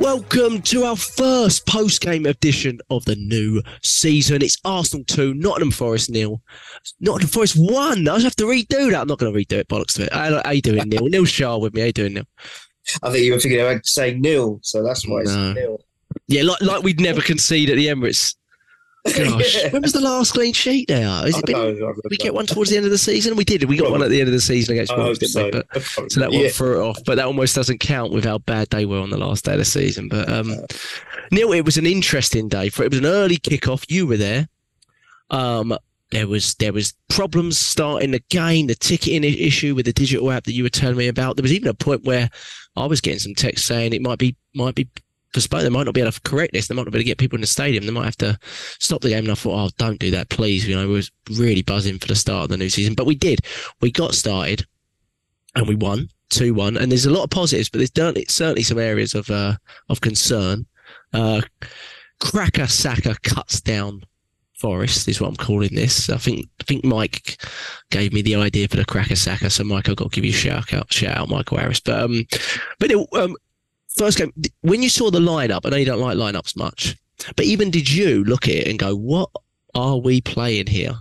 Welcome 0.00 0.60
to 0.62 0.84
our 0.84 0.96
first 0.96 1.66
post 1.66 2.00
game 2.00 2.26
edition 2.26 2.80
of 2.90 3.04
the 3.04 3.14
new 3.16 3.62
season. 3.82 4.42
It's 4.42 4.58
Arsenal 4.64 5.04
2, 5.06 5.34
Nottingham 5.34 5.70
Forest 5.70 6.10
nil. 6.10 6.42
Nottingham 7.00 7.28
Forest 7.28 7.54
1. 7.56 8.08
I 8.08 8.12
just 8.14 8.24
have 8.24 8.36
to 8.36 8.44
redo 8.44 8.90
that. 8.90 9.00
I'm 9.02 9.06
not 9.06 9.18
going 9.18 9.32
to 9.32 9.38
redo 9.38 9.58
it, 9.58 9.68
bollocks 9.68 9.94
to 9.94 10.04
it. 10.04 10.12
How, 10.12 10.42
how 10.44 10.50
you 10.50 10.60
doing, 10.62 10.88
Neil? 10.88 11.06
Neil 11.06 11.24
Shah 11.24 11.56
with 11.56 11.74
me. 11.74 11.80
How 11.80 11.86
you 11.86 11.92
doing, 11.92 12.14
Neil? 12.14 12.24
I 13.02 13.10
think 13.12 13.24
you 13.24 13.32
were 13.32 13.40
thinking 13.40 13.60
about 13.60 13.86
saying 13.86 14.20
nil, 14.20 14.58
so 14.62 14.82
that's 14.82 15.06
why 15.06 15.20
it's 15.20 15.30
No. 15.32 15.52
nil. 15.52 15.80
Yeah, 16.28 16.42
like, 16.42 16.60
like 16.60 16.82
we'd 16.82 17.00
never 17.00 17.20
concede 17.22 17.70
at 17.70 17.76
the 17.76 17.86
Emirates. 17.86 18.34
Gosh, 19.04 19.62
when 19.72 19.82
was 19.82 19.92
the 19.92 20.00
last 20.00 20.32
clean 20.32 20.54
sheet 20.54 20.88
there? 20.88 21.06
Has 21.06 21.34
I 21.34 21.38
it 21.38 21.46
been, 21.46 21.78
know, 21.78 21.94
we 22.08 22.16
get 22.16 22.32
one 22.32 22.46
towards 22.46 22.70
the 22.70 22.76
end 22.76 22.86
of 22.86 22.90
the 22.90 22.98
season? 22.98 23.36
We 23.36 23.44
did. 23.44 23.64
We 23.64 23.76
got 23.76 23.90
one 23.90 24.02
at 24.02 24.08
the 24.08 24.18
end 24.20 24.28
of 24.28 24.32
the 24.32 24.40
season 24.40 24.74
against 24.74 24.96
Wolves, 24.96 25.30
so. 25.30 25.50
But, 25.50 25.66
so 25.82 26.20
that 26.20 26.30
one 26.30 26.40
Yeah. 26.40 26.48
threw 26.48 26.80
it 26.80 26.84
off. 26.88 26.98
But 27.04 27.16
that 27.16 27.26
almost 27.26 27.54
doesn't 27.54 27.78
count 27.80 28.12
with 28.12 28.24
how 28.24 28.38
bad 28.38 28.70
they 28.70 28.86
were 28.86 28.98
on 29.00 29.10
the 29.10 29.18
last 29.18 29.44
day 29.44 29.52
of 29.52 29.58
the 29.58 29.64
season. 29.66 30.08
But 30.08 30.30
um, 30.32 30.54
Neil, 31.30 31.52
it 31.52 31.66
was 31.66 31.76
an 31.76 31.86
interesting 31.86 32.48
day. 32.48 32.70
For 32.70 32.82
it 32.82 32.90
was 32.90 32.98
an 33.00 33.06
early 33.06 33.36
kickoff. 33.36 33.90
You 33.90 34.06
were 34.06 34.16
there. 34.16 34.48
Um, 35.30 35.76
there 36.10 36.26
was 36.26 36.54
there 36.54 36.72
was 36.72 36.94
problems 37.08 37.58
starting 37.58 38.12
the 38.12 38.22
game, 38.30 38.68
the 38.68 38.74
ticketing 38.74 39.24
issue 39.24 39.74
with 39.74 39.84
the 39.84 39.92
digital 39.92 40.30
app 40.30 40.44
that 40.44 40.52
you 40.52 40.62
were 40.62 40.68
telling 40.70 40.96
me 40.96 41.08
about. 41.08 41.36
There 41.36 41.42
was 41.42 41.52
even 41.52 41.68
a 41.68 41.74
point 41.74 42.04
where 42.04 42.30
I 42.76 42.86
was 42.86 43.00
getting 43.00 43.18
some 43.18 43.34
text 43.34 43.66
saying 43.66 43.92
it 43.92 44.02
might 44.02 44.18
be 44.18 44.36
might 44.54 44.74
be 44.74 44.88
postponed. 45.34 45.64
They 45.64 45.70
might 45.70 45.84
not 45.84 45.94
be 45.94 46.00
able 46.00 46.12
to 46.12 46.20
correct 46.22 46.52
this. 46.52 46.68
They 46.68 46.74
might 46.74 46.84
not 46.84 46.92
be 46.92 46.98
able 46.98 47.04
to 47.04 47.08
get 47.08 47.18
people 47.18 47.36
in 47.36 47.42
the 47.42 47.46
stadium. 47.46 47.84
They 47.84 47.92
might 47.92 48.06
have 48.06 48.16
to 48.18 48.38
stop 48.78 49.02
the 49.02 49.10
game. 49.10 49.24
And 49.24 49.32
I 49.32 49.34
thought, 49.34 49.66
oh, 49.66 49.70
don't 49.76 49.98
do 49.98 50.10
that, 50.12 50.30
please. 50.30 50.66
You 50.66 50.76
know, 50.76 50.86
we 50.88 50.94
was 50.94 51.10
really 51.30 51.62
buzzing 51.62 51.98
for 51.98 52.06
the 52.06 52.14
start 52.14 52.44
of 52.44 52.50
the 52.50 52.56
new 52.56 52.70
season, 52.70 52.94
but 52.94 53.06
we 53.06 53.14
did. 53.14 53.40
We 53.80 53.90
got 53.90 54.14
started 54.14 54.66
and 55.54 55.68
we 55.68 55.74
won 55.74 56.08
two 56.30 56.54
one. 56.54 56.76
And 56.76 56.90
there's 56.90 57.06
a 57.06 57.12
lot 57.12 57.24
of 57.24 57.30
positives, 57.30 57.68
but 57.68 57.78
there's 57.78 58.30
certainly 58.30 58.62
some 58.62 58.78
areas 58.78 59.14
of 59.14 59.28
uh, 59.30 59.54
of 59.88 60.00
concern. 60.00 60.66
Uh, 61.12 61.42
Cracker 62.20 62.66
Saka 62.66 63.16
cuts 63.22 63.60
down 63.60 64.02
Forest 64.64 65.08
is 65.08 65.20
what 65.20 65.28
I'm 65.28 65.36
calling 65.36 65.74
this. 65.74 66.08
I 66.08 66.16
think 66.16 66.48
I 66.60 66.64
think 66.64 66.84
Mike 66.84 67.42
gave 67.90 68.12
me 68.12 68.22
the 68.22 68.36
idea 68.36 68.68
for 68.68 68.76
the 68.76 68.84
Cracker 68.84 69.16
Saka. 69.16 69.50
so 69.50 69.64
Mike, 69.64 69.88
I've 69.88 69.96
got 69.96 70.12
to 70.12 70.14
give 70.14 70.24
you 70.24 70.30
a 70.30 70.34
shout 70.34 70.72
out, 70.72 70.92
shout 70.92 71.16
out, 71.16 71.28
Michael 71.28 71.58
Harris. 71.58 71.80
But 71.80 72.00
um, 72.02 72.24
but 72.78 72.90
it, 72.90 73.08
um, 73.14 73.36
first 73.96 74.18
game 74.18 74.32
when 74.62 74.82
you 74.82 74.88
saw 74.88 75.10
the 75.10 75.20
lineup, 75.20 75.60
I 75.64 75.70
know 75.70 75.76
you 75.76 75.84
don't 75.84 76.00
like 76.00 76.16
lineups 76.16 76.56
much, 76.56 76.96
but 77.36 77.44
even 77.44 77.70
did 77.70 77.90
you 77.90 78.24
look 78.24 78.48
at 78.48 78.54
it 78.54 78.68
and 78.68 78.78
go, 78.78 78.94
what 78.94 79.30
are 79.74 79.98
we 79.98 80.20
playing 80.20 80.66
here? 80.66 80.94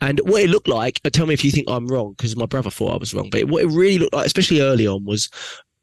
And 0.00 0.20
what 0.20 0.42
it 0.42 0.50
looked 0.50 0.68
like, 0.68 1.00
uh, 1.04 1.10
tell 1.10 1.26
me 1.26 1.34
if 1.34 1.44
you 1.44 1.50
think 1.50 1.68
I'm 1.68 1.88
wrong, 1.88 2.14
because 2.16 2.36
my 2.36 2.46
brother 2.46 2.70
thought 2.70 2.94
I 2.94 2.98
was 2.98 3.12
wrong. 3.12 3.30
But 3.30 3.44
what 3.46 3.64
it 3.64 3.68
really 3.68 3.98
looked 3.98 4.14
like, 4.14 4.26
especially 4.26 4.60
early 4.60 4.86
on, 4.86 5.04
was 5.04 5.28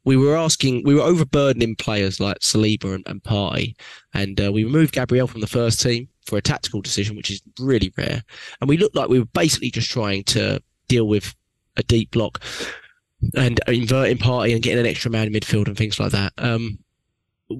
we 0.04 0.16
were 0.16 0.36
asking, 0.36 0.84
we 0.84 0.94
were 0.94 1.02
overburdening 1.02 1.76
players 1.76 2.18
like 2.18 2.38
Saliba 2.38 2.94
and, 2.94 3.06
and 3.06 3.22
Partey, 3.22 3.74
and 4.14 4.40
uh, 4.40 4.50
we 4.50 4.64
removed 4.64 4.94
Gabriel 4.94 5.26
from 5.26 5.42
the 5.42 5.46
first 5.46 5.80
team 5.82 6.08
for 6.24 6.38
a 6.38 6.42
tactical 6.42 6.80
decision, 6.80 7.16
which 7.16 7.30
is 7.30 7.42
really 7.58 7.92
rare. 7.98 8.22
And 8.60 8.68
we 8.68 8.78
looked 8.78 8.96
like 8.96 9.08
we 9.08 9.18
were 9.18 9.26
basically 9.26 9.70
just 9.70 9.90
trying 9.90 10.24
to 10.24 10.62
deal 10.88 11.06
with 11.08 11.34
a 11.76 11.82
deep 11.82 12.10
block 12.10 12.42
and 13.34 13.60
inverting 13.66 14.18
Partey 14.18 14.52
and 14.52 14.62
getting 14.62 14.80
an 14.80 14.86
extra 14.86 15.10
man 15.10 15.26
in 15.26 15.32
midfield 15.32 15.66
and 15.66 15.76
things 15.76 15.98
like 15.98 16.12
that. 16.12 16.32
Um, 16.38 16.78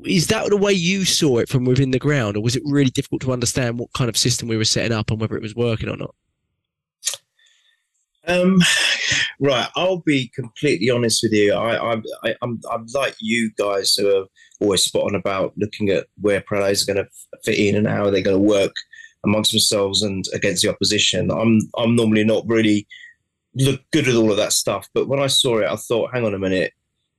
is 0.05 0.27
that 0.29 0.49
the 0.49 0.57
way 0.57 0.73
you 0.73 1.05
saw 1.05 1.39
it 1.39 1.49
from 1.49 1.65
within 1.65 1.93
the 1.93 1.99
ground, 1.99 2.37
or 2.37 2.43
was 2.43 2.57
it 2.57 2.63
really 2.67 2.91
difficult 2.91 3.23
to 3.23 3.33
understand 3.33 3.79
what 3.79 3.93
kind 3.93 4.09
of 4.09 4.17
system 4.17 4.49
we 4.49 4.57
were 4.57 4.65
setting 4.65 4.93
up 4.93 5.11
and 5.11 5.21
whether 5.21 5.37
it 5.37 5.43
was 5.43 5.55
working 5.55 5.89
or 5.89 5.97
not? 5.97 6.15
Um, 8.27 8.61
right, 9.39 9.69
I'll 9.77 10.03
be 10.05 10.29
completely 10.35 10.91
honest 10.91 11.23
with 11.23 11.33
you. 11.33 11.55
I, 11.55 11.95
I, 11.95 12.03
I, 12.25 12.35
I'm, 12.43 12.61
I'm 12.73 12.87
like 12.93 13.15
you 13.21 13.53
guys 13.57 13.95
who 13.95 14.09
are 14.09 14.25
always 14.61 14.83
spot 14.83 15.05
on 15.05 15.15
about 15.15 15.53
looking 15.57 15.91
at 15.91 16.07
where 16.21 16.41
players 16.41 16.83
are 16.83 16.93
going 16.93 17.05
to 17.05 17.41
fit 17.45 17.59
in 17.59 17.77
and 17.77 17.87
how 17.87 18.11
they're 18.11 18.23
going 18.23 18.37
to 18.37 18.43
work 18.43 18.75
amongst 19.25 19.53
themselves 19.53 20.03
and 20.03 20.25
against 20.35 20.63
the 20.63 20.71
opposition. 20.71 21.31
I'm, 21.31 21.61
I'm 21.79 21.95
normally 21.95 22.25
not 22.25 22.45
really 22.49 22.89
look 23.57 23.81
good 23.93 24.09
at 24.09 24.15
all 24.15 24.31
of 24.31 24.37
that 24.37 24.53
stuff, 24.53 24.89
but 24.95 25.09
when 25.09 25.21
I 25.21 25.27
saw 25.27 25.59
it, 25.59 25.67
I 25.67 25.77
thought, 25.77 26.13
hang 26.13 26.25
on 26.25 26.35
a 26.35 26.39
minute. 26.39 26.73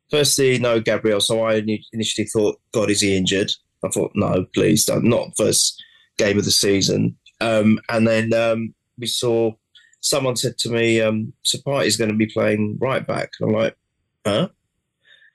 Firstly, 0.09 0.57
no 0.59 0.79
Gabriel. 0.79 1.19
So 1.19 1.43
I 1.43 1.55
initially 1.93 2.27
thought, 2.27 2.59
God, 2.71 2.89
is 2.89 3.01
he 3.01 3.17
injured? 3.17 3.51
I 3.83 3.89
thought, 3.89 4.11
no, 4.15 4.45
please 4.53 4.85
don't. 4.85 5.03
Not 5.03 5.35
first 5.37 5.81
game 6.17 6.37
of 6.37 6.45
the 6.45 6.51
season. 6.51 7.17
Um, 7.41 7.79
and 7.89 8.07
then 8.07 8.33
um, 8.33 8.73
we 8.97 9.07
saw 9.07 9.51
someone 9.99 10.35
said 10.35 10.57
to 10.59 10.69
me, 10.69 11.01
um, 11.01 11.33
is 11.43 11.97
going 11.97 12.09
to 12.09 12.15
be 12.15 12.27
playing 12.27 12.77
right 12.79 13.05
back. 13.05 13.31
And 13.39 13.49
I'm 13.49 13.55
like, 13.61 13.77
huh? 14.25 14.49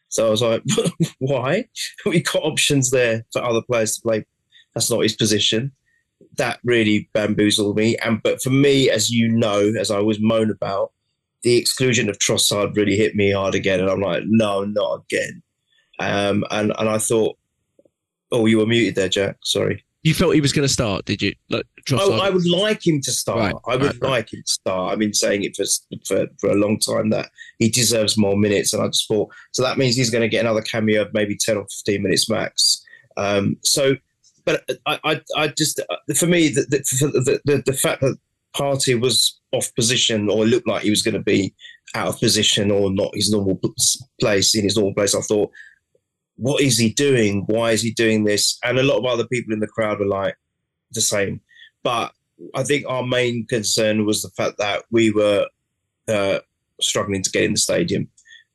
So 0.08 0.26
I 0.26 0.30
was 0.30 0.42
like, 0.42 0.62
why? 1.19 1.69
we 2.06 2.22
got 2.22 2.42
options 2.42 2.90
there 2.90 3.24
for 3.32 3.42
other 3.42 3.62
players 3.62 3.96
to 3.96 4.02
play. 4.02 4.26
That's 4.74 4.90
not 4.90 5.00
his 5.00 5.16
position. 5.16 5.72
That 6.38 6.60
really 6.65 7.09
bamboozled 7.12 7.76
me. 7.76 7.97
And 7.98 8.22
but 8.22 8.43
for 8.43 8.50
me, 8.50 8.91
as 8.91 9.10
you 9.10 9.28
know, 9.28 9.72
as 9.78 9.91
I 9.91 9.97
always 9.97 10.20
moan 10.20 10.50
about, 10.50 10.93
the 11.43 11.56
exclusion 11.56 12.09
of 12.09 12.19
Trossard 12.19 12.76
really 12.76 12.97
hit 12.97 13.15
me 13.15 13.32
hard 13.32 13.54
again. 13.54 13.81
And 13.81 13.91
I'm 13.91 14.00
like, 14.00 14.22
no, 14.26 14.65
not 14.65 15.03
again. 15.04 15.43
Um, 15.98 16.44
and 16.50 16.72
and 16.78 16.88
I 16.88 16.98
thought, 16.98 17.37
oh, 18.31 18.47
you 18.47 18.59
were 18.59 18.66
muted 18.66 18.94
there, 18.94 19.09
Jack. 19.09 19.37
Sorry. 19.44 19.84
You 20.04 20.15
felt 20.15 20.34
he 20.34 20.41
was 20.41 20.53
going 20.53 20.66
to 20.66 20.72
start, 20.72 21.04
did 21.04 21.22
you? 21.22 21.32
Like, 21.48 21.65
Oh, 21.93 22.15
I 22.15 22.28
would 22.28 22.47
like 22.47 22.84
him 22.84 23.00
to 23.03 23.12
start. 23.12 23.54
Right, 23.54 23.54
I 23.69 23.76
would 23.76 23.84
right, 23.84 24.03
right. 24.03 24.10
like 24.10 24.32
him 24.32 24.43
to 24.44 24.53
start. 24.53 24.93
I've 24.93 24.99
been 24.99 25.14
saying 25.14 25.44
it 25.44 25.54
for, 25.56 25.64
for 26.06 26.26
for 26.41 26.50
a 26.50 26.56
long 26.56 26.78
time 26.78 27.10
that 27.10 27.31
he 27.59 27.69
deserves 27.69 28.19
more 28.19 28.37
minutes, 28.37 28.72
and 28.72 28.82
I 28.82 28.88
just 28.88 29.06
thought 29.06 29.31
so 29.53 29.62
that 29.62 29.78
means 29.78 29.94
he's 29.94 30.10
going 30.10 30.22
to 30.22 30.28
get 30.28 30.41
another 30.41 30.62
cameo 30.62 31.03
of 31.03 31.14
maybe 31.14 31.37
ten 31.37 31.56
or 31.56 31.66
fifteen 31.69 32.03
minutes 32.03 32.28
max. 32.28 32.84
Um, 33.16 33.56
so, 33.62 33.97
but 34.44 34.64
I, 34.86 34.98
I, 35.04 35.20
I 35.36 35.48
just 35.48 35.80
for 36.16 36.26
me 36.26 36.48
the 36.48 36.62
the, 36.69 37.41
the 37.44 37.62
the 37.64 37.72
fact 37.72 38.00
that 38.00 38.16
Partey 38.54 39.00
was 39.00 39.41
off 39.53 39.75
position 39.75 40.28
or 40.28 40.44
looked 40.44 40.69
like 40.69 40.82
he 40.82 40.91
was 40.91 41.03
going 41.03 41.14
to 41.14 41.20
be 41.20 41.54
out 41.94 42.08
of 42.08 42.20
position 42.20 42.70
or 42.70 42.91
not 42.91 43.14
his 43.14 43.31
normal 43.31 43.60
place 44.20 44.54
in 44.54 44.64
his 44.64 44.76
normal 44.76 44.94
place, 44.94 45.14
I 45.14 45.20
thought, 45.20 45.50
what 46.36 46.62
is 46.62 46.78
he 46.78 46.91
doing? 46.91 47.44
Why 47.47 47.72
is 47.72 47.82
he 47.82 47.92
doing 47.92 48.25
this? 48.25 48.58
And 48.64 48.78
a 48.78 48.82
lot 48.82 48.98
of 48.98 49.04
other 49.04 49.26
people 49.26 49.52
in 49.52 49.60
the 49.60 49.66
crowd 49.66 49.98
were 49.98 50.06
like 50.06 50.36
the 50.92 51.00
same. 51.00 51.41
But 51.82 52.12
I 52.54 52.64
think 52.64 52.86
our 52.88 53.06
main 53.06 53.47
concern 53.47 54.06
was 54.06 54.22
the 54.22 54.31
fact 54.31 54.58
that 54.58 54.84
we 54.91 55.10
were 55.10 55.47
uh, 56.08 56.38
struggling 56.81 57.22
to 57.22 57.31
get 57.31 57.44
in 57.44 57.52
the 57.52 57.58
stadium. 57.58 58.08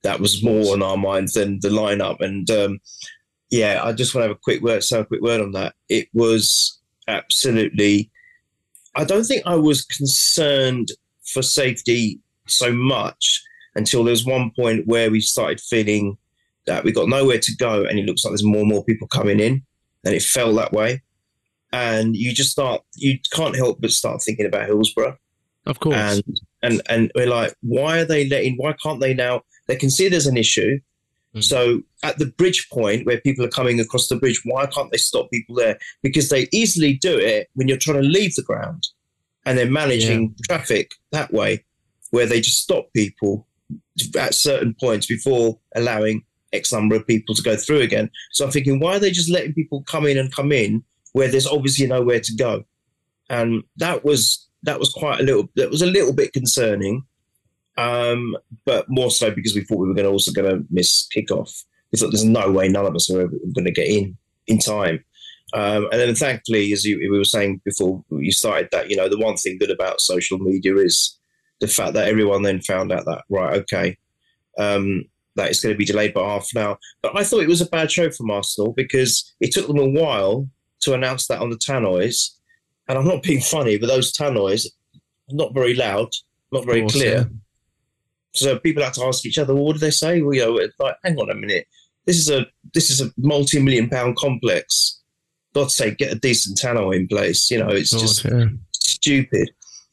That 0.03 0.19
was 0.19 0.43
more 0.43 0.73
on 0.73 0.83
our 0.83 0.97
minds 0.97 1.33
than 1.33 1.59
the 1.61 1.69
lineup. 1.69 2.21
And 2.21 2.49
um, 2.51 2.79
yeah, 3.49 3.81
I 3.83 3.93
just 3.93 4.13
want 4.13 4.23
to 4.23 4.27
have 4.29 4.37
a 4.37 4.39
quick 4.41 4.61
word, 4.61 4.83
say 4.83 4.99
a 4.99 5.05
quick 5.05 5.21
word 5.21 5.41
on 5.41 5.51
that. 5.51 5.75
It 5.89 6.07
was 6.13 6.79
absolutely. 7.07 8.11
I 8.95 9.03
don't 9.03 9.25
think 9.25 9.43
I 9.45 9.55
was 9.55 9.83
concerned 9.83 10.89
for 11.25 11.41
safety 11.41 12.19
so 12.47 12.71
much 12.71 13.43
until 13.75 14.03
there 14.03 14.11
was 14.11 14.25
one 14.25 14.51
point 14.55 14.87
where 14.87 15.11
we 15.11 15.21
started 15.21 15.61
feeling 15.61 16.17
that 16.65 16.83
we 16.83 16.91
got 16.91 17.07
nowhere 17.07 17.39
to 17.39 17.55
go, 17.55 17.85
and 17.85 17.99
it 17.99 18.05
looks 18.05 18.23
like 18.23 18.31
there's 18.31 18.43
more 18.43 18.61
and 18.61 18.69
more 18.69 18.83
people 18.83 19.07
coming 19.07 19.39
in, 19.39 19.63
and 20.03 20.15
it 20.15 20.23
felt 20.23 20.55
that 20.55 20.73
way 20.73 21.01
and 21.71 22.15
you 22.15 22.33
just 22.33 22.51
start 22.51 22.81
you 22.95 23.17
can't 23.33 23.55
help 23.55 23.79
but 23.81 23.91
start 23.91 24.21
thinking 24.21 24.45
about 24.45 24.67
Hillsborough 24.67 25.17
of 25.65 25.79
course. 25.79 25.95
and 25.95 26.23
and 26.63 26.81
and 26.89 27.11
we're 27.15 27.27
like 27.27 27.53
why 27.61 27.99
are 27.99 28.05
they 28.05 28.27
letting 28.27 28.55
why 28.57 28.73
can't 28.81 29.01
they 29.01 29.13
now 29.13 29.41
they 29.67 29.75
can 29.75 29.89
see 29.89 30.07
there's 30.07 30.27
an 30.27 30.37
issue 30.37 30.79
Mm. 31.37 31.43
so 31.43 31.81
at 32.03 32.17
the 32.17 32.25
bridge 32.25 32.67
point 32.71 33.05
where 33.05 33.19
people 33.21 33.45
are 33.45 33.49
coming 33.49 33.79
across 33.79 34.07
the 34.07 34.15
bridge 34.15 34.41
why 34.45 34.65
can't 34.65 34.91
they 34.91 34.97
stop 34.97 35.29
people 35.31 35.55
there? 35.55 35.77
Because 36.03 36.29
they 36.29 36.47
easily 36.51 36.93
do 36.93 37.17
it 37.17 37.49
when 37.53 37.67
you're 37.67 37.77
trying 37.77 38.01
to 38.01 38.07
leave 38.07 38.35
the 38.35 38.43
ground 38.43 38.87
and 39.45 39.57
they're 39.57 39.69
managing 39.69 40.35
traffic 40.45 40.91
that 41.11 41.33
way 41.33 41.63
where 42.11 42.25
they 42.25 42.41
just 42.41 42.61
stop 42.61 42.87
people 42.93 43.47
at 44.17 44.33
certain 44.33 44.75
points 44.79 45.07
before 45.07 45.59
allowing 45.75 46.23
x 46.53 46.71
number 46.71 46.95
of 46.95 47.05
people 47.05 47.35
to 47.35 47.41
go 47.41 47.55
through 47.55 47.79
again. 47.79 48.09
So 48.31 48.45
i'm 48.45 48.51
thinking 48.51 48.79
why 48.79 48.95
are 48.95 48.99
they 48.99 49.11
just 49.11 49.29
letting 49.29 49.53
people 49.53 49.83
come 49.83 50.05
in 50.05 50.17
and 50.17 50.33
come 50.33 50.51
in 50.51 50.83
where 51.13 51.27
there's 51.27 51.47
obviously 51.47 51.87
nowhere 51.87 52.19
to 52.19 52.35
go? 52.35 52.63
And 53.29 53.63
that 53.77 54.05
was 54.05 54.47
that 54.63 54.79
was 54.79 54.89
quite 54.89 55.19
a 55.19 55.23
little 55.23 55.49
that 55.55 55.69
was 55.69 55.81
a 55.81 55.87
little 55.87 56.13
bit 56.13 56.33
concerning 56.33 57.03
um 57.77 58.35
but 58.65 58.85
more 58.89 59.11
so 59.11 59.31
because 59.31 59.55
we 59.55 59.63
thought 59.63 59.79
we 59.79 59.87
were 59.87 59.93
going 59.93 60.05
to 60.05 60.11
also 60.11 60.31
going 60.31 60.49
to 60.49 60.65
miss 60.69 61.07
kickoff 61.15 61.63
we 61.91 61.99
thought 61.99 62.11
there's 62.11 62.23
no 62.23 62.51
way 62.51 62.67
none 62.67 62.85
of 62.85 62.95
us 62.95 63.09
are 63.09 63.27
going 63.27 63.65
to 63.65 63.71
get 63.71 63.87
in 63.87 64.17
in 64.47 64.57
time 64.57 65.03
Um, 65.53 65.87
and 65.91 66.01
then 66.01 66.15
thankfully, 66.15 66.73
as 66.73 66.83
you, 66.83 66.99
we 66.99 67.17
were 67.17 67.23
saying 67.23 67.61
before 67.63 68.03
you 68.11 68.31
started, 68.31 68.67
that 68.71 68.89
you 68.89 68.97
know 68.97 69.07
the 69.07 69.17
one 69.17 69.37
thing 69.37 69.57
good 69.57 69.71
about 69.71 70.01
social 70.01 70.37
media 70.39 70.75
is 70.75 71.17
the 71.61 71.67
fact 71.67 71.93
that 71.93 72.07
everyone 72.07 72.43
then 72.43 72.61
found 72.61 72.91
out 72.91 73.05
that 73.05 73.23
right, 73.29 73.53
okay, 73.61 73.97
um, 74.57 75.05
that 75.35 75.49
it's 75.49 75.61
going 75.61 75.73
to 75.73 75.77
be 75.77 75.85
delayed 75.85 76.13
by 76.13 76.21
half 76.21 76.49
an 76.53 76.61
hour. 76.61 76.77
But 77.01 77.17
I 77.17 77.23
thought 77.23 77.43
it 77.43 77.47
was 77.47 77.61
a 77.61 77.65
bad 77.67 77.89
show 77.89 78.11
from 78.11 78.29
Arsenal 78.29 78.73
because 78.73 79.33
it 79.39 79.53
took 79.53 79.67
them 79.67 79.79
a 79.79 79.87
while 79.87 80.49
to 80.81 80.93
announce 80.93 81.27
that 81.27 81.41
on 81.41 81.49
the 81.49 81.57
tannoys. 81.57 82.31
And 82.89 82.97
I'm 82.97 83.07
not 83.07 83.23
being 83.23 83.41
funny, 83.41 83.77
but 83.77 83.87
those 83.87 84.11
tannoys, 84.11 84.67
not 85.29 85.53
very 85.53 85.73
loud, 85.73 86.09
not 86.51 86.65
very 86.65 86.81
course, 86.81 86.93
clear. 86.93 87.15
Yeah. 87.15 87.23
So 88.37 88.59
people 88.59 88.83
had 88.83 88.93
to 88.95 89.05
ask 89.05 89.25
each 89.25 89.37
other, 89.37 89.53
well, 89.53 89.65
"What 89.65 89.73
did 89.73 89.81
they 89.81 89.91
say?" 89.91 90.21
Well, 90.21 90.33
you 90.33 90.45
know, 90.45 90.67
like, 90.79 90.95
hang 91.03 91.17
on 91.17 91.29
a 91.29 91.35
minute. 91.35 91.67
This 92.05 92.17
is 92.17 92.29
a 92.29 92.45
this 92.73 92.89
is 92.89 93.01
a 93.01 93.11
multi-million 93.17 93.89
pound 93.89 94.15
complex. 94.15 95.01
God's 95.53 95.75
sake, 95.75 95.97
get 95.97 96.11
a 96.11 96.19
decent 96.19 96.57
tannoy 96.57 96.95
in 96.95 97.07
place. 97.07 97.49
You 97.49 97.59
know, 97.59 97.69
it's 97.69 97.91
course, 97.91 98.21
just 98.21 98.25
yeah. 98.25 98.45
stupid. 98.73 99.49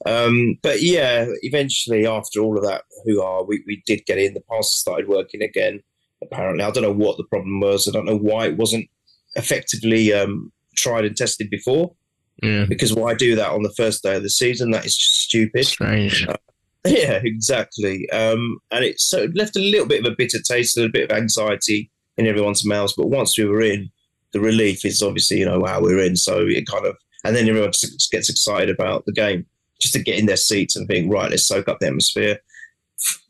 Um, 0.07 0.59
but 0.63 0.83
yeah, 0.83 1.27
eventually, 1.43 2.07
after 2.07 2.41
all 2.41 2.59
of 2.59 2.65
that 2.65 2.83
who 3.05 3.23
are, 3.23 3.45
we, 3.45 3.65
we 3.67 3.83
did 3.87 4.05
get 4.07 4.19
in. 4.19 4.35
The 4.35 4.43
passer 4.43 4.77
started 4.77 5.09
working 5.09 5.43
again. 5.43 5.81
Apparently, 6.23 6.65
I 6.65 6.71
don't 6.71 6.83
know 6.83 6.93
what 6.93 7.17
the 7.17 7.25
problem 7.25 7.61
was. 7.61 7.89
I 7.89 7.93
don't 7.93 8.05
know 8.05 8.19
why 8.19 8.47
it 8.47 8.57
wasn't 8.57 8.89
effectively 9.37 10.13
um, 10.13 10.53
tried 10.77 11.05
and 11.05 11.17
tested 11.17 11.51
before. 11.51 11.95
Yeah. 12.43 12.67
Because 12.67 12.93
why 12.93 13.15
do 13.15 13.37
that 13.37 13.51
on 13.51 13.63
the 13.63 13.73
first 13.77 14.03
day 14.03 14.17
of 14.17 14.23
the 14.23 14.31
season? 14.31 14.73
That 14.73 14.85
is 14.85 14.97
just 14.97 15.15
stupid. 15.23 15.67
Strange. 15.67 16.27
Uh, 16.27 16.37
yeah, 16.87 17.21
exactly. 17.25 18.09
Um, 18.11 18.59
and 18.71 18.85
it 18.85 19.01
so 19.01 19.23
it 19.23 19.35
left 19.35 19.57
a 19.57 19.61
little 19.61 19.87
bit 19.87 20.05
of 20.05 20.13
a 20.13 20.17
bitter 20.17 20.39
taste 20.41 20.77
and 20.77 20.87
a 20.87 20.93
bit 20.93 21.11
of 21.11 21.17
anxiety 21.17 21.91
in 22.19 22.27
everyone's 22.27 22.65
mouths. 22.65 22.93
But 22.95 23.09
once 23.09 23.39
we 23.39 23.47
were 23.47 23.63
in, 23.63 23.91
the 24.33 24.41
relief 24.41 24.85
is 24.85 25.03
obviously, 25.03 25.39
you 25.39 25.47
know, 25.47 25.61
wow, 25.61 25.81
we're 25.81 26.01
in. 26.01 26.17
So 26.17 26.41
it 26.47 26.67
kind 26.67 26.85
of, 26.85 26.97
and 27.25 27.35
then 27.35 27.49
everyone 27.49 27.71
gets 28.11 28.29
excited 28.29 28.69
about 28.69 29.07
the 29.07 29.13
game 29.13 29.47
just 29.81 29.95
to 29.95 30.03
get 30.03 30.19
in 30.19 30.27
their 30.27 30.37
seats 30.37 30.77
and 30.77 30.87
think, 30.87 31.11
right, 31.11 31.31
let's 31.31 31.47
soak 31.47 31.69
up 31.69 31.79
the 31.81 31.87
atmosphere. 31.87 32.39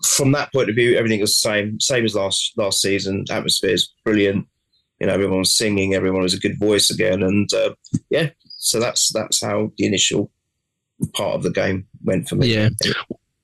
From 0.05 0.33
that 0.33 0.53
point 0.53 0.69
of 0.69 0.75
view, 0.75 0.97
everything 0.97 1.21
was 1.21 1.31
the 1.31 1.49
same, 1.49 1.81
same 1.81 2.05
as 2.05 2.15
last 2.15 2.53
last 2.56 2.81
season. 2.81 3.25
Atmosphere 3.31 3.71
is 3.71 3.93
brilliant. 4.05 4.47
You 5.01 5.06
know, 5.06 5.15
everyone 5.15 5.39
was 5.39 5.56
singing, 5.56 5.95
everyone 5.95 6.23
was 6.23 6.35
a 6.35 6.41
good 6.41 6.59
voice 6.59 6.91
again, 6.91 7.23
and 7.23 7.53
uh, 7.53 7.75
yeah. 8.11 8.31
So 8.59 8.81
that's 8.81 9.12
that's 9.12 9.43
how 9.43 9.73
the 9.77 9.87
initial 9.87 10.31
part 11.15 11.35
of 11.35 11.43
the 11.43 11.51
game 11.51 11.87
went 12.03 12.29
for 12.29 12.37
me. 12.37 12.55
Yeah. 12.55 12.69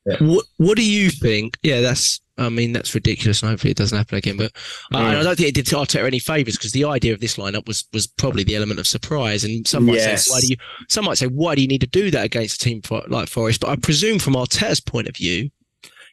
Yeah. 0.06 0.16
What 0.20 0.44
What 0.56 0.76
do 0.76 0.84
you 0.84 1.10
think? 1.10 1.58
Yeah, 1.62 1.80
that's 1.80 2.20
I 2.40 2.48
mean, 2.48 2.72
that's 2.72 2.94
ridiculous, 2.94 3.42
and 3.42 3.50
hopefully 3.50 3.72
it 3.72 3.76
doesn't 3.76 3.96
happen 3.96 4.16
again. 4.16 4.38
But 4.38 4.52
uh, 4.92 4.98
mm. 4.98 5.18
I 5.18 5.22
don't 5.22 5.36
think 5.36 5.48
it 5.50 5.54
did 5.54 5.66
Arteta 5.66 6.06
any 6.06 6.18
favours 6.18 6.56
because 6.56 6.72
the 6.72 6.84
idea 6.84 7.12
of 7.12 7.20
this 7.20 7.36
lineup 7.36 7.66
was 7.66 7.86
was 7.92 8.06
probably 8.06 8.44
the 8.44 8.56
element 8.56 8.80
of 8.80 8.86
surprise. 8.86 9.44
And 9.44 9.68
some 9.68 9.84
might 9.84 9.96
yes. 9.96 10.26
say, 10.26 10.32
why 10.32 10.40
do 10.40 10.46
you? 10.46 10.56
Some 10.88 11.04
might 11.04 11.18
say, 11.18 11.26
why 11.26 11.54
do 11.54 11.60
you 11.60 11.68
need 11.68 11.82
to 11.82 11.86
do 11.86 12.10
that 12.10 12.24
against 12.24 12.62
a 12.62 12.64
team 12.64 12.80
like 13.08 13.28
Forest? 13.28 13.60
But 13.60 13.70
I 13.70 13.76
presume, 13.76 14.18
from 14.18 14.34
Arteta's 14.34 14.80
point 14.80 15.06
of 15.06 15.16
view, 15.16 15.50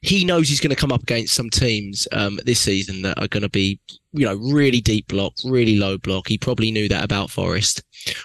he 0.02 0.26
knows 0.26 0.48
he's 0.48 0.60
going 0.60 0.70
to 0.70 0.76
come 0.76 0.92
up 0.92 1.04
against 1.04 1.34
some 1.34 1.50
teams 1.50 2.08
um, 2.12 2.40
this 2.46 2.60
season 2.60 3.02
that 3.02 3.22
are 3.22 3.28
going 3.28 3.44
to 3.44 3.50
be, 3.50 3.80
you 4.14 4.26
know, 4.26 4.36
really 4.36 4.82
deep 4.82 5.08
block, 5.08 5.34
really 5.44 5.78
low 5.78 5.98
block. 5.98 6.28
He 6.28 6.38
probably 6.38 6.72
knew 6.72 6.88
that 6.90 7.04
about 7.04 7.30
Forest, 7.30 7.84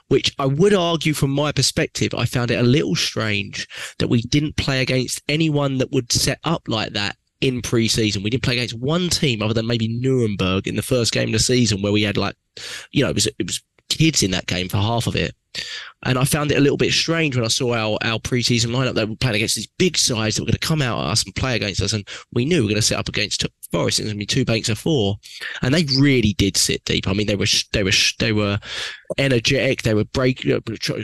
which 0.08 0.34
I 0.38 0.46
would 0.46 0.74
argue 0.74 1.14
from 1.14 1.30
my 1.30 1.52
perspective, 1.52 2.14
I 2.14 2.24
found 2.24 2.50
it 2.50 2.60
a 2.60 2.64
little 2.64 2.94
strange 2.94 3.66
that 3.98 4.08
we 4.08 4.22
didn't 4.22 4.56
play 4.56 4.82
against 4.82 5.22
anyone 5.28 5.78
that 5.78 5.92
would 5.92 6.12
set 6.12 6.38
up 6.44 6.62
like 6.69 6.92
that 6.92 7.16
in 7.40 7.60
pre-season. 7.60 8.22
We 8.22 8.30
didn't 8.30 8.44
play 8.44 8.54
against 8.54 8.78
one 8.78 9.08
team 9.08 9.42
other 9.42 9.54
than 9.54 9.66
maybe 9.66 9.88
Nuremberg 9.88 10.69
in 10.69 10.76
the 10.76 10.82
first 10.82 11.12
game 11.12 11.28
of 11.28 11.32
the 11.32 11.38
season 11.40 11.82
where 11.82 11.92
we 11.92 12.02
had 12.02 12.16
like, 12.16 12.36
you 12.92 13.02
know, 13.02 13.10
it 13.10 13.14
was 13.14 13.26
it 13.26 13.46
was 13.46 13.62
kids 13.96 14.22
in 14.22 14.30
that 14.32 14.46
game 14.46 14.68
for 14.68 14.78
half 14.78 15.06
of 15.06 15.16
it. 15.16 15.34
And 16.04 16.18
I 16.18 16.24
found 16.24 16.50
it 16.50 16.58
a 16.58 16.60
little 16.60 16.78
bit 16.78 16.92
strange 16.92 17.36
when 17.36 17.44
I 17.44 17.48
saw 17.48 17.74
our, 17.74 17.98
our 18.02 18.18
preseason 18.18 18.70
lineup. 18.70 18.94
They 18.94 19.04
were 19.04 19.16
playing 19.16 19.36
against 19.36 19.56
these 19.56 19.68
big 19.78 19.96
sides 19.96 20.36
that 20.36 20.42
were 20.42 20.46
going 20.46 20.58
to 20.58 20.66
come 20.66 20.82
out 20.82 20.98
at 20.98 21.10
us 21.10 21.24
and 21.24 21.34
play 21.34 21.54
against 21.54 21.82
us. 21.82 21.92
And 21.92 22.06
we 22.32 22.44
knew 22.44 22.56
we 22.56 22.62
were 22.62 22.68
going 22.68 22.76
to 22.76 22.82
set 22.82 22.98
up 22.98 23.08
against 23.08 23.46
Forest. 23.72 23.98
It 23.98 24.02
was 24.02 24.12
going 24.12 24.19
to 24.19 24.22
be 24.22 24.26
two 24.26 24.44
banks 24.44 24.69
of 24.69 24.78
four. 24.78 25.16
And 25.62 25.74
they 25.74 25.84
really 25.98 26.34
did 26.34 26.56
sit 26.56 26.84
deep. 26.84 27.08
I 27.08 27.14
mean, 27.14 27.26
they 27.26 27.36
were, 27.36 27.46
they 27.72 27.82
were, 27.82 27.92
they 28.19 28.32
were 28.32 28.60
energetic. 29.19 29.82
They 29.82 29.94
were 29.94 30.04
breaking, 30.04 30.60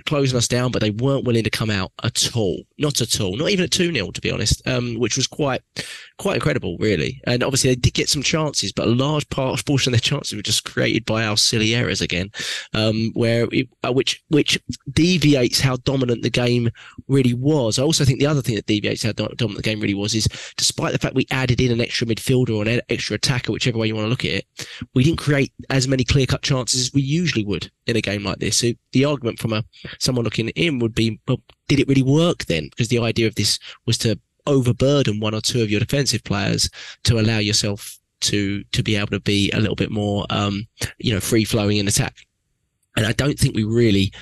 closing 0.07 0.37
us 0.37 0.49
down, 0.49 0.71
but 0.71 0.81
they 0.81 0.91
weren't 0.91 1.25
willing 1.25 1.45
to 1.45 1.51
come 1.51 1.71
out 1.71 1.93
at 2.03 2.37
all. 2.37 2.63
Not 2.79 3.01
at 3.01 3.21
all. 3.21 3.37
Not 3.37 3.51
even 3.51 3.65
at 3.65 3.71
2 3.71 3.93
0, 3.93 4.11
to 4.11 4.21
be 4.21 4.31
honest, 4.31 4.67
um, 4.67 4.99
which 4.99 5.17
was 5.17 5.27
quite, 5.27 5.63
quite 6.19 6.35
incredible, 6.35 6.77
really. 6.79 7.21
And 7.27 7.43
obviously, 7.43 7.71
they 7.71 7.77
did 7.77 7.95
get 7.95 8.09
some 8.09 8.23
chances, 8.23 8.73
but 8.73 8.87
a 8.87 8.91
large 8.91 9.29
part, 9.31 9.65
portion 9.65 9.93
of 9.93 10.01
their 10.01 10.01
chances 10.01 10.37
were 10.37 10.43
just 10.43 10.65
created 10.65 11.05
by 11.05 11.25
our 11.25 11.37
silly 11.37 11.75
errors 11.75 12.01
again, 12.01 12.31
um, 12.75 13.11
where 13.15 13.49
it, 13.51 13.69
uh, 13.85 13.93
which, 13.93 14.23
which 14.29 14.59
deviates 14.93 15.61
how 15.61 15.77
dominant 15.77 16.23
the 16.23 16.31
game 16.31 16.71
really 17.09 17.35
was. 17.35 17.79
I 17.79 17.83
also 17.83 18.05
think 18.05 18.21
the 18.21 18.27
other 18.27 18.43
thing 18.43 18.57
that 18.57 18.67
deviates 18.67 19.03
how 19.03 19.13
dominant 19.13 19.57
the 19.57 19.63
game 19.63 19.81
really 19.81 19.95
was 19.95 20.15
is 20.15 20.29
despite 20.57 20.93
the 20.93 20.99
fact 20.99 21.15
we 21.15 21.27
added 21.31 21.61
in 21.61 21.73
an 21.73 21.81
extra 21.81 22.07
midfielder 22.07 22.58
or 22.59 22.69
an 22.69 22.81
extra 22.89 23.17
attacker, 23.17 23.53
whichever 23.53 23.79
way 23.79 23.87
you 23.87 23.95
want 23.95 24.07
to 24.07 24.11
look 24.11 24.25
at 24.25 24.31
it, 24.33 24.47
we 24.95 25.05
didn't 25.05 25.19
create 25.19 25.53
as 25.71 25.89
many 25.89 26.05
clear 26.05 26.27
cut 26.27 26.43
chances 26.43 26.81
as 26.81 26.93
we 26.93 27.03
usually 27.03 27.45
would 27.45 27.71
in 27.87 27.97
a 27.97 28.01
game 28.01 28.25
like 28.25 28.39
this. 28.39 28.57
So 28.59 28.73
the 28.93 29.05
argument 29.05 29.39
from 29.39 29.53
a 29.53 29.65
someone 29.99 30.25
looking 30.25 30.49
in 30.51 30.79
would 30.79 30.95
be, 30.95 31.21
well, 31.27 31.41
did 31.69 31.81
it 31.81 31.89
really 31.89 32.03
work 32.03 32.47
then? 32.47 32.65
Because 32.71 32.89
the 32.89 32.99
idea 32.99 33.27
of 33.27 33.35
this 33.35 33.59
was 33.87 33.99
to 33.99 34.19
overburden 34.47 35.21
one 35.21 35.35
or 35.35 35.41
two 35.41 35.63
of 35.63 35.71
your 35.71 35.81
defensive 35.81 36.25
players 36.25 36.71
to 37.05 37.21
allow 37.21 37.39
yourself 37.39 37.99
to 38.21 38.65
to 38.65 38.83
be 38.83 38.97
able 38.97 39.09
to 39.09 39.21
be 39.21 39.51
a 39.53 39.61
little 39.61 39.77
bit 39.77 39.91
more 39.91 40.27
um, 40.31 40.67
you 40.99 41.13
know 41.13 41.21
free 41.21 41.45
flowing 41.45 41.77
in 41.77 41.89
attack. 41.89 42.17
And 42.97 43.07
I 43.07 43.13
don't 43.13 43.39
think 43.39 43.55
we 43.55 43.65
really 43.65 44.13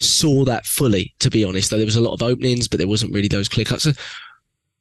saw 0.00 0.44
that 0.44 0.66
fully, 0.66 1.14
to 1.20 1.30
be 1.30 1.44
honest. 1.44 1.70
Though 1.70 1.76
there 1.76 1.86
was 1.86 1.96
a 1.96 2.00
lot 2.00 2.14
of 2.14 2.22
openings, 2.22 2.68
but 2.68 2.78
there 2.78 2.88
wasn't 2.88 3.14
really 3.14 3.28
those 3.28 3.48
clear 3.48 3.64
cuts. 3.64 3.84
So, 3.84 3.92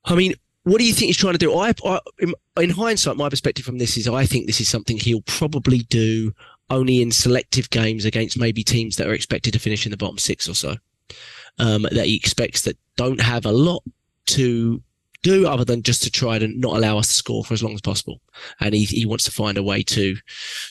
I 0.05 0.15
mean, 0.15 0.33
what 0.69 0.79
do 0.79 0.85
you 0.85 0.93
think 0.93 1.07
he's 1.07 1.17
trying 1.17 1.33
to 1.33 1.39
do? 1.39 1.55
I, 1.55 1.73
I 1.85 1.99
in, 2.19 2.33
in 2.57 2.69
hindsight, 2.69 3.17
my 3.17 3.29
perspective 3.29 3.65
from 3.65 3.77
this 3.77 3.97
is 3.97 4.07
I 4.07 4.25
think 4.25 4.45
this 4.45 4.61
is 4.61 4.69
something 4.69 4.97
he'll 4.97 5.21
probably 5.21 5.79
do 5.79 6.33
only 6.69 7.01
in 7.01 7.11
selective 7.11 7.69
games 7.69 8.05
against 8.05 8.39
maybe 8.39 8.63
teams 8.63 8.95
that 8.97 9.07
are 9.07 9.13
expected 9.13 9.53
to 9.53 9.59
finish 9.59 9.85
in 9.85 9.91
the 9.91 9.97
bottom 9.97 10.17
six 10.17 10.47
or 10.47 10.53
so. 10.53 10.75
Um, 11.57 11.81
that 11.91 12.05
he 12.05 12.15
expects 12.15 12.61
that 12.61 12.77
don't 12.95 13.19
have 13.19 13.45
a 13.45 13.51
lot 13.51 13.83
to 14.27 14.81
do 15.23 15.47
other 15.47 15.65
than 15.65 15.83
just 15.83 16.03
to 16.03 16.11
try 16.11 16.39
to 16.39 16.47
not 16.47 16.77
allow 16.77 16.97
us 16.97 17.07
to 17.07 17.13
score 17.13 17.43
for 17.43 17.53
as 17.53 17.63
long 17.63 17.73
as 17.73 17.81
possible. 17.81 18.21
And 18.61 18.73
he, 18.73 18.85
he 18.85 19.05
wants 19.05 19.25
to 19.25 19.31
find 19.31 19.57
a 19.57 19.63
way 19.63 19.83
to 19.83 20.15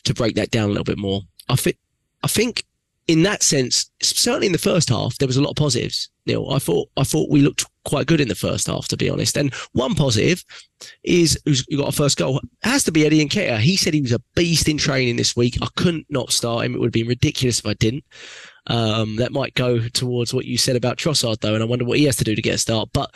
to 0.05 0.15
break 0.15 0.37
that 0.37 0.51
down 0.51 0.67
a 0.67 0.69
little 0.69 0.85
bit 0.85 0.97
more. 0.97 1.23
I 1.49 1.57
think 1.57 1.77
I 2.23 2.29
think 2.29 2.65
in 3.07 3.23
that 3.23 3.43
sense, 3.43 3.91
certainly 4.03 4.47
in 4.47 4.53
the 4.53 4.59
first 4.59 4.91
half, 4.91 5.19
there 5.19 5.27
was 5.27 5.37
a 5.37 5.43
lot 5.43 5.51
of 5.51 5.57
positives. 5.57 6.11
Neil, 6.27 6.51
I 6.51 6.59
thought 6.59 6.89
I 6.97 7.05
thought 7.05 7.31
we 7.31 7.41
looked 7.41 7.65
quite 7.89 8.07
good 8.07 8.21
in 8.21 8.29
the 8.29 8.35
first 8.35 8.67
half, 8.67 8.89
to 8.89 8.97
be 8.97 9.11
honest. 9.11 9.37
And 9.37 9.53
one 9.73 9.95
positive 9.95 10.45
is 11.03 11.41
who's 11.45 11.63
got 11.63 11.89
a 11.89 11.93
first 11.93 12.17
goal 12.19 12.41
has 12.63 12.85
to 12.85 12.93
be 12.93 13.07
Eddie 13.07 13.23
and 13.23 13.31
Nketiah. 13.31 13.59
He 13.59 13.77
said 13.77 13.95
he 13.95 14.03
was 14.03 14.13
a 14.13 14.21
beast 14.35 14.69
in 14.69 14.79
training 14.79 15.17
this 15.17 15.35
week. 15.35 15.59
I 15.63 15.69
couldn't 15.77 16.07
not 16.11 16.33
start 16.33 16.65
him. 16.65 16.75
It 16.75 16.81
would 16.81 16.89
have 16.89 16.93
been 16.93 17.09
ridiculous 17.09 17.61
if 17.61 17.67
I 17.67 17.75
didn't. 17.75 18.05
Um, 18.67 19.17
that 19.17 19.33
might 19.33 19.55
go 19.55 19.89
towards 19.89 20.35
what 20.35 20.45
you 20.45 20.59
said 20.59 20.77
about 20.77 20.99
Trossard, 20.99 21.41
though, 21.41 21.55
and 21.55 21.63
I 21.63 21.67
wonder 21.67 21.87
what 21.87 21.99
he 21.99 22.05
has 22.05 22.17
to 22.17 22.25
do 22.25 22.35
to 22.35 22.43
get 22.43 22.55
a 22.55 22.59
start. 22.59 22.91
But 22.93 23.11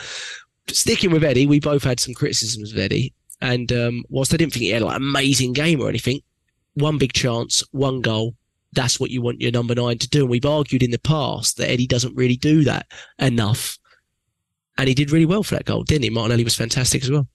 sticking 0.69 1.11
with 1.11 1.25
Eddie, 1.25 1.47
we 1.47 1.61
both 1.61 1.85
had 1.85 2.01
some 2.01 2.15
criticisms 2.15 2.73
of 2.73 2.79
Eddie. 2.79 3.13
And 3.43 3.71
um, 3.73 4.05
whilst 4.09 4.33
I 4.33 4.39
didn't 4.39 4.55
think 4.55 4.63
he 4.63 4.71
had 4.71 4.83
like 4.83 4.97
an 4.97 5.03
amazing 5.03 5.53
game 5.53 5.81
or 5.81 5.89
anything, 5.89 6.21
one 6.75 6.97
big 6.97 7.13
chance, 7.13 7.63
one 7.73 8.01
goal, 8.01 8.35
that's 8.73 8.99
what 8.99 9.11
you 9.11 9.21
want 9.21 9.41
your 9.41 9.53
number 9.53 9.75
nine 9.75 9.99
to 9.99 10.09
do. 10.09 10.23
And 10.23 10.31
we've 10.31 10.47
argued 10.47 10.83
in 10.83 10.93
the 10.93 10.99
past 10.99 11.59
that 11.59 11.69
Eddie 11.69 11.87
doesn't 11.87 12.17
really 12.17 12.37
do 12.37 12.65
that 12.65 12.87
enough. 13.19 13.79
And 14.79 14.89
he 14.89 14.95
did 14.95 15.11
really 15.11 15.27
well 15.27 15.43
for 15.43 15.55
that 15.55 15.65
goal, 15.65 15.83
didn't 15.83 16.05
he? 16.05 16.11
Martinelli 16.11 16.45
was 16.45 16.55
fantastic 16.55 17.03
as 17.03 17.11
well. 17.11 17.29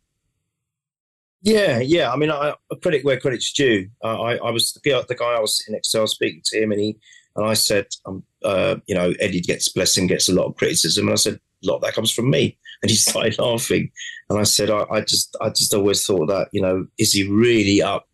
Yeah, 1.41 1.79
yeah. 1.79 2.11
I 2.11 2.17
mean, 2.17 2.31
I, 2.31 2.55
I 2.71 2.75
credit 2.81 3.05
where 3.05 3.19
credit's 3.19 3.53
due. 3.53 3.89
Uh, 4.03 4.21
I, 4.21 4.35
I 4.37 4.49
was 4.49 4.73
the, 4.73 5.05
the, 5.07 5.15
guy 5.15 5.33
I 5.33 5.39
was 5.39 5.57
sitting 5.57 5.73
next 5.73 5.89
to. 5.91 5.99
I 5.99 6.01
was 6.01 6.11
speaking 6.11 6.41
to 6.45 6.61
him, 6.61 6.71
and 6.71 6.81
he 6.81 6.97
and 7.35 7.45
I 7.45 7.53
said, 7.53 7.87
um, 8.05 8.23
uh, 8.43 8.77
you 8.87 8.95
know, 8.95 9.13
Eddie 9.19 9.41
gets 9.41 9.69
blessing, 9.69 10.07
gets 10.07 10.27
a 10.27 10.33
lot 10.33 10.47
of 10.47 10.55
criticism, 10.55 11.05
and 11.05 11.13
I 11.13 11.17
said 11.17 11.35
a 11.35 11.67
lot 11.67 11.75
of 11.75 11.81
that 11.83 11.93
comes 11.93 12.11
from 12.11 12.29
me. 12.29 12.57
And 12.83 12.91
he 12.91 12.95
started 12.95 13.39
laughing, 13.39 13.89
and 14.29 14.37
I 14.37 14.43
said, 14.43 14.69
I, 14.69 14.85
I 14.91 15.01
just, 15.01 15.35
I 15.41 15.49
just 15.49 15.73
always 15.73 16.05
thought 16.05 16.27
that, 16.27 16.49
you 16.51 16.61
know, 16.61 16.85
is 16.99 17.11
he 17.11 17.27
really 17.27 17.81
up 17.81 18.07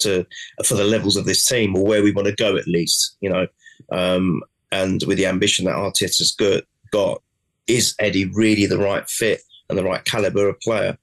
to 0.00 0.26
for 0.62 0.74
the 0.74 0.84
levels 0.84 1.16
of 1.16 1.24
this 1.24 1.46
team 1.46 1.74
or 1.74 1.86
where 1.86 2.02
we 2.02 2.12
want 2.12 2.28
to 2.28 2.34
go 2.34 2.58
at 2.58 2.66
least, 2.66 3.16
you 3.22 3.30
know. 3.30 3.46
Um, 3.90 4.42
and 4.72 5.02
with 5.06 5.16
the 5.16 5.24
ambition 5.24 5.64
that 5.64 5.74
Arteta's 5.74 6.34
got, 6.38 6.64
got, 6.92 7.22
is 7.66 7.94
Eddie 7.98 8.30
really 8.32 8.66
the 8.66 8.78
right 8.78 9.08
fit 9.08 9.42
and 9.68 9.78
the 9.78 9.84
right 9.84 10.04
caliber 10.04 10.48
of 10.48 10.60
player? 10.60 10.96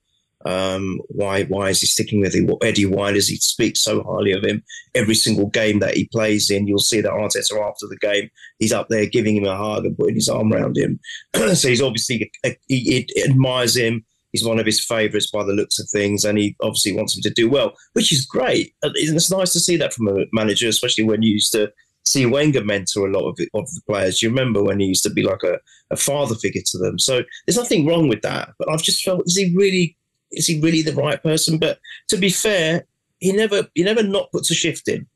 Um, 0.45 1.01
why 1.09 1.43
why 1.45 1.69
is 1.69 1.81
he 1.81 1.87
sticking 1.87 2.21
with 2.21 2.35
him? 2.35 2.49
Eddie, 2.61 2.85
why 2.85 3.11
does 3.11 3.27
he 3.27 3.37
speak 3.37 3.75
so 3.75 4.03
highly 4.03 4.31
of 4.31 4.43
him? 4.43 4.63
Every 4.93 5.15
single 5.15 5.47
game 5.47 5.79
that 5.79 5.95
he 5.95 6.07
plays 6.11 6.49
in, 6.49 6.67
you'll 6.67 6.79
see 6.79 7.01
that 7.01 7.11
Arteta 7.11 7.59
after 7.67 7.87
the 7.87 7.97
game, 7.99 8.29
he's 8.59 8.71
up 8.71 8.87
there 8.89 9.07
giving 9.07 9.35
him 9.35 9.45
a 9.45 9.57
hug 9.57 9.85
and 9.85 9.97
putting 9.97 10.15
his 10.15 10.29
arm 10.29 10.53
around 10.53 10.77
him. 10.77 10.99
so 11.55 11.67
he's 11.67 11.81
obviously 11.81 12.31
he, 12.67 13.05
he 13.11 13.23
admires 13.23 13.75
him 13.75 14.05
he's 14.31 14.47
one 14.47 14.59
of 14.59 14.65
his 14.65 14.83
favourites 14.83 15.29
by 15.29 15.43
the 15.43 15.53
looks 15.53 15.79
of 15.79 15.89
things, 15.89 16.23
and 16.23 16.37
he 16.37 16.55
obviously 16.61 16.93
wants 16.93 17.15
him 17.15 17.21
to 17.23 17.29
do 17.29 17.49
well, 17.49 17.73
which 17.93 18.11
is 18.11 18.25
great. 18.25 18.73
It's 18.83 19.31
nice 19.31 19.53
to 19.53 19.59
see 19.59 19.77
that 19.77 19.93
from 19.93 20.07
a 20.07 20.25
manager, 20.31 20.67
especially 20.67 21.03
when 21.03 21.21
you 21.21 21.33
used 21.33 21.51
to 21.53 21.71
see 22.07 22.25
Wenger 22.25 22.63
mentor 22.63 23.07
a 23.07 23.11
lot 23.11 23.27
of, 23.27 23.39
of 23.53 23.69
the 23.73 23.81
players. 23.87 24.21
You 24.21 24.29
remember 24.29 24.63
when 24.63 24.79
he 24.79 24.87
used 24.87 25.03
to 25.03 25.09
be 25.09 25.23
like 25.23 25.43
a, 25.43 25.59
a 25.91 25.95
father 25.95 26.35
figure 26.35 26.61
to 26.65 26.77
them. 26.77 26.99
So 26.99 27.21
there's 27.45 27.57
nothing 27.57 27.85
wrong 27.85 28.07
with 28.07 28.21
that. 28.21 28.49
But 28.57 28.69
I've 28.69 28.83
just 28.83 29.03
felt, 29.03 29.23
is 29.25 29.37
he 29.37 29.53
really, 29.55 29.97
is 30.31 30.47
he 30.47 30.59
really 30.59 30.81
the 30.81 30.93
right 30.93 31.21
person? 31.21 31.57
But 31.57 31.79
to 32.09 32.17
be 32.17 32.29
fair, 32.29 32.85
he 33.19 33.31
never, 33.31 33.67
he 33.75 33.83
never 33.83 34.03
not 34.03 34.31
puts 34.31 34.51
a 34.51 34.55
shift 34.55 34.87
in. 34.87 35.07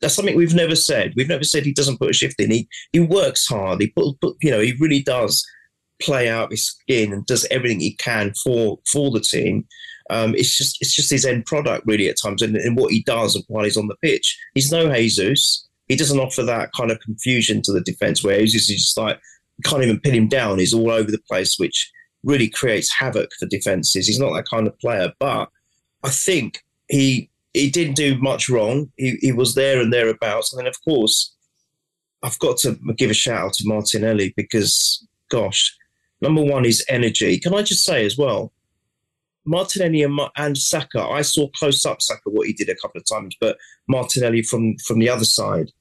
That's 0.00 0.14
something 0.14 0.36
we've 0.36 0.54
never 0.54 0.76
said. 0.76 1.12
We've 1.14 1.28
never 1.28 1.44
said 1.44 1.64
he 1.64 1.72
doesn't 1.72 1.98
put 1.98 2.10
a 2.10 2.14
shift 2.14 2.40
in. 2.40 2.50
He 2.50 2.68
he 2.92 3.00
works 3.00 3.46
hard. 3.46 3.82
He 3.82 3.88
put, 3.88 4.18
put 4.20 4.36
you 4.40 4.50
know, 4.50 4.60
he 4.60 4.72
really 4.80 5.02
does 5.02 5.46
play 6.00 6.26
out 6.26 6.50
his 6.50 6.66
skin 6.66 7.12
and 7.12 7.26
does 7.26 7.46
everything 7.50 7.80
he 7.80 7.94
can 7.96 8.32
for 8.42 8.78
for 8.90 9.10
the 9.10 9.20
team. 9.20 9.66
Um, 10.08 10.34
it's 10.34 10.56
just 10.56 10.78
it's 10.80 10.94
just 10.94 11.10
his 11.10 11.26
end 11.26 11.44
product 11.44 11.86
really 11.86 12.08
at 12.08 12.16
times 12.20 12.40
and, 12.40 12.56
and 12.56 12.76
what 12.76 12.92
he 12.92 13.02
does 13.02 13.42
while 13.48 13.64
he's 13.64 13.76
on 13.76 13.88
the 13.88 13.96
pitch. 13.96 14.38
He's 14.54 14.72
no 14.72 14.92
Jesus. 14.92 15.68
He 15.90 15.96
doesn't 15.96 16.20
offer 16.20 16.44
that 16.44 16.70
kind 16.72 16.92
of 16.92 17.00
confusion 17.00 17.62
to 17.62 17.72
the 17.72 17.80
defense 17.80 18.22
where 18.22 18.38
he's 18.38 18.52
just, 18.52 18.96
like 18.96 19.18
you 19.58 19.68
can't 19.68 19.82
even 19.82 19.98
pin 19.98 20.14
him 20.14 20.28
down. 20.28 20.60
He's 20.60 20.72
all 20.72 20.88
over 20.88 21.10
the 21.10 21.18
place, 21.28 21.56
which 21.58 21.90
really 22.22 22.48
creates 22.48 22.94
havoc 22.96 23.30
for 23.40 23.46
defenses. 23.46 24.06
He's 24.06 24.20
not 24.20 24.32
that 24.34 24.48
kind 24.48 24.68
of 24.68 24.78
player, 24.78 25.12
but 25.18 25.48
I 26.04 26.10
think 26.10 26.62
he 26.86 27.28
he 27.54 27.70
didn't 27.70 27.96
do 27.96 28.16
much 28.18 28.48
wrong. 28.48 28.92
He 28.98 29.18
he 29.20 29.32
was 29.32 29.56
there 29.56 29.80
and 29.80 29.92
thereabouts, 29.92 30.52
and 30.52 30.60
then 30.60 30.68
of 30.68 30.76
course 30.84 31.34
I've 32.22 32.38
got 32.38 32.58
to 32.58 32.78
give 32.96 33.10
a 33.10 33.14
shout 33.14 33.46
out 33.46 33.54
to 33.54 33.66
Martinelli 33.66 34.32
because 34.36 35.04
gosh, 35.28 35.76
number 36.20 36.44
one 36.44 36.64
is 36.64 36.84
energy. 36.88 37.36
Can 37.40 37.52
I 37.52 37.62
just 37.62 37.84
say 37.84 38.06
as 38.06 38.16
well? 38.16 38.52
Martinelli 39.44 40.04
and, 40.04 40.20
and 40.36 40.56
Saka, 40.56 41.02
I 41.02 41.22
saw 41.22 41.48
close 41.48 41.84
up 41.84 42.00
Saka 42.00 42.30
what 42.30 42.46
he 42.46 42.52
did 42.52 42.68
a 42.68 42.76
couple 42.76 43.00
of 43.00 43.06
times, 43.06 43.34
but 43.40 43.56
Martinelli 43.88 44.42
from 44.42 44.76
from 44.86 45.00
the 45.00 45.08
other 45.08 45.24
side, 45.24 45.72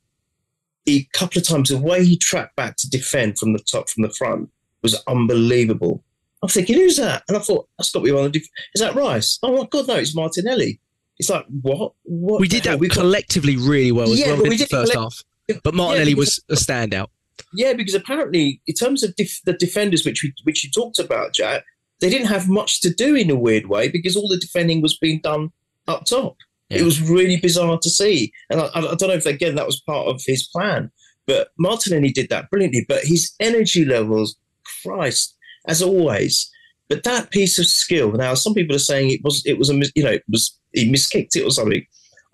a 0.88 1.04
couple 1.14 1.40
of 1.40 1.48
times 1.48 1.70
the 1.70 1.78
way 1.78 2.04
he 2.06 2.18
tracked 2.18 2.56
back 2.56 2.76
to 2.78 2.90
defend 2.90 3.38
from 3.38 3.54
the 3.54 3.60
top 3.60 3.90
from 3.90 4.04
the 4.04 4.10
front 4.18 4.50
was 4.82 5.02
unbelievable. 5.08 6.04
I'm 6.42 6.50
thinking, 6.50 6.76
who's 6.76 6.98
that? 6.98 7.24
And 7.28 7.36
I 7.38 7.42
thought 7.42 7.68
that's 7.78 7.92
got 7.92 8.00
to 8.00 8.06
be 8.06 8.12
one 8.12 8.26
of 8.26 8.34
the. 8.34 8.40
Def- 8.40 8.48
is 8.74 8.82
that 8.82 8.96
Rice? 8.96 9.40
Oh 9.44 9.58
my 9.58 9.68
God, 9.70 9.88
no, 9.88 9.96
it's 9.96 10.16
Martinelli. 10.16 10.80
It's 11.18 11.30
like 11.30 11.46
what? 11.62 11.94
What? 12.04 12.40
We 12.40 12.48
did 12.48 12.64
that 12.64 12.80
we 12.80 12.88
collectively 12.88 13.58
really 13.58 13.92
well 13.92 14.10
as 14.12 14.20
Yeah, 14.20 14.28
well 14.28 14.38
but 14.38 14.44
in 14.46 14.50
we 14.52 14.58
the 14.58 14.66
first 14.68 14.94
collect- 14.94 15.24
half. 15.50 15.62
But 15.64 15.74
Martinelli 15.74 16.12
Yeah, 16.12 16.16
because- 16.16 16.42
was 16.50 16.60
a 16.60 16.72
standout. 16.72 17.08
Yeah, 17.54 17.74
because 17.74 17.94
apparently, 17.96 18.62
in 18.68 18.76
terms 18.76 19.02
of 19.04 19.16
def- 19.16 19.42
the 19.46 19.54
defenders, 19.54 20.06
which 20.06 20.24
we 20.24 20.34
which 20.44 20.64
you 20.64 20.70
talked 20.72 21.00
about, 21.00 21.34
Jack, 21.34 21.64
they 22.00 22.10
didn't 22.10 22.28
have 22.28 22.48
much 22.48 22.80
to 22.82 22.94
do 22.94 23.16
in 23.16 23.30
a 23.30 23.36
weird 23.36 23.68
way 23.68 23.88
because 23.90 24.16
all 24.16 24.28
the 24.30 24.38
defending 24.38 24.82
was 24.82 24.98
being 24.98 25.20
done 25.22 25.52
up 25.88 26.06
top. 26.06 26.38
Yeah. 26.70 26.80
It 26.80 26.84
was 26.84 27.02
really 27.02 27.38
bizarre 27.38 27.80
to 27.82 27.90
see, 27.90 28.32
and 28.50 28.62
I, 28.62 28.70
I 28.74 28.82
don't 28.82 29.02
know 29.02 29.14
if 29.14 29.26
again 29.26 29.56
that 29.56 29.66
was 29.66 29.82
part 29.82 30.08
of 30.08 30.22
his 30.26 30.48
plan. 30.48 30.92
But 31.26 31.50
Martinelli 31.60 32.12
did 32.12 32.30
that 32.30 32.50
brilliantly. 32.50 32.86
But 32.88 33.04
his 33.04 33.34
energy 33.40 33.86
levels, 33.86 34.36
Christ, 34.84 35.36
as 35.68 35.82
always. 35.82 36.50
But 36.88 37.04
that 37.04 37.30
piece 37.30 37.60
of 37.60 37.68
skill. 37.68 38.12
Now, 38.14 38.34
some 38.34 38.56
people 38.56 38.76
are 38.76 38.80
saying 38.80 39.12
it 39.12 39.24
was 39.24 39.44
it 39.46 39.60
was 39.60 39.70
a 39.70 39.76
you 39.96 40.04
know 40.04 40.12
it 40.12 40.24
was 40.28 40.58
he 40.74 40.92
miskicked 40.92 41.36
it 41.36 41.44
or 41.44 41.52
something. 41.52 41.86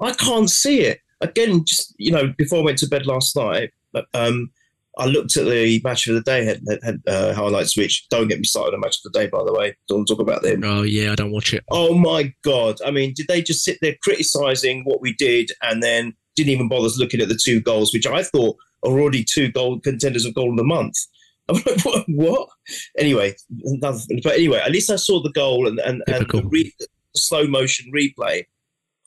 I 0.02 0.14
can't 0.14 0.50
see 0.50 0.82
it. 0.82 1.00
Again, 1.22 1.64
just 1.66 1.94
you 1.98 2.12
know, 2.12 2.34
before 2.38 2.60
I 2.60 2.64
went 2.64 2.78
to 2.80 2.88
bed 2.88 3.06
last 3.06 3.36
night, 3.36 3.72
um, 4.14 4.52
I 4.98 5.06
looked 5.06 5.36
at 5.36 5.46
the 5.46 5.82
match 5.84 6.08
of 6.08 6.16
the 6.16 6.22
day 6.22 6.46
had, 6.46 6.62
had 6.84 7.02
uh, 7.08 7.34
highlights. 7.34 7.78
Which 7.78 8.08
don't 8.10 8.28
get 8.28 8.40
me 8.40 8.46
started 8.46 8.74
on 8.74 8.80
match 8.80 8.98
of 9.04 9.12
the 9.12 9.20
day, 9.20 9.28
by 9.28 9.44
the 9.44 9.54
way. 9.54 9.76
Don't 9.88 10.06
talk 10.06 10.20
about 10.20 10.44
them. 10.44 10.64
Oh 10.64 10.84
yeah, 10.84 11.12
I 11.12 11.16
don't 11.16 11.32
watch 11.32 11.54
it. 11.54 11.64
Oh 11.70 11.96
my 11.96 12.34
god! 12.44 12.78
I 12.86 12.92
mean, 12.92 13.14
did 13.14 13.28
they 13.28 13.42
just 13.42 13.64
sit 13.64 13.78
there 13.82 13.96
criticizing 14.02 14.84
what 14.86 15.02
we 15.02 15.14
did 15.14 15.52
and 15.62 15.84
then 15.84 16.14
didn't 16.36 16.52
even 16.52 16.70
bother 16.70 16.90
looking 16.98 17.22
at 17.22 17.30
the 17.30 17.40
two 17.42 17.62
goals, 17.62 17.94
which 17.94 18.08
I 18.08 18.24
thought 18.24 18.58
are 18.84 18.92
already 18.92 19.24
two 19.24 19.52
goal 19.52 19.80
contenders 19.80 20.26
of 20.26 20.34
goal 20.34 20.52
of 20.52 20.58
the 20.58 20.64
month? 20.64 20.96
I'm 21.50 21.56
like, 21.56 21.86
what? 21.86 22.06
what? 22.08 22.50
Anyway, 22.98 23.36
but 23.84 24.34
anyway, 24.34 24.60
at 24.60 24.72
least 24.72 24.90
I 24.90 24.96
saw 24.96 25.22
the 25.22 25.32
goal 25.32 25.68
and 25.68 25.80
and, 25.80 26.04
and 26.08 26.28
the, 26.28 26.44
re, 26.44 26.74
the 26.80 26.88
slow 27.16 27.48
motion 27.48 27.92
replay. 27.96 28.44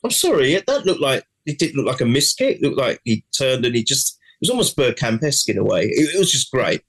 I'm 0.03 0.11
sorry, 0.11 0.53
it, 0.53 0.65
that 0.67 0.85
looked 0.85 1.01
like 1.01 1.25
it 1.45 1.59
didn't 1.59 1.75
look 1.75 1.87
like 1.87 2.01
a 2.01 2.05
miss 2.05 2.33
kick. 2.33 2.57
It 2.57 2.61
looked 2.61 2.77
like 2.77 3.01
he 3.03 3.25
turned 3.37 3.65
and 3.65 3.75
he 3.75 3.83
just 3.83 4.18
was 4.41 4.49
almost 4.49 4.77
Bergkamp-esque 4.77 5.49
in 5.49 5.57
a 5.57 5.63
way. 5.63 5.83
It, 5.83 6.15
it 6.15 6.19
was 6.19 6.31
just 6.31 6.51
great. 6.51 6.81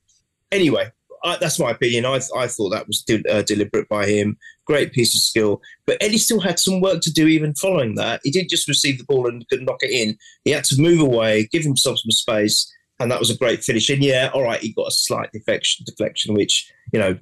Anyway, 0.53 0.91
I, 1.23 1.37
that's 1.37 1.59
my 1.59 1.71
opinion. 1.71 2.07
I 2.07 2.21
I 2.37 2.47
thought 2.47 2.71
that 2.71 2.87
was 2.87 3.03
de- 3.03 3.25
uh, 3.31 3.43
deliberate 3.43 3.89
by 3.89 4.07
him. 4.07 4.37
Great 4.67 4.93
piece 4.93 5.15
of 5.15 5.21
skill. 5.21 5.61
But 5.87 5.99
Eddie 6.01 6.19
still 6.19 6.41
had 6.41 6.59
some 6.59 6.81
work 6.81 7.01
to 7.03 7.13
do 7.13 7.27
even 7.27 7.55
following 7.55 7.95
that. 7.97 8.21
He 8.25 8.31
didn't 8.31 8.51
just 8.51 8.69
receive 8.69 8.99
the 8.99 9.05
ball 9.05 9.29
and 9.29 9.47
could 9.49 9.63
knock 9.63 9.83
it 9.83 9.91
in. 9.91 10.17
He 10.45 10.51
had 10.51 10.65
to 10.65 10.81
move 10.81 11.01
away, 11.01 11.49
give 11.53 11.63
himself 11.63 11.99
some 11.99 12.11
space, 12.11 12.73
and 12.99 13.11
that 13.11 13.19
was 13.19 13.31
a 13.31 13.37
great 13.37 13.63
finish. 13.63 13.91
And 13.91 14.03
yeah, 14.03 14.31
all 14.33 14.43
right, 14.43 14.61
he 14.61 14.73
got 14.73 14.89
a 14.89 14.93
slight 14.93 15.31
deflection, 15.33 15.85
deflection 15.85 16.35
which 16.35 16.71
you 16.93 16.99
know 16.99 17.19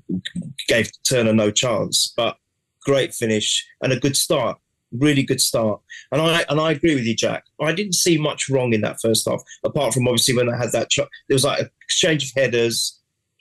gave 0.69 0.91
Turner 1.09 1.33
no 1.33 1.51
chance. 1.51 2.13
But 2.17 2.37
great 2.83 3.15
finish 3.15 3.67
and 3.83 3.93
a 3.93 4.01
good 4.01 4.17
start. 4.17 4.59
Really 4.93 5.23
good 5.23 5.41
start. 5.41 5.81
And 6.13 6.23
I 6.23 6.45
and 6.49 6.61
I 6.61 6.73
agree 6.73 6.95
with 6.95 7.05
you, 7.05 7.15
Jack. 7.15 7.45
I 7.61 7.73
didn't 7.73 7.95
see 7.95 8.17
much 8.19 8.49
wrong 8.49 8.73
in 8.73 8.81
that 8.83 9.01
first 9.01 9.29
half, 9.29 9.43
apart 9.65 9.93
from 9.95 10.09
obviously 10.09 10.35
when 10.35 10.49
I 10.49 10.57
had 10.57 10.73
that. 10.73 10.91
Ch- 10.91 10.99
there 10.99 11.35
was 11.35 11.45
like 11.45 11.61
an 11.61 11.71
exchange 11.83 12.25
of 12.25 12.31
headers. 12.35 12.99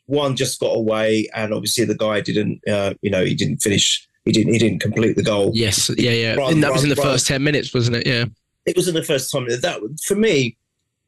One 0.08 0.36
just 0.36 0.60
got 0.60 0.76
away, 0.76 1.30
and 1.34 1.54
obviously 1.54 1.86
the 1.86 1.96
guy 1.96 2.22
didn't. 2.22 2.62
Uh, 2.68 2.94
you 3.02 3.10
know, 3.10 3.24
he 3.24 3.36
didn't 3.36 3.58
finish. 3.58 4.08
He 4.26 4.32
didn't. 4.32 4.54
He 4.54 4.60
didn't 4.60 4.80
complete 4.80 5.16
the 5.16 5.24
goal. 5.24 5.52
Yes, 5.54 5.90
yeah, 5.98 6.12
yeah. 6.12 6.36
Run, 6.36 6.54
and 6.54 6.64
that 6.64 6.74
was 6.74 6.84
in 6.84 6.90
the 6.90 6.96
run. 6.96 7.06
first 7.08 7.28
ten 7.28 7.44
minutes, 7.44 7.74
wasn't 7.74 7.98
it? 7.98 8.08
Yeah. 8.08 8.26
it 8.66 8.76
wasn't 8.76 8.96
the 8.96 9.04
first 9.04 9.32
time 9.32 9.48
that 9.48 10.00
for 10.04 10.16
me 10.16 10.58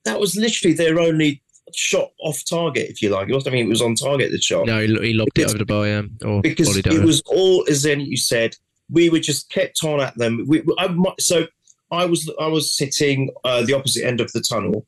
that 0.05 0.19
was 0.19 0.36
literally 0.36 0.74
their 0.74 1.00
only 1.00 1.41
shot 1.75 2.10
off 2.22 2.43
target 2.50 2.89
if 2.89 3.01
you 3.01 3.10
like 3.10 3.29
it 3.29 3.34
wasn't 3.34 3.53
I 3.53 3.58
mean 3.58 3.67
it 3.67 3.69
was 3.69 3.81
on 3.81 3.96
target 3.96 4.31
the 4.31 4.41
shot 4.41 4.65
No, 4.65 4.79
he, 4.79 4.88
he 4.88 5.13
lobbed 5.13 5.38
it 5.38 5.50
over 5.50 5.58
the 5.58 5.65
bar, 5.65 5.86
yeah, 5.88 6.01
or 6.25 6.41
because 6.41 6.75
it 6.75 7.03
was 7.03 7.22
all 7.27 7.65
as 7.69 7.84
then 7.84 8.00
you 8.01 8.17
said 8.17 8.55
we 8.91 9.10
were 9.10 9.19
just 9.19 9.50
kept 9.50 9.84
on 9.84 10.00
at 10.00 10.17
them 10.17 10.46
we, 10.48 10.63
I, 10.77 10.93
so 11.19 11.48
I 11.91 12.05
was 12.05 12.31
I 12.39 12.48
was 12.48 12.75
sitting 12.75 13.29
uh, 13.43 13.63
the 13.63 13.74
opposite 13.74 14.05
end 14.05 14.22
of 14.22 14.31
the 14.31 14.41
tunnel 14.41 14.86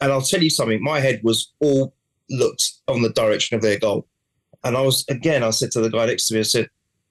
and 0.00 0.12
I'll 0.12 0.22
tell 0.22 0.42
you 0.42 0.50
something 0.50 0.82
my 0.82 1.00
head 1.00 1.20
was 1.22 1.52
all 1.60 1.94
looked 2.30 2.72
on 2.88 3.02
the 3.02 3.10
direction 3.10 3.56
of 3.56 3.62
their 3.62 3.78
goal 3.78 4.06
and 4.64 4.76
I 4.76 4.80
was 4.82 5.04
again 5.08 5.42
I 5.42 5.50
said 5.50 5.70
to 5.72 5.80
the 5.80 5.90
guy 5.90 6.06
next 6.06 6.28
to 6.28 6.34
me 6.34 6.40
I 6.40 6.44
said 6.44 6.68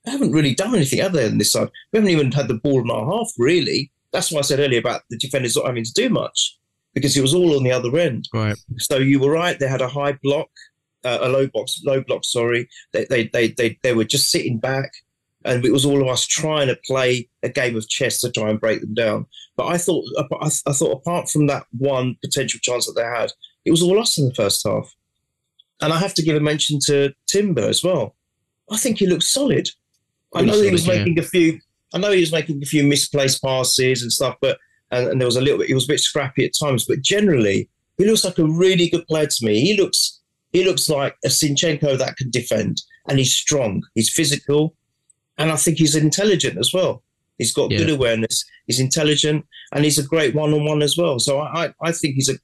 I 0.07 0.11
haven't 0.11 0.33
really 0.33 0.53
done 0.53 0.75
anything 0.75 1.01
other 1.01 1.27
than 1.27 1.37
this 1.37 1.53
side 1.53 1.69
we 1.91 1.97
haven't 1.97 2.11
even 2.11 2.31
had 2.31 2.47
the 2.47 2.55
ball 2.55 2.81
in 2.81 2.91
our 2.91 3.05
half 3.05 3.31
really 3.37 3.91
that's 4.11 4.31
why 4.31 4.39
I 4.39 4.43
said 4.43 4.59
earlier 4.59 4.79
about 4.79 5.01
the 5.09 5.17
defenders 5.17 5.55
not 5.55 5.65
having 5.67 5.83
to 5.83 5.93
do 5.93 6.09
much 6.09 6.57
because 6.95 7.15
it 7.15 7.21
was 7.21 7.35
all 7.35 7.55
on 7.55 7.63
the 7.63 7.71
other 7.71 7.95
end 7.99 8.27
right. 8.33 8.57
so 8.79 8.97
you 8.97 9.19
were 9.19 9.31
right. 9.31 9.59
They 9.59 9.67
had 9.67 9.81
a 9.81 9.89
high 9.89 10.13
block, 10.23 10.49
uh, 11.03 11.19
a 11.21 11.29
low 11.29 11.45
box, 11.47 11.81
low 11.85 12.01
block. 12.01 12.23
Sorry, 12.23 12.67
they, 12.93 13.05
they 13.05 13.27
they 13.27 13.49
they 13.49 13.77
they 13.83 13.93
were 13.93 14.05
just 14.05 14.31
sitting 14.31 14.57
back, 14.57 14.91
and 15.45 15.63
it 15.63 15.71
was 15.71 15.85
all 15.85 16.01
of 16.01 16.07
us 16.07 16.25
trying 16.25 16.67
to 16.67 16.77
play 16.85 17.29
a 17.43 17.49
game 17.49 17.75
of 17.75 17.87
chess 17.87 18.19
to 18.19 18.31
try 18.31 18.49
and 18.49 18.59
break 18.59 18.81
them 18.81 18.95
down. 18.95 19.27
But 19.55 19.67
I 19.67 19.77
thought, 19.77 20.03
I, 20.41 20.49
thought, 20.49 20.91
apart 20.91 21.29
from 21.29 21.47
that 21.47 21.65
one 21.77 22.17
potential 22.23 22.59
chance 22.61 22.87
that 22.87 22.93
they 22.93 23.03
had, 23.03 23.31
it 23.63 23.71
was 23.71 23.83
all 23.83 23.99
us 23.99 24.17
in 24.17 24.27
the 24.27 24.33
first 24.33 24.65
half. 24.67 24.93
And 25.81 25.93
I 25.93 25.99
have 25.99 26.15
to 26.15 26.23
give 26.23 26.35
a 26.35 26.39
mention 26.39 26.79
to 26.87 27.13
Timber 27.27 27.61
as 27.61 27.83
well. 27.83 28.15
I 28.71 28.77
think 28.77 28.97
he 28.97 29.05
looked 29.05 29.23
solid. 29.23 29.69
I 30.33 30.41
know 30.41 30.59
he 30.59 30.71
was 30.71 30.87
making 30.87 31.19
a 31.19 31.23
few. 31.23 31.59
I 31.93 31.99
know 31.99 32.11
he 32.11 32.21
was 32.21 32.31
making 32.31 32.61
a 32.61 32.65
few 32.65 32.83
misplaced 32.83 33.41
passes 33.41 34.01
and 34.01 34.11
stuff, 34.11 34.35
but 34.41 34.57
and, 34.91 35.07
and 35.07 35.21
there 35.21 35.27
was 35.27 35.37
a 35.37 35.41
little 35.41 35.59
bit. 35.59 35.67
He 35.67 35.73
was 35.73 35.85
a 35.85 35.93
bit 35.93 35.99
scrappy 35.99 36.43
at 36.45 36.51
times, 36.59 36.85
but 36.85 37.01
generally 37.01 37.69
he 37.97 38.05
looks 38.05 38.25
like 38.25 38.39
a 38.39 38.45
really 38.45 38.89
good 38.89 39.05
player 39.07 39.27
to 39.27 39.45
me. 39.45 39.61
He 39.61 39.77
looks 39.79 40.19
he 40.51 40.63
looks 40.63 40.89
like 40.89 41.15
a 41.23 41.27
Zinchenko 41.27 41.97
that 41.99 42.17
can 42.17 42.31
defend, 42.31 42.81
and 43.07 43.19
he's 43.19 43.33
strong. 43.33 43.83
He's 43.93 44.11
physical, 44.11 44.75
and 45.37 45.51
I 45.51 45.55
think 45.55 45.77
he's 45.77 45.95
intelligent 45.95 46.57
as 46.57 46.71
well. 46.73 47.03
He's 47.37 47.53
got 47.53 47.71
Yeah. 47.71 47.79
good 47.79 47.89
awareness. 47.89 48.45
He's 48.65 48.79
intelligent, 48.79 49.45
and 49.73 49.83
he's 49.83 49.97
a 49.97 50.03
great 50.03 50.33
one-on-one 50.33 50.81
as 50.81 50.97
well. 50.97 51.19
So 51.19 51.39
I, 51.39 51.65
I, 51.65 51.73
I 51.81 51.91
think 51.91 52.15
he's 52.15 52.29
a. 52.29 52.35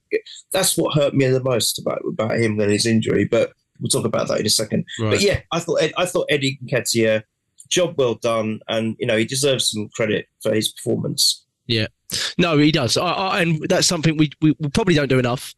That's 0.51 0.77
what 0.77 0.95
hurt 0.95 1.13
me 1.13 1.27
the 1.27 1.43
most 1.43 1.79
about 1.79 2.01
about 2.07 2.37
him 2.37 2.57
than 2.57 2.69
his 2.69 2.85
injury. 2.85 3.25
But 3.25 3.53
we'll 3.79 3.89
talk 3.89 4.05
about 4.05 4.27
that 4.27 4.39
in 4.41 4.45
a 4.45 4.49
second. 4.49 4.85
Right. 4.99 5.11
But 5.11 5.21
yeah, 5.21 5.39
I 5.51 5.59
thought 5.59 5.81
I 5.97 6.05
thought 6.05 6.27
Eddie 6.29 6.59
Nketiah, 6.65 7.23
job 7.69 7.95
well 7.97 8.15
done, 8.15 8.59
and 8.67 8.95
you 8.99 9.07
know 9.07 9.17
he 9.17 9.25
deserves 9.25 9.69
some 9.69 9.89
credit 9.95 10.27
for 10.43 10.53
his 10.53 10.71
performance. 10.71 11.45
Yeah, 11.67 11.87
no, 12.37 12.57
he 12.57 12.71
does, 12.71 12.97
I, 12.97 13.07
I, 13.07 13.41
and 13.41 13.65
that's 13.69 13.87
something 13.87 14.17
we, 14.17 14.29
we 14.41 14.53
we 14.59 14.69
probably 14.69 14.95
don't 14.95 15.07
do 15.07 15.19
enough 15.19 15.53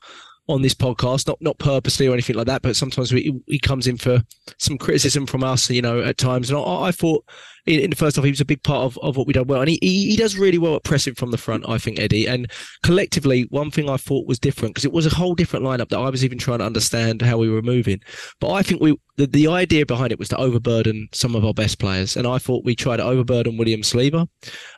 on 0.48 0.62
this 0.62 0.74
podcast. 0.74 1.28
Not 1.28 1.42
not 1.42 1.58
purposely 1.60 2.08
or 2.08 2.14
anything 2.14 2.36
like 2.36 2.48
that, 2.48 2.62
but 2.62 2.76
sometimes 2.76 3.14
we, 3.14 3.34
he 3.48 3.60
comes 3.60 3.88
in 3.88 3.98
for 3.98 4.22
some 4.58 4.78
criticism 4.78 5.26
from 5.26 5.44
us, 5.44 5.70
you 5.70 5.82
know, 5.82 6.02
at 6.02 6.18
times. 6.18 6.50
And 6.50 6.60
I, 6.60 6.84
I 6.84 6.92
thought 6.92 7.26
in, 7.66 7.80
in 7.80 7.90
the 7.90 7.96
first 7.96 8.16
half 8.16 8.26
he 8.26 8.32
was 8.32 8.42
a 8.42 8.46
big 8.46 8.64
part 8.64 8.84
of, 8.84 8.98
of 9.00 9.16
what 9.18 9.28
we 9.28 9.34
done 9.34 9.48
well, 9.48 9.62
and 9.62 9.70
he, 9.70 9.80
he 9.82 10.16
does 10.16 10.38
really 10.38 10.58
well 10.58 10.76
at 10.76 10.84
pressing 10.84 11.16
from 11.16 11.32
the 11.32 11.38
front. 11.38 11.68
I 11.68 11.78
think 11.78 12.00
Eddie, 12.00 12.28
and 12.28 12.52
collectively, 12.84 13.48
one 13.50 13.72
thing 13.72 13.90
I 13.90 13.98
thought 13.98 14.28
was 14.28 14.40
different 14.40 14.76
because 14.76 14.86
it 14.86 14.94
was 14.94 15.06
a 15.06 15.16
whole 15.16 15.36
different 15.36 15.66
lineup 15.66 15.90
that 15.90 16.00
I 16.00 16.10
was 16.10 16.26
even 16.26 16.38
trying 16.38 16.60
to 16.60 16.66
understand 16.66 17.22
how 17.22 17.38
we 17.38 17.50
were 17.50 17.62
moving. 17.62 18.02
But 18.40 18.52
I 18.52 18.64
think 18.64 18.82
we 18.82 18.98
the, 19.16 19.28
the 19.28 19.48
idea 19.48 19.86
behind 19.86 20.12
it 20.12 20.20
was 20.20 20.30
to 20.30 20.38
overburden 20.38 21.08
some 21.12 21.36
of 21.36 21.46
our 21.46 21.54
best 21.54 21.80
players, 21.80 22.18
and 22.18 22.28
I 22.28 22.38
thought 22.38 22.66
we 22.66 22.76
tried 22.76 22.98
to 22.98 23.04
overburden 23.04 23.58
William 23.58 23.82
Saliba. 23.82 24.28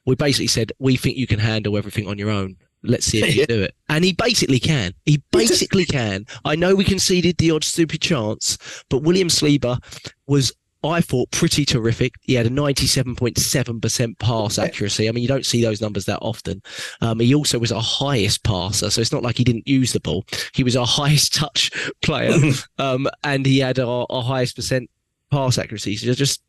We 0.06 0.16
basically 0.16 0.48
said 0.48 0.72
we 0.80 0.96
think 0.96 1.18
you 1.18 1.28
can 1.28 1.40
handle 1.40 1.78
everything 1.78 2.08
on 2.08 2.18
your 2.18 2.30
own. 2.30 2.58
Let's 2.88 3.06
see 3.06 3.22
if 3.22 3.26
he 3.34 3.40
can 3.40 3.48
do 3.48 3.64
it. 3.64 3.76
And 3.90 4.04
he 4.04 4.14
basically 4.14 4.60
can. 4.60 4.94
He 5.06 5.22
basically 5.32 5.86
can. 5.86 6.26
I 6.44 6.56
know 6.56 6.76
we 6.76 6.84
conceded 6.84 7.38
the 7.38 7.52
odd 7.52 7.64
stupid 7.64 8.02
chance, 8.02 8.58
but 8.90 9.00
William 9.00 9.28
Saliba 9.28 9.80
was 10.28 10.54
I 10.86 11.02
thought 11.02 11.32
pretty 11.32 11.66
terrific. 11.66 12.14
He 12.22 12.34
had 12.36 12.46
a 12.46 12.50
97.7% 12.50 14.20
pass 14.20 14.60
accuracy. 14.60 15.10
I 15.10 15.12
mean, 15.12 15.24
you 15.24 15.28
don't 15.28 15.46
see 15.46 15.62
those 15.62 15.82
numbers 15.82 16.06
that 16.06 16.20
often. 16.22 16.62
Um, 17.02 17.20
he 17.20 17.34
also 17.34 17.58
was 17.58 17.72
our 17.72 17.82
highest 17.82 18.44
passer, 18.44 18.90
so 18.90 19.02
it's 19.02 19.12
not 19.12 19.24
like 19.24 19.38
he 19.38 19.44
didn't 19.44 19.68
use 19.68 19.94
the 19.94 20.00
ball. 20.00 20.26
He 20.54 20.64
was 20.64 20.76
our 20.76 20.86
highest 20.88 21.34
touch 21.34 21.72
player, 22.02 22.34
um, 22.78 23.08
and 23.24 23.46
he 23.46 23.60
had 23.60 23.80
our, 23.80 24.06
our 24.10 24.24
highest 24.24 24.56
percent 24.56 24.90
pass 25.32 25.58
accuracy. 25.58 25.98
So 25.98 26.14
just, 26.14 26.44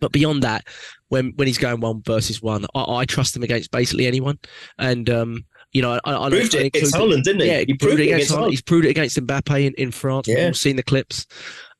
but 0.00 0.12
beyond 0.12 0.42
that, 0.42 0.66
when 1.08 1.32
when 1.36 1.46
he's 1.46 1.58
going 1.58 1.80
one 1.80 2.02
versus 2.02 2.40
one, 2.40 2.66
I, 2.74 2.84
I 3.00 3.04
trust 3.04 3.36
him 3.36 3.42
against 3.42 3.70
basically 3.70 4.06
anyone. 4.06 4.38
And 4.78 5.10
um, 5.10 5.44
you 5.74 5.82
know, 5.82 5.98
I, 6.04 6.14
I 6.14 6.30
proved 6.30 6.54
it 6.54 6.66
against 6.66 6.94
Haaland, 6.94 7.24
didn't 7.24 7.42
he? 7.42 7.48
Yeah, 7.48 7.58
he, 7.58 7.64
he 7.66 7.74
proved, 7.74 7.96
proved, 7.96 8.00
it 8.00 8.12
against, 8.12 8.30
Haaland. 8.30 8.50
He's 8.50 8.62
proved 8.62 8.86
it 8.86 8.90
against 8.90 9.20
Mbappe 9.20 9.66
in, 9.66 9.74
in 9.74 9.90
France. 9.90 10.28
Yeah. 10.28 10.36
We've 10.36 10.44
all 10.46 10.54
seen 10.54 10.76
the 10.76 10.84
clips. 10.84 11.26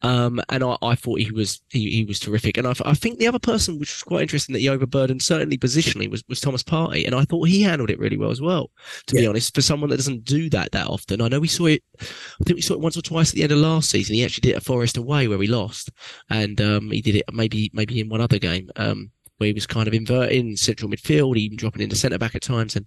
Um, 0.02 0.38
and 0.50 0.62
I, 0.62 0.76
I, 0.82 0.94
thought 0.96 1.20
he 1.20 1.30
was 1.30 1.62
he, 1.70 1.90
he 1.90 2.04
was 2.04 2.20
terrific. 2.20 2.58
And 2.58 2.66
I, 2.66 2.74
I, 2.84 2.92
think 2.92 3.18
the 3.18 3.28
other 3.28 3.38
person, 3.38 3.78
which 3.78 3.90
was 3.90 4.02
quite 4.02 4.20
interesting, 4.20 4.52
that 4.52 4.58
he 4.58 4.68
overburdened 4.68 5.22
certainly 5.22 5.56
positionally 5.56 6.10
was, 6.10 6.22
was 6.28 6.40
Thomas 6.40 6.62
Partey, 6.62 7.06
and 7.06 7.14
I 7.14 7.24
thought 7.24 7.48
he 7.48 7.62
handled 7.62 7.88
it 7.88 7.98
really 7.98 8.18
well 8.18 8.30
as 8.30 8.42
well. 8.42 8.70
To 9.06 9.16
yeah. 9.16 9.22
be 9.22 9.26
honest, 9.28 9.54
for 9.54 9.62
someone 9.62 9.88
that 9.90 9.96
doesn't 9.96 10.24
do 10.24 10.50
that 10.50 10.72
that 10.72 10.88
often, 10.88 11.22
I 11.22 11.28
know 11.28 11.40
we 11.40 11.48
saw 11.48 11.66
it. 11.66 11.82
I 12.00 12.44
think 12.44 12.56
we 12.56 12.60
saw 12.60 12.74
it 12.74 12.80
once 12.80 12.98
or 12.98 13.02
twice 13.02 13.30
at 13.30 13.36
the 13.36 13.44
end 13.44 13.52
of 13.52 13.58
last 13.58 13.88
season. 13.88 14.16
He 14.16 14.24
actually 14.24 14.42
did 14.42 14.50
it 14.50 14.56
at 14.56 14.64
Forest 14.64 14.98
away 14.98 15.26
where 15.26 15.38
we 15.38 15.46
lost, 15.46 15.90
and 16.28 16.60
um, 16.60 16.90
he 16.90 17.00
did 17.00 17.16
it 17.16 17.24
maybe 17.32 17.70
maybe 17.72 18.00
in 18.00 18.10
one 18.10 18.20
other 18.20 18.38
game. 18.38 18.70
Um, 18.76 19.10
where 19.38 19.49
he 19.49 19.53
was 19.53 19.67
kind 19.67 19.88
of 19.88 19.95
inverting 19.95 20.57
central 20.57 20.91
midfield, 20.91 21.37
even 21.37 21.57
dropping 21.57 21.83
into 21.83 21.97
centre 21.97 22.19
back 22.19 22.35
at 22.35 22.43
times. 22.43 22.76
And 22.76 22.87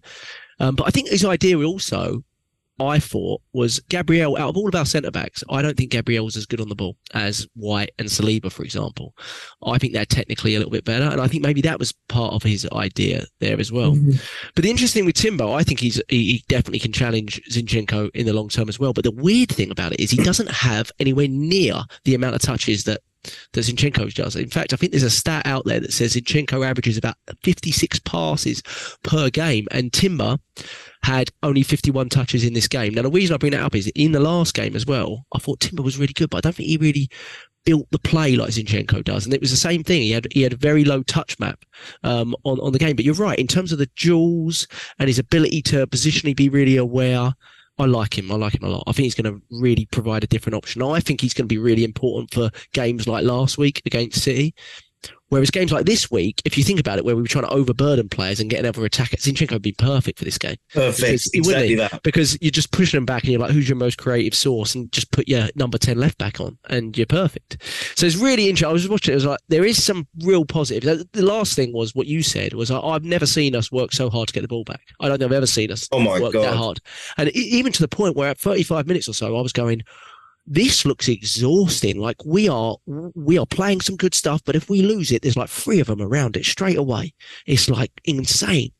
um, 0.59 0.75
but 0.75 0.87
I 0.87 0.91
think 0.91 1.09
his 1.09 1.25
idea 1.25 1.59
also 1.59 2.23
I 2.79 2.99
thought 2.99 3.41
was 3.53 3.79
Gabriel, 3.89 4.37
out 4.37 4.49
of 4.49 4.57
all 4.57 4.67
of 4.67 4.75
our 4.75 4.85
centre 4.85 5.09
backs, 5.09 5.43
I 5.49 5.61
don't 5.61 5.75
think 5.75 5.91
Gabriel's 5.91 6.37
as 6.37 6.45
good 6.45 6.61
on 6.61 6.69
the 6.69 6.75
ball 6.75 6.95
as 7.13 7.47
White 7.55 7.91
and 7.97 8.07
Saliba, 8.07 8.51
for 8.51 8.63
example. 8.63 9.15
I 9.63 9.77
think 9.79 9.93
they're 9.93 10.05
technically 10.05 10.53
a 10.53 10.59
little 10.59 10.71
bit 10.71 10.85
better. 10.85 11.05
And 11.05 11.19
I 11.19 11.27
think 11.27 11.43
maybe 11.43 11.61
that 11.61 11.79
was 11.79 11.93
part 12.07 12.33
of 12.33 12.43
his 12.43 12.67
idea 12.73 13.25
there 13.39 13.59
as 13.59 13.71
well. 13.71 13.93
Mm-hmm. 13.93 14.17
But 14.53 14.63
the 14.63 14.69
interesting 14.69 15.01
thing 15.01 15.05
with 15.07 15.15
Timbo, 15.15 15.53
I 15.53 15.63
think 15.63 15.79
he's 15.79 16.01
he, 16.07 16.33
he 16.33 16.43
definitely 16.47 16.79
can 16.79 16.93
challenge 16.93 17.41
Zinchenko 17.49 18.11
in 18.13 18.27
the 18.27 18.33
long 18.33 18.49
term 18.49 18.69
as 18.69 18.79
well. 18.79 18.93
But 18.93 19.05
the 19.05 19.11
weird 19.11 19.49
thing 19.49 19.71
about 19.71 19.93
it 19.93 19.99
is 19.99 20.11
he 20.11 20.23
doesn't 20.23 20.51
have 20.51 20.91
anywhere 20.99 21.27
near 21.27 21.83
the 22.03 22.13
amount 22.13 22.35
of 22.35 22.41
touches 22.41 22.83
that 22.83 23.01
that 23.53 23.61
Zinchenko 23.61 24.13
does. 24.13 24.35
In 24.35 24.49
fact, 24.49 24.73
I 24.73 24.75
think 24.75 24.91
there's 24.91 25.03
a 25.03 25.09
stat 25.09 25.45
out 25.45 25.65
there 25.65 25.79
that 25.79 25.93
says 25.93 26.15
Zinchenko 26.15 26.65
averages 26.65 26.97
about 26.97 27.15
56 27.43 27.99
passes 27.99 28.61
per 29.03 29.29
game, 29.29 29.67
and 29.71 29.91
Timber 29.93 30.37
had 31.03 31.29
only 31.43 31.63
51 31.63 32.09
touches 32.09 32.43
in 32.43 32.53
this 32.53 32.67
game. 32.67 32.93
Now, 32.93 33.03
the 33.03 33.11
reason 33.11 33.33
I 33.33 33.37
bring 33.37 33.51
that 33.51 33.63
up 33.63 33.75
is 33.75 33.87
in 33.95 34.11
the 34.11 34.19
last 34.19 34.53
game 34.53 34.75
as 34.75 34.85
well, 34.85 35.25
I 35.33 35.39
thought 35.39 35.59
Timber 35.59 35.83
was 35.83 35.97
really 35.97 36.13
good, 36.13 36.29
but 36.29 36.37
I 36.37 36.41
don't 36.41 36.55
think 36.55 36.69
he 36.69 36.77
really 36.77 37.09
built 37.67 37.85
the 37.91 37.99
play 37.99 38.37
like 38.37 38.51
Zinchenko 38.51 39.03
does. 39.03 39.25
And 39.25 39.33
it 39.33 39.41
was 39.41 39.51
the 39.51 39.57
same 39.57 39.83
thing. 39.83 40.01
He 40.01 40.11
had 40.11 40.27
he 40.31 40.41
had 40.41 40.53
a 40.53 40.57
very 40.57 40.85
low 40.85 41.03
touch 41.03 41.37
map 41.37 41.65
um, 42.03 42.33
on, 42.45 42.59
on 42.61 42.71
the 42.71 42.79
game. 42.79 42.95
But 42.95 43.03
you're 43.03 43.13
right, 43.13 43.37
in 43.37 43.47
terms 43.47 43.73
of 43.73 43.77
the 43.77 43.89
jewels 43.95 44.67
and 44.99 45.09
his 45.09 45.19
ability 45.19 45.61
to 45.63 45.85
positionally 45.87 46.35
be 46.35 46.47
really 46.47 46.77
aware, 46.77 47.33
I 47.79 47.85
like 47.85 48.17
him. 48.17 48.31
I 48.31 48.35
like 48.35 48.55
him 48.55 48.63
a 48.63 48.69
lot. 48.69 48.83
I 48.87 48.91
think 48.91 49.03
he's 49.05 49.15
going 49.15 49.31
to 49.31 49.41
really 49.51 49.85
provide 49.91 50.23
a 50.23 50.27
different 50.27 50.55
option. 50.55 50.81
I 50.81 50.99
think 50.99 51.21
he's 51.21 51.33
going 51.33 51.45
to 51.45 51.53
be 51.53 51.59
really 51.59 51.83
important 51.83 52.33
for 52.33 52.49
games 52.73 53.07
like 53.07 53.23
last 53.23 53.57
week 53.57 53.81
against 53.85 54.23
City 54.23 54.55
Whereas 55.29 55.51
games 55.51 55.71
like 55.73 55.85
this 55.85 56.09
week, 56.09 56.41
if 56.45 56.57
you 56.57 56.63
think 56.63 56.79
about 56.79 56.97
it, 56.97 57.05
where 57.05 57.15
we 57.15 57.21
were 57.21 57.27
trying 57.27 57.43
to 57.43 57.51
overburden 57.51 58.07
players 58.07 58.39
and 58.39 58.49
get 58.49 58.59
another 58.59 58.85
attacker, 58.85 59.17
Zinchenko 59.17 59.53
would 59.53 59.61
be 59.61 59.73
perfect 59.73 60.19
for 60.19 60.25
this 60.25 60.37
game. 60.37 60.55
Perfect, 60.73 61.01
because, 61.01 61.29
exactly 61.33 61.75
that. 61.75 62.01
Because 62.03 62.37
you're 62.41 62.51
just 62.51 62.71
pushing 62.71 62.97
them 62.97 63.05
back, 63.05 63.23
and 63.23 63.31
you're 63.31 63.41
like, 63.41 63.51
"Who's 63.51 63.67
your 63.67 63.77
most 63.77 63.97
creative 63.97 64.33
source?" 64.33 64.73
And 64.73 64.91
just 64.91 65.11
put 65.11 65.27
your 65.27 65.49
number 65.55 65.77
ten 65.77 65.99
left 65.99 66.17
back 66.17 66.39
on, 66.39 66.57
and 66.69 66.97
you're 66.97 67.05
perfect. 67.05 67.57
So 67.95 68.05
it's 68.05 68.15
really 68.15 68.47
interesting. 68.47 68.69
I 68.69 68.73
was 68.73 68.87
watching; 68.87 69.11
it, 69.11 69.15
it 69.15 69.17
was 69.17 69.25
like 69.25 69.39
there 69.49 69.65
is 69.65 69.83
some 69.83 70.07
real 70.21 70.45
positives. 70.45 71.05
The 71.11 71.21
last 71.21 71.55
thing 71.55 71.73
was 71.73 71.93
what 71.93 72.07
you 72.07 72.23
said 72.23 72.53
was, 72.53 72.71
oh, 72.71 72.81
"I've 72.81 73.03
never 73.03 73.25
seen 73.25 73.55
us 73.55 73.71
work 73.71 73.91
so 73.91 74.09
hard 74.09 74.29
to 74.29 74.33
get 74.33 74.41
the 74.41 74.47
ball 74.47 74.63
back. 74.63 74.81
I 75.01 75.09
don't 75.09 75.19
think 75.19 75.29
I've 75.29 75.37
ever 75.37 75.47
seen 75.47 75.71
us 75.71 75.89
oh 75.91 75.99
my 75.99 76.21
work 76.21 76.33
God. 76.33 76.45
that 76.45 76.55
hard." 76.55 76.79
And 77.17 77.29
even 77.29 77.73
to 77.73 77.81
the 77.81 77.87
point 77.89 78.15
where 78.15 78.29
at 78.29 78.39
35 78.39 78.87
minutes 78.87 79.09
or 79.09 79.13
so, 79.13 79.37
I 79.37 79.41
was 79.41 79.53
going 79.53 79.81
this 80.47 80.85
looks 80.85 81.09
exhausting. 81.09 81.99
Like 81.99 82.23
we 82.25 82.47
are, 82.47 82.77
we 82.85 83.37
are 83.37 83.45
playing 83.45 83.81
some 83.81 83.97
good 83.97 84.15
stuff, 84.15 84.41
but 84.45 84.55
if 84.55 84.69
we 84.69 84.81
lose 84.81 85.11
it, 85.11 85.21
there's 85.21 85.37
like 85.37 85.49
three 85.49 85.79
of 85.79 85.87
them 85.87 86.01
around 86.01 86.37
it 86.37 86.45
straight 86.45 86.77
away. 86.77 87.13
It's 87.45 87.69
like 87.69 87.91
insane. 88.05 88.71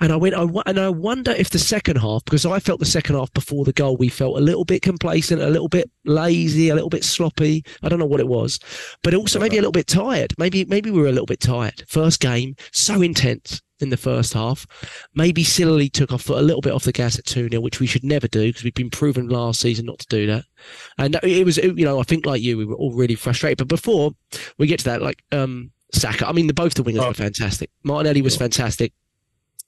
And 0.00 0.12
I 0.12 0.16
went, 0.16 0.34
I, 0.34 0.46
and 0.66 0.78
I 0.78 0.90
wonder 0.90 1.32
if 1.32 1.50
the 1.50 1.58
second 1.58 1.96
half, 1.96 2.24
because 2.24 2.44
I 2.44 2.60
felt 2.60 2.78
the 2.78 2.86
second 2.86 3.16
half 3.16 3.32
before 3.32 3.64
the 3.64 3.72
goal, 3.72 3.96
we 3.96 4.08
felt 4.08 4.36
a 4.36 4.42
little 4.42 4.66
bit 4.66 4.82
complacent, 4.82 5.40
a 5.40 5.48
little 5.48 5.68
bit 5.68 5.90
lazy, 6.04 6.68
a 6.68 6.74
little 6.74 6.90
bit 6.90 7.02
sloppy. 7.02 7.64
I 7.82 7.88
don't 7.88 7.98
know 7.98 8.06
what 8.06 8.20
it 8.20 8.28
was, 8.28 8.60
but 9.02 9.14
also 9.14 9.40
maybe 9.40 9.56
a 9.56 9.60
little 9.60 9.72
bit 9.72 9.86
tired. 9.86 10.34
Maybe, 10.38 10.66
maybe 10.66 10.90
we 10.90 11.00
were 11.00 11.08
a 11.08 11.12
little 11.12 11.26
bit 11.26 11.40
tired. 11.40 11.82
First 11.88 12.20
game, 12.20 12.54
so 12.70 13.00
intense 13.00 13.62
in 13.80 13.90
the 13.90 13.96
first 13.96 14.32
half. 14.32 14.66
Maybe 15.14 15.44
sillily 15.44 15.88
took 15.88 16.12
off 16.12 16.28
a 16.28 16.34
little 16.34 16.60
bit 16.60 16.72
off 16.72 16.84
the 16.84 16.92
gas 16.92 17.18
at 17.18 17.26
2 17.26 17.48
0, 17.48 17.60
which 17.60 17.80
we 17.80 17.86
should 17.86 18.04
never 18.04 18.28
do 18.28 18.48
because 18.48 18.64
we've 18.64 18.74
been 18.74 18.90
proven 18.90 19.28
last 19.28 19.60
season 19.60 19.86
not 19.86 19.98
to 20.00 20.06
do 20.08 20.26
that. 20.26 20.44
And 20.98 21.18
it 21.22 21.44
was, 21.44 21.56
you 21.58 21.84
know, 21.84 22.00
I 22.00 22.02
think 22.02 22.26
like 22.26 22.42
you, 22.42 22.58
we 22.58 22.64
were 22.64 22.76
all 22.76 22.92
really 22.92 23.14
frustrated. 23.14 23.58
But 23.58 23.68
before 23.68 24.12
we 24.58 24.66
get 24.66 24.80
to 24.80 24.84
that, 24.86 25.02
like, 25.02 25.22
um, 25.32 25.70
Saka, 25.92 26.28
I 26.28 26.32
mean, 26.32 26.46
the, 26.46 26.54
both 26.54 26.74
the 26.74 26.82
wingers 26.82 27.02
oh. 27.02 27.08
were 27.08 27.14
fantastic. 27.14 27.70
Martinelli 27.82 28.22
was 28.22 28.36
fantastic. 28.36 28.92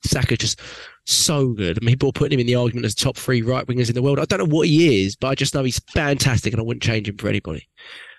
Saka 0.05 0.37
just 0.37 0.61
so 1.05 1.49
good. 1.49 1.79
I 1.81 1.85
mean, 1.85 1.95
people 1.95 2.09
are 2.09 2.13
putting 2.13 2.39
him 2.39 2.41
in 2.41 2.47
the 2.47 2.55
argument 2.55 2.87
as 2.87 2.95
top 2.95 3.17
three 3.17 3.43
right 3.43 3.67
wingers 3.67 3.89
in 3.89 3.95
the 3.95 4.03
world. 4.03 4.19
I 4.19 4.25
don't 4.25 4.39
know 4.39 4.57
what 4.57 4.67
he 4.69 5.05
is, 5.05 5.17
but 5.17 5.29
I 5.29 5.35
just 5.35 5.55
know 5.55 5.65
he's 5.65 5.81
fantastic 5.93 6.53
and 6.53 6.61
I 6.61 6.65
wouldn't 6.65 6.83
change 6.83 7.09
him 7.09 7.17
for 7.17 7.29
anybody. 7.29 7.69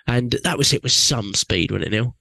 And 0.08 0.36
that 0.44 0.58
was 0.58 0.74
it 0.74 0.84
with 0.84 0.92
some 0.92 1.34
speed, 1.34 1.72
wasn't 1.72 1.88
it, 1.88 1.92
Neil? 1.92 2.16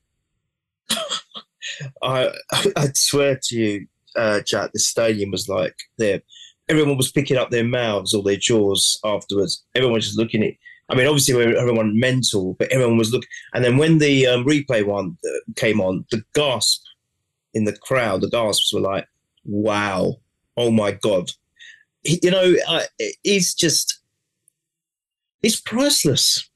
I 2.03 2.31
I 2.77 2.89
swear 2.95 3.39
to 3.45 3.57
you, 3.57 3.87
uh, 4.17 4.41
Jack, 4.41 4.73
the 4.73 4.79
stadium 4.79 5.31
was 5.31 5.49
like 5.49 5.77
there. 5.99 6.23
Everyone 6.69 6.97
was 6.97 7.11
picking 7.11 7.37
up 7.37 7.51
their 7.51 7.65
mouths 7.65 8.15
or 8.15 8.23
their 8.23 8.37
jaws 8.37 8.99
afterwards. 9.05 9.65
Everyone 9.75 9.95
was 9.95 10.07
just 10.07 10.19
looking 10.19 10.45
at. 10.45 10.55
I 10.89 10.97
mean, 10.97 11.07
obviously, 11.07 11.57
everyone 11.57 11.99
mental, 11.99 12.55
but 12.59 12.71
everyone 12.73 12.97
was 12.97 13.13
looking. 13.13 13.29
And 13.55 13.65
then 13.65 13.77
when 13.77 13.99
the 13.99 14.27
um, 14.27 14.45
replay 14.45 14.85
one 14.85 15.17
uh, 15.25 15.53
came 15.55 15.81
on, 15.81 16.05
the 16.11 16.25
gasp 16.35 16.83
in 17.55 17.65
the 17.65 17.77
crowd, 17.77 18.23
the 18.23 18.29
gasps 18.29 18.73
were 18.75 18.81
like, 18.81 19.07
"Wow, 19.45 20.17
oh 20.57 20.71
my 20.71 20.93
god!" 20.93 21.31
You 22.03 22.31
know, 22.31 22.55
uh, 22.67 22.83
he's 23.23 23.55
just, 23.55 24.01
he's 25.43 25.61
priceless. 25.61 26.49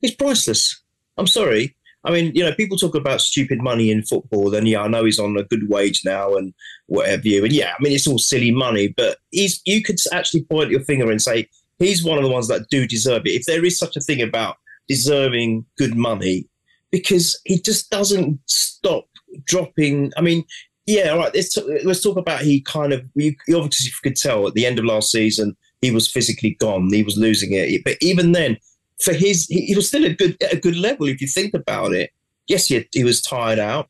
He's 0.00 0.14
priceless. 0.14 0.82
I'm 1.16 1.26
sorry. 1.26 1.76
I 2.08 2.10
mean, 2.10 2.32
you 2.34 2.42
know, 2.42 2.54
people 2.54 2.78
talk 2.78 2.94
about 2.94 3.20
stupid 3.20 3.60
money 3.60 3.90
in 3.90 4.02
football. 4.02 4.48
Then, 4.48 4.64
yeah, 4.64 4.80
I 4.80 4.88
know 4.88 5.04
he's 5.04 5.18
on 5.18 5.36
a 5.36 5.44
good 5.44 5.68
wage 5.68 6.00
now 6.06 6.36
and 6.36 6.54
whatever 6.86 7.28
you. 7.28 7.44
And 7.44 7.52
yeah, 7.52 7.74
I 7.78 7.82
mean, 7.82 7.92
it's 7.92 8.06
all 8.06 8.18
silly 8.18 8.50
money, 8.50 8.94
but 8.96 9.18
he's. 9.30 9.60
You 9.66 9.82
could 9.82 9.98
actually 10.10 10.44
point 10.44 10.70
your 10.70 10.80
finger 10.80 11.10
and 11.10 11.20
say 11.20 11.48
he's 11.78 12.02
one 12.02 12.16
of 12.16 12.24
the 12.24 12.30
ones 12.30 12.48
that 12.48 12.70
do 12.70 12.86
deserve 12.86 13.26
it. 13.26 13.32
If 13.32 13.44
there 13.44 13.62
is 13.62 13.78
such 13.78 13.94
a 13.94 14.00
thing 14.00 14.22
about 14.22 14.56
deserving 14.88 15.66
good 15.76 15.96
money, 15.96 16.48
because 16.90 17.38
he 17.44 17.60
just 17.60 17.90
doesn't 17.90 18.40
stop 18.46 19.04
dropping. 19.44 20.10
I 20.16 20.22
mean, 20.22 20.44
yeah, 20.86 21.10
all 21.10 21.18
right. 21.18 21.34
Let's 21.34 21.52
talk, 21.52 21.66
let's 21.84 22.02
talk 22.02 22.16
about 22.16 22.40
he 22.40 22.62
kind 22.62 22.94
of. 22.94 23.04
You, 23.16 23.34
you 23.46 23.58
obviously 23.58 23.90
could 24.02 24.16
tell 24.16 24.48
at 24.48 24.54
the 24.54 24.64
end 24.64 24.78
of 24.78 24.86
last 24.86 25.10
season 25.10 25.54
he 25.82 25.90
was 25.90 26.10
physically 26.10 26.56
gone. 26.58 26.88
He 26.90 27.02
was 27.02 27.18
losing 27.18 27.52
it. 27.52 27.84
But 27.84 27.98
even 28.00 28.32
then, 28.32 28.56
for 29.02 29.12
his, 29.12 29.46
he, 29.46 29.66
he, 29.66 29.76
was 29.76 29.88
still 29.88 30.04
a 30.04 30.12
good 30.12 30.36
a 30.50 30.56
good 30.56 30.76
level 30.76 31.08
if 31.08 31.20
you 31.20 31.28
think 31.28 31.54
about 31.54 31.92
it. 31.92 32.10
Yes, 32.48 32.66
he, 32.66 32.86
he 32.92 33.04
was 33.04 33.22
tired 33.22 33.58
out, 33.58 33.88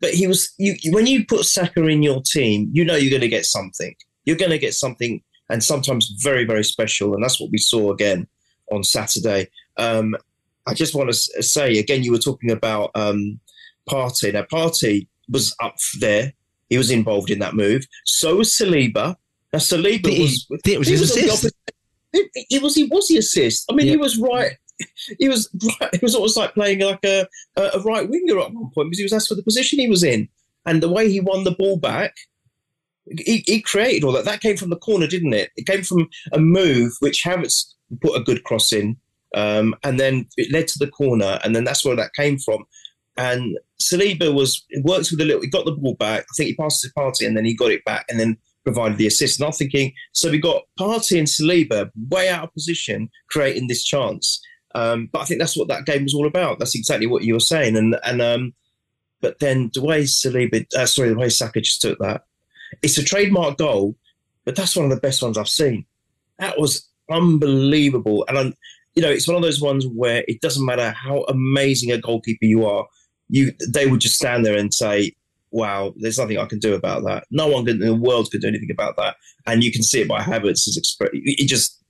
but 0.00 0.14
he 0.14 0.26
was. 0.26 0.52
You 0.58 0.74
when 0.92 1.06
you 1.06 1.24
put 1.24 1.44
Saka 1.44 1.86
in 1.86 2.02
your 2.02 2.22
team, 2.22 2.68
you 2.72 2.84
know 2.84 2.96
you're 2.96 3.10
going 3.10 3.22
to 3.22 3.28
get 3.28 3.46
something. 3.46 3.94
You're 4.24 4.36
going 4.36 4.50
to 4.50 4.58
get 4.58 4.74
something, 4.74 5.22
and 5.48 5.62
sometimes 5.62 6.12
very 6.22 6.44
very 6.44 6.64
special, 6.64 7.14
and 7.14 7.22
that's 7.22 7.40
what 7.40 7.50
we 7.50 7.58
saw 7.58 7.92
again 7.92 8.26
on 8.72 8.82
Saturday. 8.82 9.48
Um, 9.78 10.16
I 10.66 10.74
just 10.74 10.94
want 10.94 11.10
to 11.10 11.42
say 11.42 11.78
again, 11.78 12.02
you 12.02 12.12
were 12.12 12.18
talking 12.18 12.50
about 12.50 12.90
um, 12.94 13.40
Partey. 13.88 14.32
Now 14.32 14.42
Partey 14.42 15.06
was 15.28 15.54
up 15.62 15.76
there. 16.00 16.32
He 16.68 16.76
was 16.76 16.90
involved 16.90 17.30
in 17.30 17.38
that 17.38 17.54
move. 17.54 17.86
So 18.04 18.36
was 18.36 18.52
Saliba. 18.52 19.14
Now 19.52 19.58
Saliba 19.58 20.08
he, 20.08 20.22
was. 20.22 20.46
It 20.66 20.78
was 20.78 20.88
his 20.88 21.02
assist. 21.02 21.54
It, 22.12 22.62
was 22.62 22.74
he 22.74 22.84
was 22.84 23.08
the 23.08 23.18
assist. 23.18 23.70
I 23.70 23.74
mean, 23.74 23.86
yeah. 23.86 23.92
he 23.92 23.96
was 23.96 24.18
right. 24.18 24.52
He 25.18 25.28
was 25.28 25.48
right. 25.80 25.90
It 25.92 26.02
was 26.02 26.14
almost 26.14 26.36
like 26.36 26.54
playing 26.54 26.80
like 26.80 27.04
a, 27.04 27.26
a 27.56 27.80
right 27.80 28.08
winger 28.08 28.38
at 28.40 28.52
one 28.52 28.70
point 28.74 28.90
because 28.90 28.98
he 28.98 29.04
was 29.04 29.12
asked 29.12 29.28
for 29.28 29.34
the 29.34 29.42
position 29.42 29.78
he 29.78 29.88
was 29.88 30.02
in 30.02 30.28
and 30.66 30.82
the 30.82 30.90
way 30.90 31.10
he 31.10 31.20
won 31.20 31.44
the 31.44 31.52
ball 31.52 31.78
back. 31.78 32.14
He, 33.18 33.44
he 33.46 33.62
created 33.62 34.02
all 34.02 34.12
that. 34.12 34.24
That 34.24 34.40
came 34.40 34.56
from 34.56 34.70
the 34.70 34.76
corner, 34.76 35.06
didn't 35.06 35.32
it? 35.32 35.50
It 35.56 35.66
came 35.66 35.82
from 35.82 36.08
a 36.32 36.40
move 36.40 36.92
which 36.98 37.22
Havertz 37.24 37.72
put 38.02 38.20
a 38.20 38.24
good 38.24 38.42
cross 38.42 38.72
in, 38.72 38.96
um, 39.36 39.76
and 39.84 40.00
then 40.00 40.26
it 40.36 40.52
led 40.52 40.66
to 40.68 40.78
the 40.78 40.90
corner, 40.90 41.38
and 41.44 41.54
then 41.54 41.62
that's 41.62 41.84
where 41.84 41.94
that 41.94 42.14
came 42.14 42.36
from. 42.38 42.64
And 43.16 43.58
Saliba 43.80 44.34
was 44.34 44.64
works 44.82 45.12
with 45.12 45.20
a 45.20 45.24
little. 45.24 45.40
He 45.40 45.48
got 45.48 45.64
the 45.64 45.72
ball 45.72 45.94
back. 45.94 46.22
I 46.22 46.34
think 46.36 46.48
he 46.48 46.56
passed 46.56 46.82
his 46.82 46.92
party, 46.92 47.24
and 47.24 47.36
then 47.36 47.44
he 47.44 47.54
got 47.54 47.70
it 47.70 47.84
back, 47.84 48.06
and 48.08 48.18
then 48.18 48.36
provided 48.66 48.98
the 48.98 49.06
assist. 49.06 49.38
And 49.38 49.46
I'm 49.46 49.52
thinking, 49.52 49.92
so 50.12 50.28
we 50.28 50.38
got 50.38 50.64
Partey 50.78 51.18
and 51.18 51.28
Saliba 51.28 51.88
way 52.10 52.28
out 52.28 52.44
of 52.44 52.52
position, 52.52 53.08
creating 53.30 53.68
this 53.68 53.84
chance. 53.84 54.40
Um, 54.74 55.08
but 55.12 55.20
I 55.20 55.24
think 55.24 55.40
that's 55.40 55.56
what 55.56 55.68
that 55.68 55.86
game 55.86 56.02
was 56.02 56.14
all 56.14 56.26
about. 56.26 56.58
That's 56.58 56.74
exactly 56.74 57.06
what 57.06 57.22
you 57.22 57.32
were 57.32 57.40
saying. 57.40 57.76
And 57.76 57.96
and 58.04 58.20
um, 58.20 58.54
but 59.20 59.38
then 59.38 59.70
the 59.72 59.82
way 59.82 60.02
Saliba, 60.02 60.66
uh, 60.74 60.86
sorry, 60.86 61.10
the 61.10 61.14
way 61.14 61.28
Saka 61.28 61.60
just 61.60 61.80
took 61.80 61.98
that, 62.00 62.24
it's 62.82 62.98
a 62.98 63.04
trademark 63.04 63.56
goal, 63.56 63.96
but 64.44 64.56
that's 64.56 64.76
one 64.76 64.84
of 64.84 64.90
the 64.90 65.00
best 65.00 65.22
ones 65.22 65.38
I've 65.38 65.48
seen. 65.48 65.86
That 66.40 66.58
was 66.58 66.88
unbelievable. 67.10 68.24
And 68.28 68.36
I'm, 68.36 68.54
you 68.96 69.02
know, 69.02 69.10
it's 69.10 69.28
one 69.28 69.36
of 69.36 69.42
those 69.42 69.60
ones 69.60 69.86
where 69.86 70.24
it 70.26 70.40
doesn't 70.40 70.66
matter 70.66 70.90
how 70.90 71.22
amazing 71.28 71.92
a 71.92 71.98
goalkeeper 71.98 72.44
you 72.44 72.66
are, 72.66 72.86
you 73.28 73.52
they 73.68 73.86
would 73.86 74.00
just 74.00 74.16
stand 74.16 74.44
there 74.44 74.58
and 74.58 74.74
say, 74.74 75.14
"Wow, 75.50 75.94
there's 75.96 76.18
nothing 76.18 76.38
I 76.38 76.46
can 76.46 76.58
do 76.58 76.74
about 76.74 77.04
that. 77.04 77.24
No 77.30 77.46
one 77.48 77.68
in 77.68 77.78
the 77.78 77.94
world 77.94 78.30
could 78.30 78.40
do 78.40 78.48
anything 78.48 78.70
about 78.70 78.96
that." 78.96 79.16
And 79.46 79.62
you 79.62 79.72
can 79.72 79.82
see 79.82 80.00
it 80.00 80.08
by 80.08 80.20
Havertz's 80.20 80.76
expression. 80.76 81.22
It 81.24 81.48
just 81.48 81.82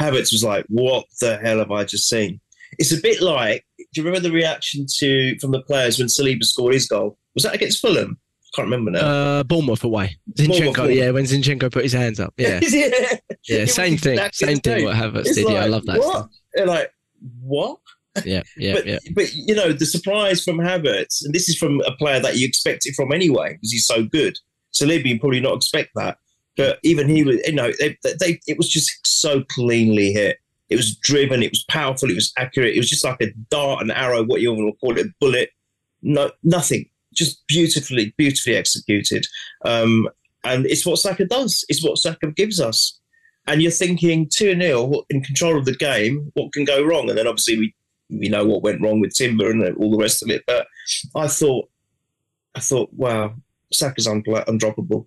Havertz 0.00 0.32
was 0.32 0.44
like, 0.44 0.64
"What 0.68 1.06
the 1.20 1.36
hell 1.38 1.58
have 1.58 1.70
I 1.70 1.84
just 1.84 2.08
seen?" 2.08 2.40
It's 2.78 2.92
a 2.92 3.00
bit 3.00 3.20
like. 3.20 3.64
Do 3.94 4.00
you 4.02 4.06
remember 4.06 4.28
the 4.28 4.34
reaction 4.34 4.84
to 4.98 5.38
from 5.38 5.52
the 5.52 5.62
players 5.62 5.98
when 5.98 6.08
Saliba 6.08 6.42
scored 6.44 6.74
his 6.74 6.86
goal? 6.86 7.16
Was 7.34 7.44
that 7.44 7.54
against 7.54 7.80
Fulham? 7.80 8.18
I 8.20 8.50
can't 8.54 8.66
remember 8.66 8.90
now. 8.90 9.00
Uh, 9.00 9.42
Bournemouth 9.44 9.82
away. 9.84 10.18
Zinchenko, 10.36 10.74
Bournemouth. 10.74 10.96
yeah, 10.96 11.10
when 11.10 11.24
Zinchenko 11.24 11.72
put 11.72 11.84
his 11.84 11.92
hands 11.94 12.20
up. 12.20 12.34
Yeah. 12.36 12.60
yeah, 12.68 13.16
Yeah, 13.48 13.64
same 13.64 13.96
thing. 13.96 14.18
Same 14.32 14.58
thing 14.58 14.84
what 14.84 14.94
Havertz 14.96 15.34
did. 15.34 15.48
yeah, 15.48 15.64
I 15.64 15.66
love 15.66 15.86
that 15.86 15.98
what? 16.00 16.10
stuff. 16.10 16.30
They're 16.54 16.66
like, 16.66 16.92
what? 17.40 17.78
Yeah, 18.24 18.42
yeah, 18.56 18.74
but, 18.74 18.86
yeah. 18.86 18.98
but 19.14 19.34
you 19.34 19.54
know, 19.54 19.72
the 19.72 19.86
surprise 19.86 20.42
from 20.42 20.58
Havertz, 20.58 21.24
and 21.24 21.34
this 21.34 21.48
is 21.48 21.56
from 21.56 21.80
a 21.86 21.92
player 21.92 22.20
that 22.20 22.36
you 22.36 22.46
expect 22.46 22.86
it 22.86 22.94
from 22.94 23.12
anyway, 23.12 23.54
because 23.54 23.72
he's 23.72 23.86
so 23.86 24.04
good. 24.04 24.38
Saliba, 24.72 25.06
you 25.06 25.18
probably 25.18 25.40
not 25.40 25.56
expect 25.56 25.90
that. 25.94 26.18
But 26.56 26.80
even 26.82 27.08
he 27.08 27.22
was, 27.22 27.36
you 27.46 27.52
know, 27.52 27.72
they, 27.78 27.96
they, 28.02 28.40
it 28.46 28.58
was 28.58 28.68
just 28.68 28.90
so 29.06 29.44
cleanly 29.44 30.12
hit. 30.12 30.38
It 30.68 30.76
was 30.76 30.96
driven, 30.96 31.42
it 31.42 31.52
was 31.52 31.64
powerful, 31.70 32.10
it 32.10 32.14
was 32.14 32.32
accurate. 32.36 32.74
It 32.74 32.78
was 32.78 32.90
just 32.90 33.04
like 33.04 33.20
a 33.20 33.32
dart, 33.48 33.82
an 33.82 33.90
arrow, 33.90 34.24
what 34.24 34.40
you 34.40 34.52
want 34.52 34.74
to 34.74 34.78
call 34.80 34.98
it, 34.98 35.06
a 35.06 35.10
bullet. 35.20 35.50
No, 36.02 36.30
nothing. 36.42 36.86
Just 37.14 37.46
beautifully, 37.46 38.12
beautifully 38.18 38.56
executed. 38.56 39.26
Um, 39.64 40.08
and 40.44 40.66
it's 40.66 40.84
what 40.84 40.98
Saka 40.98 41.24
does. 41.24 41.64
It's 41.68 41.82
what 41.82 41.98
Saka 41.98 42.32
gives 42.32 42.60
us. 42.60 42.98
And 43.46 43.62
you're 43.62 43.70
thinking 43.70 44.28
2 44.30 44.60
0 44.60 45.04
in 45.08 45.22
control 45.22 45.56
of 45.56 45.64
the 45.64 45.74
game, 45.74 46.30
what 46.34 46.52
can 46.52 46.64
go 46.64 46.84
wrong? 46.84 47.08
And 47.08 47.16
then 47.16 47.26
obviously 47.26 47.58
we 47.58 47.74
we 48.10 48.28
know 48.28 48.44
what 48.46 48.62
went 48.62 48.80
wrong 48.80 49.00
with 49.00 49.14
Timber 49.14 49.50
and 49.50 49.62
all 49.76 49.90
the 49.90 49.96
rest 50.02 50.22
of 50.22 50.30
it. 50.30 50.42
But 50.46 50.66
I 51.14 51.28
thought, 51.28 51.68
I 52.54 52.60
thought, 52.60 52.90
wow, 52.92 53.34
Saka's 53.72 54.06
undro- 54.06 54.44
undroppable. 54.46 55.06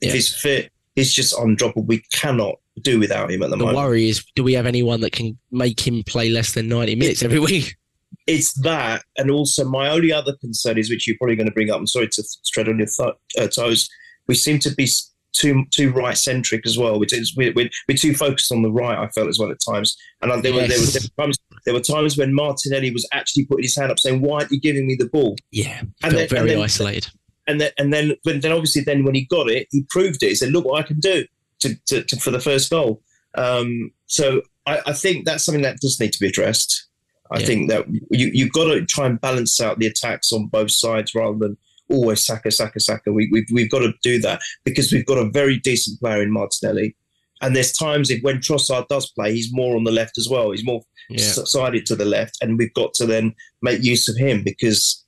If 0.00 0.08
Yeah. 0.08 0.14
he's 0.14 0.34
fit, 0.36 0.70
he's 0.94 1.12
just 1.12 1.34
undroppable. 1.34 1.86
We 1.86 2.02
cannot 2.12 2.56
do 2.82 2.98
without 3.00 3.30
him 3.30 3.42
at 3.42 3.50
the, 3.50 3.56
The 3.56 3.64
moment. 3.64 3.76
worry 3.78 4.08
is, 4.08 4.24
do 4.34 4.44
we 4.44 4.52
have 4.52 4.66
anyone 4.66 5.00
that 5.00 5.12
can 5.12 5.38
make 5.50 5.80
him 5.86 6.02
play 6.04 6.28
less 6.28 6.52
than 6.52 6.68
90 6.68 6.94
minutes 6.96 7.22
every 7.22 7.40
week? 7.40 7.74
It's 8.28 8.54
that, 8.62 9.04
and 9.18 9.30
also 9.30 9.64
my 9.68 9.88
only 9.88 10.10
other 10.12 10.34
concern 10.40 10.78
is, 10.78 10.88
which 10.90 11.06
you're 11.06 11.16
probably 11.18 11.36
going 11.36 11.46
to 11.48 11.52
bring 11.52 11.70
up. 11.70 11.78
I'm 11.78 11.86
sorry 11.86 12.08
to 12.08 12.24
tread 12.52 12.68
on 12.68 12.78
your 12.78 12.86
th- 12.88 13.14
uh, 13.38 13.48
toes. 13.48 13.88
We 14.26 14.34
seem 14.34 14.58
to 14.60 14.74
be 14.74 14.88
too 15.36 15.64
too 15.70 15.92
right 15.92 16.16
centric 16.16 16.66
as 16.66 16.76
well. 16.78 16.98
We're, 16.98 17.06
too- 17.06 17.22
we're, 17.36 17.52
we're, 17.54 17.70
we're 17.88 17.96
too 17.96 18.14
focused 18.14 18.50
on 18.52 18.62
the 18.62 18.70
right. 18.70 18.98
I 18.98 19.08
felt 19.08 19.28
as 19.28 19.38
well 19.38 19.50
at 19.50 19.58
times, 19.66 19.96
and 20.22 20.32
I, 20.32 20.40
there, 20.40 20.52
were, 20.52 20.66
there, 20.66 20.78
were, 20.80 20.86
there, 20.86 21.02
were 21.16 21.22
times, 21.24 21.38
there 21.64 21.74
were 21.74 21.80
times 21.80 22.16
when 22.18 22.34
Martinelli 22.34 22.90
was 22.90 23.06
actually 23.12 23.44
putting 23.46 23.64
his 23.64 23.76
hand 23.76 23.90
up, 23.92 23.98
saying, 23.98 24.20
"Why 24.22 24.38
aren't 24.40 24.52
you 24.52 24.60
giving 24.60 24.86
me 24.86 24.96
the 24.98 25.06
ball?" 25.08 25.36
Yeah, 25.52 25.80
And 25.80 25.90
felt 26.02 26.14
then- 26.14 26.28
very 26.28 26.40
and 26.42 26.50
then- 26.50 26.60
isolated. 26.64 27.06
and 27.46 27.60
then 27.60 27.70
and 27.78 27.92
then 27.92 28.14
when, 28.24 28.40
then 28.40 28.52
obviously 28.52 28.82
then 28.82 29.04
when 29.04 29.14
he 29.14 29.24
got 29.26 29.48
it, 29.50 29.68
he 29.70 29.84
proved 29.90 30.22
it. 30.22 30.28
He 30.30 30.34
said, 30.34 30.50
"Look 30.52 30.64
what 30.64 30.82
I 30.82 30.86
can 30.86 30.98
do 31.00 31.24
to, 31.60 31.74
to, 31.86 32.02
to 32.02 32.16
for 32.16 32.30
the 32.30 32.40
first 32.40 32.70
goal." 32.70 33.02
Um, 33.36 33.90
so 34.06 34.42
I, 34.66 34.80
I 34.86 34.92
think 34.92 35.26
that's 35.26 35.44
something 35.44 35.62
that 35.62 35.78
does 35.80 36.00
need 36.00 36.12
to 36.12 36.18
be 36.20 36.28
addressed. 36.28 36.86
I 37.30 37.40
Yeah. 37.40 37.46
think 37.46 37.70
that 37.70 37.86
you 38.10 38.30
you've 38.32 38.52
got 38.52 38.72
to 38.72 38.84
try 38.86 39.06
and 39.06 39.20
balance 39.20 39.60
out 39.60 39.78
the 39.78 39.86
attacks 39.86 40.32
on 40.32 40.46
both 40.46 40.70
sides 40.70 41.14
rather 41.14 41.36
than 41.38 41.56
always 41.90 42.24
Saka, 42.24 42.50
Saka, 42.50 42.80
Saka. 42.80 43.12
We, 43.12 43.28
we've 43.32 43.46
we've 43.52 43.70
got 43.70 43.80
to 43.80 43.92
do 44.02 44.18
that 44.20 44.40
because 44.64 44.92
we've 44.92 45.06
got 45.06 45.18
a 45.18 45.30
very 45.30 45.58
decent 45.58 46.00
player 46.00 46.22
in 46.22 46.32
Martinelli. 46.32 46.96
And 47.42 47.54
there's 47.54 47.72
times 47.72 48.10
if 48.10 48.22
when 48.22 48.38
Trossard 48.38 48.88
does 48.88 49.10
play, 49.12 49.32
he's 49.32 49.52
more 49.52 49.76
on 49.76 49.84
the 49.84 49.90
left 49.92 50.16
as 50.18 50.28
well. 50.28 50.50
He's 50.52 50.64
more 50.64 50.80
Yeah. 51.10 51.18
sided 51.18 51.84
to 51.86 51.94
the 51.96 52.04
left, 52.06 52.38
and 52.40 52.58
we've 52.58 52.72
got 52.74 52.94
to 52.94 53.06
then 53.06 53.34
make 53.62 53.82
use 53.82 54.08
of 54.08 54.16
him 54.16 54.42
because 54.42 55.04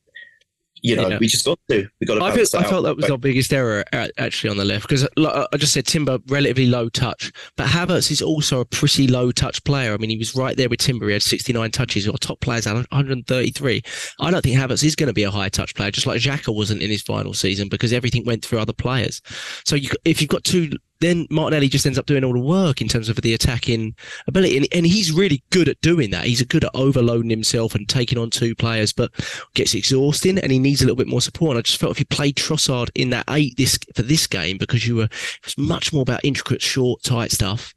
you 0.83 0.97
know 0.97 1.09
Yeah. 1.09 1.19
we 1.19 1.27
just 1.27 1.45
got 1.45 1.59
to. 1.71 1.89
We 2.01 2.07
got 2.07 2.17
to. 2.17 2.25
I, 2.25 2.33
feel, 2.33 2.45
I 2.59 2.63
felt 2.65 2.85
that 2.85 2.97
was 2.97 3.05
But- 3.07 3.11
our 3.13 3.19
biggest 3.19 3.53
error 3.53 3.85
a- 3.93 4.11
actually 4.21 4.51
on 4.51 4.57
the 4.57 4.65
left 4.65 4.89
because 4.89 5.07
I 5.17 5.47
just 5.57 5.73
said 5.73 5.87
Timber 5.87 6.19
relatively 6.29 6.67
low 6.67 6.89
touch, 6.89 7.33
but 7.57 7.67
Havertz 7.69 8.11
is 8.11 8.23
also 8.23 8.61
a 8.61 8.65
pretty 8.65 9.07
low 9.09 9.31
touch 9.33 9.63
player. 9.65 9.93
I 9.93 9.97
mean, 9.97 10.11
he 10.11 10.19
was 10.19 10.35
right 10.35 10.57
there 10.57 10.69
with 10.69 10.81
Timber. 10.81 11.07
He 11.07 11.13
had 11.15 11.23
69 11.23 11.71
touches. 11.71 12.09
Our 12.09 12.17
top 12.19 12.41
players 12.41 12.65
had 12.65 12.75
133. 12.75 13.83
I 14.21 14.31
don't 14.31 14.43
think 14.43 14.57
Havertz 14.57 14.85
is 14.85 14.95
going 14.97 15.09
to 15.09 15.13
be 15.13 15.23
a 15.25 15.31
high 15.31 15.49
touch 15.49 15.75
player, 15.75 15.91
just 15.91 16.07
like 16.07 16.21
Xhaka 16.21 16.55
wasn't 16.55 16.83
in 16.83 16.91
his 16.91 17.03
final 17.03 17.35
season 17.35 17.69
because 17.69 17.93
everything 17.93 18.25
went 18.25 18.45
through 18.45 18.59
other 18.59 18.73
players. 18.73 19.21
So 19.65 19.77
you, 19.77 19.91
if 20.05 20.21
you've 20.21 20.31
got 20.31 20.45
two, 20.45 20.71
then 21.01 21.27
Martinelli 21.31 21.69
just 21.69 21.87
ends 21.87 21.99
up 21.99 22.07
doing 22.07 22.25
all 22.25 22.33
the 22.33 22.39
work 22.39 22.81
in 22.81 22.89
terms 22.89 23.09
of 23.09 23.17
the 23.17 23.35
attacking 23.35 23.95
ability, 24.27 24.57
and, 24.57 24.67
and 24.73 24.87
he's 24.87 25.13
really 25.13 25.43
good 25.51 25.69
at 25.69 25.81
doing 25.81 26.11
that. 26.11 26.25
He's 26.25 26.43
good 26.43 26.65
at 26.65 26.71
overloading 26.75 27.31
himself 27.31 27.75
and 27.75 27.89
taking 27.89 28.19
on 28.19 28.31
two 28.31 28.55
players, 28.55 28.93
but 28.93 29.13
gets 29.55 29.75
exhausting 29.75 30.39
and 30.39 30.51
he 30.51 30.59
needs 30.59 30.81
a 30.81 30.85
little 30.85 30.97
bit 30.97 31.09
more 31.09 31.21
support. 31.21 31.53
And 31.53 31.59
I 31.59 31.63
just 31.63 31.79
felt 31.79 31.93
if 31.93 32.01
you 32.01 32.07
played 32.07 32.37
Trossard 32.37 32.91
in 32.95 33.11
that 33.11 33.25
eight 33.31 33.57
this 33.57 33.79
for 33.95 34.03
this 34.03 34.27
game 34.27 34.59
because 34.59 34.87
you 34.87 34.97
were 34.97 35.05
it 35.05 35.45
was 35.45 35.59
much 35.59 35.93
more 35.93 36.03
about 36.03 36.25
intricate, 36.25 36.63
short, 36.63 37.03
tight 37.03 37.31
stuff. 37.31 37.75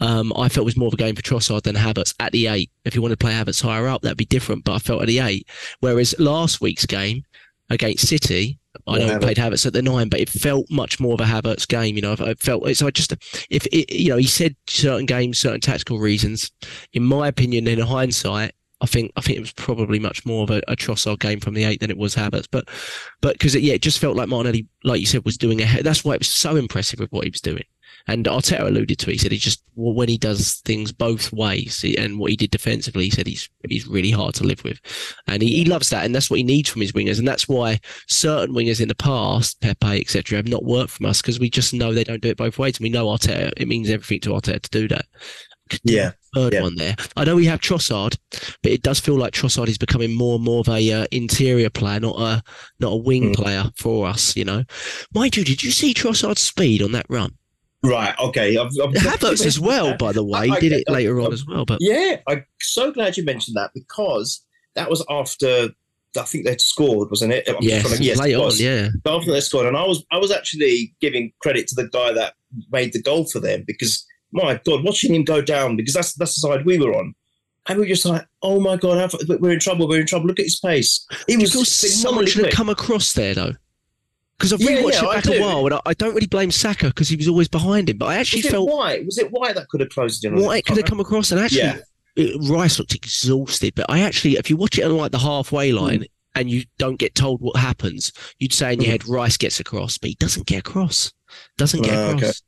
Um, 0.00 0.32
I 0.36 0.48
felt 0.48 0.62
it 0.62 0.64
was 0.64 0.76
more 0.76 0.88
of 0.88 0.94
a 0.94 0.98
game 0.98 1.16
for 1.16 1.22
Trossard 1.22 1.62
than 1.62 1.74
Havertz 1.74 2.14
at 2.20 2.32
the 2.32 2.46
eight. 2.46 2.70
If 2.84 2.94
you 2.94 3.02
want 3.02 3.12
to 3.12 3.16
play 3.16 3.32
Havertz 3.32 3.62
higher 3.62 3.88
up, 3.88 4.02
that'd 4.02 4.16
be 4.16 4.24
different. 4.26 4.64
But 4.64 4.74
I 4.74 4.78
felt 4.78 5.02
at 5.02 5.08
the 5.08 5.18
eight. 5.18 5.48
Whereas 5.80 6.14
last 6.18 6.60
week's 6.60 6.86
game 6.86 7.24
against 7.70 8.06
City, 8.06 8.58
I 8.86 8.98
know 8.98 9.06
Havertz. 9.06 9.20
played 9.22 9.36
Havertz 9.36 9.66
at 9.66 9.72
the 9.72 9.82
nine, 9.82 10.08
but 10.08 10.20
it 10.20 10.28
felt 10.28 10.66
much 10.70 11.00
more 11.00 11.14
of 11.14 11.20
a 11.20 11.24
Havertz 11.24 11.66
game. 11.66 11.96
You 11.96 12.02
know, 12.02 12.16
I 12.18 12.34
felt 12.34 12.68
so. 12.76 12.86
I 12.86 12.90
just 12.90 13.14
if 13.50 13.66
it, 13.66 13.92
you 13.92 14.10
know, 14.10 14.16
he 14.16 14.26
said 14.26 14.56
certain 14.66 15.06
games, 15.06 15.38
certain 15.38 15.60
tactical 15.60 15.98
reasons. 15.98 16.50
In 16.92 17.04
my 17.04 17.28
opinion, 17.28 17.66
in 17.66 17.80
hindsight, 17.80 18.52
I 18.80 18.86
think 18.86 19.12
I 19.16 19.20
think 19.20 19.38
it 19.38 19.40
was 19.40 19.52
probably 19.52 19.98
much 19.98 20.24
more 20.24 20.44
of 20.44 20.50
a, 20.50 20.62
a 20.68 20.76
Trossard 20.76 21.18
game 21.18 21.40
from 21.40 21.54
the 21.54 21.64
eight 21.64 21.80
than 21.80 21.90
it 21.90 21.98
was 21.98 22.14
Havertz. 22.14 22.46
But 22.50 22.68
but 23.20 23.34
because 23.34 23.54
yeah, 23.54 23.74
it 23.74 23.82
just 23.82 23.98
felt 23.98 24.16
like 24.16 24.28
Martinelli, 24.28 24.66
like 24.84 25.00
you 25.00 25.06
said, 25.06 25.24
was 25.24 25.36
doing 25.36 25.60
a. 25.60 25.82
That's 25.82 26.04
why 26.04 26.14
it 26.14 26.20
was 26.20 26.28
so 26.28 26.56
impressive 26.56 27.00
with 27.00 27.10
what 27.10 27.24
he 27.24 27.30
was 27.30 27.40
doing. 27.40 27.64
And 28.06 28.24
Arteta 28.26 28.66
alluded 28.66 28.98
to 29.00 29.10
it. 29.10 29.14
He 29.14 29.18
said 29.18 29.32
he 29.32 29.38
just 29.38 29.62
well, 29.74 29.92
when 29.94 30.08
he 30.08 30.16
does 30.16 30.62
things 30.64 30.92
both 30.92 31.32
ways 31.32 31.80
he- 31.82 31.96
and 31.98 32.18
what 32.18 32.30
he 32.30 32.36
did 32.36 32.50
defensively, 32.50 33.04
he 33.04 33.10
said 33.10 33.26
he's 33.26 33.48
he's 33.68 33.86
really 33.86 34.10
hard 34.10 34.34
to 34.36 34.44
live 34.44 34.64
with, 34.64 34.80
and 35.26 35.42
he, 35.42 35.48
he 35.56 35.64
loves 35.64 35.90
that, 35.90 36.04
and 36.06 36.14
that's 36.14 36.30
what 36.30 36.38
he 36.38 36.42
needs 36.42 36.68
from 36.70 36.80
his 36.82 36.92
wingers, 36.92 37.18
and 37.18 37.28
that's 37.28 37.48
why 37.48 37.78
certain 38.06 38.54
wingers 38.54 38.80
in 38.80 38.88
the 38.88 38.94
past, 38.94 39.60
Pepe 39.60 40.00
etc., 40.00 40.36
have 40.36 40.48
not 40.48 40.64
worked 40.64 40.90
from 40.90 41.06
us 41.06 41.20
because 41.20 41.38
we 41.38 41.50
just 41.50 41.74
know 41.74 41.92
they 41.92 42.04
don't 42.04 42.22
do 42.22 42.30
it 42.30 42.36
both 42.38 42.58
ways, 42.58 42.78
and 42.78 42.84
we 42.84 42.88
know 42.90 43.06
Arteta. 43.06 43.52
It 43.56 43.68
means 43.68 43.90
everything 43.90 44.20
to 44.20 44.30
Arteta 44.30 44.62
to 44.62 44.70
do 44.70 44.88
that. 44.88 45.04
Yeah, 45.84 46.12
Third 46.34 46.54
Yeah. 46.54 46.62
one 46.62 46.76
there. 46.76 46.96
I 47.14 47.24
know 47.24 47.36
we 47.36 47.44
have 47.44 47.60
Trossard, 47.60 48.16
but 48.62 48.72
it 48.72 48.80
does 48.82 49.00
feel 49.00 49.16
like 49.18 49.34
Trossard 49.34 49.68
is 49.68 49.76
becoming 49.76 50.14
more 50.14 50.36
and 50.36 50.44
more 50.44 50.60
of 50.60 50.68
a 50.70 50.92
uh, 50.92 51.06
interior 51.12 51.68
player, 51.68 52.00
not 52.00 52.18
a 52.18 52.42
not 52.80 52.92
a 52.92 52.96
wing 52.96 53.32
Mm. 53.32 53.36
player 53.36 53.64
for 53.76 54.06
us. 54.06 54.34
You 54.34 54.46
know, 54.46 54.64
mind 55.14 55.36
you, 55.36 55.44
did 55.44 55.62
you 55.62 55.70
see 55.70 55.92
Trossard's 55.92 56.40
speed 56.40 56.80
on 56.82 56.92
that 56.92 57.04
run? 57.10 57.34
Right. 57.82 58.14
Okay. 58.18 58.56
I've, 58.56 58.66
I've 58.82 58.94
Havertz 58.94 59.44
as 59.46 59.58
well, 59.60 59.96
by 59.96 60.12
the 60.12 60.24
way, 60.24 60.48
I- 60.50 60.60
did 60.60 60.72
it 60.72 60.84
I- 60.88 60.92
later 60.92 61.20
I- 61.20 61.24
on 61.24 61.32
as 61.32 61.46
well. 61.46 61.64
But 61.64 61.78
Yeah, 61.80 62.16
I'm 62.26 62.44
so 62.60 62.90
glad 62.92 63.16
you 63.16 63.24
mentioned 63.24 63.56
that 63.56 63.70
because 63.74 64.44
that 64.74 64.88
was 64.90 65.04
after 65.08 65.70
I 66.18 66.22
think 66.22 66.46
they'd 66.46 66.60
scored, 66.60 67.10
wasn't 67.10 67.32
it? 67.34 67.48
I'm 67.48 67.56
yes, 67.60 67.82
trying 67.82 67.98
to- 67.98 68.02
yes, 68.02 68.18
late 68.18 68.32
it 68.32 68.36
on, 68.40 68.52
yeah, 68.56 68.88
After 69.06 69.30
they 69.30 69.40
scored, 69.40 69.66
and 69.66 69.76
I 69.76 69.84
was 69.86 70.02
I 70.10 70.18
was 70.18 70.30
actually 70.32 70.94
giving 71.00 71.32
credit 71.40 71.68
to 71.68 71.74
the 71.74 71.88
guy 71.88 72.12
that 72.12 72.34
made 72.72 72.92
the 72.92 73.02
goal 73.02 73.26
for 73.26 73.40
them 73.40 73.62
because 73.66 74.04
my 74.32 74.60
God, 74.64 74.84
watching 74.84 75.14
him 75.14 75.22
go 75.24 75.40
down 75.42 75.76
because 75.76 75.94
that's 75.94 76.14
that's 76.14 76.34
the 76.34 76.48
side 76.48 76.64
we 76.66 76.78
were 76.78 76.94
on. 76.94 77.14
And 77.68 77.78
we 77.78 77.82
were 77.84 77.88
just 77.88 78.06
like, 78.06 78.26
oh 78.42 78.60
my 78.60 78.76
God, 78.76 79.12
we're 79.28 79.52
in 79.52 79.60
trouble, 79.60 79.86
we're 79.86 80.00
in 80.00 80.06
trouble. 80.06 80.26
Look 80.26 80.38
at 80.40 80.46
his 80.46 80.58
pace. 80.58 81.06
He 81.26 81.36
was 81.36 81.52
someone 82.00 82.26
should 82.26 82.46
have 82.46 82.54
come 82.54 82.70
across 82.70 83.12
there 83.12 83.34
though? 83.34 83.52
Because 84.38 84.52
I've 84.52 84.60
Yeah, 84.60 84.82
rewatched 84.82 85.02
yeah, 85.02 85.10
it 85.18 85.24
back 85.24 85.26
a 85.34 85.40
while, 85.40 85.64
and 85.66 85.74
I, 85.74 85.80
I 85.86 85.94
don't 85.94 86.14
really 86.14 86.28
blame 86.28 86.50
Saka 86.52 86.86
because 86.86 87.08
he 87.08 87.16
was 87.16 87.26
always 87.26 87.48
behind 87.48 87.90
him. 87.90 87.98
But 87.98 88.06
I 88.06 88.16
actually 88.16 88.42
Was 88.42 88.50
felt 88.52 88.68
why 88.70 89.00
Was 89.04 89.18
it 89.18 89.32
why 89.32 89.52
that 89.52 89.68
could 89.68 89.80
have 89.80 89.90
closed 89.90 90.24
it 90.24 90.28
in? 90.28 90.36
Why 90.36 90.46
White 90.46 90.66
could 90.66 90.76
have 90.76 90.86
come 90.86 91.00
across, 91.00 91.32
and 91.32 91.40
actually, 91.40 91.62
Yeah. 91.62 91.78
it- 92.16 92.36
Rice 92.48 92.78
looked 92.78 92.94
exhausted. 92.94 93.74
But 93.74 93.86
I 93.88 94.00
actually, 94.00 94.36
if 94.36 94.48
you 94.48 94.56
watch 94.56 94.78
it 94.78 94.82
on 94.82 94.96
like 94.96 95.12
the 95.12 95.18
halfway 95.18 95.70
Mm. 95.70 95.80
line 95.80 96.04
and 96.36 96.48
you 96.48 96.64
don't 96.78 96.98
get 97.00 97.16
told 97.16 97.40
what 97.40 97.56
happens, 97.56 98.12
you'd 98.38 98.52
say 98.52 98.72
in 98.74 98.80
your 98.80 98.88
Mm. 98.88 98.92
head 98.92 99.08
Rice 99.08 99.36
gets 99.36 99.58
across, 99.58 99.98
but 99.98 100.10
he 100.10 100.16
doesn't 100.20 100.46
get 100.46 100.60
across. 100.60 101.12
Doesn't 101.56 101.82
get 101.82 101.94
okay. 101.94 102.16
across. 102.18 102.42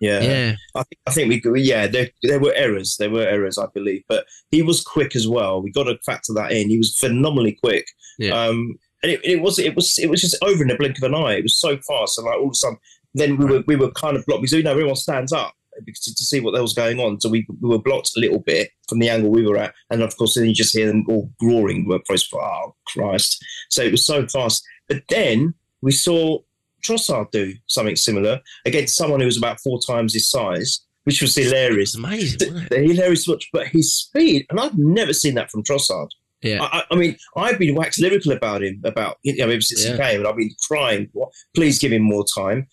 Yeah. 0.00 0.20
Yeah, 0.22 0.56
I 0.76 0.82
think, 0.84 1.00
I 1.08 1.10
think 1.10 1.44
we, 1.44 1.60
yeah, 1.62 1.88
there, 1.88 2.08
there 2.22 2.38
were 2.38 2.54
errors. 2.54 2.96
There 2.98 3.10
were 3.10 3.26
errors, 3.26 3.58
I 3.58 3.66
believe, 3.74 4.02
but 4.08 4.26
he 4.52 4.62
was 4.62 4.80
quick 4.82 5.16
as 5.16 5.26
well. 5.26 5.60
We 5.60 5.72
got 5.72 5.84
to 5.84 5.98
factor 6.06 6.32
that 6.34 6.52
in. 6.52 6.70
He 6.70 6.78
was 6.78 6.96
phenomenally 6.96 7.58
quick. 7.60 7.84
Yeah. 8.18 8.30
Um, 8.30 8.76
and 9.02 9.12
it, 9.12 9.20
it 9.24 9.40
was, 9.40 9.58
it 9.58 9.74
was, 9.74 9.98
it 9.98 10.10
was 10.10 10.20
just 10.20 10.36
over 10.42 10.62
in 10.62 10.68
the 10.68 10.76
blink 10.76 10.96
of 10.98 11.04
an 11.04 11.14
eye. 11.14 11.34
It 11.34 11.44
was 11.44 11.58
so 11.58 11.76
fast, 11.78 12.18
and 12.18 12.26
like 12.26 12.36
all 12.36 12.46
of 12.46 12.52
a 12.52 12.54
sudden, 12.54 12.78
then 13.14 13.36
we 13.36 13.44
were 13.46 13.62
we 13.66 13.76
were 13.76 13.90
kind 13.92 14.16
of 14.16 14.24
blocked 14.26 14.42
because 14.42 14.56
you 14.56 14.62
know 14.62 14.70
everyone 14.70 14.96
stands 14.96 15.32
up 15.32 15.54
because 15.84 16.00
to, 16.02 16.14
to 16.14 16.24
see 16.24 16.40
what 16.40 16.60
was 16.60 16.74
going 16.74 16.98
on. 16.98 17.20
So 17.20 17.28
we, 17.28 17.46
we 17.60 17.68
were 17.68 17.78
blocked 17.78 18.12
a 18.16 18.20
little 18.20 18.40
bit 18.40 18.70
from 18.88 18.98
the 18.98 19.08
angle 19.08 19.30
we 19.30 19.46
were 19.46 19.56
at, 19.56 19.74
and 19.90 20.02
of 20.02 20.16
course 20.16 20.34
then 20.34 20.46
you 20.46 20.54
just 20.54 20.76
hear 20.76 20.86
them 20.86 21.04
all 21.08 21.30
roaring. 21.42 21.86
We're 21.86 22.00
oh 22.34 22.74
Christ! 22.86 23.44
So 23.70 23.82
it 23.82 23.92
was 23.92 24.06
so 24.06 24.26
fast. 24.26 24.64
But 24.88 25.02
then 25.08 25.54
we 25.82 25.92
saw 25.92 26.38
Trossard 26.84 27.30
do 27.30 27.54
something 27.66 27.96
similar 27.96 28.40
against 28.64 28.96
someone 28.96 29.20
who 29.20 29.26
was 29.26 29.38
about 29.38 29.60
four 29.60 29.80
times 29.86 30.14
his 30.14 30.30
size, 30.30 30.80
which 31.04 31.20
was 31.20 31.34
hilarious. 31.34 31.94
It's 31.94 32.04
amazing. 32.04 32.54
Hilarious 32.70 33.28
watch, 33.28 33.48
but 33.52 33.66
his 33.68 33.94
speed, 33.94 34.46
and 34.50 34.58
I've 34.58 34.78
never 34.78 35.12
seen 35.12 35.34
that 35.34 35.50
from 35.50 35.62
Trossard. 35.62 36.08
Yeah. 36.42 36.62
I, 36.62 36.84
I- 36.90 36.94
mean, 36.96 37.16
I've 37.36 37.58
been 37.58 37.74
waxed 37.74 38.00
lyrical 38.00 38.32
about 38.32 38.62
him, 38.62 38.80
about 38.84 39.16
you 39.22 39.36
know, 39.36 39.48
ever 39.48 39.60
since 39.60 39.84
Yeah. 39.84 39.92
he 39.92 39.98
came, 39.98 40.20
and 40.20 40.28
I've 40.28 40.36
been 40.36 40.54
crying. 40.68 41.10
Please 41.54 41.78
give 41.78 41.92
him 41.92 42.02
more 42.02 42.24
time. 42.36 42.66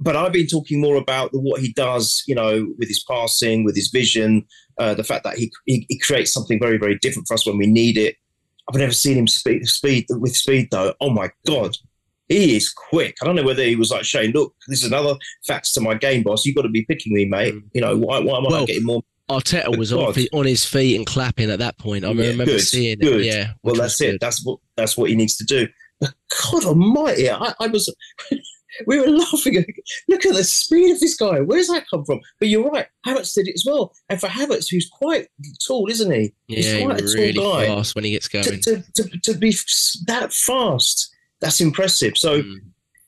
But 0.00 0.16
I've 0.16 0.32
been 0.32 0.48
talking 0.48 0.80
more 0.80 0.96
about 0.96 1.30
the, 1.30 1.38
what 1.38 1.60
he 1.60 1.72
does, 1.74 2.24
you 2.26 2.34
know, 2.34 2.66
with 2.78 2.88
his 2.88 3.04
passing, 3.08 3.62
with 3.64 3.76
his 3.76 3.88
vision, 3.88 4.44
uh, 4.78 4.94
the 4.94 5.04
fact 5.04 5.22
that 5.24 5.36
he, 5.38 5.52
he 5.66 5.86
he 5.88 5.98
creates 5.98 6.32
something 6.32 6.58
very 6.58 6.76
very 6.78 6.96
different 6.98 7.28
for 7.28 7.34
us 7.34 7.46
when 7.46 7.56
we 7.58 7.66
need 7.66 7.96
it. 7.96 8.16
I've 8.68 8.78
never 8.78 8.92
seen 8.92 9.16
him 9.18 9.28
speed 9.28 9.66
speed 9.66 10.06
with 10.10 10.34
speed 10.36 10.68
though. 10.72 10.94
Oh 11.00 11.10
my 11.10 11.30
god, 11.46 11.76
he 12.28 12.56
is 12.56 12.72
quick. 12.72 13.16
I 13.22 13.26
don't 13.26 13.36
know 13.36 13.42
whether 13.44 13.62
he 13.62 13.76
was 13.76 13.90
like 13.92 14.04
Shane. 14.04 14.32
"Look, 14.32 14.54
this 14.66 14.80
is 14.82 14.86
another 14.88 15.14
facts 15.46 15.72
to 15.74 15.80
my 15.80 15.94
game, 15.94 16.22
boss. 16.24 16.44
You've 16.46 16.56
got 16.56 16.62
to 16.62 16.68
be 16.68 16.84
picking 16.86 17.12
me, 17.12 17.24
mate. 17.26 17.54
You 17.72 17.80
know, 17.80 17.96
why, 17.96 18.18
why 18.20 18.38
am 18.38 18.46
I 18.46 18.50
Well, 18.50 18.60
not 18.60 18.66
getting 18.68 18.84
more?" 18.84 19.02
Arteta 19.30 19.76
was 19.78 19.92
on, 19.92 20.14
on 20.32 20.44
his 20.46 20.64
feet 20.64 20.96
and 20.96 21.06
clapping 21.06 21.50
at 21.50 21.58
that 21.60 21.78
point. 21.78 22.04
I 22.04 22.10
Yeah, 22.10 22.28
remember 22.28 22.44
good, 22.46 22.60
seeing 22.60 22.98
good. 22.98 23.20
it. 23.20 23.26
Yeah. 23.26 23.52
Well, 23.62 23.74
that's 23.76 24.00
it. 24.00 24.12
good. 24.12 24.20
That's 24.20 24.44
what 24.44 24.58
that's 24.76 24.96
what 24.96 25.10
he 25.10 25.16
needs 25.16 25.36
to 25.36 25.44
do. 25.44 25.68
But 26.00 26.12
God 26.50 26.64
Almighty, 26.64 27.30
I, 27.30 27.54
I 27.60 27.66
was. 27.68 27.92
we 28.86 28.98
were 28.98 29.06
laughing. 29.08 29.64
Look 30.08 30.26
at 30.26 30.34
the 30.34 30.42
speed 30.44 30.90
of 30.92 30.98
this 31.00 31.14
guy. 31.14 31.40
Where's 31.40 31.68
that 31.68 31.84
come 31.88 32.04
from? 32.04 32.20
But 32.40 32.48
you're 32.48 32.68
right. 32.70 32.86
Havertz 33.06 33.34
did 33.34 33.46
it 33.48 33.54
as 33.54 33.64
well. 33.66 33.92
And 34.08 34.18
for 34.20 34.28
Havertz, 34.28 34.66
who's 34.70 34.88
quite 34.90 35.28
tall, 35.66 35.88
isn't 35.90 36.10
he? 36.10 36.32
He's 36.48 36.66
Yeah, 36.66 36.78
he 36.78 36.84
a 36.84 36.88
was 36.88 37.14
tall 37.14 37.22
really 37.22 37.32
guy. 37.34 37.66
fast 37.66 37.94
when 37.94 38.04
he 38.04 38.10
gets 38.10 38.28
going. 38.28 38.44
To, 38.44 38.58
to, 38.58 38.82
to, 38.96 39.18
to 39.20 39.34
be 39.34 39.54
that 40.06 40.32
fast, 40.32 41.14
that's 41.40 41.60
impressive. 41.60 42.16
So 42.16 42.42
Mm. 42.42 42.56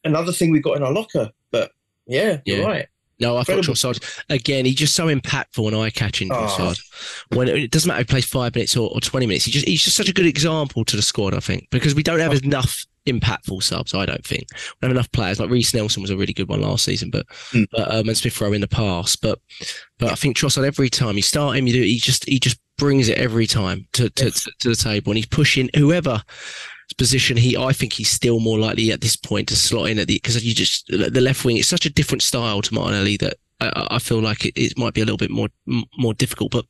another 0.04 0.32
thing 0.32 0.52
we 0.52 0.60
got 0.60 0.76
in 0.76 0.82
our 0.82 0.92
locker. 0.92 1.30
But 1.50 1.72
yeah, 2.06 2.38
you're 2.44 2.64
right. 2.66 2.86
No, 3.24 3.36
I 3.36 3.42
thought 3.42 3.64
Trossard 3.64 4.22
again. 4.30 4.64
He's 4.64 4.74
just 4.76 4.94
so 4.94 5.06
impactful 5.06 5.66
and 5.66 5.76
eye-catching. 5.76 6.30
Oh. 6.32 6.34
Trossard. 6.36 6.80
When 7.36 7.48
it, 7.48 7.56
it 7.56 7.70
doesn't 7.70 7.88
matter 7.88 8.00
if 8.02 8.08
he 8.08 8.12
plays 8.12 8.24
five 8.26 8.54
minutes 8.54 8.76
or, 8.76 8.90
or 8.94 9.00
twenty 9.00 9.26
minutes, 9.26 9.44
he 9.46 9.50
just 9.50 9.66
he's 9.66 9.82
just 9.82 9.96
such 9.96 10.08
a 10.08 10.12
good 10.12 10.26
example 10.26 10.84
to 10.84 10.96
the 10.96 11.02
squad. 11.02 11.34
I 11.34 11.40
think 11.40 11.68
because 11.70 11.94
we 11.94 12.02
don't 12.02 12.20
have 12.20 12.42
enough 12.44 12.84
impactful 13.06 13.62
subs. 13.62 13.92
I 13.94 14.06
don't 14.06 14.24
think 14.24 14.46
we 14.52 14.56
don't 14.80 14.90
have 14.90 14.96
enough 14.96 15.12
players. 15.12 15.38
Like 15.40 15.50
Reiss 15.50 15.74
Nelson 15.74 16.00
was 16.02 16.10
a 16.10 16.16
really 16.16 16.32
good 16.32 16.48
one 16.48 16.62
last 16.62 16.84
season, 16.84 17.10
but 17.10 17.26
Mm. 17.52 17.66
but 17.70 17.94
um, 17.94 18.08
and 18.08 18.16
Smith 18.16 18.40
Rowe 18.40 18.52
in 18.52 18.60
the 18.60 18.68
past. 18.68 19.20
But 19.20 19.40
but 19.98 20.10
I 20.12 20.14
think 20.14 20.36
Trossard 20.36 20.66
every 20.66 20.90
time 20.90 21.16
you 21.16 21.22
start 21.22 21.56
him, 21.56 21.66
you 21.66 21.72
do 21.74 21.82
he 21.82 21.98
just 21.98 22.24
he 22.28 22.38
just 22.38 22.58
brings 22.78 23.08
it 23.08 23.18
every 23.18 23.46
time 23.46 23.86
to 23.92 24.10
to, 24.10 24.30
to, 24.30 24.52
to 24.60 24.68
the 24.70 24.76
table, 24.76 25.10
and 25.12 25.18
he's 25.18 25.26
pushing 25.26 25.68
whoever 25.76 26.22
position 26.96 27.36
he 27.36 27.56
I 27.56 27.72
think 27.72 27.92
he's 27.94 28.10
still 28.10 28.40
more 28.40 28.58
likely 28.58 28.92
at 28.92 29.00
this 29.00 29.16
point 29.16 29.48
to 29.48 29.56
slot 29.56 29.90
in 29.90 29.98
at 29.98 30.06
the 30.06 30.14
because 30.14 30.44
you 30.44 30.54
just 30.54 30.86
the 30.88 31.20
left 31.20 31.44
wing 31.44 31.56
it's 31.56 31.68
such 31.68 31.86
a 31.86 31.90
different 31.90 32.22
style 32.22 32.62
to 32.62 32.74
Martinelli 32.74 33.16
that 33.18 33.34
I- 33.60 33.86
I, 33.92 33.98
feel 33.98 34.20
like 34.20 34.44
it, 34.44 34.52
it 34.56 34.76
might 34.76 34.94
be 34.94 35.00
a 35.00 35.04
little 35.04 35.16
bit 35.16 35.30
more 35.30 35.48
more 35.96 36.12
difficult 36.12 36.50
but 36.50 36.66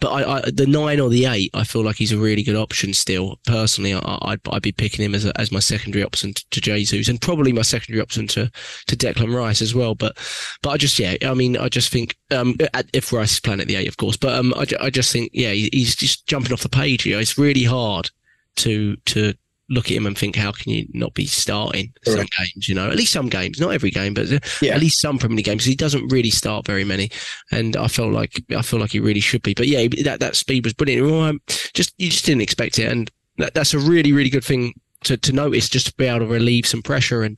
but 0.00 0.08
I, 0.08 0.36
I 0.36 0.50
the 0.50 0.66
nine 0.66 1.00
or 1.00 1.08
the 1.08 1.24
eight 1.26 1.50
I 1.54 1.64
feel 1.64 1.82
like 1.82 1.96
he's 1.96 2.12
a 2.12 2.18
really 2.18 2.42
good 2.42 2.56
option 2.56 2.92
still. 2.94 3.40
Personally 3.46 3.94
I, 3.94 4.18
I'd, 4.22 4.40
I'd 4.50 4.62
be 4.62 4.72
picking 4.72 5.04
him 5.04 5.14
as 5.14 5.24
a, 5.24 5.38
as 5.40 5.50
my 5.50 5.58
secondary 5.58 6.04
option 6.04 6.34
to, 6.34 6.44
to 6.50 6.60
Jesus 6.60 7.08
and 7.08 7.20
probably 7.20 7.52
my 7.52 7.62
secondary 7.62 8.02
option 8.02 8.26
to 8.28 8.50
to 8.86 8.96
Declan 8.96 9.34
Rice 9.34 9.62
as 9.62 9.74
well 9.74 9.94
but 9.94 10.16
but 10.62 10.70
I 10.70 10.76
just 10.76 10.98
yeah 10.98 11.16
I 11.22 11.34
mean 11.34 11.56
I 11.56 11.68
just 11.68 11.90
think 11.90 12.16
um 12.30 12.56
if 12.92 13.12
Rice 13.12 13.32
is 13.32 13.40
playing 13.40 13.60
at 13.60 13.66
the 13.66 13.76
eight 13.76 13.88
of 13.88 13.96
course 13.96 14.16
but 14.16 14.34
um 14.34 14.54
I, 14.54 14.66
I 14.80 14.90
just 14.90 15.12
think 15.12 15.30
yeah 15.32 15.52
he, 15.52 15.70
he's 15.72 15.96
just 15.96 16.26
jumping 16.26 16.52
off 16.52 16.62
the 16.62 16.68
page 16.68 17.02
here. 17.02 17.18
It's 17.18 17.38
really 17.38 17.64
hard 17.64 18.10
to 18.56 18.96
to 19.06 19.34
look 19.68 19.86
at 19.86 19.96
him 19.96 20.06
and 20.06 20.16
think, 20.16 20.36
how 20.36 20.52
can 20.52 20.72
you 20.72 20.86
not 20.94 21.12
be 21.14 21.26
starting 21.26 21.92
some 22.04 22.18
games? 22.38 22.68
You 22.68 22.74
know, 22.74 22.88
at 22.88 22.96
least 22.96 23.12
some 23.12 23.28
games, 23.28 23.58
not 23.60 23.70
every 23.74 23.90
game, 23.90 24.14
but 24.14 24.28
Yeah. 24.62 24.74
at 24.74 24.80
least 24.80 25.00
some 25.00 25.18
Premier 25.18 25.36
League 25.36 25.46
games. 25.46 25.64
He 25.64 25.74
doesn't 25.74 26.08
really 26.12 26.30
start 26.30 26.66
very 26.66 26.84
many, 26.84 27.10
and 27.50 27.76
I 27.76 27.88
felt 27.88 28.12
like 28.12 28.40
I 28.56 28.62
feel 28.62 28.78
like 28.80 28.92
he 28.92 29.00
really 29.00 29.20
should 29.20 29.42
be. 29.42 29.54
But 29.54 29.66
yeah, 29.68 29.86
that 30.04 30.20
that 30.20 30.36
speed 30.36 30.64
was 30.64 30.72
brilliant. 30.74 31.10
Um, 31.10 31.40
Just 31.74 31.94
you 31.98 32.10
just 32.10 32.24
didn't 32.26 32.42
expect 32.42 32.78
it, 32.78 32.90
and 32.90 33.10
that, 33.38 33.54
that's 33.54 33.74
a 33.74 33.78
really 33.78 34.12
really 34.12 34.30
good 34.30 34.44
thing. 34.44 34.72
To, 35.04 35.16
to 35.18 35.32
notice 35.32 35.68
just 35.68 35.86
to 35.88 35.94
be 35.96 36.06
able 36.06 36.20
to 36.20 36.26
relieve 36.26 36.66
some 36.66 36.82
pressure 36.82 37.22
and 37.22 37.36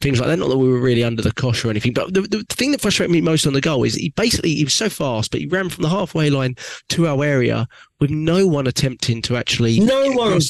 things 0.00 0.18
like 0.20 0.28
that. 0.28 0.38
Not 0.38 0.48
that 0.48 0.56
we 0.56 0.68
were 0.68 0.80
really 0.80 1.02
under 1.04 1.20
the 1.20 1.32
cosh 1.32 1.62
or 1.64 1.68
anything, 1.68 1.92
but 1.92 2.14
the, 2.14 2.22
the 2.22 2.44
thing 2.48 2.70
that 2.72 2.80
frustrated 2.80 3.10
me 3.10 3.20
most 3.20 3.44
on 3.44 3.52
the 3.52 3.60
goal 3.60 3.82
is 3.82 3.96
he 3.96 4.10
basically 4.10 4.54
he 4.54 4.64
was 4.64 4.72
so 4.72 4.88
fast, 4.88 5.30
but 5.32 5.40
he 5.40 5.46
ran 5.46 5.68
from 5.68 5.82
the 5.82 5.88
halfway 5.90 6.30
line 6.30 6.54
to 6.90 7.08
our 7.08 7.22
area 7.22 7.66
with 8.00 8.10
no 8.10 8.46
one 8.46 8.66
attempting 8.68 9.20
to 9.22 9.36
actually 9.36 9.80
No 9.80 10.12
one 10.12 10.40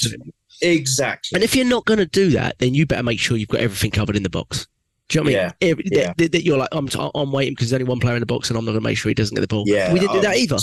across 0.62 0.68
was 0.68 0.68
to 0.68 0.74
him. 0.74 0.80
exactly. 0.80 1.36
And 1.36 1.44
if 1.44 1.54
you're 1.56 1.64
not 1.66 1.84
going 1.84 1.98
to 1.98 2.06
do 2.06 2.30
that, 2.30 2.58
then 2.58 2.74
you 2.74 2.86
better 2.86 3.02
make 3.02 3.18
sure 3.20 3.36
you've 3.36 3.48
got 3.48 3.60
everything 3.60 3.90
covered 3.90 4.16
in 4.16 4.22
the 4.22 4.30
box. 4.30 4.66
Do 5.08 5.18
you 5.18 5.24
know 5.24 5.30
what 5.30 5.36
I 5.38 5.42
mean? 5.42 5.52
Yeah, 5.60 5.68
Every- 5.70 5.84
yeah. 5.90 6.12
that- 6.16 6.32
that 6.32 6.44
you're 6.44 6.58
like, 6.58 6.68
I'm, 6.72 6.88
I'm 7.14 7.32
waiting 7.32 7.52
because 7.54 7.70
there's 7.70 7.80
only 7.80 7.88
one 7.88 8.00
player 8.00 8.14
in 8.14 8.20
the 8.20 8.26
box 8.26 8.48
and 8.48 8.58
I'm 8.58 8.64
not 8.64 8.72
going 8.72 8.80
to 8.82 8.88
make 8.88 8.96
sure 8.96 9.10
he 9.10 9.14
doesn't 9.14 9.34
get 9.34 9.40
the 9.42 9.46
ball. 9.48 9.64
Yeah, 9.66 9.92
we 9.92 10.00
didn't 10.00 10.14
do 10.14 10.20
that 10.22 10.36
either. 10.36 10.58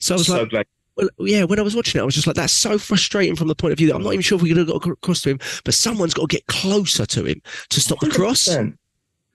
So 0.00 0.14
I 0.14 0.18
was 0.18 0.26
so 0.26 0.40
like, 0.40 0.50
glad. 0.50 0.66
well, 0.96 1.08
yeah, 1.20 1.44
when 1.44 1.58
I 1.58 1.62
was 1.62 1.76
watching 1.76 1.98
it, 1.98 2.02
I 2.02 2.04
was 2.04 2.14
just 2.14 2.26
like, 2.26 2.36
that's 2.36 2.52
so 2.52 2.78
frustrating 2.78 3.36
from 3.36 3.48
the 3.48 3.54
point 3.54 3.72
of 3.72 3.78
view 3.78 3.86
that 3.88 3.94
I'm 3.94 4.02
not 4.02 4.12
even 4.12 4.22
sure 4.22 4.36
if 4.36 4.42
we 4.42 4.48
could 4.48 4.58
have 4.58 4.66
got 4.66 4.86
across 4.86 5.20
to 5.22 5.30
him, 5.30 5.38
but 5.64 5.74
someone's 5.74 6.14
got 6.14 6.28
to 6.28 6.36
get 6.36 6.46
closer 6.46 7.06
to 7.06 7.24
him 7.24 7.40
to 7.70 7.80
stop 7.80 8.00
the 8.00 8.10
cross. 8.10 8.48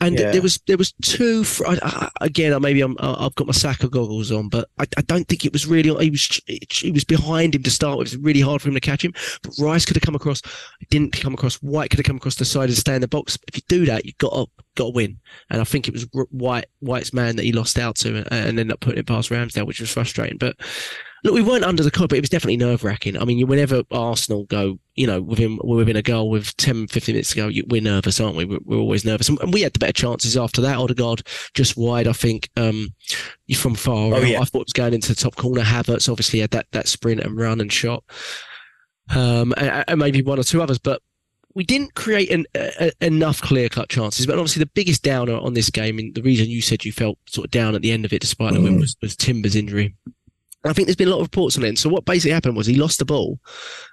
100%. 0.02 0.08
And 0.08 0.20
Yeah. 0.20 0.32
there 0.32 0.42
was 0.42 0.60
there 0.68 0.78
was 0.78 0.94
two. 1.02 1.44
Fr- 1.44 1.68
I, 1.68 1.78
I, 1.82 2.10
again, 2.22 2.60
maybe 2.62 2.82
I'm 2.82 2.96
I've 3.00 3.36
got 3.36 3.48
my 3.48 3.54
Saka 3.54 3.90
goggles 3.90 4.32
on, 4.32 4.48
but 4.50 4.70
I, 4.80 4.86
I 4.98 5.02
don't 5.02 5.28
think 5.28 5.46
it 5.46 5.54
was 5.54 5.68
really. 5.68 5.90
He 6.04 6.10
was 6.10 6.42
he 6.48 6.92
was 6.92 7.04
behind 7.04 7.56
him 7.56 7.64
to 7.64 7.72
start 7.72 7.98
with. 7.98 8.14
It 8.14 8.18
was 8.18 8.24
really 8.24 8.42
hard 8.42 8.62
for 8.62 8.70
him 8.70 8.76
to 8.76 8.80
catch 8.80 9.04
him. 9.04 9.14
But 9.44 9.54
Rice 9.60 9.86
could 9.86 9.96
have 9.98 10.04
come 10.04 10.16
across. 10.16 10.42
Didn't 10.90 11.14
come 11.14 11.34
across. 11.34 11.56
White 11.56 11.90
could 11.90 12.00
have 12.00 12.06
come 12.06 12.18
across 12.18 12.36
the 12.36 12.46
side 12.46 12.70
and 12.70 12.78
stay 12.78 12.96
in 12.96 13.02
the 13.02 13.08
box. 13.08 13.38
If 13.48 13.56
you 13.58 13.62
do 13.68 13.86
that, 13.86 14.06
you 14.06 14.14
got 14.20 14.34
to 14.34 14.46
got 14.76 14.86
to 14.86 14.92
win. 14.92 15.20
And 15.50 15.60
I 15.60 15.66
think 15.66 15.88
it 15.88 15.94
was 15.94 16.08
White 16.32 16.66
White's 16.80 17.14
man 17.14 17.36
that 17.36 17.44
he 17.44 17.52
lost 17.52 17.78
out 17.78 17.96
to, 17.98 18.18
and, 18.18 18.28
and 18.32 18.60
ended 18.60 18.72
up 18.72 18.80
putting 18.80 19.00
it 19.00 19.08
past 19.08 19.30
Ramsdale, 19.30 19.68
which 19.68 19.82
was 19.82 19.92
frustrating. 19.92 20.38
But 20.38 20.56
look, 21.24 21.34
we 21.34 21.42
weren't 21.42 21.64
under 21.66 21.84
the 21.84 21.92
cover, 21.92 22.08
but 22.08 22.18
it 22.18 22.22
was 22.22 22.30
definitely 22.30 22.58
nerve 22.58 22.84
wracking. 22.84 23.18
I 23.18 23.26
mean, 23.26 23.46
whenever 23.48 23.84
Arsenal 23.92 24.46
go, 24.46 24.80
you 24.96 25.06
know, 25.08 25.22
within 25.22 25.60
we're 25.64 25.78
within 25.78 25.96
a 25.96 26.02
goal 26.02 26.30
with 26.30 26.56
10, 26.58 26.88
15 26.88 27.14
minutes 27.14 27.30
to 27.32 27.36
go, 27.36 27.48
you- 27.48 27.66
we're 27.70 27.82
nervous, 27.82 28.20
aren't 28.20 28.36
we? 28.36 28.46
We're, 28.46 28.60
we're 28.64 28.78
always 28.78 29.06
nervous, 29.06 29.30
and, 29.30 29.54
we 29.54 29.62
had 29.62 29.74
the 29.74 29.80
better 29.80 29.94
chances 29.94 30.36
after 30.38 30.62
that. 30.62 30.78
Odegaard 30.78 31.22
just 31.54 31.78
wide, 31.78 32.08
I 32.08 32.14
think. 32.14 32.50
Um, 32.58 32.94
from 33.56 33.76
far, 33.76 34.14
Oh, 34.14 34.20
yeah. 34.20 34.40
I 34.42 34.46
thought 34.46 34.62
it 34.62 34.68
was 34.68 34.74
going 34.74 34.94
into 34.94 35.10
the 35.10 35.16
top 35.16 35.36
corner. 35.36 35.62
Havertz 35.62 36.08
obviously 36.10 36.40
had 36.40 36.52
that 36.52 36.68
that 36.72 36.88
sprint 36.88 37.22
and 37.22 37.38
run 37.38 37.60
and 37.62 37.72
shot, 37.72 38.04
um, 39.16 39.54
and, 39.58 39.84
and 39.88 40.00
maybe 40.00 40.22
one 40.22 40.40
or 40.40 40.44
two 40.44 40.62
others, 40.62 40.80
but. 40.80 41.02
We 41.56 41.64
didn't 41.64 41.96
create 41.96 42.30
an, 42.30 42.46
uh, 42.54 42.92
enough 43.02 43.42
clear 43.42 43.70
cut 43.70 43.90
chances, 43.90 44.28
but 44.28 44.38
obviously 44.38 44.60
the 44.64 44.70
biggest 44.76 45.02
downer 45.02 45.34
on 45.36 45.56
this 45.56 45.72
game, 45.72 45.98
and 45.98 46.14
the 46.14 46.22
reason 46.22 46.48
you 46.48 46.62
said 46.62 46.86
you 46.86 46.92
felt 46.92 47.18
sort 47.28 47.46
of 47.46 47.52
down 47.52 47.74
at 47.74 47.82
the 47.82 47.92
end 47.92 48.06
of 48.06 48.14
it, 48.14 48.22
despite 48.22 48.54
the 48.54 48.62
win, 48.62 48.78
Mm. 48.78 48.82
was, 48.82 48.96
was 49.02 49.16
Timber's 49.16 49.56
injury. 49.56 49.96
I 50.66 50.74
think 50.74 50.88
there's 50.88 50.96
been 50.96 51.08
a 51.08 51.12
lot 51.12 51.22
of 51.22 51.28
reports 51.28 51.58
on 51.58 51.64
it. 51.64 51.70
And 51.70 51.80
so 51.80 51.90
what 51.90 52.06
basically 52.06 52.32
happened 52.32 52.58
was 52.58 52.68
he 52.68 52.76
lost 52.76 53.00
the 53.00 53.06
ball, 53.06 53.40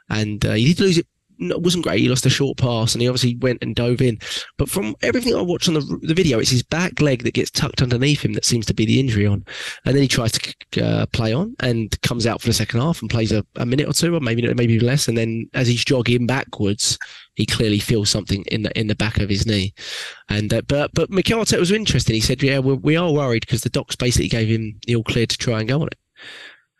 and 0.08 0.44
uh, 0.44 0.54
he 0.54 0.66
did 0.66 0.80
lose 0.80 0.98
it. 0.98 1.06
It 1.38 1.60
wasn't 1.60 1.84
great. 1.84 2.00
He 2.00 2.08
lost 2.08 2.24
a 2.24 2.30
short 2.30 2.56
pass, 2.56 2.94
and 2.94 3.02
he 3.02 3.08
obviously 3.08 3.36
went 3.36 3.62
and 3.62 3.74
dove 3.74 4.00
in. 4.00 4.18
But 4.56 4.70
from 4.70 4.96
everything 5.02 5.34
I 5.34 5.42
watched 5.42 5.68
on 5.68 5.74
the, 5.74 5.98
the 6.00 6.14
video, 6.14 6.38
it's 6.38 6.50
his 6.50 6.62
back 6.62 6.98
leg 7.02 7.24
that 7.24 7.34
gets 7.34 7.50
tucked 7.50 7.82
underneath 7.82 8.24
him 8.24 8.32
that 8.32 8.46
seems 8.46 8.64
to 8.66 8.74
be 8.74 8.86
the 8.86 8.98
injury 8.98 9.26
on. 9.26 9.44
And 9.84 9.94
then 9.94 10.00
he 10.00 10.08
tries 10.08 10.32
to 10.32 10.82
uh, 10.82 11.04
play 11.12 11.34
on 11.34 11.54
and 11.60 12.00
comes 12.00 12.26
out 12.26 12.40
for 12.40 12.46
the 12.46 12.54
second 12.54 12.80
half 12.80 13.02
and 13.02 13.10
plays 13.10 13.32
a, 13.32 13.44
a 13.56 13.66
minute 13.66 13.86
or 13.86 13.92
two, 13.92 14.16
or 14.16 14.20
maybe 14.20 14.52
maybe 14.54 14.80
less. 14.80 15.08
And 15.08 15.18
then 15.18 15.46
as 15.52 15.68
he's 15.68 15.84
jogging 15.84 16.26
backwards, 16.26 16.98
he 17.34 17.44
clearly 17.44 17.80
feels 17.80 18.08
something 18.08 18.42
in 18.46 18.62
the 18.62 18.78
in 18.78 18.86
the 18.86 18.96
back 18.96 19.18
of 19.18 19.28
his 19.28 19.46
knee. 19.46 19.74
And 20.30 20.54
uh, 20.54 20.62
but 20.66 20.90
but 20.94 21.10
Mikel 21.10 21.38
Arteta 21.38 21.60
was 21.60 21.70
interesting. 21.70 22.14
He 22.14 22.20
said, 22.22 22.42
"Yeah, 22.42 22.60
we're, 22.60 22.76
we 22.76 22.96
are 22.96 23.12
worried 23.12 23.44
because 23.46 23.60
the 23.60 23.68
docs 23.68 23.94
basically 23.94 24.28
gave 24.28 24.48
him 24.48 24.80
the 24.86 24.96
all 24.96 25.04
clear 25.04 25.26
to 25.26 25.36
try 25.36 25.60
and 25.60 25.68
go 25.68 25.82
on 25.82 25.88
it." 25.88 25.98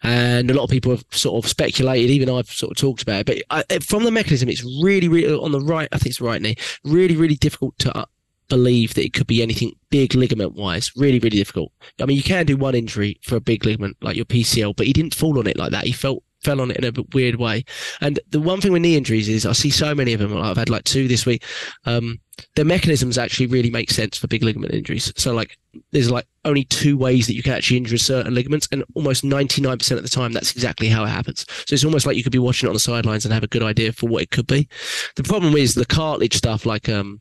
And 0.03 0.51
a 0.51 0.55
lot 0.55 0.65
of 0.65 0.71
people 0.71 0.93
have 0.93 1.05
sort 1.11 1.43
of 1.43 1.49
speculated, 1.49 2.11
even 2.11 2.29
I've 2.29 2.51
sort 2.51 2.71
of 2.71 2.77
talked 2.77 3.03
about 3.03 3.21
it. 3.21 3.27
But 3.27 3.67
I, 3.71 3.79
from 3.79 4.05
the 4.05 4.11
mechanism, 4.11 4.49
it's 4.49 4.65
really, 4.83 5.09
really 5.09 5.35
on 5.35 5.53
the 5.53 5.61
right. 5.61 5.89
I 5.93 5.99
think 5.99 6.11
it's 6.11 6.21
right 6.21 6.41
knee. 6.41 6.57
Really, 6.85 7.17
really 7.17 7.35
difficult 7.35 7.79
to 7.81 7.97
uh, 7.97 8.05
believe 8.49 8.95
that 8.95 9.05
it 9.05 9.13
could 9.13 9.27
be 9.27 9.43
anything 9.43 9.73
big 9.91 10.15
ligament 10.15 10.55
wise. 10.55 10.93
Really, 10.97 11.19
really 11.19 11.39
difficult. 11.39 11.73
I 12.01 12.05
mean, 12.05 12.17
you 12.17 12.23
can 12.23 12.47
do 12.47 12.57
one 12.57 12.75
injury 12.75 13.19
for 13.23 13.37
a 13.37 13.41
big 13.41 13.65
ligament 13.65 13.97
like 14.01 14.17
your 14.17 14.27
PCL, 14.27 14.77
but 14.77 14.87
he 14.87 14.93
didn't 14.93 15.15
fall 15.15 15.39
on 15.39 15.47
it 15.47 15.57
like 15.57 15.73
that. 15.73 15.85
He 15.85 15.93
felt 15.93 16.23
fell 16.43 16.61
on 16.61 16.71
it 16.71 16.77
in 16.77 16.85
a 16.85 17.03
weird 17.13 17.37
way. 17.37 17.65
And 18.01 18.21
the 18.31 18.41
one 18.41 18.61
thing 18.61 18.73
with 18.73 18.83
knee 18.83 18.97
injuries 18.97 19.29
is 19.29 19.47
I 19.47 19.53
see 19.53 19.71
so 19.71 19.95
many 19.95 20.13
of 20.13 20.21
them. 20.21 20.37
I've 20.37 20.57
had 20.57 20.69
like 20.69 20.85
two 20.85 21.09
this 21.09 21.27
week. 21.27 21.43
Um, 21.85 22.21
the 22.55 22.65
mechanisms 22.65 23.19
actually 23.19 23.47
really 23.47 23.71
make 23.71 23.91
sense 23.91 24.19
for 24.19 24.27
big 24.27 24.43
ligament 24.43 24.75
injuries. 24.75 25.13
So 25.17 25.33
like 25.33 25.57
there's 25.91 26.11
like 26.11 26.27
only 26.45 26.65
two 26.65 26.97
ways 26.97 27.27
that 27.27 27.35
you 27.35 27.43
can 27.43 27.53
actually 27.53 27.79
injure 27.79 27.99
certain 27.99 28.35
ligaments, 28.35 28.69
and 28.71 28.85
almost 28.95 29.25
99% 29.25 29.91
of 29.93 30.03
the 30.03 30.09
time 30.09 30.33
that's 30.33 30.53
exactly 30.53 30.89
how 30.89 31.05
it 31.05 31.09
happens. 31.09 31.47
So 31.67 31.75
it's 31.75 31.85
almost 31.85 32.07
like 32.07 32.17
you 32.17 32.23
could 32.23 32.33
be 32.33 32.39
watching 32.39 32.67
it 32.67 32.71
on 32.71 32.75
the 32.75 32.81
sidelines 32.81 33.25
and 33.25 33.33
have 33.33 33.43
a 33.43 33.49
good 33.49 33.63
idea 33.63 33.93
for 33.93 34.09
what 34.09 34.23
it 34.23 34.31
could 34.31 34.47
be. 34.47 34.69
The 35.17 35.23
problem 35.23 35.55
is 35.55 35.75
the 35.75 35.87
cartilage 35.87 36.37
stuff, 36.37 36.67
like 36.67 36.89
um, 36.89 37.21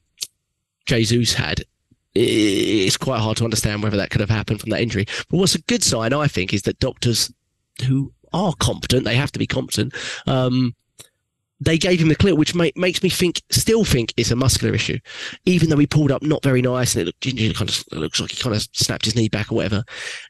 Jesus 0.86 1.34
had. 1.34 1.64
it's 2.14 2.98
quite 2.98 3.20
hard 3.20 3.38
to 3.38 3.44
understand 3.44 3.84
whether 3.84 3.98
that 3.98 4.10
could 4.10 4.22
have 4.22 4.30
happened 4.30 4.62
from 4.62 4.70
that 4.70 4.82
injury. 4.82 5.06
But 5.30 5.38
what's 5.38 5.56
a 5.56 5.62
good 5.62 5.84
sign, 5.84 6.14
I 6.14 6.28
think, 6.28 6.54
is 6.54 6.64
that 6.64 6.80
doctors 6.80 7.32
who 7.86 8.14
are 8.36 8.54
competent, 8.60 9.06
they 9.06 9.16
have 9.16 9.32
to 9.32 9.40
be 9.40 9.48
competent, 9.48 9.94
um, 10.28 10.76
they 11.62 11.78
gave 11.78 12.02
him 12.02 12.10
the 12.10 12.16
clear, 12.16 12.36
which 12.36 12.54
make, 12.54 12.76
makes 12.76 13.02
me 13.02 13.10
think, 13.10 13.42
still 13.50 13.86
think 13.86 14.14
it's 14.18 14.32
a 14.32 14.36
muscular 14.36 14.74
issue, 14.74 15.00
even 15.46 15.70
though 15.70 15.78
he 15.78 15.88
pulled 15.88 16.12
up 16.12 16.22
not 16.22 16.44
very 16.44 16.62
nice 16.62 16.96
and 16.96 17.02
it 17.02 17.06
looked 17.06 17.58
kind 17.58 17.70
of 17.70 17.84
looks 17.94 18.20
like 18.20 18.32
he 18.32 18.42
kind 18.42 18.56
of 18.56 18.68
snapped 18.74 19.06
his 19.06 19.16
knee 19.16 19.30
back 19.30 19.52
or 19.52 19.56
whatever. 19.56 19.84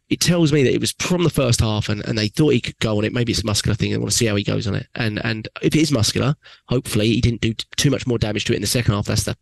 It 0.10 0.20
tells 0.20 0.54
me 0.54 0.64
that 0.64 0.74
it 0.74 0.80
was 0.80 0.94
from 1.00 1.24
the 1.24 1.30
first 1.30 1.62
half 1.62 1.90
and, 1.90 2.06
and 2.06 2.18
they 2.18 2.28
thought 2.28 2.54
he 2.54 2.62
could 2.62 2.78
go 2.80 2.98
on 2.98 3.06
it. 3.06 3.14
Maybe 3.14 3.32
it's 3.32 3.42
a 3.42 3.46
muscular 3.46 3.76
thing. 3.76 3.92
They 3.92 3.98
want 3.98 4.12
to 4.12 4.18
see 4.18 4.28
how 4.28 4.36
he 4.36 4.44
goes 4.44 4.68
on 4.68 4.76
it. 4.76 4.88
And 4.96 5.24
and 5.26 5.48
if 5.62 5.76
it 5.76 5.82
is 5.82 5.92
muscular, 5.92 6.36
hopefully 6.68 7.08
he 7.08 7.22
didn't 7.22 7.42
do 7.42 7.54
t- 7.54 7.66
too 7.76 7.90
much 7.90 8.06
more 8.06 8.20
damage 8.20 8.46
to 8.46 8.54
it 8.54 8.58
in 8.58 8.62
the 8.62 8.68
second 8.68 8.94
half. 8.94 9.08
That's 9.08 9.24
the 9.24 9.36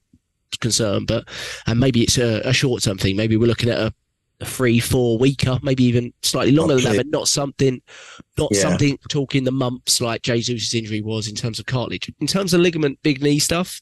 concern. 0.62 1.06
But 1.06 1.28
and 1.68 1.80
maybe 1.80 2.02
it's 2.02 2.18
a, 2.18 2.40
a 2.48 2.54
short 2.54 2.84
term 2.84 2.98
thing. 2.98 3.18
Maybe 3.18 3.36
we're 3.36 3.48
looking 3.48 3.70
at 3.70 3.78
a 3.78 3.94
a 4.44 4.50
three, 4.50 4.80
four 4.80 5.18
weeker, 5.18 5.60
maybe 5.64 5.84
even 5.84 6.14
slightly 6.22 6.52
longer 6.52 6.76
than 6.76 6.84
that, 6.84 6.98
but 6.98 7.08
not 7.08 7.28
something, 7.28 7.82
not 8.38 8.50
Yeah. 8.54 8.62
something 8.62 8.98
talking 9.10 9.44
the 9.44 9.52
months 9.52 10.00
like 10.02 10.22
Jesus' 10.22 10.74
injury 10.74 11.02
was 11.02 11.28
in 11.28 11.36
terms 11.36 11.60
of 11.60 11.66
cartilage. 11.66 12.12
In 12.20 12.28
terms 12.28 12.54
of 12.54 12.62
ligament, 12.62 13.00
big 13.04 13.22
knee 13.22 13.40
stuff, 13.40 13.82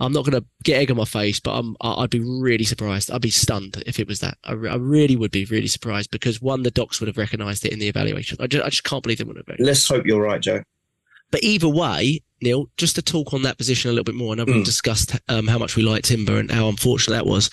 I'm 0.00 0.12
not 0.12 0.24
going 0.24 0.40
to 0.40 0.46
get 0.64 0.78
egg 0.78 0.90
on 0.90 0.96
my 0.96 1.04
face, 1.04 1.38
but 1.38 1.52
I'm, 1.52 1.76
I'd 1.80 2.10
be 2.10 2.18
really 2.20 2.64
surprised. 2.64 3.10
I'd 3.10 3.20
be 3.22 3.30
stunned 3.30 3.82
if 3.86 4.00
it 4.00 4.08
was 4.08 4.18
that. 4.20 4.36
I, 4.44 4.52
I 4.52 4.76
really 4.76 5.14
would 5.16 5.30
be 5.30 5.44
really 5.44 5.68
surprised 5.68 6.10
because 6.10 6.42
one, 6.42 6.62
the 6.64 6.70
docs 6.72 7.00
would 7.00 7.06
have 7.06 7.16
recognised 7.18 7.64
it 7.64 7.72
in 7.72 7.78
the 7.78 7.88
evaluation. 7.88 8.38
I 8.40 8.48
just, 8.48 8.64
I 8.64 8.70
just 8.70 8.84
can't 8.84 9.02
believe 9.02 9.18
they 9.18 9.24
wouldn't 9.24 9.48
have. 9.48 9.56
Let's 9.60 9.88
hope 9.88 10.04
you're 10.06 10.20
right, 10.22 10.40
Joe. 10.40 10.62
But 11.30 11.42
either 11.44 11.68
way, 11.68 12.22
Neil, 12.42 12.68
just 12.76 12.96
to 12.96 13.02
talk 13.02 13.32
on 13.34 13.42
that 13.42 13.56
position 13.56 13.88
a 13.88 13.92
little 13.94 14.04
bit 14.04 14.14
more, 14.14 14.32
and 14.32 14.40
I 14.40 14.44
know 14.44 14.52
we've 14.52 14.62
Mm. 14.62 14.66
discussed 14.66 15.18
um, 15.28 15.46
how 15.46 15.58
much 15.58 15.74
we 15.76 15.82
like 15.82 16.02
Timber 16.02 16.38
and 16.38 16.50
how 16.50 16.68
unfortunate 16.68 17.14
that 17.14 17.26
was. 17.26 17.48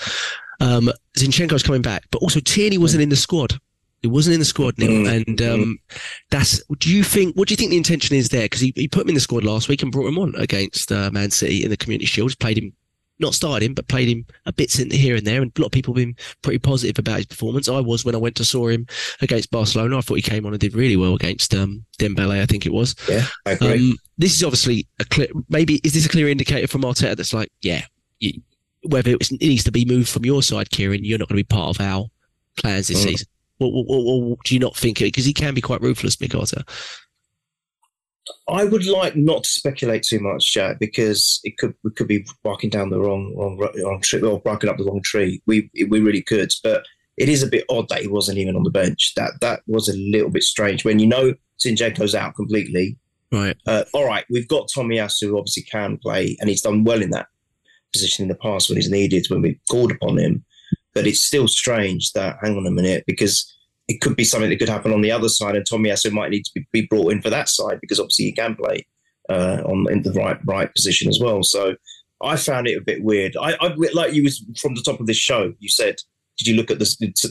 Um, 0.62 0.90
Zinchenko's 1.18 1.64
coming 1.64 1.82
back, 1.82 2.04
but 2.12 2.20
also 2.22 2.40
Tierney 2.40 2.78
wasn't 2.78 3.04
in 3.04 3.10
the 3.10 3.16
squad. 3.16 3.60
He 4.02 4.08
wasn't 4.08 4.34
in 4.36 4.40
the 4.40 4.46
squad, 4.46 4.78
Neil, 4.78 4.90
Mm. 4.90 5.28
and 5.28 5.42
um, 5.42 5.78
that's. 6.32 6.64
Do 6.80 6.90
you 6.90 7.04
think? 7.04 7.36
What 7.36 7.48
do 7.48 7.52
you 7.54 7.58
think 7.58 7.70
the 7.72 7.78
intention 7.78 8.16
is 8.16 8.30
there? 8.30 8.44
Because 8.46 8.62
he, 8.62 8.74
he 8.76 8.88
put 8.88 9.04
him 9.04 9.10
in 9.10 9.16
the 9.16 9.22
squad 9.22 9.44
last 9.44 9.70
week 9.70 9.84
and 9.84 9.92
brought 9.92 10.08
him 10.08 10.18
on 10.18 10.34
against 10.36 10.92
uh, 10.92 11.12
Man 11.12 11.30
City 11.30 11.64
in 11.64 11.70
the 11.70 11.78
Community 11.78 12.06
Shield. 12.08 12.38
Played 12.40 12.58
him, 12.58 12.74
not 13.20 13.36
started 13.36 13.64
him, 13.64 13.76
but 13.76 13.88
played 13.88 14.08
him 14.10 14.26
a 14.48 14.54
bit 14.54 14.72
here 14.74 15.16
and 15.16 15.28
there. 15.28 15.44
And 15.44 15.52
a 15.56 15.62
lot 15.62 15.68
of 15.68 15.72
people 15.72 15.94
have 15.94 16.04
been 16.04 16.16
pretty 16.42 16.58
positive 16.58 16.98
about 16.98 17.18
his 17.18 17.28
performance. 17.28 17.70
I 17.70 17.80
was 17.80 18.04
when 18.04 18.16
I 18.16 18.18
went 18.18 18.36
to 18.38 18.46
saw 18.46 18.70
him 18.70 18.88
against 19.22 19.52
Barcelona. 19.52 20.00
I 20.00 20.02
thought 20.02 20.16
he 20.16 20.22
came 20.24 20.48
on 20.48 20.54
and 20.54 20.60
did 20.60 20.74
really 20.74 20.98
well 20.98 21.14
against 21.14 21.54
um, 21.54 21.86
Dembele. 22.00 22.42
I 22.42 22.48
think 22.48 22.66
it 22.66 22.74
was. 22.74 22.96
Yeah, 23.08 23.28
I 23.46 23.52
agree. 23.52 23.92
Um, 23.92 23.98
this 24.18 24.34
is 24.36 24.44
obviously 24.44 24.88
a 25.00 25.06
clear. 25.06 25.28
Maybe 25.50 25.80
is 25.84 25.94
this 25.94 26.08
a 26.08 26.10
clear 26.10 26.28
indicator 26.28 26.68
from 26.68 26.82
Arteta 26.82 27.16
that's 27.18 27.36
like, 27.36 27.52
yeah, 27.62 27.86
you, 28.20 28.42
whether 28.84 29.12
it, 29.12 29.32
needs 29.42 29.64
to 29.64 29.72
be 29.72 29.86
moved 29.86 30.10
from 30.10 30.26
your 30.26 30.42
side, 30.44 30.70
Kieran, 30.70 31.04
you're 31.04 31.20
not 31.20 31.30
going 31.30 31.38
to 31.38 31.44
be 31.44 31.56
part 31.56 31.78
of 31.78 31.86
our 31.86 32.08
plans 32.58 32.88
this 32.88 33.04
Mm. 33.04 33.10
season. 33.10 33.28
What 33.60 34.40
do 34.44 34.56
you 34.56 34.60
not 34.60 34.76
think? 34.76 35.02
It? 35.02 35.06
Because 35.06 35.26
he 35.26 35.34
can 35.34 35.54
be 35.54 35.62
quite 35.62 35.82
ruthless, 35.82 36.16
Mick. 36.16 36.34
I 38.48 38.64
would 38.64 38.86
like 38.86 39.16
not 39.16 39.44
to 39.44 39.50
speculate 39.50 40.04
too 40.04 40.20
much, 40.20 40.54
Jack, 40.54 40.80
because 40.80 41.40
it 41.44 41.58
could 41.58 41.74
we 41.84 41.92
could 41.92 42.08
be 42.08 42.26
barking 42.44 42.70
down 42.70 42.90
the 42.90 43.00
wrong 43.00 43.34
wrong 43.36 43.58
wrong 43.58 44.02
tree 44.02 44.22
or 44.22 44.40
barking 44.40 44.70
up 44.70 44.78
the 44.78 44.84
wrong 44.84 45.02
tree. 45.04 45.42
We 45.46 45.70
we 45.90 46.00
really 46.00 46.22
could, 46.22 46.52
but 46.64 46.86
it 47.18 47.30
is 47.30 47.44
a 47.44 47.48
bit 47.48 47.66
odd 47.70 47.88
that 47.90 48.02
he 48.02 48.08
wasn't 48.08 48.38
even 48.38 48.56
on 48.56 48.64
the 48.64 48.70
bench. 48.72 49.14
That 49.16 49.34
that 49.42 49.62
was 49.68 49.90
a 49.90 49.98
little 49.98 50.30
bit 50.30 50.44
strange 50.44 50.84
when 50.86 51.00
you 51.00 51.08
know 51.08 51.34
Zinchenko's 51.64 52.16
out 52.16 52.36
completely. 52.36 52.98
Right. 53.32 53.56
Uh, 53.66 53.86
all 53.94 54.06
right, 54.06 54.26
we've 54.30 54.48
got 54.48 54.70
Tomiyasu 54.76 55.28
who 55.28 55.38
obviously 55.38 55.64
can 55.64 55.98
play, 55.98 56.36
and 56.40 56.50
he's 56.50 56.62
done 56.62 56.84
well 56.84 57.02
in 57.02 57.12
that 57.12 57.28
position 57.94 58.24
in 58.24 58.30
the 58.30 58.36
past 58.36 58.70
when 58.70 58.78
he's 58.78 58.90
needed, 58.90 59.26
when 59.30 59.42
we 59.42 59.60
called 59.70 59.92
upon 59.92 60.18
him. 60.18 60.44
But 60.94 61.08
it's 61.08 61.24
still 61.26 61.48
strange 61.48 62.12
that, 62.14 62.38
hang 62.42 62.58
on 62.58 62.68
a 62.68 62.72
minute, 62.72 63.04
because 63.08 63.52
it 63.88 64.02
could 64.02 64.16
be 64.16 64.24
something 64.24 64.50
that 64.50 64.58
could 64.58 64.70
happen 64.70 64.94
on 64.94 65.02
the 65.02 65.12
other 65.12 65.30
side, 65.30 65.56
and 65.56 65.66
Tomiyasu 65.66 66.12
might 66.12 66.32
need 66.32 66.46
to 66.46 66.52
be, 66.56 66.68
be 66.72 66.88
brought 66.88 67.12
in 67.12 67.22
for 67.22 67.30
that 67.30 67.50
side 67.50 67.80
because 67.82 68.00
obviously 68.00 68.26
he 68.26 68.32
can 68.32 68.56
play 68.56 68.86
uh, 69.30 69.62
on 69.66 69.92
in 69.92 70.02
the 70.04 70.14
right 70.14 70.38
right 70.46 70.74
position 70.74 71.10
as 71.10 71.20
well. 71.20 71.44
So 71.44 71.76
I 72.24 72.36
found 72.38 72.68
it 72.68 72.78
a 72.78 72.82
bit 72.82 73.04
weird. 73.04 73.36
I, 73.36 73.56
I 73.60 73.74
like 73.94 74.14
you 74.14 74.24
was 74.24 74.44
from 74.60 74.76
the 74.76 74.82
top 74.82 75.00
of 75.00 75.08
this 75.08 75.18
show. 75.18 75.54
You 75.60 75.70
said, 75.70 75.98
did 76.38 76.48
you 76.48 76.56
look 76.56 76.72
at 76.72 76.80
the 76.80 76.86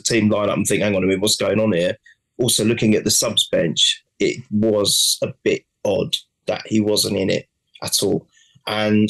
team 0.05 0.31
lineup 0.31 0.55
and 0.55 0.67
think, 0.67 0.83
hang 0.83 0.95
on 0.95 1.03
a 1.03 1.07
minute, 1.07 1.21
what's 1.21 1.37
going 1.37 1.61
on 1.61 1.73
here? 1.73 1.97
Also 2.39 2.65
looking 2.65 2.95
at 2.95 3.05
the 3.05 3.11
subs 3.11 3.49
bench, 3.49 4.03
it 4.19 4.43
was 4.51 5.19
a 5.23 5.33
bit 5.45 5.65
odd 5.85 6.17
that 6.47 6.67
he 6.67 6.81
wasn't 6.81 7.17
in 7.17 7.31
it 7.31 7.49
at 7.83 8.03
all. 8.03 8.27
And 8.67 9.09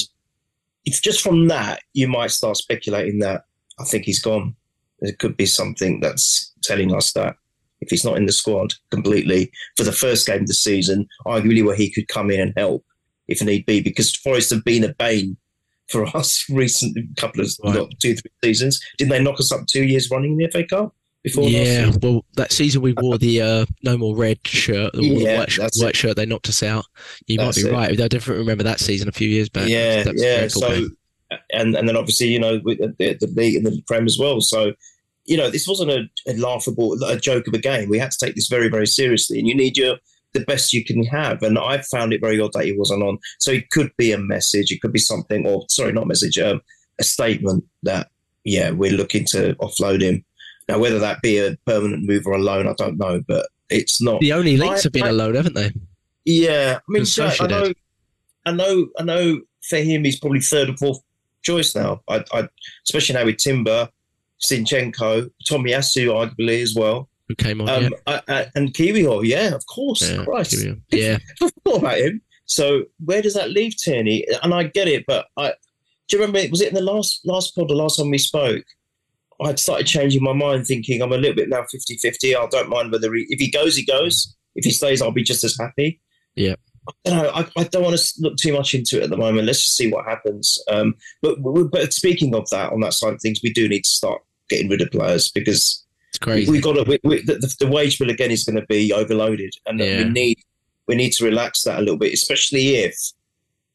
it's 0.85 1.01
just 1.01 1.21
from 1.21 1.49
that 1.49 1.83
you 1.93 2.09
might 2.09 2.31
start 2.31 2.57
speculating 2.57 3.19
that 3.21 3.45
I 3.79 3.85
think 3.85 4.05
he's 4.05 4.23
gone. 4.23 4.55
There 5.01 5.14
could 5.19 5.37
be 5.37 5.47
something 5.47 6.01
that's 6.01 6.53
telling 6.62 6.95
us 6.95 7.12
that 7.12 7.37
if 7.81 7.88
he's 7.90 8.05
not 8.05 8.16
in 8.16 8.27
the 8.27 8.33
squad 8.33 8.75
completely 8.90 9.51
for 9.77 9.85
the 9.85 9.93
first 9.93 10.27
game 10.27 10.43
of 10.43 10.47
the 10.47 10.55
season, 10.55 11.07
arguably 11.27 11.64
where 11.64 11.75
he 11.77 11.90
could 11.90 12.09
come 12.09 12.31
in 12.31 12.40
and 12.40 12.53
help 12.57 12.85
if 13.29 13.43
need 13.43 13.64
be, 13.64 13.81
because 13.81 14.14
Forest 14.16 14.51
have 14.51 14.64
been 14.64 14.85
a 14.85 14.93
bane 14.95 15.37
for 15.88 16.05
us 16.16 16.45
recent 16.51 16.97
couple 17.16 17.40
of 17.43 17.51
Right. 17.64 17.75
not 17.75 17.90
two 18.01 18.14
three 18.16 18.31
seasons. 18.45 18.81
Didn't 18.99 19.11
they 19.11 19.23
knock 19.23 19.40
us 19.40 19.53
up 19.53 19.66
two 19.66 19.85
years 19.85 20.11
running 20.11 20.33
in 20.33 20.38
the 20.38 20.49
FA 20.51 20.64
Cup 20.66 20.95
before? 21.23 21.45
last 21.45 21.55
Yeah. 21.55 21.93
Well, 22.03 22.25
that 22.37 22.53
season 22.53 22.83
we 22.83 22.95
wore 23.01 23.19
the 23.19 23.41
uh, 23.43 23.67
no 23.83 23.97
more 23.99 24.17
red 24.17 24.39
shirt, 24.47 24.93
the 24.95 25.03
Yeah, 25.05 25.39
white, 25.41 25.59
white 25.77 25.97
shirt. 25.97 26.17
They 26.17 26.27
knocked 26.27 26.49
us 26.49 26.63
out. 26.63 26.85
You 27.27 27.39
That's 27.39 27.59
might 27.59 27.65
be 27.65 27.71
it. 27.71 27.73
right. 27.73 28.01
I 28.01 28.09
definitely 28.09 28.43
remember 28.43 28.65
that 28.65 28.81
season 28.81 29.09
a 29.09 29.13
few 29.13 29.29
years 29.29 29.49
back. 29.49 29.69
yeah, 29.69 30.03
That 30.03 30.15
was 30.15 30.23
a 30.23 30.27
yeah. 30.27 30.49
So, 30.49 30.69
game. 30.69 30.97
and 31.53 31.77
and 31.77 31.89
then 31.89 31.97
obviously 31.97 32.29
you 32.29 32.39
know 32.41 32.61
with 32.65 32.79
the, 32.79 33.17
the 33.21 33.33
league 33.37 33.57
and 33.57 33.67
the 33.67 33.83
prem 33.87 34.07
as 34.07 34.19
well. 34.19 34.41
So, 34.41 34.73
you 35.27 35.37
know, 35.37 35.51
this 35.51 35.67
wasn't 35.69 35.91
a, 35.91 36.05
a 36.27 36.35
laughable, 36.37 36.97
a 37.05 37.17
joke 37.17 37.47
of 37.47 37.55
a 37.55 37.59
game. 37.59 37.89
We 37.89 37.99
had 37.99 38.11
to 38.11 38.25
take 38.27 38.35
this 38.35 38.49
very, 38.49 38.69
very 38.69 38.87
seriously, 38.87 39.39
and 39.39 39.47
you 39.47 39.55
need 39.55 39.77
your 39.77 39.97
the 40.33 40.41
best 40.41 40.73
you 40.73 40.85
can 40.85 41.05
have. 41.05 41.43
And 41.43 41.59
I 41.59 41.83
found 41.83 42.13
it 42.13 42.21
very 42.21 42.41
odd 42.41 42.53
that 42.55 42.65
he 42.65 42.73
wasn't 42.77 43.03
on. 43.03 43.19
So 43.41 43.51
it 43.51 43.69
could 43.71 43.91
be 43.97 44.13
a 44.13 44.19
message. 44.19 44.71
It 44.71 44.81
could 44.81 44.93
be 44.93 44.99
something, 45.01 45.45
or 45.47 45.65
sorry, 45.69 45.93
not 45.93 46.07
message, 46.07 46.39
um, 46.39 46.61
a 47.01 47.05
statement 47.05 47.65
that 47.83 48.09
yeah, 48.45 48.71
we're 48.71 48.93
looking 48.93 49.25
to 49.27 49.55
offload 49.57 50.01
him. 50.01 50.25
Now, 50.71 50.79
whether 50.79 50.99
that 50.99 51.21
be 51.23 51.39
a 51.39 51.57
permanent 51.67 52.05
move 52.07 52.27
or 52.27 52.33
a 52.35 52.39
loan, 52.39 52.67
I 52.67 52.75
don't 52.75 52.97
know, 52.99 53.23
but 53.27 53.47
it's 53.69 54.01
not. 54.01 54.21
The 54.21 54.33
only 54.33 54.57
links 54.57 54.81
I- 54.81 54.83
have 54.85 54.93
been 54.93 55.03
I- 55.05 55.09
alone, 55.11 55.35
haven't 55.35 55.55
they? 55.55 55.71
Yeah, 56.25 56.79
I 56.79 56.83
mean, 56.93 57.05
Jack, 57.05 57.41
I 57.41 57.47
know, 57.47 57.73
I 58.47 58.53
know, 58.53 58.89
I 58.99 59.03
know. 59.03 59.41
For 59.69 59.77
him, 59.79 60.05
he's 60.05 60.19
probably 60.19 60.41
third 60.41 60.71
or 60.71 60.77
fourth 60.77 60.99
choice 61.43 61.75
now. 61.75 62.01
I, 62.09 62.25
I 62.33 62.49
especially 62.87 63.15
now 63.15 63.25
with 63.25 63.37
Timber, 63.39 63.89
Zinchenko, 64.45 65.31
Tomiyasu, 65.49 66.09
arguably 66.09 66.63
as 66.63 66.75
well, 66.75 67.09
Who 67.29 67.35
came 67.35 67.61
on? 67.61 67.69
um, 67.87 67.95
I, 68.07 68.23
I, 68.29 68.47
and 68.55 68.73
Kiwior. 68.73 69.25
Yeah, 69.27 69.55
of 69.55 69.65
course. 69.67 70.09
yeah. 70.11 70.25
Christ, 70.25 70.63
Yeah. 70.65 70.75
yeah. 70.91 71.19
I 71.43 71.51
forgot 71.65 71.79
about 71.81 71.99
him. 71.99 72.23
So 72.47 72.85
where 73.05 73.23
does 73.23 73.35
that 73.35 73.51
leave 73.51 73.77
Tierney? 73.77 74.27
And 74.43 74.53
I 74.55 74.65
get 74.65 74.89
it, 74.89 75.05
but 75.07 75.27
I 75.37 75.53
do 76.09 76.17
you 76.17 76.21
remember? 76.25 76.41
Was 76.51 76.61
it 76.61 76.69
in 76.69 76.75
the 76.75 76.81
last 76.83 77.21
last 77.25 77.55
pod, 77.55 77.69
the 77.69 77.75
last 77.75 77.97
time 77.99 78.11
we 78.11 78.19
spoke? 78.19 78.65
I'd 79.44 79.59
started 79.59 79.87
changing 79.87 80.22
my 80.22 80.33
mind, 80.33 80.66
thinking 80.66 81.03
I'm 81.03 81.12
a 81.12 81.16
little 81.16 81.37
bit 81.37 81.48
now 81.48 81.62
50-50. 81.62 82.37
I 82.37 82.46
don't 82.46 82.68
mind 82.68 82.92
whether 82.92 83.14
he, 83.14 83.26
if 83.29 83.40
he 83.40 83.50
goes, 83.50 83.76
he 83.76 83.85
goes. 83.85 84.37
If 84.55 84.64
he 84.64 84.70
stays, 84.70 85.00
I'll 85.00 85.12
be 85.12 85.22
just 85.22 85.44
as 85.44 85.57
happy. 85.59 86.00
Yeah. 86.35 86.55
I 86.88 86.92
don't 87.11 87.22
know. 87.22 87.31
I, 87.31 87.46
I 87.57 87.64
don't 87.64 87.85
want 87.85 87.98
to 87.98 88.12
look 88.18 88.37
too 88.37 88.53
much 88.53 88.74
into 88.74 88.98
it 88.98 89.05
at 89.05 89.11
the 89.11 89.16
moment. 89.16 89.46
Let's 89.46 89.62
just 89.62 89.76
see 89.76 89.90
what 89.90 90.07
happens. 90.07 90.59
Um, 90.70 90.94
but, 91.22 91.37
but 91.70 91.92
speaking 91.92 92.35
of 92.35 92.48
that, 92.50 92.72
on 92.72 92.81
that 92.81 92.94
side 92.94 93.12
of 93.14 93.20
things, 93.20 93.40
we 93.42 93.53
do 93.53 93.68
need 93.68 93.85
to 93.85 93.90
start 93.90 94.20
getting 94.48 94.68
rid 94.68 94.81
of 94.81 94.90
players 94.90 95.31
because 95.31 95.85
It's 96.09 96.18
crazy. 96.18 96.50
We've 96.50 96.62
got 96.62 96.72
to, 96.74 96.83
we, 96.83 96.98
we, 97.05 97.22
the, 97.22 97.55
the 97.61 97.68
wage 97.68 97.98
bill 97.98 98.11
again 98.11 98.31
is 98.31 98.44
going 98.44 98.57
to 98.61 98.66
be 98.66 98.92
overloaded, 98.92 99.53
and 99.66 99.79
Yeah. 99.79 99.98
we 100.05 100.11
need 100.11 100.38
we 100.88 100.96
need 100.96 101.12
to 101.12 101.24
relax 101.24 101.62
that 101.62 101.79
a 101.79 101.83
little 101.83 101.98
bit, 101.98 102.12
especially 102.12 102.74
if 102.76 102.96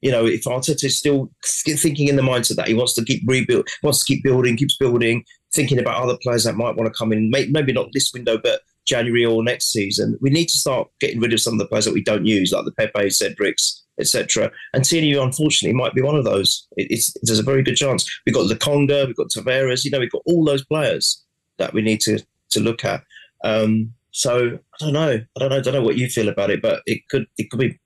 you 0.01 0.11
know 0.11 0.25
if 0.25 0.43
Arteta 0.43 0.83
is 0.83 0.99
still 0.99 1.31
thinking 1.65 2.09
in 2.09 2.17
the 2.17 2.21
mindset 2.21 2.57
that 2.57 2.67
he 2.67 2.73
wants 2.73 2.93
to 2.95 3.05
keep 3.05 3.21
rebuild, 3.25 3.65
wants 3.83 4.03
to 4.03 4.05
keep 4.13 4.21
building, 4.23 4.57
keeps 4.57 4.75
building, 4.77 5.23
thinking 5.55 5.79
about 5.79 6.01
other 6.01 6.17
players 6.21 6.43
that 6.43 6.55
might 6.55 6.75
want 6.75 6.91
to 6.91 6.97
come 6.97 7.11
in, 7.13 7.29
maybe 7.31 7.73
not 7.73 7.87
this 7.93 8.11
window, 8.13 8.37
but 8.37 8.61
January 8.85 9.25
or 9.25 9.43
next 9.43 9.71
season. 9.71 10.17
We 10.21 10.29
need 10.29 10.47
to 10.47 10.57
start 10.57 10.87
getting 10.99 11.19
rid 11.19 11.33
of 11.33 11.39
some 11.39 11.53
of 11.53 11.59
the 11.59 11.67
players 11.67 11.85
that 11.85 11.93
we 11.93 12.03
don't 12.03 12.25
use, 12.25 12.51
like 12.51 12.65
the 12.65 12.71
Pepe, 12.71 13.07
Cedrics, 13.07 13.81
etc. 13.99 14.51
And 14.73 14.83
Tierney, 14.85 15.13
unfortunately, 15.13 15.75
might 15.75 15.93
be 15.95 16.01
one 16.01 16.15
of 16.15 16.25
those. 16.25 16.67
It, 16.77 17.03
there's 17.23 17.39
a 17.39 17.43
very 17.43 17.63
good 17.63 17.75
chance. 17.75 18.05
We've 18.25 18.35
got 18.35 18.47
Lokonga, 18.49 19.07
we've 19.07 19.15
got 19.15 19.29
Tavares, 19.29 19.83
you 19.85 19.91
know, 19.91 19.99
we've 19.99 20.11
got 20.11 20.21
all 20.25 20.43
those 20.45 20.63
players 20.65 21.23
that 21.57 21.73
we 21.73 21.81
need 21.81 22.01
to 22.01 22.19
to 22.51 22.59
look 22.59 22.85
at. 22.85 23.01
Um, 23.43 23.93
so 24.11 24.59
I 24.79 24.83
don't 24.83 24.93
know. 24.93 25.11
I 25.35 25.39
don't 25.39 25.49
know. 25.49 25.57
I 25.57 25.61
don't 25.61 25.73
know 25.73 25.81
what 25.83 25.97
you 25.97 26.07
feel 26.07 26.29
about 26.29 26.49
it, 26.51 26.61
but 26.61 26.81
it 26.85 27.07
could 27.09 27.25
it 27.37 27.49
could 27.49 27.59
be 27.59 27.79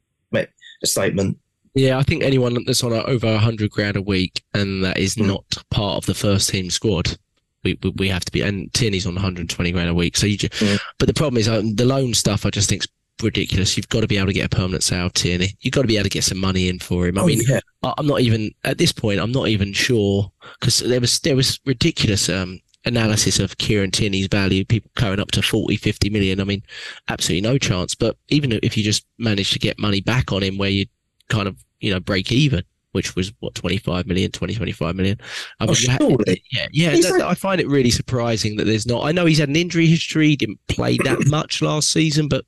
a 0.82 0.88
statement. 0.88 1.38
Yeah, 1.76 1.98
I 1.98 2.04
think 2.04 2.24
anyone 2.24 2.58
that's 2.66 2.84
on 2.84 2.94
over 2.94 3.28
a 3.28 3.38
hundred 3.38 3.72
grand 3.72 3.98
a 3.98 4.02
week 4.02 4.42
and 4.54 4.84
that 4.84 4.98
is 4.98 5.16
Mm. 5.16 5.28
not 5.28 5.64
part 5.70 5.98
of 5.98 6.06
the 6.06 6.14
first 6.14 6.50
team 6.50 6.70
squad, 6.70 7.18
we 7.64 7.78
we, 7.84 7.90
we 7.92 8.08
have 8.10 8.26
to 8.26 8.32
be. 8.32 8.42
And 8.42 8.74
Tierney's 8.74 9.06
on 9.08 9.16
120 9.16 9.72
grand 9.72 9.90
a 9.90 9.94
week, 9.94 10.18
so 10.18 10.26
you. 10.28 10.38
Just. 10.38 10.82
But 10.98 11.08
the 11.08 11.14
problem 11.14 11.38
is 11.40 11.48
um, 11.48 11.76
the 11.76 11.86
loan 11.86 12.14
stuff. 12.14 12.46
I 12.46 12.50
just 12.50 12.70
think's 12.70 12.88
ridiculous. 13.22 13.76
You've 13.76 13.90
got 13.90 14.02
to 14.02 14.08
be 14.08 14.18
able 14.18 14.28
to 14.28 14.34
get 14.34 14.46
a 14.46 14.56
permanent 14.56 14.84
sale 14.84 15.08
of 15.08 15.14
Tierney. 15.14 15.50
You've 15.60 15.74
got 15.74 15.82
to 15.82 15.88
be 15.88 15.98
able 15.98 16.06
to 16.06 16.10
get 16.10 16.24
some 16.24 16.38
money 16.40 16.70
in 16.70 16.80
for 16.80 17.06
him. 17.08 17.18
I 17.18 17.22
Oh, 17.22 17.26
mean, 17.26 17.42
yeah. 17.48 17.60
I- 17.84 17.94
I'm 17.98 18.08
not 18.08 18.22
even 18.22 18.52
at 18.64 18.78
this 18.78 18.92
point. 18.94 19.20
I'm 19.20 19.32
not 19.32 19.48
even 19.50 19.74
sure 19.74 20.32
because 20.60 20.80
there 20.80 21.02
was 21.02 21.20
there 21.20 21.36
was 21.36 21.60
ridiculous 21.66 22.30
um, 22.30 22.60
analysis 22.86 23.40
of 23.40 23.58
Kieran 23.58 23.92
Tierney's 23.92 24.28
value. 24.28 24.64
People 24.64 24.90
going 24.96 25.20
up 25.20 25.32
to 25.32 25.42
40, 25.42 25.76
50 25.76 26.10
million. 26.10 26.40
I 26.40 26.46
mean, 26.46 26.64
absolutely 27.10 27.48
no 27.50 27.58
chance. 27.58 27.94
But 27.94 28.16
even 28.30 28.58
if 28.64 28.78
you 28.78 28.84
just 28.84 29.06
manage 29.18 29.52
to 29.52 29.60
get 29.60 29.78
money 29.80 30.00
back 30.02 30.32
on 30.32 30.42
him, 30.42 30.58
where 30.58 30.70
you 30.70 30.86
kind 31.28 31.48
of 31.48 31.58
you 31.82 31.92
know 31.92 32.00
break 32.00 32.32
even, 32.32 32.64
which 32.92 33.16
was 33.16 33.32
what 33.40 33.56
25 33.56 34.08
million, 34.08 34.32
20, 34.32 34.56
25 34.56 34.96
million. 34.96 35.18
I 35.60 35.66
Oh, 35.66 35.68
mean, 35.68 35.76
surely. 35.76 36.44
yeah, 36.52 36.68
yeah. 36.72 36.92
He's 36.92 37.10
that- 37.10 37.22
I 37.22 37.34
find 37.36 37.62
it 37.62 37.68
really 37.68 37.92
surprising 37.92 38.56
that 38.58 38.66
there's 38.66 38.88
not. 38.88 39.06
I 39.06 39.12
know 39.12 39.26
he's 39.26 39.38
had 39.38 39.50
an 39.50 39.56
injury 39.56 39.86
history, 39.88 40.36
didn't 40.36 40.60
play 40.68 40.98
that 41.04 41.20
much 41.28 41.62
last 41.62 41.92
season, 41.92 42.28
but 42.28 42.46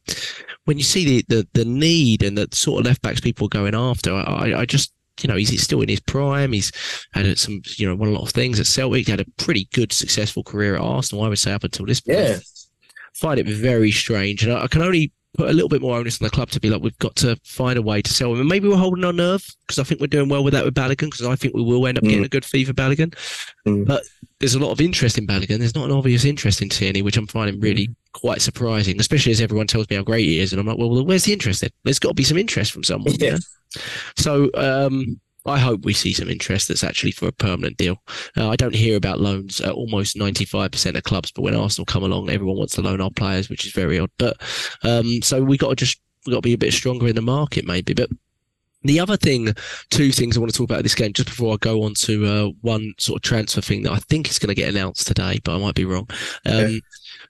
when 0.65 0.77
you 0.77 0.83
see 0.83 1.05
the 1.05 1.25
the, 1.27 1.47
the 1.53 1.65
need 1.65 2.23
and 2.23 2.37
the 2.37 2.47
sort 2.51 2.79
of 2.79 2.85
left 2.85 3.01
backs 3.01 3.19
people 3.19 3.45
are 3.45 3.49
going 3.49 3.75
after, 3.75 4.13
I, 4.13 4.61
I, 4.61 4.65
just 4.65 4.93
you 5.21 5.27
know 5.27 5.35
he's 5.35 5.61
still 5.61 5.81
in 5.81 5.89
his 5.89 5.99
prime. 5.99 6.51
He's 6.53 6.71
had 7.13 7.37
some 7.37 7.61
you 7.77 7.87
know 7.87 7.95
won 7.95 8.09
a 8.09 8.13
lot 8.13 8.23
of 8.23 8.29
things 8.31 8.59
at 8.59 8.65
Celtic. 8.67 9.07
Had 9.07 9.19
a 9.19 9.25
pretty 9.37 9.67
good 9.73 9.91
successful 9.93 10.43
career 10.43 10.75
at 10.75 10.81
Arsenal. 10.81 11.23
I 11.23 11.29
would 11.29 11.37
say 11.39 11.51
up 11.53 11.63
until 11.63 11.85
this 11.85 12.01
point. 12.01 12.17
Yeah. 12.19 12.39
Find 13.13 13.39
it 13.39 13.45
very 13.47 13.91
strange, 13.91 14.43
and 14.43 14.53
I, 14.53 14.63
I 14.63 14.67
can 14.67 14.81
only 14.81 15.11
put 15.33 15.49
a 15.49 15.53
little 15.53 15.69
bit 15.69 15.81
more 15.81 15.97
onus 15.97 16.21
on 16.21 16.25
the 16.25 16.29
club 16.29 16.49
to 16.51 16.59
be 16.59 16.69
like, 16.69 16.81
we've 16.81 16.97
got 16.99 17.15
to 17.17 17.37
find 17.45 17.77
a 17.79 17.81
way 17.81 18.01
to 18.01 18.13
sell 18.13 18.33
him. 18.33 18.39
And 18.41 18.49
maybe 18.49 18.67
we're 18.67 18.75
holding 18.75 19.05
our 19.05 19.13
nerve 19.13 19.45
because 19.65 19.79
I 19.79 19.83
think 19.83 20.01
we're 20.01 20.07
doing 20.07 20.27
well 20.29 20.43
with 20.43 20.53
that 20.53 20.65
with 20.65 20.73
Balogun 20.75 21.09
because 21.09 21.25
I 21.25 21.35
think 21.35 21.53
we 21.53 21.63
will 21.63 21.87
end 21.87 21.97
up 21.97 22.03
getting 22.03 22.21
Mm. 22.21 22.25
a 22.25 22.29
good 22.29 22.43
fee 22.45 22.65
for 22.65 22.73
Balogun. 22.73 23.15
Mm. 23.65 23.85
But 23.85 24.03
there's 24.39 24.55
a 24.55 24.59
lot 24.59 24.71
of 24.71 24.81
interest 24.81 25.17
in 25.17 25.25
Balogun. 25.25 25.59
There's 25.59 25.75
not 25.75 25.85
an 25.85 25.95
obvious 25.95 26.25
interest 26.25 26.61
in 26.61 26.67
Tierney, 26.69 27.01
which 27.01 27.15
I'm 27.15 27.27
finding 27.27 27.61
really 27.61 27.89
quite 28.13 28.41
surprising, 28.41 28.99
especially 28.99 29.31
as 29.31 29.39
everyone 29.39 29.67
tells 29.67 29.89
me 29.89 29.95
how 29.95 30.03
great 30.03 30.25
he 30.25 30.39
is. 30.39 30.51
And 30.51 30.59
I'm 30.59 30.67
like, 30.67 30.77
well, 30.77 31.05
where's 31.05 31.23
the 31.23 31.33
interest 31.33 31.61
then? 31.61 31.69
There's 31.85 31.99
got 31.99 32.09
to 32.09 32.15
be 32.15 32.23
some 32.23 32.37
interest 32.37 32.71
from 32.73 32.83
someone. 32.83 33.13
Yeah. 33.17 33.31
Yeah. 33.31 33.37
So 34.17 34.49
um, 34.55 35.19
I 35.45 35.57
hope 35.57 35.85
we 35.85 35.93
see 35.93 36.13
some 36.13 36.29
interest 36.29 36.67
that's 36.67 36.83
actually 36.83 37.11
for 37.11 37.27
a 37.27 37.31
permanent 37.31 37.77
deal. 37.77 37.97
Uh, 38.37 38.49
I 38.49 38.55
don't 38.55 38.75
hear 38.75 38.95
about 38.95 39.19
loans 39.19 39.59
at 39.59 39.71
almost 39.71 40.15
95% 40.15 40.95
of 40.95 41.03
clubs, 41.03 41.31
but 41.31 41.41
when 41.41 41.55
Arsenal 41.55 41.85
come 41.85 42.03
along, 42.03 42.29
everyone 42.29 42.57
wants 42.57 42.75
to 42.75 42.81
loan 42.81 43.01
our 43.01 43.09
players, 43.09 43.49
which 43.49 43.65
is 43.65 43.71
very 43.71 43.97
odd. 43.97 44.11
But 44.19 44.37
um, 44.83 45.21
so 45.23 45.41
we 45.43 45.57
got 45.57 45.69
to 45.69 45.75
just 45.75 45.99
we 46.25 46.31
got 46.31 46.37
to 46.37 46.41
be 46.47 46.53
a 46.53 46.57
bit 46.57 46.73
stronger 46.73 47.07
in 47.07 47.15
the 47.15 47.21
market, 47.23 47.65
maybe. 47.65 47.93
But 47.95 48.09
the 48.83 48.99
other 48.99 49.17
thing, 49.17 49.53
two 49.89 50.11
things 50.11 50.37
I 50.37 50.39
want 50.39 50.51
to 50.51 50.57
talk 50.57 50.69
about 50.69 50.83
this 50.83 50.95
game, 50.95 51.13
just 51.13 51.29
before 51.29 51.53
I 51.53 51.57
go 51.59 51.83
on 51.83 51.93
to 51.95 52.25
uh, 52.25 52.49
one 52.61 52.93
sort 52.99 53.17
of 53.17 53.21
transfer 53.23 53.61
thing 53.61 53.83
that 53.83 53.91
I 53.93 53.97
think 53.97 54.29
is 54.29 54.37
going 54.39 54.49
to 54.49 54.55
get 54.55 54.69
announced 54.69 55.07
today, 55.07 55.39
but 55.43 55.55
I 55.55 55.59
might 55.59 55.75
be 55.75 55.85
wrong. 55.85 56.07
Um, 56.45 56.53
Okay. 56.53 56.81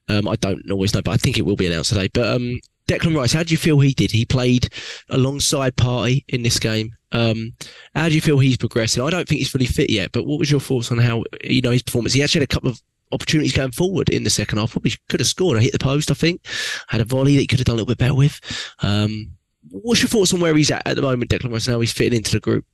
um, 0.09 0.27
I 0.27 0.35
don't 0.35 0.69
always 0.71 0.93
know, 0.93 1.01
but 1.01 1.11
I 1.11 1.17
think 1.17 1.37
it 1.37 1.45
will 1.45 1.55
be 1.55 1.67
announced 1.67 1.89
today. 1.89 2.09
But 2.13 2.27
um, 2.35 2.59
Declan 2.91 3.15
Rice, 3.15 3.31
how 3.31 3.43
do 3.43 3.51
you 3.51 3.57
feel 3.57 3.79
he 3.79 3.93
did? 3.93 4.11
He 4.11 4.25
played 4.25 4.69
alongside 5.09 5.77
Partey 5.77 6.25
in 6.27 6.43
this 6.43 6.59
game. 6.59 6.93
Um, 7.13 7.53
how 7.95 8.09
do 8.09 8.15
you 8.15 8.21
feel 8.21 8.39
he's 8.39 8.57
progressing? 8.57 9.01
I 9.01 9.09
don't 9.09 9.27
think 9.27 9.39
he's 9.39 9.49
fully 9.49 9.65
fit 9.65 9.89
yet, 9.89 10.11
but 10.11 10.25
what 10.25 10.39
was 10.39 10.51
your 10.51 10.59
thoughts 10.59 10.91
on 10.91 10.97
how 10.97 11.23
you 11.43 11.61
know 11.61 11.71
his 11.71 11.83
performance? 11.83 12.13
He 12.13 12.21
actually 12.23 12.41
had 12.41 12.49
a 12.49 12.53
couple 12.53 12.69
of 12.69 12.81
opportunities 13.11 13.53
going 13.55 13.71
forward 13.71 14.09
in 14.09 14.23
the 14.23 14.29
second 14.29 14.57
half. 14.57 14.73
Probably 14.73 14.91
could 15.09 15.21
have 15.21 15.27
scored. 15.27 15.57
I 15.57 15.61
hit 15.61 15.71
the 15.71 15.79
post, 15.79 16.11
I 16.11 16.15
think. 16.15 16.41
Had 16.87 17.01
a 17.01 17.05
volley 17.05 17.35
that 17.35 17.41
he 17.41 17.47
could 17.47 17.59
have 17.59 17.65
done 17.65 17.73
a 17.73 17.77
little 17.77 17.87
bit 17.87 17.97
better 17.97 18.15
with. 18.15 18.39
Um, 18.81 19.31
what's 19.69 20.01
your 20.01 20.09
thoughts 20.09 20.33
on 20.33 20.41
where 20.41 20.55
he's 20.55 20.71
at 20.71 20.85
at 20.85 20.95
the 20.95 21.01
moment, 21.01 21.31
Declan 21.31 21.51
Rice? 21.51 21.67
and 21.67 21.73
How 21.73 21.79
he's 21.79 21.93
fitting 21.93 22.17
into 22.17 22.31
the 22.31 22.39
group? 22.39 22.65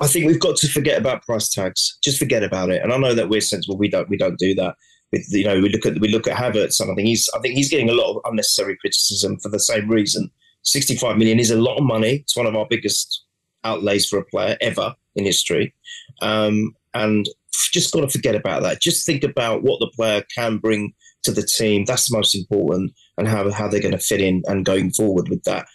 I 0.00 0.06
think 0.06 0.26
we've 0.26 0.40
got 0.40 0.56
to 0.56 0.68
forget 0.68 0.98
about 0.98 1.22
price 1.24 1.48
tags. 1.48 1.98
Just 2.02 2.18
forget 2.18 2.42
about 2.42 2.70
it. 2.70 2.82
And 2.82 2.92
I 2.92 2.96
know 2.98 3.14
that 3.14 3.28
we're 3.28 3.40
sensible. 3.40 3.78
We 3.78 3.88
don't. 3.88 4.08
We 4.08 4.18
don't 4.18 4.38
do 4.38 4.54
that. 4.56 4.74
With, 5.14 5.26
you 5.30 5.44
know, 5.44 5.60
we 5.60 5.68
look 5.68 5.86
at 5.86 6.00
we 6.00 6.08
look 6.08 6.26
at 6.26 6.36
Havertz. 6.36 6.80
I 6.80 6.86
think 6.94 7.06
he's. 7.06 7.30
I 7.34 7.38
think 7.38 7.54
he's 7.54 7.70
getting 7.70 7.88
a 7.88 7.94
lot 7.94 8.10
of 8.10 8.22
unnecessary 8.24 8.76
criticism 8.76 9.38
for 9.38 9.48
the 9.48 9.60
same 9.60 9.88
reason. 9.88 10.30
Sixty-five 10.62 11.16
million 11.16 11.38
is 11.38 11.50
a 11.50 11.60
lot 11.60 11.78
of 11.78 11.84
money. 11.84 12.14
It's 12.16 12.36
one 12.36 12.46
of 12.46 12.56
our 12.56 12.66
biggest 12.68 13.24
outlays 13.62 14.08
for 14.08 14.18
a 14.18 14.24
player 14.24 14.56
ever 14.60 14.94
in 15.14 15.24
history. 15.24 15.72
Um, 16.20 16.74
and 16.92 17.26
just 17.72 17.92
got 17.92 18.00
to 18.00 18.08
forget 18.08 18.34
about 18.34 18.62
that. 18.62 18.80
Just 18.80 19.06
think 19.06 19.22
about 19.24 19.62
what 19.62 19.78
the 19.78 19.90
player 19.94 20.22
can 20.34 20.58
bring 20.58 20.92
to 21.22 21.32
the 21.32 21.42
team. 21.42 21.84
That's 21.84 22.08
the 22.08 22.16
most 22.16 22.34
important, 22.34 22.92
and 23.16 23.28
how 23.28 23.50
how 23.50 23.68
they're 23.68 23.80
going 23.80 23.92
to 23.92 23.98
fit 23.98 24.20
in 24.20 24.42
and 24.46 24.64
going 24.64 24.90
forward 24.92 25.28
with 25.28 25.44
that. 25.44 25.66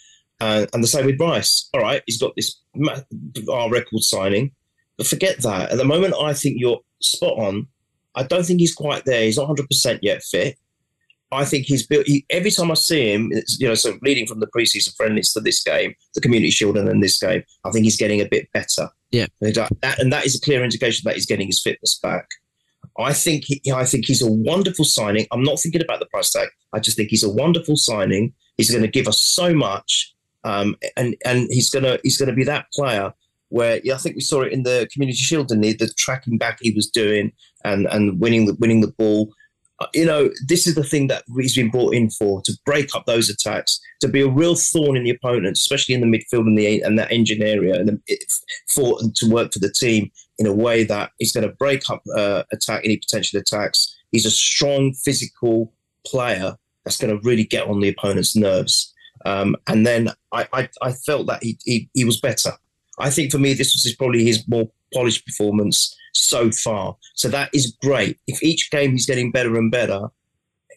Uh, 0.42 0.66
and 0.74 0.84
the 0.84 0.88
same 0.88 1.06
with 1.06 1.20
Rice. 1.20 1.70
All 1.74 1.82
right, 1.82 2.02
he's 2.06 2.20
got 2.20 2.34
this 2.36 2.60
our 3.52 3.70
record 3.70 4.02
signing, 4.02 4.52
but 4.98 5.08
forget 5.08 5.42
that. 5.44 5.72
At 5.72 5.78
the 5.78 5.86
moment, 5.86 6.14
I 6.20 6.34
think 6.34 6.56
you're 6.58 6.80
spot 7.02 7.38
on. 7.40 7.68
I 8.16 8.24
don't 8.24 8.46
think 8.46 8.60
he's 8.60 8.74
quite 8.76 9.06
there. 9.06 9.24
He's 9.24 9.38
not 9.38 9.48
100 9.48 9.68
percent 9.68 10.00
yet 10.04 10.22
fit. 10.24 10.58
I 11.32 11.46
think 11.46 11.68
he's 11.68 11.86
built. 11.86 12.08
He, 12.08 12.26
every 12.32 12.50
time 12.50 12.72
I 12.72 12.74
see 12.74 13.14
him, 13.14 13.32
you 13.60 13.68
know, 13.68 13.76
so 13.76 13.98
leading 14.02 14.26
from 14.26 14.40
the 14.40 14.48
preseason 14.48 14.96
friendlies 14.96 15.32
to 15.34 15.40
this 15.40 15.62
game, 15.64 15.94
the 16.16 16.22
Community 16.22 16.50
Shield, 16.50 16.76
and 16.76 16.88
then 16.88 17.02
this 17.02 17.20
game, 17.20 17.44
I 17.64 17.70
think 17.70 17.84
he's 17.86 17.98
getting 17.98 18.20
a 18.20 18.28
bit 18.28 18.48
better. 18.52 18.90
Yeah. 19.12 19.28
and 19.42 19.54
that, 19.54 19.70
that- 19.82 20.00
and 20.00 20.12
that 20.12 20.26
is 20.26 20.36
a 20.36 20.42
clear 20.42 20.64
indication 20.64 21.04
that 21.06 21.14
he's 21.16 21.28
getting 21.28 21.46
his 21.48 21.62
fitness 21.62 22.00
back. 22.02 22.26
I 22.98 23.14
think 23.14 23.44
he, 23.46 23.62
I 23.72 23.86
think 23.86 24.06
he's 24.06 24.24
a 24.24 24.30
wonderful 24.32 24.86
signing. 24.86 25.28
I'm 25.32 25.44
not 25.44 25.60
thinking 25.60 25.82
about 25.84 26.00
the 26.00 26.08
price 26.08 26.32
tag. 26.32 26.50
I 26.74 26.80
just 26.80 26.98
think 26.98 27.10
he's 27.10 27.24
a 27.24 27.30
wonderful 27.30 27.78
signing. 27.78 28.34
He's 28.58 28.72
going 28.72 28.82
to 28.82 28.90
give 28.90 29.08
us 29.08 29.22
so 29.22 29.54
much, 29.54 30.14
um, 30.44 30.76
and 30.98 31.16
and 31.26 31.48
he's 31.52 31.70
gonna 31.70 31.98
he's 32.04 32.18
gonna 32.18 32.34
be 32.34 32.44
that 32.46 32.66
player 32.74 33.14
where 33.50 33.82
yeah, 33.84 33.96
I 33.96 33.98
think 33.98 34.16
we 34.16 34.22
saw 34.22 34.42
it 34.42 34.54
in 34.54 34.64
the 34.64 34.88
Community 34.92 35.18
Shield 35.18 35.52
and 35.52 35.64
the, 35.64 35.74
the 35.74 35.92
tracking 35.98 36.38
back 36.38 36.60
he 36.62 36.72
was 36.72 36.88
doing 36.88 37.32
and 37.64 37.88
and 37.88 38.20
winning 38.20 38.46
the 38.46 38.56
winning 38.56 38.82
the 38.82 38.94
ball. 38.98 39.34
Uh, 39.80 39.88
You 39.94 40.06
know, 40.06 40.30
this 40.48 40.68
is 40.68 40.76
the 40.76 40.84
thing 40.84 41.08
that 41.08 41.24
he's 41.38 41.56
been 41.56 41.70
brought 41.70 41.94
in 41.94 42.10
for 42.10 42.42
to 42.44 42.54
break 42.66 42.96
up 42.96 43.06
those 43.06 43.30
attacks, 43.30 43.80
to 44.02 44.08
be 44.08 44.22
a 44.22 44.28
real 44.28 44.56
thorn 44.56 44.98
in 44.98 45.04
the 45.04 45.10
opponent, 45.10 45.58
especially 45.58 45.96
in 45.96 46.02
the 46.02 46.08
midfield 46.08 46.48
and 46.48 46.58
the 46.58 46.82
and 46.82 46.98
that 47.00 47.12
engine 47.12 47.42
area, 47.42 47.76
and 47.80 48.00
for 48.68 49.00
to 49.16 49.30
work 49.30 49.54
for 49.54 49.60
the 49.60 49.72
team 49.72 50.12
in 50.38 50.46
a 50.46 50.54
way 50.54 50.84
that 50.84 51.12
is 51.20 51.32
going 51.32 51.48
to 51.48 51.56
break 51.56 51.90
up 51.90 52.02
uh, 52.16 52.44
attack 52.52 52.82
any 52.84 52.98
potential 52.98 53.40
attacks. 53.40 53.96
He's 54.12 54.26
a 54.26 54.32
strong 54.32 54.94
physical 54.94 55.74
player 56.06 56.56
that's 56.84 56.98
going 56.98 57.14
to 57.14 57.28
really 57.28 57.44
get 57.44 57.68
on 57.68 57.80
the 57.80 57.90
opponent's 57.90 58.36
nerves. 58.36 58.94
Um, 59.26 59.56
and 59.68 59.86
then 59.86 60.10
I, 60.32 60.48
I, 60.54 60.70
I 60.82 60.94
felt 60.94 61.28
that 61.28 61.44
he, 61.44 61.58
he, 61.66 61.90
he 61.94 62.06
was 62.06 62.20
better. 62.20 62.54
I 63.00 63.10
think 63.10 63.32
for 63.32 63.40
me, 63.40 63.54
this 63.54 63.74
was 63.74 63.96
probably 63.98 64.24
his 64.24 64.48
more 64.48 64.70
polished 64.94 65.26
performance 65.26 65.96
so 66.14 66.52
far. 66.52 66.96
So 67.16 67.30
that 67.30 67.50
is 67.54 67.76
great. 67.82 68.20
If 68.28 68.42
each 68.44 68.70
game 68.72 68.92
he's 68.92 69.06
getting 69.06 69.32
better 69.32 69.56
and 69.56 69.72
better, 69.72 70.08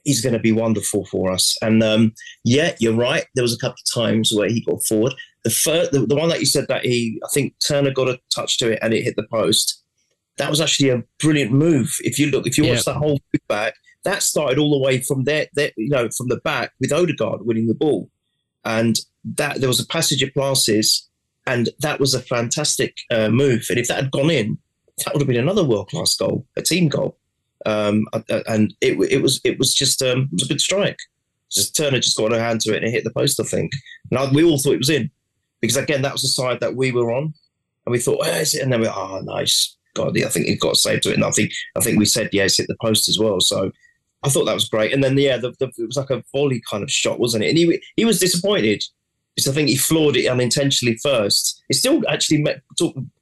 he's 0.04 0.20
going 0.20 0.34
to 0.34 0.38
be 0.38 0.52
wonderful 0.52 1.06
for 1.06 1.30
us. 1.30 1.56
And 1.62 1.82
um, 1.82 2.12
yeah, 2.44 2.74
you're 2.78 2.94
right. 2.94 3.24
There 3.34 3.42
was 3.42 3.54
a 3.54 3.58
couple 3.58 3.78
of 3.84 4.02
times 4.02 4.32
where 4.34 4.48
he 4.48 4.64
got 4.64 4.84
forward. 4.84 5.14
The 5.44 5.50
first, 5.50 5.92
the, 5.92 6.06
the 6.06 6.14
one 6.14 6.28
that 6.28 6.40
you 6.40 6.46
said 6.46 6.66
that 6.68 6.84
he, 6.84 7.20
I 7.24 7.28
think 7.32 7.54
Turner 7.66 7.90
got 7.90 8.08
a 8.08 8.18
touch 8.34 8.58
to 8.58 8.72
it 8.72 8.78
and 8.82 8.92
it 8.92 9.02
hit 9.02 9.16
the 9.16 9.26
post. 9.30 9.82
That 10.38 10.50
was 10.50 10.60
actually 10.60 10.90
a 10.90 11.02
brilliant 11.20 11.52
move. 11.52 11.96
If 12.00 12.18
you 12.18 12.30
look, 12.30 12.46
if 12.46 12.56
you 12.56 12.66
watch 12.66 12.84
the 12.84 12.94
whole 12.94 13.20
back, 13.48 13.74
that 14.04 14.22
started 14.22 14.58
all 14.58 14.70
the 14.70 14.84
way 14.84 15.00
from 15.00 15.24
there, 15.24 15.46
there, 15.54 15.70
you 15.76 15.88
know, 15.88 16.08
from 16.16 16.28
the 16.28 16.38
back 16.38 16.72
with 16.80 16.92
Odegaard 16.92 17.44
winning 17.44 17.66
the 17.66 17.74
ball, 17.74 18.10
and 18.64 18.98
that 19.24 19.60
there 19.60 19.68
was 19.68 19.78
a 19.78 19.86
passage 19.86 20.22
of 20.22 20.34
passes, 20.34 21.08
and 21.46 21.70
that 21.80 22.00
was 22.00 22.14
a 22.14 22.20
fantastic 22.20 22.96
uh, 23.10 23.28
move. 23.28 23.66
And 23.68 23.78
if 23.78 23.88
that 23.88 24.02
had 24.02 24.10
gone 24.10 24.30
in, 24.30 24.58
that 24.98 25.12
would 25.12 25.20
have 25.20 25.28
been 25.28 25.36
another 25.36 25.64
world 25.64 25.88
class 25.88 26.16
goal, 26.16 26.46
a 26.56 26.62
team 26.62 26.88
goal. 26.88 27.18
Um, 27.64 28.06
uh, 28.12 28.20
and 28.46 28.74
it, 28.80 28.98
it 29.10 29.22
was 29.22 29.40
it 29.44 29.58
was 29.58 29.74
just 29.74 30.02
um, 30.02 30.22
it 30.22 30.32
was 30.32 30.44
a 30.44 30.48
good 30.48 30.60
strike. 30.60 30.98
Just 31.50 31.76
Turner 31.76 32.00
just 32.00 32.16
got 32.16 32.32
her 32.32 32.40
hand 32.40 32.60
to 32.62 32.72
it 32.72 32.78
and 32.78 32.86
it 32.86 32.90
hit 32.90 33.04
the 33.04 33.12
post, 33.12 33.38
I 33.38 33.44
think. 33.44 33.72
And 34.10 34.34
we 34.34 34.42
all 34.42 34.58
thought 34.58 34.74
it 34.74 34.78
was 34.78 34.90
in 34.90 35.10
because 35.60 35.76
again 35.76 36.02
that 36.02 36.12
was 36.12 36.22
the 36.22 36.28
side 36.28 36.60
that 36.60 36.76
we 36.76 36.92
were 36.92 37.12
on, 37.12 37.34
and 37.86 37.92
we 37.92 37.98
thought, 37.98 38.20
where 38.20 38.40
is 38.40 38.54
it? 38.54 38.62
And 38.62 38.72
then 38.72 38.80
we, 38.80 38.88
oh, 38.88 39.20
nice, 39.22 39.76
God, 39.94 40.18
I 40.20 40.28
think 40.28 40.46
he 40.46 40.56
got 40.56 40.76
saved 40.76 41.04
to 41.04 41.10
it. 41.10 41.14
And 41.14 41.24
I 41.24 41.30
think 41.30 41.52
I 41.76 41.80
think 41.80 41.98
we 41.98 42.04
said 42.04 42.30
yes, 42.32 42.56
hit 42.56 42.68
the 42.68 42.76
post 42.80 43.08
as 43.08 43.18
well. 43.18 43.40
So 43.40 43.70
I 44.22 44.28
thought 44.28 44.44
that 44.44 44.54
was 44.54 44.68
great. 44.68 44.92
And 44.92 45.02
then 45.02 45.16
yeah, 45.18 45.36
the, 45.36 45.52
the, 45.58 45.66
it 45.78 45.86
was 45.86 45.96
like 45.96 46.10
a 46.10 46.24
volley 46.32 46.62
kind 46.68 46.82
of 46.82 46.90
shot, 46.90 47.20
wasn't 47.20 47.44
it? 47.44 47.50
And 47.50 47.58
he 47.58 47.82
he 47.96 48.04
was 48.04 48.20
disappointed 48.20 48.84
because 49.34 49.50
I 49.50 49.54
think 49.54 49.68
he 49.68 49.76
floored 49.76 50.16
it 50.16 50.26
unintentionally 50.26 50.98
first. 51.02 51.62
It 51.68 51.74
still 51.74 52.02
actually 52.08 52.42
met, 52.42 52.62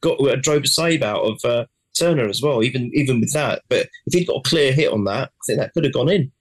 got 0.01 0.19
drove 0.43 0.65
a 0.65 0.67
save 0.67 1.03
out 1.03 1.23
of 1.23 1.41
uh, 1.45 1.67
Turner 1.99 2.29
as 2.29 2.43
well, 2.43 2.63
even 2.63 2.91
even 2.95 3.21
with 3.21 3.33
that. 3.33 3.63
But 3.69 3.89
if 4.07 4.15
he'd 4.15 4.27
got 4.27 4.39
a 4.39 4.49
clear 4.49 4.73
hit 4.73 4.93
on 4.93 5.05
that, 5.05 5.29
I 5.29 5.43
think 5.47 5.59
that 5.59 5.73
could 5.73 5.85
have 5.85 5.93
gone 5.93 6.09
in. 6.09 6.33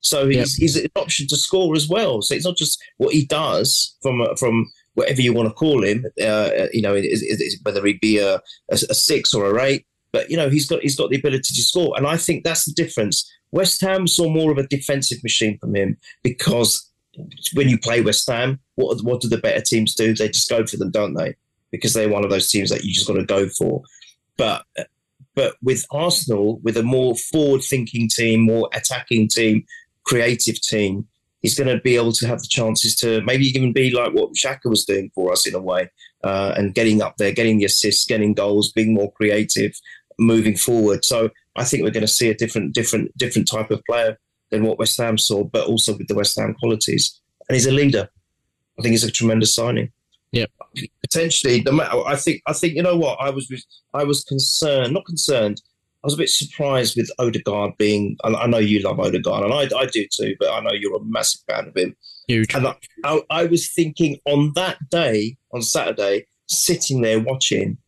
So 0.00 0.28
he's, 0.28 0.54
he's 0.54 0.76
an 0.76 0.86
option 0.94 1.26
to 1.28 1.36
score 1.36 1.74
as 1.74 1.88
well. 1.88 2.22
So 2.22 2.34
it's 2.34 2.44
not 2.44 2.56
just 2.56 2.82
what 2.98 3.12
he 3.12 3.26
does 3.26 3.96
from 4.00 4.24
from 4.36 4.70
whatever 4.94 5.20
you 5.20 5.32
want 5.32 5.48
to 5.48 5.54
call 5.54 5.82
him. 5.82 6.04
Uh, 6.22 6.50
you 6.72 6.82
know, 6.82 6.94
is, 6.94 7.22
is, 7.22 7.58
whether 7.62 7.84
he 7.84 7.94
be 7.94 8.18
a, 8.18 8.36
a, 8.36 8.74
a 8.90 8.94
six 8.94 9.34
or 9.34 9.58
a 9.58 9.62
eight, 9.64 9.86
but 10.12 10.30
you 10.30 10.36
know 10.36 10.48
he's 10.48 10.68
got 10.68 10.80
he's 10.82 10.96
got 10.96 11.10
the 11.10 11.18
ability 11.18 11.54
to 11.54 11.62
score, 11.62 11.94
and 11.96 12.06
I 12.06 12.16
think 12.16 12.44
that's 12.44 12.64
the 12.64 12.72
difference. 12.72 13.30
West 13.50 13.80
Ham 13.80 14.06
saw 14.06 14.28
more 14.28 14.52
of 14.52 14.58
a 14.58 14.66
defensive 14.66 15.22
machine 15.22 15.58
from 15.58 15.74
him 15.74 15.96
because 16.22 16.87
when 17.54 17.68
you 17.68 17.78
play 17.78 18.00
West 18.00 18.28
Ham, 18.28 18.60
what 18.76 19.02
what 19.02 19.20
do 19.20 19.28
the 19.28 19.38
better 19.38 19.60
teams 19.60 19.94
do? 19.94 20.14
They 20.14 20.28
just 20.28 20.48
go 20.48 20.64
for 20.66 20.76
them, 20.76 20.90
don't 20.90 21.14
they? 21.14 21.34
Because 21.70 21.92
they're 21.92 22.08
one 22.08 22.24
of 22.24 22.30
those 22.30 22.50
teams 22.50 22.70
that 22.70 22.84
you 22.84 22.92
just 22.92 23.06
got 23.06 23.14
to 23.14 23.24
go 23.24 23.48
for. 23.48 23.82
But 24.36 24.64
but 25.34 25.56
with 25.62 25.84
Arsenal, 25.90 26.58
with 26.64 26.76
a 26.76 26.82
more 26.82 27.14
forward-thinking 27.14 28.08
team, 28.08 28.40
more 28.40 28.68
attacking 28.72 29.28
team, 29.28 29.64
creative 30.04 30.60
team, 30.60 31.06
He's 31.42 31.56
going 31.56 31.68
to 31.68 31.80
be 31.80 31.94
able 31.94 32.12
to 32.12 32.26
have 32.26 32.40
the 32.40 32.48
chances 32.48 32.96
to 32.96 33.20
maybe 33.22 33.46
even 33.46 33.72
be 33.72 33.90
like 33.90 34.12
what 34.12 34.32
Xhaka 34.32 34.66
was 34.66 34.84
doing 34.84 35.10
for 35.14 35.30
us 35.30 35.46
in 35.46 35.54
a 35.54 35.60
way, 35.60 35.90
uh, 36.24 36.54
and 36.56 36.74
getting 36.74 37.00
up 37.00 37.16
there, 37.16 37.32
getting 37.32 37.58
the 37.58 37.64
assists, 37.64 38.06
getting 38.06 38.34
goals, 38.34 38.72
being 38.72 38.92
more 38.92 39.12
creative, 39.12 39.72
moving 40.18 40.56
forward. 40.56 41.04
So 41.04 41.30
I 41.54 41.64
think 41.64 41.84
we're 41.84 41.92
going 41.92 42.06
to 42.06 42.08
see 42.08 42.28
a 42.28 42.34
different, 42.34 42.74
different, 42.74 43.16
different 43.16 43.48
type 43.48 43.70
of 43.70 43.84
player 43.84 44.18
than 44.50 44.64
what 44.64 44.78
West 44.78 44.96
Ham 44.98 45.18
saw, 45.18 45.44
but 45.44 45.66
also 45.66 45.96
with 45.96 46.08
the 46.08 46.14
West 46.14 46.38
Ham 46.38 46.54
qualities. 46.58 47.20
And 47.48 47.54
he's 47.54 47.66
a 47.66 47.72
leader. 47.72 48.08
I 48.78 48.82
think 48.82 48.92
he's 48.92 49.04
a 49.04 49.10
tremendous 49.10 49.54
signing. 49.54 49.90
Yeah, 50.32 50.46
potentially. 51.00 51.60
The 51.60 51.72
matter, 51.72 52.06
I 52.06 52.16
think. 52.16 52.42
I 52.46 52.52
think 52.52 52.74
you 52.74 52.82
know 52.82 52.96
what 52.96 53.18
I 53.20 53.30
was. 53.30 53.50
I 53.94 54.04
was 54.04 54.22
concerned, 54.24 54.92
not 54.92 55.06
concerned. 55.06 55.62
I 56.04 56.06
was 56.06 56.14
a 56.14 56.18
bit 56.18 56.28
surprised 56.28 56.96
with 56.96 57.10
Odegaard 57.18 57.72
being. 57.78 58.16
I 58.22 58.46
know 58.46 58.58
you 58.58 58.80
love 58.80 59.00
Odegaard, 59.00 59.44
and 59.44 59.54
I, 59.54 59.68
I 59.76 59.86
do 59.86 60.06
too. 60.12 60.36
But 60.38 60.52
I 60.52 60.60
know 60.60 60.72
you're 60.72 60.96
a 60.96 61.04
massive 61.04 61.40
fan 61.48 61.68
of 61.68 61.76
him. 61.76 61.96
Huge. 62.28 62.54
And 62.54 62.66
I, 62.66 62.76
I, 63.04 63.22
I 63.30 63.46
was 63.46 63.72
thinking 63.72 64.18
on 64.26 64.52
that 64.54 64.76
day, 64.90 65.38
on 65.52 65.62
Saturday, 65.62 66.26
sitting 66.46 67.00
there 67.00 67.20
watching, 67.20 67.78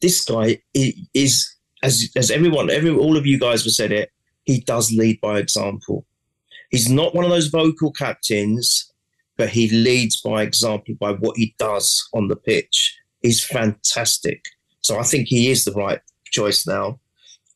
this 0.00 0.24
guy 0.24 0.62
is 0.74 1.56
as 1.82 2.08
as 2.16 2.30
everyone, 2.30 2.70
every 2.70 2.90
all 2.90 3.16
of 3.16 3.26
you 3.26 3.38
guys 3.38 3.64
have 3.64 3.72
said 3.72 3.92
it. 3.92 4.10
He 4.48 4.60
does 4.60 4.90
lead 4.90 5.20
by 5.20 5.38
example. 5.38 6.04
He's 6.70 6.90
not 6.90 7.14
one 7.14 7.24
of 7.24 7.30
those 7.30 7.46
vocal 7.46 7.92
captains 7.92 8.92
but 9.38 9.48
he 9.48 9.70
leads 9.70 10.20
by 10.20 10.42
example 10.42 10.94
by 11.00 11.12
what 11.12 11.36
he 11.38 11.54
does 11.58 12.06
on 12.12 12.28
the 12.28 12.36
pitch. 12.36 12.98
He's 13.22 13.42
fantastic. 13.42 14.44
So 14.82 14.98
I 14.98 15.04
think 15.04 15.28
he 15.28 15.50
is 15.50 15.64
the 15.64 15.72
right 15.72 16.00
choice 16.26 16.66
now. 16.66 17.00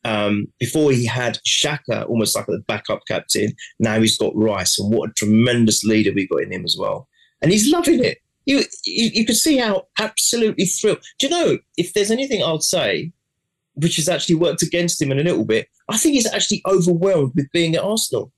Um, 0.05 0.47
before 0.59 0.91
he 0.91 1.05
had 1.07 1.39
Xhaka 1.47 2.09
almost 2.09 2.35
like 2.35 2.49
a 2.49 2.59
backup 2.67 3.03
captain. 3.07 3.53
Now 3.79 4.01
he's 4.01 4.19
got 4.19 4.35
Rice, 4.35 4.79
and 4.79 4.93
what 4.93 5.11
a 5.11 5.13
tremendous 5.13 5.85
leader 5.85 6.13
we've 6.13 6.29
got 6.29 6.43
in 6.43 6.53
him 6.53 6.65
as 6.65 6.77
well. 6.79 7.09
And 7.41 7.53
he's 7.53 7.71
loving 7.71 8.03
it. 8.03 8.19
You, 8.45 8.65
you, 8.85 9.11
you 9.15 9.25
can 9.25 9.37
see 9.37 9.59
how 9.59 9.87
absolutely 10.01 10.65
thrilled. 10.65 11.05
Do 11.19 11.27
you 11.27 11.31
know 11.31 11.59
if 11.77 11.93
there's 11.93 12.11
anything 12.11 12.43
I'll 12.43 12.61
say, 12.61 13.13
which 13.75 13.97
has 13.97 14.09
actually 14.09 14.35
worked 14.37 14.63
against 14.63 15.01
him 15.01 15.13
in 15.13 15.21
a 15.21 15.25
little 15.25 15.45
bit? 15.45 15.69
I 15.93 15.99
think 15.99 16.15
he's 16.15 16.33
actually 16.33 16.63
overwhelmed 16.67 17.33
with 17.35 17.51
being 17.53 17.75
at 17.75 17.85
Arsenal. 17.85 18.33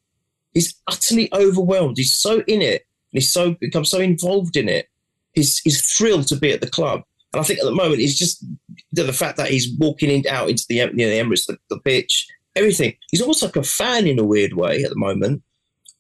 He's 0.53 0.75
utterly 0.87 1.33
overwhelmed. 1.33 1.97
He's 1.97 2.17
so 2.17 2.43
in 2.47 2.63
it 2.63 2.87
he's 3.15 3.33
so 3.33 3.55
become 3.55 3.85
so 3.85 4.01
involved 4.01 4.57
in 4.57 4.69
it. 4.69 4.89
He's 5.33 5.59
he's 5.61 5.93
thrilled 5.93 6.27
to 6.29 6.37
be 6.37 6.53
at 6.53 6.61
the 6.61 6.69
club, 6.69 7.03
and 7.33 7.41
I 7.41 7.45
think 7.45 7.61
at 7.61 7.65
the 7.65 7.73
moment 7.73 8.01
he's 8.01 8.19
just 8.19 8.45
the, 8.93 9.13
fact 9.13 9.37
that 9.39 9.51
he's 9.51 9.73
walking 9.79 10.11
in, 10.11 10.25
out 10.29 10.51
into 10.51 10.65
the, 10.69 10.77
you 10.77 10.87
know, 10.87 10.93
the 10.93 11.21
Emirates, 11.21 11.47
the, 11.47 11.57
the 11.71 11.81
pitch, 11.81 12.27
everything. 12.55 12.95
He's 13.11 13.23
almost 13.23 13.43
like 13.43 13.57
a 13.57 13.63
fan 13.63 14.07
in 14.07 14.19
a 14.19 14.25
weird 14.25 14.53
way 14.53 14.85
at 14.85 14.91
the 14.91 14.97
moment. 14.97 15.43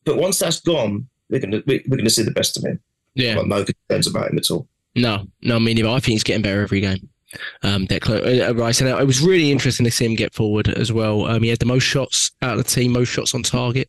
But 0.04 0.18
once 0.18 0.38
that's 0.38 0.60
gone, 0.60 1.08
we're 1.30 1.40
gonna 1.40 1.62
we're, 1.66 1.80
we're 1.88 1.96
gonna 1.96 2.10
see 2.10 2.22
the 2.22 2.30
best 2.30 2.56
of 2.58 2.64
him. 2.64 2.80
Yeah, 3.14 3.34
no 3.34 3.64
concerns 3.64 4.06
about 4.06 4.30
him 4.30 4.38
at 4.38 4.50
all. 4.50 4.68
No, 4.94 5.26
no, 5.42 5.58
me 5.58 5.74
neither. 5.74 5.88
I 5.88 5.94
think 5.94 6.12
he's 6.12 6.24
getting 6.24 6.42
better 6.42 6.62
every 6.62 6.80
game 6.80 7.08
um, 7.62 7.86
Declan 7.86 8.48
uh, 8.48 8.54
Rice. 8.54 8.80
And 8.80 8.88
it 8.88 9.06
was 9.06 9.20
really 9.20 9.50
interesting 9.50 9.84
to 9.84 9.90
see 9.90 10.04
him 10.04 10.14
get 10.14 10.34
forward 10.34 10.68
as 10.68 10.92
well. 10.92 11.26
Um, 11.26 11.42
he 11.42 11.48
had 11.48 11.58
the 11.58 11.66
most 11.66 11.84
shots 11.84 12.30
out 12.42 12.58
of 12.58 12.64
the 12.64 12.70
team, 12.70 12.92
most 12.92 13.08
shots 13.08 13.34
on 13.34 13.42
target. 13.42 13.88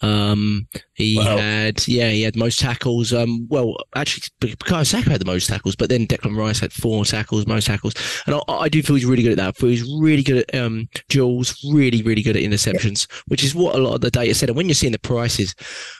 Um, 0.00 0.68
he 0.94 1.16
wow. 1.16 1.36
had, 1.36 1.86
yeah, 1.88 2.10
he 2.10 2.22
had 2.22 2.36
most 2.36 2.58
tackles. 2.58 3.12
Um, 3.12 3.46
well, 3.48 3.76
actually, 3.94 4.24
Bukayo 4.40 4.86
Saka 4.86 5.10
had 5.10 5.20
the 5.20 5.26
most 5.26 5.48
tackles, 5.48 5.76
but 5.76 5.88
then 5.88 6.06
Declan 6.06 6.36
Rice 6.36 6.60
had 6.60 6.72
four 6.72 7.04
tackles, 7.04 7.46
most 7.46 7.66
tackles. 7.66 7.94
And 8.26 8.34
I, 8.34 8.52
I 8.52 8.68
do 8.68 8.82
feel 8.82 8.96
he's 8.96 9.04
really 9.04 9.22
good 9.22 9.32
at 9.32 9.38
that. 9.38 9.48
I 9.48 9.52
feel 9.52 9.70
he's 9.70 9.88
really 10.00 10.22
good 10.22 10.44
at 10.48 10.54
um, 10.54 10.88
duels, 11.08 11.64
really, 11.72 12.02
really 12.02 12.22
good 12.22 12.36
at 12.36 12.42
interceptions, 12.42 13.08
yeah. 13.08 13.22
which 13.26 13.44
is 13.44 13.54
what 13.54 13.74
a 13.74 13.78
lot 13.78 13.94
of 13.94 14.00
the 14.00 14.10
data 14.10 14.34
said. 14.34 14.48
And 14.48 14.56
when 14.56 14.66
you're 14.66 14.74
seeing 14.74 14.92
the 14.92 14.98
prices 14.98 15.54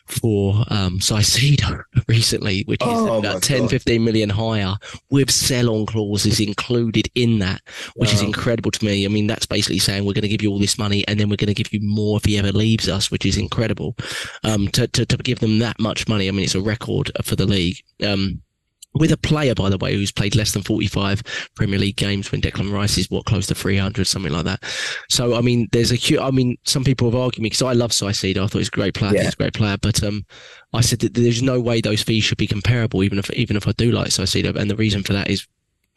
for 0.06 0.64
um, 0.68 0.98
recently, 2.08 2.62
which 2.64 2.82
is 2.82 2.88
oh 2.88 3.18
about 3.18 3.42
10, 3.42 3.62
God. 3.62 3.70
15 3.70 4.04
million 4.04 4.30
higher, 4.30 4.74
with 5.10 5.30
sell 5.30 5.70
on 5.70 5.86
clauses 5.86 6.40
included 6.40 6.77
in 7.14 7.38
that, 7.40 7.60
which 7.94 8.10
wow. 8.10 8.14
is 8.14 8.22
incredible 8.22 8.70
to 8.70 8.84
me. 8.84 9.04
I 9.04 9.08
mean, 9.08 9.26
that's 9.26 9.46
basically 9.46 9.78
saying 9.78 10.04
we're 10.04 10.12
going 10.12 10.22
to 10.22 10.28
give 10.28 10.42
you 10.42 10.50
all 10.50 10.58
this 10.58 10.78
money 10.78 11.06
and 11.08 11.18
then 11.18 11.28
we're 11.28 11.36
going 11.36 11.54
to 11.54 11.54
give 11.54 11.72
you 11.72 11.80
more 11.82 12.16
if 12.16 12.24
he 12.24 12.38
ever 12.38 12.52
leaves 12.52 12.88
us, 12.88 13.10
which 13.10 13.26
is 13.26 13.36
incredible. 13.36 13.96
Um, 14.44 14.68
to, 14.68 14.86
to, 14.88 15.06
to 15.06 15.16
give 15.18 15.40
them 15.40 15.58
that 15.60 15.78
much 15.78 16.08
money, 16.08 16.28
I 16.28 16.30
mean, 16.30 16.44
it's 16.44 16.54
a 16.54 16.60
record 16.60 17.10
for 17.22 17.36
the 17.36 17.46
league. 17.46 17.76
Um, 18.04 18.42
with 18.94 19.12
a 19.12 19.16
player, 19.16 19.54
by 19.54 19.68
the 19.68 19.78
way, 19.78 19.94
who's 19.94 20.12
played 20.12 20.34
less 20.34 20.52
than 20.52 20.62
45 20.62 21.22
Premier 21.54 21.78
League 21.78 21.96
games 21.96 22.32
when 22.32 22.40
Declan 22.40 22.72
Rice 22.72 22.98
is 22.98 23.10
what 23.10 23.26
close 23.26 23.46
to 23.46 23.54
300, 23.54 24.06
something 24.06 24.32
like 24.32 24.44
that. 24.44 24.62
So, 25.08 25.36
I 25.36 25.40
mean, 25.40 25.68
there's 25.72 25.92
a 25.92 26.22
I 26.22 26.30
mean, 26.30 26.56
some 26.64 26.84
people 26.84 27.08
have 27.08 27.18
argued 27.18 27.42
me 27.42 27.50
because 27.50 27.62
I 27.62 27.72
love 27.72 27.90
Caicedo. 27.90 28.44
I 28.44 28.46
thought 28.46 28.58
he's 28.58 28.68
a 28.68 28.72
great 28.72 28.94
player. 28.94 29.14
Yeah. 29.14 29.24
He's 29.24 29.34
a 29.34 29.36
great 29.36 29.54
player, 29.54 29.76
but 29.80 30.02
um, 30.02 30.24
I 30.72 30.80
said 30.80 31.00
that 31.00 31.14
there's 31.14 31.42
no 31.42 31.60
way 31.60 31.80
those 31.80 32.02
fees 32.02 32.24
should 32.24 32.38
be 32.38 32.46
comparable, 32.46 33.02
even 33.02 33.18
if 33.18 33.30
even 33.32 33.56
if 33.56 33.68
I 33.68 33.72
do 33.72 33.92
like 33.92 34.08
Caicedo. 34.08 34.56
And 34.56 34.70
the 34.70 34.76
reason 34.76 35.02
for 35.02 35.12
that 35.12 35.30
is, 35.30 35.46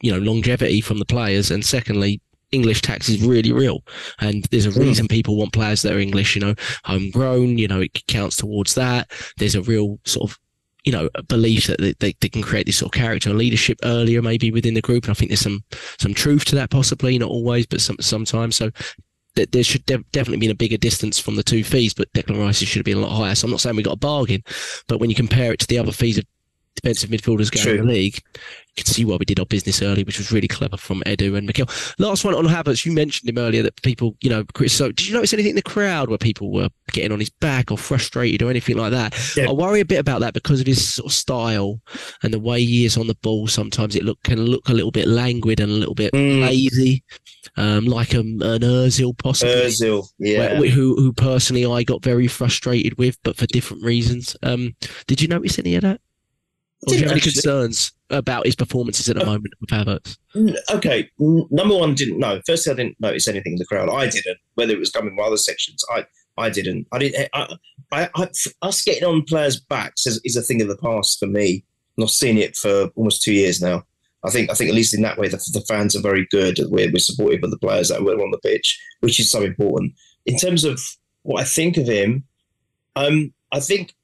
you 0.02 0.12
know, 0.12 0.18
longevity 0.18 0.82
from 0.82 0.98
the 0.98 1.06
players, 1.06 1.50
and 1.50 1.64
secondly, 1.64 2.20
English 2.50 2.82
tax 2.82 3.08
is 3.08 3.22
really 3.22 3.50
real. 3.50 3.82
And 4.20 4.44
there's 4.50 4.66
a 4.66 4.70
reason 4.70 5.08
people 5.08 5.36
want 5.36 5.54
players 5.54 5.82
that 5.82 5.94
are 5.94 5.98
English, 5.98 6.36
you 6.36 6.42
know, 6.42 6.54
homegrown, 6.84 7.56
you 7.56 7.66
know, 7.66 7.80
it 7.80 8.06
counts 8.06 8.36
towards 8.36 8.74
that. 8.74 9.10
There's 9.38 9.54
a 9.54 9.62
real 9.62 9.98
sort 10.04 10.30
of 10.30 10.38
you 10.84 10.90
know, 10.90 11.08
belief 11.28 11.68
that 11.68 11.80
they, 11.80 11.92
they, 12.00 12.12
they, 12.20 12.28
can 12.28 12.42
create 12.42 12.66
this 12.66 12.78
sort 12.78 12.92
of 12.92 13.00
character 13.00 13.30
and 13.30 13.38
leadership 13.38 13.78
earlier, 13.84 14.20
maybe 14.20 14.50
within 14.50 14.74
the 14.74 14.80
group. 14.80 15.04
And 15.04 15.12
I 15.12 15.14
think 15.14 15.30
there's 15.30 15.40
some 15.40 15.62
some 15.98 16.12
truth 16.12 16.44
to 16.46 16.56
that, 16.56 16.70
possibly 16.70 17.16
not 17.18 17.30
always, 17.30 17.66
but 17.66 17.80
some 17.80 17.98
sometimes. 18.00 18.56
So 18.56 18.72
there 19.34 19.64
should 19.64 19.86
de- 19.86 20.04
definitely 20.12 20.38
be 20.38 20.50
a 20.50 20.54
bigger 20.54 20.76
distance 20.76 21.18
from 21.18 21.36
the 21.36 21.42
two 21.42 21.64
fees, 21.64 21.94
but 21.94 22.12
Declan 22.12 22.38
Rice 22.38 22.58
should 22.58 22.80
have 22.80 22.84
been 22.84 22.98
a 22.98 23.00
lot 23.00 23.16
higher. 23.16 23.34
So 23.34 23.46
I'm 23.46 23.50
not 23.50 23.60
saying 23.60 23.76
we 23.76 23.82
got 23.82 23.94
a 23.94 23.96
bargain, 23.96 24.42
but 24.88 24.98
when 24.98 25.08
you 25.08 25.16
compare 25.16 25.52
it 25.52 25.60
to 25.60 25.66
the 25.66 25.78
other 25.78 25.92
fees 25.92 26.18
of 26.18 26.24
defensive 26.74 27.10
midfielders 27.10 27.50
going 27.50 27.64
True. 27.64 27.72
in 27.74 27.86
the 27.86 27.92
league. 27.92 28.18
You 28.76 28.84
can 28.84 28.92
see 28.92 29.04
why 29.04 29.16
we 29.16 29.26
did 29.26 29.38
our 29.38 29.44
business 29.44 29.82
early, 29.82 30.02
which 30.02 30.16
was 30.16 30.32
really 30.32 30.48
clever 30.48 30.78
from 30.78 31.02
Edu 31.04 31.36
and 31.36 31.46
Mikel. 31.46 31.66
Last 31.98 32.24
one 32.24 32.34
on 32.34 32.46
Havertz, 32.46 32.86
you 32.86 32.92
mentioned 32.92 33.28
him 33.28 33.36
earlier 33.36 33.62
that 33.62 33.82
people, 33.82 34.16
you 34.22 34.30
know, 34.30 34.44
chris 34.54 34.72
so 34.72 34.88
did 34.88 35.06
you 35.06 35.12
notice 35.12 35.34
anything 35.34 35.50
in 35.50 35.56
the 35.56 35.62
crowd 35.62 36.08
where 36.08 36.16
people 36.16 36.50
were 36.50 36.70
getting 36.90 37.12
on 37.12 37.20
his 37.20 37.28
back 37.28 37.70
or 37.70 37.76
frustrated 37.76 38.40
or 38.40 38.48
anything 38.48 38.78
like 38.78 38.90
that? 38.92 39.14
Yeah. 39.36 39.50
I 39.50 39.52
worry 39.52 39.80
a 39.80 39.84
bit 39.84 39.98
about 39.98 40.20
that 40.20 40.32
because 40.32 40.60
of 40.60 40.66
his 40.66 40.94
sort 40.94 41.06
of 41.06 41.12
style 41.12 41.80
and 42.22 42.32
the 42.32 42.40
way 42.40 42.64
he 42.64 42.86
is 42.86 42.96
on 42.96 43.08
the 43.08 43.16
ball. 43.16 43.46
Sometimes 43.46 43.94
it 43.94 44.04
look 44.04 44.22
can 44.22 44.40
look 44.40 44.66
a 44.70 44.74
little 44.74 44.90
bit 44.90 45.06
languid 45.06 45.60
and 45.60 45.70
a 45.70 45.74
little 45.74 45.94
bit 45.94 46.14
mm. 46.14 46.40
lazy. 46.40 47.04
Um, 47.58 47.84
like 47.84 48.14
a, 48.14 48.20
an 48.20 48.38
Özil 48.38 49.18
possibly. 49.18 49.54
Özil, 49.54 50.08
yeah. 50.18 50.58
Where, 50.58 50.70
who, 50.70 50.96
who 50.96 51.12
personally 51.12 51.66
I 51.66 51.82
got 51.82 52.02
very 52.02 52.26
frustrated 52.26 52.96
with, 52.96 53.18
but 53.22 53.36
for 53.36 53.46
different 53.46 53.84
reasons. 53.84 54.34
Um, 54.42 54.76
did 55.06 55.20
you 55.20 55.28
notice 55.28 55.58
any 55.58 55.74
of 55.74 55.82
that? 55.82 56.00
You 56.88 56.98
have 56.98 57.12
any 57.12 57.20
concerns 57.20 57.92
about 58.10 58.44
his 58.44 58.56
performances 58.56 59.08
at 59.08 59.16
the 59.16 59.22
uh, 59.22 59.26
moment 59.26 59.54
with 59.60 59.70
Havertz? 59.70 60.18
Okay, 60.74 61.08
number 61.18 61.76
one, 61.76 61.94
didn't 61.94 62.18
know. 62.18 62.40
Firstly, 62.44 62.72
I 62.72 62.76
didn't 62.76 63.00
notice 63.00 63.28
anything 63.28 63.52
in 63.52 63.58
the 63.58 63.66
crowd. 63.66 63.88
I 63.88 64.08
didn't. 64.08 64.38
Whether 64.54 64.72
it 64.72 64.78
was 64.78 64.90
coming 64.90 65.10
from 65.10 65.24
other 65.24 65.36
sections, 65.36 65.84
I 65.90 66.06
I 66.36 66.50
didn't. 66.50 66.86
I 66.92 66.98
didn't. 66.98 67.28
I, 67.32 67.56
I, 67.92 68.08
I, 68.14 68.28
us 68.62 68.82
getting 68.82 69.04
on 69.04 69.22
players' 69.22 69.60
backs 69.60 70.06
is, 70.06 70.20
is 70.24 70.36
a 70.36 70.42
thing 70.42 70.62
of 70.62 70.68
the 70.68 70.76
past 70.76 71.18
for 71.18 71.26
me. 71.26 71.64
Not 71.96 72.10
seen 72.10 72.38
it 72.38 72.56
for 72.56 72.88
almost 72.96 73.22
two 73.22 73.34
years 73.34 73.60
now. 73.60 73.84
I 74.24 74.30
think 74.30 74.50
I 74.50 74.54
think 74.54 74.70
at 74.70 74.76
least 74.76 74.94
in 74.94 75.02
that 75.02 75.18
way, 75.18 75.28
the, 75.28 75.36
the 75.52 75.64
fans 75.68 75.94
are 75.94 76.00
very 76.00 76.26
good. 76.30 76.58
We're, 76.68 76.90
we're 76.90 76.98
supportive 76.98 77.44
of 77.44 77.50
the 77.50 77.58
players 77.58 77.88
that 77.88 78.02
were 78.02 78.14
on 78.14 78.30
the 78.30 78.38
pitch, 78.38 78.80
which 79.00 79.20
is 79.20 79.30
so 79.30 79.42
important. 79.42 79.92
In 80.26 80.38
terms 80.38 80.64
of 80.64 80.80
what 81.22 81.40
I 81.40 81.44
think 81.44 81.76
of 81.76 81.86
him, 81.86 82.24
um, 82.96 83.32
I 83.52 83.60
think 83.60 83.94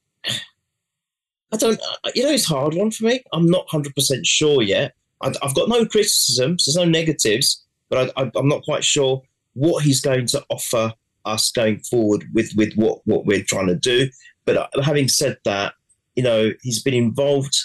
I 1.51 1.57
don't, 1.57 1.79
uh, 2.03 2.11
you 2.13 2.23
know, 2.23 2.31
it's 2.31 2.49
a 2.49 2.53
hard 2.53 2.75
one 2.75 2.91
for 2.91 3.05
me. 3.05 3.23
I'm 3.33 3.47
not 3.47 3.67
100% 3.69 3.91
sure 4.23 4.61
yet. 4.61 4.93
I, 5.21 5.33
have 5.41 5.55
got 5.55 5.67
no 5.67 5.85
criticisms, 5.85 6.65
there's 6.65 6.75
no 6.77 6.89
negatives, 6.89 7.65
but 7.89 8.13
I, 8.15 8.31
am 8.35 8.47
not 8.47 8.63
quite 8.63 8.83
sure 8.83 9.21
what 9.53 9.83
he's 9.83 9.99
going 9.99 10.27
to 10.27 10.43
offer 10.49 10.93
us 11.25 11.51
going 11.51 11.79
forward 11.79 12.23
with, 12.33 12.51
with 12.55 12.73
what, 12.75 12.99
what 13.05 13.25
we're 13.25 13.43
trying 13.43 13.67
to 13.67 13.75
do. 13.75 14.09
But 14.45 14.57
uh, 14.57 14.67
having 14.81 15.09
said 15.09 15.37
that, 15.45 15.73
you 16.15 16.23
know, 16.23 16.51
he's 16.61 16.81
been 16.81 16.93
involved 16.93 17.57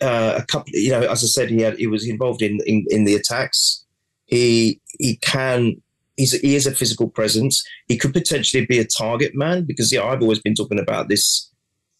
uh, 0.00 0.38
a 0.38 0.46
couple, 0.46 0.70
you 0.72 0.90
know, 0.90 1.02
as 1.02 1.22
I 1.22 1.26
said, 1.26 1.50
he 1.50 1.60
had, 1.60 1.76
he 1.78 1.86
was 1.86 2.08
involved 2.08 2.42
in, 2.42 2.58
in, 2.66 2.86
in 2.88 3.04
the 3.04 3.14
attacks. 3.14 3.84
He, 4.26 4.80
he 4.98 5.16
can, 5.16 5.80
he's, 6.16 6.32
he 6.40 6.56
is 6.56 6.66
a 6.66 6.74
physical 6.74 7.08
presence. 7.08 7.62
He 7.86 7.98
could 7.98 8.12
potentially 8.12 8.66
be 8.66 8.78
a 8.78 8.84
target 8.84 9.34
man 9.34 9.64
because, 9.64 9.92
yeah, 9.92 10.02
I've 10.02 10.22
always 10.22 10.40
been 10.40 10.54
talking 10.54 10.80
about 10.80 11.08
this 11.08 11.50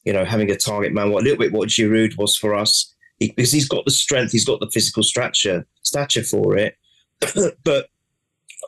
you 0.05 0.12
know, 0.12 0.24
having 0.24 0.50
a 0.50 0.57
target 0.57 0.92
man, 0.92 1.11
what 1.11 1.22
a 1.22 1.24
little 1.24 1.38
bit 1.38 1.52
what 1.52 1.68
Giroud 1.68 2.16
was 2.16 2.36
for 2.36 2.55
us, 2.55 2.94
he, 3.18 3.32
because 3.32 3.52
he's 3.52 3.68
got 3.68 3.84
the 3.84 3.90
strength, 3.90 4.32
he's 4.32 4.44
got 4.44 4.61
the 4.61 4.70
physical 4.70 5.02
stature, 5.02 5.66
stature 5.82 6.24
for 6.24 6.57
it. 6.57 6.76
but 7.64 7.88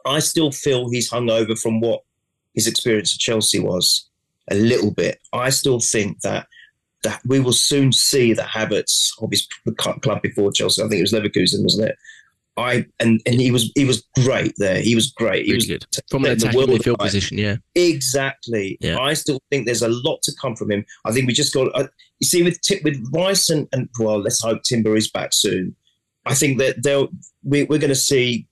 I 0.04 0.20
still 0.20 0.50
feel 0.52 0.88
he's 0.88 1.10
hung 1.10 1.30
over 1.30 1.56
from 1.56 1.80
what 1.80 2.02
his 2.54 2.66
experience 2.66 3.14
at 3.14 3.20
Chelsea 3.20 3.60
was 3.60 4.08
a 4.50 4.54
little 4.54 4.92
bit. 4.92 5.20
I 5.32 5.50
still 5.50 5.80
think 5.80 6.20
that 6.20 6.46
that 7.02 7.20
we 7.26 7.38
will 7.38 7.52
soon 7.52 7.92
see 7.92 8.32
the 8.32 8.42
habits 8.42 9.14
of 9.20 9.30
his 9.30 9.46
club 9.76 10.22
before 10.22 10.50
Chelsea. 10.50 10.82
I 10.82 10.88
think 10.88 10.98
it 10.98 11.02
was 11.02 11.12
Leverkusen, 11.12 11.62
wasn't 11.62 11.90
it? 11.90 11.96
I 12.58 12.86
and 13.00 13.20
and 13.26 13.40
he 13.40 13.50
was 13.50 13.70
he 13.74 13.84
was 13.84 14.04
great 14.24 14.54
there. 14.56 14.80
He 14.80 14.94
was 14.94 15.10
great. 15.12 15.44
He 15.44 15.52
Really 15.52 15.56
was 15.56 15.66
good. 15.66 15.86
From 16.10 16.24
an 16.24 16.32
attacking 16.32 16.60
midfield 16.60 16.86
alight. 16.98 17.00
position, 17.00 17.38
yeah. 17.38 17.56
Exactly. 17.74 18.78
Yeah. 18.80 18.98
I 18.98 19.14
still 19.14 19.40
think 19.50 19.66
there's 19.66 19.82
a 19.82 19.88
lot 19.88 20.22
to 20.22 20.32
come 20.40 20.56
from 20.56 20.70
him. 20.70 20.84
I 21.04 21.12
think 21.12 21.26
we 21.26 21.32
just 21.32 21.52
got. 21.52 21.68
Uh, 21.74 21.88
you 22.20 22.26
see, 22.26 22.42
with 22.42 22.58
with 22.82 22.96
Rice 23.12 23.50
and, 23.50 23.68
and 23.72 23.88
well, 23.98 24.18
let's 24.18 24.42
hope 24.42 24.62
Timber 24.62 24.96
is 24.96 25.10
back 25.10 25.30
soon. 25.32 25.74
I 26.24 26.34
think 26.34 26.58
that 26.58 26.82
they'll 26.82 27.08
we, 27.44 27.64
we're 27.64 27.78
going 27.78 27.90
to 27.90 27.94
see 27.94 28.46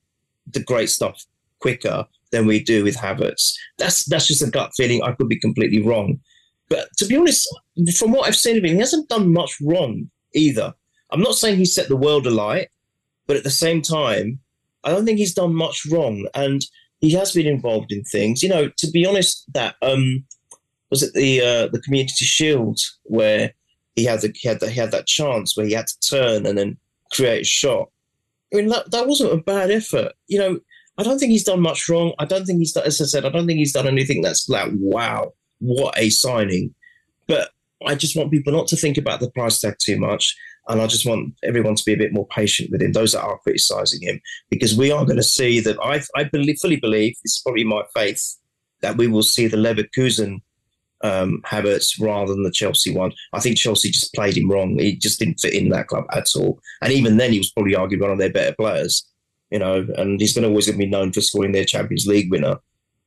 the 0.50 0.62
great 0.62 0.90
stuff 0.90 1.24
quicker 1.60 2.06
than 2.30 2.46
we 2.46 2.62
do 2.62 2.84
with 2.84 2.96
Havertz. 2.96 3.54
That's 3.78 4.04
that's 4.04 4.26
just 4.26 4.42
a 4.42 4.50
gut 4.50 4.72
feeling. 4.76 5.02
I 5.02 5.12
could 5.12 5.28
be 5.28 5.40
completely 5.40 5.80
wrong, 5.82 6.20
but 6.68 6.88
to 6.98 7.06
be 7.06 7.16
honest, 7.16 7.48
from 7.96 8.12
what 8.12 8.28
I've 8.28 8.36
seen 8.36 8.58
of 8.58 8.64
him, 8.64 8.74
he 8.74 8.80
hasn't 8.80 9.08
done 9.08 9.32
much 9.32 9.56
wrong 9.62 10.10
either. 10.34 10.74
I'm 11.10 11.20
not 11.20 11.36
saying 11.36 11.56
he 11.58 11.64
set 11.64 11.88
the 11.88 11.96
world 11.96 12.26
alight, 12.26 12.68
but 13.26 13.36
at 13.36 13.44
the 13.44 13.50
same 13.50 13.82
time, 13.82 14.38
I 14.84 14.90
don't 14.90 15.04
think 15.04 15.18
he's 15.18 15.34
done 15.34 15.54
much 15.54 15.86
wrong. 15.90 16.26
And 16.34 16.62
he 17.00 17.12
has 17.12 17.32
been 17.32 17.46
involved 17.46 17.92
in 17.92 18.02
things. 18.04 18.42
You 18.42 18.48
know, 18.48 18.70
to 18.76 18.90
be 18.90 19.06
honest, 19.06 19.44
that 19.52 19.76
um, 19.82 20.24
was 20.90 21.02
it 21.02 21.12
the 21.14 21.40
uh, 21.40 21.68
the 21.68 21.80
Community 21.80 22.24
Shield 22.24 22.78
where 23.04 23.52
he 23.96 24.04
had 24.04 24.20
the, 24.22 24.32
he 24.34 24.48
had 24.48 24.60
the, 24.60 24.70
he 24.70 24.80
had 24.80 24.90
that 24.92 25.06
chance 25.06 25.56
where 25.56 25.66
he 25.66 25.72
had 25.72 25.86
to 25.86 26.00
turn 26.00 26.46
and 26.46 26.58
then 26.58 26.76
create 27.12 27.42
a 27.42 27.44
shot. 27.44 27.90
I 28.52 28.56
mean, 28.56 28.68
that 28.68 28.90
that 28.90 29.06
wasn't 29.06 29.32
a 29.32 29.42
bad 29.42 29.70
effort. 29.70 30.12
You 30.28 30.38
know, 30.38 30.60
I 30.96 31.02
don't 31.02 31.18
think 31.18 31.32
he's 31.32 31.44
done 31.44 31.60
much 31.60 31.88
wrong. 31.88 32.12
I 32.18 32.24
don't 32.24 32.46
think 32.46 32.58
he's 32.58 32.72
done, 32.72 32.84
as 32.84 33.00
I 33.00 33.04
said, 33.04 33.24
I 33.24 33.30
don't 33.30 33.46
think 33.46 33.58
he's 33.58 33.72
done 33.72 33.86
anything 33.86 34.22
that's 34.22 34.48
like, 34.48 34.70
wow, 34.74 35.32
what 35.58 35.98
a 35.98 36.10
signing. 36.10 36.74
But 37.26 37.50
I 37.84 37.94
just 37.94 38.16
want 38.16 38.30
people 38.30 38.52
not 38.52 38.68
to 38.68 38.76
think 38.76 38.96
about 38.96 39.20
the 39.20 39.30
price 39.30 39.60
tag 39.60 39.74
too 39.80 39.98
much. 39.98 40.36
And 40.68 40.80
I 40.80 40.86
just 40.86 41.06
want 41.06 41.34
everyone 41.42 41.74
to 41.74 41.84
be 41.84 41.92
a 41.92 41.98
bit 41.98 42.12
more 42.12 42.26
patient 42.28 42.70
with 42.70 42.80
him, 42.80 42.92
those 42.92 43.12
that 43.12 43.22
are 43.22 43.38
criticising 43.38 44.00
him, 44.02 44.20
because 44.50 44.76
we 44.76 44.90
are 44.90 45.04
going 45.04 45.18
to 45.18 45.22
see 45.22 45.60
that 45.60 45.78
I, 45.82 46.02
I 46.18 46.24
believe, 46.24 46.58
fully 46.60 46.76
believe, 46.76 47.14
this 47.22 47.34
is 47.34 47.42
probably 47.44 47.64
my 47.64 47.82
faith, 47.94 48.36
that 48.80 48.96
we 48.96 49.06
will 49.06 49.22
see 49.22 49.46
the 49.46 49.56
Leverkusen 49.56 50.40
um, 51.02 51.42
rather 51.52 52.32
than 52.32 52.44
the 52.44 52.50
Chelsea 52.50 52.94
one. 52.94 53.12
I 53.34 53.40
think 53.40 53.58
Chelsea 53.58 53.90
just 53.90 54.14
played 54.14 54.36
him 54.36 54.50
wrong. 54.50 54.78
He 54.78 54.96
just 54.96 55.18
didn't 55.18 55.40
fit 55.40 55.52
in 55.52 55.68
that 55.68 55.88
club 55.88 56.06
at 56.12 56.28
all. 56.34 56.60
And 56.80 56.92
even 56.92 57.18
then, 57.18 57.32
he 57.32 57.38
was 57.38 57.52
probably 57.52 57.74
arguably 57.74 58.00
one 58.00 58.12
of 58.12 58.18
their 58.18 58.32
better 58.32 58.54
players, 58.58 59.06
you 59.50 59.58
know, 59.58 59.86
and 59.96 60.18
he's 60.18 60.34
going 60.34 60.44
to 60.44 60.48
always 60.48 60.70
be 60.70 60.86
known 60.86 61.12
for 61.12 61.20
scoring 61.20 61.52
their 61.52 61.66
Champions 61.66 62.06
League 62.06 62.30
winner. 62.30 62.56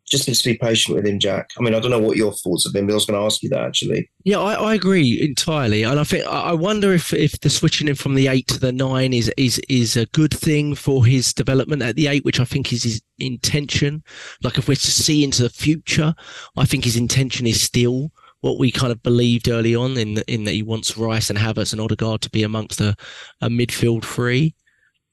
Just 0.10 0.28
needs 0.28 0.42
to 0.42 0.50
be 0.50 0.58
patient 0.58 0.96
with 0.96 1.06
him, 1.06 1.20
Jack. 1.20 1.52
I 1.58 1.62
mean, 1.62 1.76
I 1.76 1.80
don't 1.80 1.92
know 1.92 2.00
what 2.00 2.16
your 2.16 2.32
thoughts 2.32 2.64
have 2.66 2.74
been, 2.74 2.88
but 2.88 2.94
I 2.94 2.96
was 2.96 3.06
going 3.06 3.20
to 3.20 3.26
ask 3.26 3.44
you 3.44 3.50
that 3.50 3.66
actually. 3.66 4.10
Yeah, 4.24 4.40
I, 4.40 4.54
I 4.54 4.74
agree 4.74 5.22
entirely, 5.22 5.84
and 5.84 6.00
I 6.00 6.04
think 6.04 6.26
I 6.26 6.54
wonder 6.54 6.94
if 6.94 7.14
if 7.14 7.40
the 7.42 7.50
switching 7.50 7.88
him 7.88 7.96
from 7.96 8.16
the 8.16 8.28
eight 8.28 8.48
to 8.48 8.60
the 8.60 8.72
nine 8.72 9.14
is 9.14 9.32
is 9.38 9.60
is 9.68 9.98
a 9.98 10.06
good 10.08 10.34
thing 10.34 10.76
for 10.76 11.06
his 11.06 11.34
development 11.34 11.82
at 11.82 11.96
the 11.96 12.08
eight, 12.08 12.24
which 12.24 12.40
I 12.40 12.46
think 12.46 12.72
is 12.72 12.84
his 12.84 13.02
intention. 13.20 14.04
Like 14.44 14.58
if 14.58 14.68
we're 14.68 14.76
to 14.76 14.92
see 14.92 15.24
into 15.24 15.44
the 15.44 15.50
future, 15.50 16.16
I 16.56 16.66
think 16.66 16.86
his 16.86 16.96
intention 16.96 17.46
is 17.46 17.62
still 17.62 18.12
what 18.42 18.60
we 18.60 18.72
kind 18.72 18.92
of 18.92 19.04
believed 19.04 19.50
early 19.50 19.76
on 19.76 19.98
in 19.98 20.20
in 20.28 20.46
that 20.46 20.54
he 20.54 20.64
wants 20.64 20.98
Rice 20.98 21.30
and 21.30 21.40
Havertz 21.40 21.74
and 21.74 21.82
Odegaard 21.82 22.22
to 22.22 22.30
be 22.30 22.44
amongst 22.44 22.80
a, 22.80 22.96
a 23.42 23.50
midfield 23.50 24.06
three. 24.06 24.56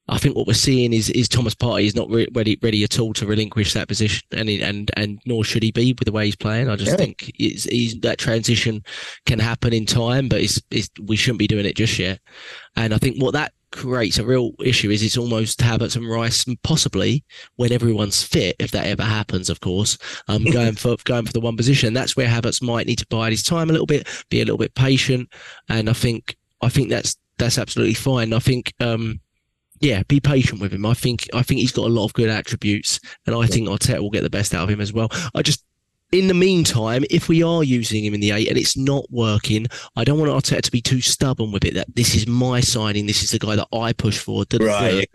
I 0.07 0.19
think 0.19 0.37
what 0.37 0.47
we're 0.47 0.53
seeing 0.55 0.93
is 0.93 1.09
is 1.11 1.29
Thomas 1.29 1.55
Partey 1.55 1.85
is 1.87 1.95
not 1.95 2.11
re- 2.11 2.29
ready 2.35 2.59
ready 2.63 2.85
at 2.85 2.99
all 2.99 3.15
to 3.15 3.27
relinquish 3.27 3.73
that 3.73 3.89
position, 3.89 4.23
and 4.33 4.49
and 4.49 4.91
and 4.97 5.19
nor 5.25 5.45
should 5.45 5.63
he 5.63 5.71
be 5.73 5.93
with 5.99 6.05
the 6.07 6.13
way 6.13 6.27
he's 6.27 6.37
playing. 6.37 6.69
I 6.69 6.77
just 6.77 6.91
Yeah. 6.93 6.97
think 6.97 7.33
it's, 7.39 7.65
he's, 7.65 7.99
that 8.01 8.19
transition 8.19 8.83
can 9.25 9.39
happen 9.39 9.73
in 9.73 9.87
time, 9.87 10.29
but 10.29 10.43
it's, 10.43 10.61
it's 10.71 10.91
we 11.03 11.17
shouldn't 11.17 11.39
be 11.39 11.47
doing 11.47 11.65
it 11.67 11.77
just 11.77 11.99
yet. 11.99 12.21
And 12.77 12.93
I 12.93 12.99
think 12.99 13.21
what 13.23 13.33
that 13.33 13.53
creates 13.71 14.19
a 14.19 14.25
real 14.25 14.53
issue 14.61 14.91
is 14.91 15.03
it's 15.03 15.17
almost 15.17 15.59
Havertz 15.61 15.97
and 15.97 16.09
Rice, 16.09 16.47
and 16.47 16.61
possibly 16.63 17.25
when 17.57 17.73
everyone's 17.73 18.23
fit, 18.23 18.57
if 18.59 18.71
that 18.73 18.87
ever 18.87 19.03
happens, 19.03 19.49
of 19.49 19.61
course, 19.61 19.97
um, 20.29 20.45
going 20.53 20.75
for 20.75 20.97
going 21.05 21.25
for 21.25 21.33
the 21.33 21.41
one 21.41 21.57
position. 21.57 21.95
That's 21.95 22.15
where 22.15 22.29
Havertz 22.29 22.63
might 22.63 22.87
need 22.87 22.99
to 22.99 23.07
bide 23.07 23.33
his 23.33 23.43
time 23.43 23.71
a 23.71 23.73
little 23.73 23.87
bit, 23.87 24.07
be 24.29 24.43
a 24.43 24.45
little 24.45 24.59
bit 24.59 24.75
patient, 24.75 25.33
and 25.71 25.89
I 25.89 25.95
think 25.95 26.37
I 26.61 26.69
think 26.69 26.91
that's 26.91 27.17
that's 27.39 27.57
absolutely 27.57 27.95
fine. 27.95 28.35
I 28.35 28.39
think. 28.39 28.75
Um, 28.81 29.21
yeah, 29.81 30.03
be 30.05 30.21
patient 30.21 30.61
with 30.61 30.73
him. 30.73 30.87
I 30.87 30.95
think 30.95 31.29
I 31.35 31.43
think 31.43 31.61
he's 31.61 31.73
got 31.73 31.87
a 31.87 31.93
lot 31.93 32.07
of 32.07 32.13
good 32.15 32.29
attributes, 32.29 33.01
and 33.27 33.35
I 33.35 33.47
think 33.47 33.69
Arteta 33.69 34.01
will 34.01 34.11
get 34.11 34.23
the 34.23 34.31
best 34.31 34.55
out 34.55 34.65
of 34.65 34.71
him 34.71 34.81
as 34.81 34.93
well. 34.93 35.09
I 35.35 35.43
just, 35.43 35.65
in 36.13 36.29
the 36.29 36.35
meantime, 36.35 37.05
if 37.11 37.29
we 37.29 37.43
are 37.43 37.65
using 37.65 38.05
him 38.05 38.15
in 38.15 38.21
the 38.21 38.31
eight 38.31 38.49
and 38.49 38.57
it's 38.57 38.77
not 38.77 39.05
working, 39.11 39.67
I 39.97 40.05
don't 40.05 40.19
want 40.19 40.31
Arteta 40.31 40.63
to 40.63 40.71
be 40.71 40.81
too 40.81 41.01
stubborn 41.01 41.53
with 41.53 41.65
it. 41.65 41.75
That 41.75 41.95
this 41.95 42.15
is 42.15 42.27
my 42.27 42.61
signing, 42.61 43.07
this 43.07 43.23
is 43.23 43.31
the 43.31 43.39
guy 43.39 43.57
that 43.57 43.69
I 43.73 43.93
push 43.93 44.19
for. 44.19 44.45
Right. 44.59 45.07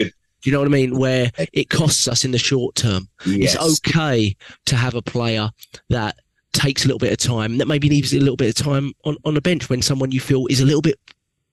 Do 0.41 0.49
you 0.49 0.53
know 0.53 0.60
what 0.60 0.70
I 0.70 0.72
mean? 0.72 0.97
Where 0.97 1.32
it 1.51 1.70
costs 1.70 2.07
us 2.07 2.24
in 2.24 2.32
the 2.32 2.38
short 2.38 2.76
term. 2.76 3.10
Yes. 3.26 3.55
It's 3.55 3.86
okay 3.88 4.36
to 4.66 4.76
have 4.78 4.95
a 4.95 5.01
player 5.01 5.49
that 5.89 6.18
takes 6.53 6.86
a 6.86 6.88
little 6.88 6.99
bit 6.99 7.12
of 7.12 7.18
time, 7.18 7.57
that 7.57 7.68
maybe 7.68 7.89
needs 7.89 8.14
a 8.14 8.20
little 8.20 8.38
bit 8.38 8.57
of 8.57 8.64
time 8.64 8.93
on, 9.03 9.18
on 9.26 9.34
the 9.34 9.41
bench 9.41 9.70
when 9.70 9.82
someone 9.82 10.12
you 10.12 10.20
feel 10.20 10.47
is 10.47 10.62
a 10.62 10.66
little 10.66 10.82
bit 10.82 10.97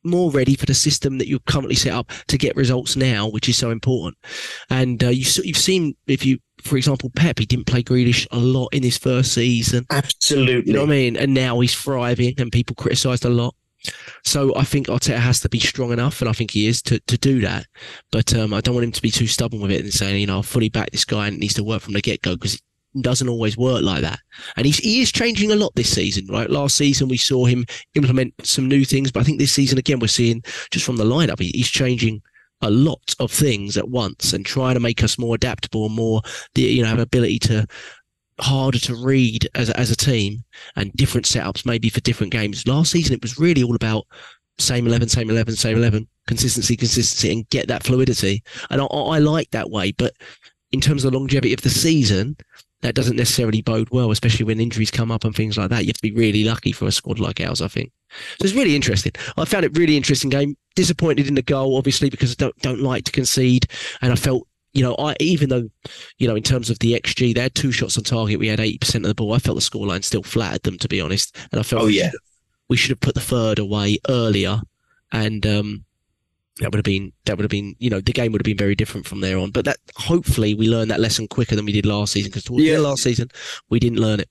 more 0.06 0.30
ready 0.30 0.54
for 0.54 0.66
the 0.66 0.74
system 0.74 1.18
that 1.18 1.28
you're 1.28 1.38
currently 1.40 1.74
set 1.74 1.92
up 1.92 2.10
to 2.28 2.38
get 2.38 2.56
results 2.56 2.96
now, 2.96 3.28
which 3.28 3.48
is 3.48 3.56
so 3.56 3.70
important. 3.70 4.16
And 4.70 5.02
uh, 5.02 5.08
you, 5.08 5.24
you've 5.44 5.56
seen, 5.56 5.96
if 6.06 6.24
you, 6.24 6.38
for 6.62 6.76
example, 6.76 7.10
Pep, 7.14 7.38
he 7.38 7.46
didn't 7.46 7.66
play 7.66 7.82
Grealish 7.82 8.26
a 8.30 8.38
lot 8.38 8.68
in 8.72 8.82
his 8.82 8.98
first 8.98 9.34
season. 9.34 9.86
Absolutely. 9.90 10.66
You 10.66 10.72
know 10.74 10.80
what 10.80 10.90
I 10.90 10.92
mean? 10.92 11.16
And 11.16 11.34
now 11.34 11.60
he's 11.60 11.74
thriving, 11.74 12.34
and 12.38 12.50
people 12.50 12.74
criticised 12.76 13.24
a 13.24 13.30
lot. 13.30 13.54
So 14.24 14.56
I 14.56 14.64
think 14.64 14.88
Arteta 14.88 15.18
has 15.18 15.40
to 15.40 15.48
be 15.48 15.60
strong 15.60 15.92
enough, 15.92 16.20
and 16.20 16.28
I 16.28 16.32
think 16.32 16.50
he 16.50 16.66
is 16.66 16.82
to, 16.82 16.98
to 17.00 17.18
do 17.18 17.40
that. 17.42 17.66
But 18.10 18.34
um, 18.34 18.52
I 18.52 18.60
don't 18.60 18.74
want 18.74 18.84
him 18.84 18.92
to 18.92 19.02
be 19.02 19.10
too 19.10 19.26
stubborn 19.26 19.60
with 19.60 19.70
it 19.70 19.84
and 19.84 19.92
saying, 19.92 20.20
you 20.20 20.26
know, 20.26 20.36
I'll 20.36 20.42
fully 20.42 20.68
back 20.68 20.90
this 20.90 21.04
guy 21.04 21.26
and 21.26 21.36
it 21.36 21.40
needs 21.40 21.54
to 21.54 21.64
work 21.64 21.82
from 21.82 21.94
the 21.94 22.00
get 22.00 22.22
go 22.22 22.34
because 22.34 22.60
doesn't 23.02 23.28
always 23.28 23.56
work 23.56 23.82
like 23.82 24.02
that. 24.02 24.20
And 24.56 24.66
he's, 24.66 24.78
he 24.78 25.00
is 25.00 25.12
changing 25.12 25.52
a 25.52 25.56
lot 25.56 25.74
this 25.74 25.92
season, 25.92 26.26
right? 26.28 26.50
Last 26.50 26.76
season 26.76 27.08
we 27.08 27.16
saw 27.16 27.44
him 27.44 27.64
implement 27.94 28.34
some 28.44 28.68
new 28.68 28.84
things, 28.84 29.10
but 29.10 29.20
I 29.20 29.24
think 29.24 29.38
this 29.38 29.52
season 29.52 29.78
again 29.78 29.98
we're 29.98 30.08
seeing 30.08 30.42
just 30.70 30.84
from 30.84 30.96
the 30.96 31.04
lineup, 31.04 31.40
he, 31.40 31.50
he's 31.54 31.68
changing 31.68 32.22
a 32.62 32.70
lot 32.70 33.14
of 33.20 33.30
things 33.30 33.76
at 33.76 33.88
once 33.88 34.32
and 34.32 34.46
trying 34.46 34.74
to 34.74 34.80
make 34.80 35.02
us 35.02 35.18
more 35.18 35.34
adaptable, 35.34 35.88
more 35.88 36.22
the 36.54 36.62
you 36.62 36.82
know 36.82 36.88
have 36.88 36.98
ability 36.98 37.38
to 37.40 37.66
harder 38.38 38.78
to 38.78 38.94
read 38.94 39.48
as 39.54 39.70
a, 39.70 39.80
as 39.80 39.90
a 39.90 39.96
team 39.96 40.44
and 40.76 40.92
different 40.92 41.26
setups 41.26 41.64
maybe 41.64 41.88
for 41.88 42.00
different 42.00 42.32
games. 42.32 42.66
Last 42.66 42.92
season 42.92 43.14
it 43.14 43.22
was 43.22 43.38
really 43.38 43.62
all 43.62 43.74
about 43.74 44.06
same 44.58 44.86
11, 44.86 45.08
same 45.08 45.30
11, 45.30 45.56
same 45.56 45.76
11, 45.76 46.08
consistency, 46.26 46.76
consistency, 46.76 47.32
and 47.32 47.48
get 47.50 47.68
that 47.68 47.82
fluidity. 47.82 48.42
And 48.70 48.80
I, 48.80 48.84
I 48.84 49.18
like 49.18 49.50
that 49.50 49.70
way. 49.70 49.92
But 49.92 50.14
in 50.72 50.80
terms 50.80 51.04
of 51.04 51.12
the 51.12 51.18
longevity 51.18 51.52
of 51.52 51.60
the 51.60 51.70
season, 51.70 52.36
that 52.86 52.94
doesn't 52.94 53.16
necessarily 53.16 53.62
bode 53.62 53.90
well, 53.90 54.10
especially 54.10 54.44
when 54.44 54.60
injuries 54.60 54.90
come 54.90 55.10
up 55.10 55.24
and 55.24 55.34
things 55.34 55.58
like 55.58 55.70
that. 55.70 55.82
You 55.82 55.88
have 55.88 55.96
to 55.96 56.02
be 56.02 56.12
really 56.12 56.44
lucky 56.44 56.72
for 56.72 56.86
a 56.86 56.92
squad 56.92 57.18
like 57.18 57.40
ours, 57.40 57.60
I 57.60 57.68
think. 57.68 57.90
So 58.38 58.44
it's 58.46 58.54
really 58.54 58.76
interesting. 58.76 59.12
I 59.36 59.44
found 59.44 59.64
it 59.64 59.76
really 59.76 59.96
interesting 59.96 60.30
game. 60.30 60.56
Disappointed 60.76 61.26
in 61.26 61.34
the 61.34 61.42
goal, 61.42 61.76
obviously, 61.76 62.10
because 62.10 62.32
I 62.32 62.36
don't 62.38 62.56
don't 62.58 62.80
like 62.80 63.04
to 63.04 63.12
concede, 63.12 63.66
and 64.00 64.12
I 64.12 64.16
felt. 64.16 64.46
You 64.72 64.82
know, 64.82 64.94
I 64.98 65.16
even 65.20 65.48
though, 65.48 65.70
you 66.18 66.28
know, 66.28 66.36
in 66.36 66.42
terms 66.42 66.68
of 66.68 66.78
the 66.80 66.92
XG, 66.92 67.34
they 67.34 67.40
had 67.40 67.54
two 67.54 67.72
shots 67.72 67.96
on 67.96 68.04
target. 68.04 68.38
We 68.38 68.48
had 68.48 68.60
eighty 68.60 68.76
percent 68.76 69.04
of 69.06 69.08
the 69.08 69.14
ball. 69.14 69.32
I 69.32 69.38
felt 69.38 69.56
the 69.56 69.62
scoreline 69.62 70.04
still 70.04 70.22
flattered 70.22 70.64
them, 70.64 70.76
to 70.78 70.86
be 70.88 71.00
honest. 71.00 71.34
And 71.50 71.58
I 71.58 71.62
felt 71.62 71.84
Oh, 71.84 71.86
yeah. 71.86 72.10
we 72.68 72.76
should 72.76 72.90
have 72.90 73.00
put 73.00 73.14
the 73.14 73.22
third 73.22 73.58
away 73.58 73.98
earlier, 74.10 74.60
and 75.12 75.46
um, 75.46 75.84
that 76.60 76.70
would 76.70 76.78
have 76.78 76.84
been 76.84 77.12
that 77.26 77.36
would 77.36 77.44
have 77.44 77.50
been 77.50 77.76
you 77.78 77.90
know 77.90 78.00
the 78.00 78.12
game 78.12 78.32
would 78.32 78.40
have 78.40 78.46
been 78.46 78.56
very 78.56 78.74
different 78.74 79.06
from 79.06 79.20
there 79.20 79.38
on. 79.38 79.50
But 79.50 79.64
that 79.66 79.76
hopefully 79.96 80.54
we 80.54 80.68
learned 80.68 80.90
that 80.90 81.00
lesson 81.00 81.28
quicker 81.28 81.54
than 81.54 81.66
we 81.66 81.72
did 81.72 81.84
last 81.86 82.12
season 82.12 82.30
because 82.30 82.44
towards 82.44 82.64
the 82.64 82.70
end 82.70 82.78
of 82.78 82.84
last 82.84 83.02
season 83.02 83.28
we 83.68 83.78
didn't 83.78 83.98
learn 83.98 84.20
it 84.20 84.30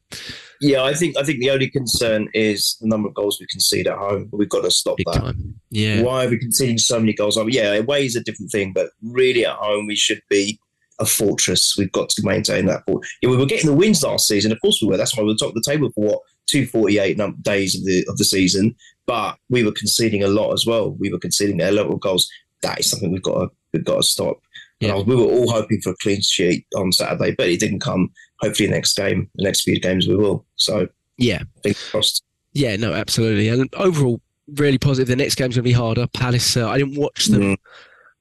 Yeah, 0.60 0.84
I 0.84 0.94
think 0.94 1.18
I 1.18 1.24
think 1.24 1.40
the 1.40 1.52
only 1.52 1.70
concern 1.70 2.30
is 2.34 2.78
the 2.82 2.88
number 2.88 3.10
of 3.10 3.14
goals 3.14 3.38
we 3.40 3.46
concede 3.48 3.88
at 3.88 3.98
home. 3.98 4.30
We've 4.32 4.50
got 4.50 4.64
to 4.64 4.72
stop 4.72 4.98
big 4.98 5.06
that. 5.08 5.22
time. 5.22 5.60
Yeah, 5.70 6.02
Why 6.02 6.26
are 6.26 6.30
we 6.30 6.40
conceding 6.40 6.78
so 6.80 7.00
many 7.00 7.14
goals? 7.14 7.38
I 7.38 7.42
mean, 7.44 7.52
yeah, 7.52 7.74
away 7.74 8.06
is 8.06 8.16
a 8.16 8.24
different 8.24 8.52
thing, 8.52 8.74
but 8.74 8.90
really 9.04 9.46
at 9.46 9.56
home 9.56 9.86
we 9.86 9.96
should 9.96 10.22
be 10.30 10.60
a 11.00 11.06
fortress. 11.06 11.76
We've 11.78 11.92
got 11.92 12.10
to 12.10 12.26
maintain 12.26 12.66
that. 12.68 12.84
Yeah, 13.22 13.30
we 13.30 13.38
were 13.38 13.46
getting 13.46 13.70
the 13.70 13.76
wins 13.76 14.02
last 14.02 14.28
season, 14.28 14.52
of 14.52 14.60
course 14.62 14.80
we 14.82 14.88
were. 14.88 14.98
That's 14.98 15.16
why 15.16 15.24
we 15.24 15.30
were 15.30 15.36
top 15.36 15.50
of 15.50 15.56
the 15.56 15.70
table 15.70 15.92
for 15.94 16.06
what 16.06 16.20
two 16.48 16.66
forty 16.66 17.00
eight 17.00 17.18
num- 17.18 17.38
days 17.42 17.76
of 17.76 17.84
the 17.86 18.06
of 18.08 18.18
the 18.18 18.26
season. 18.26 18.76
But 19.08 19.38
we 19.50 19.64
were 19.64 19.72
conceding 19.72 20.24
a 20.24 20.28
lot 20.28 20.54
as 20.54 20.66
well. 20.66 20.92
We 20.92 21.12
were 21.12 21.20
conceding 21.20 21.62
a 21.62 21.72
lot 21.72 21.88
of 21.88 22.00
goals. 22.00 22.28
That 22.62 22.80
is 22.80 22.90
something 22.90 23.12
we've 23.12 23.22
got 23.22 23.40
to 23.40 23.48
we've 23.74 23.84
got 23.86 23.98
to 23.98 24.04
stop. 24.04 24.38
And 24.82 24.90
Yeah. 24.90 24.96
Was- 24.96 25.06
we 25.06 25.16
were 25.16 25.24
all 25.24 25.52
hoping 25.52 25.80
for 25.82 25.92
a 25.92 25.96
clean 26.02 26.22
sheet 26.22 26.66
on 26.76 26.92
Saturday, 26.92 27.36
but 27.38 27.48
it 27.50 27.60
didn't 27.60 27.80
come. 27.82 28.10
Hopefully, 28.40 28.70
next 28.70 28.96
game, 28.96 29.30
the 29.36 29.44
next 29.44 29.62
few 29.62 29.80
games, 29.80 30.08
we 30.08 30.16
will. 30.16 30.46
So, 30.56 30.88
yeah, 31.18 31.44
fingers 31.64 31.90
crossed. 31.90 32.24
yeah. 32.54 32.76
No, 32.76 32.94
absolutely. 32.94 33.48
And 33.50 33.74
overall, 33.76 34.20
really 34.56 34.78
positive. 34.78 35.08
The 35.08 35.16
next 35.16 35.36
game's 35.36 35.56
gonna 35.56 35.64
be 35.64 35.72
harder. 35.72 36.08
Palace. 36.08 36.58
Uh, 36.58 36.68
I 36.70 36.78
didn't 36.80 36.96
watch 36.98 37.28
them. 37.28 37.42
Mm. 37.42 37.58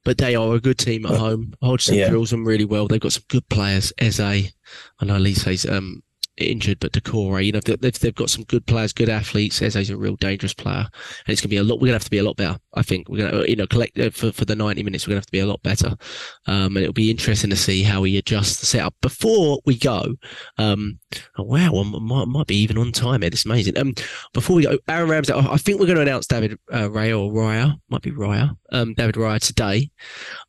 But 0.04 0.18
they 0.18 0.34
are 0.34 0.54
a 0.54 0.60
good 0.60 0.76
team 0.78 1.06
at 1.06 1.16
home. 1.16 1.54
Hodgson 1.62 1.94
Yeah. 1.96 2.10
drills 2.10 2.30
them 2.30 2.44
really 2.46 2.66
well. 2.66 2.86
They've 2.86 3.00
got 3.00 3.12
some 3.14 3.22
good 3.28 3.48
players. 3.48 3.90
Eze, 3.98 4.20
I 4.20 4.52
know 5.02 5.14
Olise's 5.14 5.64
um, 5.64 6.02
injured, 6.36 6.80
but 6.80 6.92
Doucouré, 6.92 7.46
you 7.46 7.52
know, 7.52 7.60
they've, 7.60 7.80
they've 7.80 8.14
got 8.14 8.30
some 8.30 8.44
good 8.44 8.66
players, 8.66 8.92
good 8.92 9.08
athletes. 9.08 9.62
Eze's 9.62 9.90
a 9.90 9.96
real 9.96 10.16
dangerous 10.16 10.54
player, 10.54 10.86
and 10.86 11.32
it's 11.32 11.40
going 11.40 11.48
to 11.48 11.48
be 11.48 11.56
a 11.56 11.62
lot. 11.62 11.76
We're 11.76 11.88
going 11.88 11.92
to 11.92 11.94
have 11.94 12.04
to 12.04 12.10
be 12.10 12.18
a 12.18 12.24
lot 12.24 12.36
better. 12.36 12.58
I 12.74 12.82
think 12.82 13.08
we're 13.08 13.30
gonna, 13.30 13.46
you 13.46 13.56
know, 13.56 13.66
collect 13.66 13.98
uh, 13.98 14.10
for, 14.10 14.32
for 14.32 14.44
the 14.44 14.56
90 14.56 14.82
minutes. 14.82 15.06
We're 15.06 15.12
gonna 15.12 15.18
have 15.18 15.26
to 15.26 15.32
be 15.32 15.40
a 15.40 15.46
lot 15.46 15.62
better, 15.62 15.96
um, 16.46 16.76
and 16.76 16.78
it'll 16.78 16.92
be 16.92 17.10
interesting 17.10 17.50
to 17.50 17.56
see 17.56 17.82
how 17.82 18.02
he 18.02 18.18
adjusts 18.18 18.60
the 18.60 18.66
setup. 18.66 18.94
Before 19.00 19.60
we 19.64 19.78
go, 19.78 20.14
um, 20.58 20.98
oh, 21.38 21.42
wow, 21.42 21.72
I 21.74 21.98
might, 21.98 22.28
might 22.28 22.46
be 22.46 22.56
even 22.56 22.78
on 22.78 22.92
time 22.92 23.22
here. 23.22 23.30
This 23.30 23.40
is 23.40 23.46
amazing. 23.46 23.78
Um, 23.78 23.94
before 24.32 24.56
we 24.56 24.62
go, 24.64 24.78
Aaron 24.88 25.10
Ramsdale, 25.10 25.48
I 25.48 25.56
think 25.56 25.80
we're 25.80 25.86
going 25.86 25.96
to 25.96 26.02
announce 26.02 26.26
David 26.26 26.58
uh, 26.72 26.88
Raya 26.88 27.20
or 27.20 27.32
Raya, 27.32 27.74
might 27.88 28.02
be 28.02 28.10
Raya, 28.10 28.56
um, 28.72 28.94
David 28.94 29.16
Raya 29.16 29.40
today. 29.40 29.90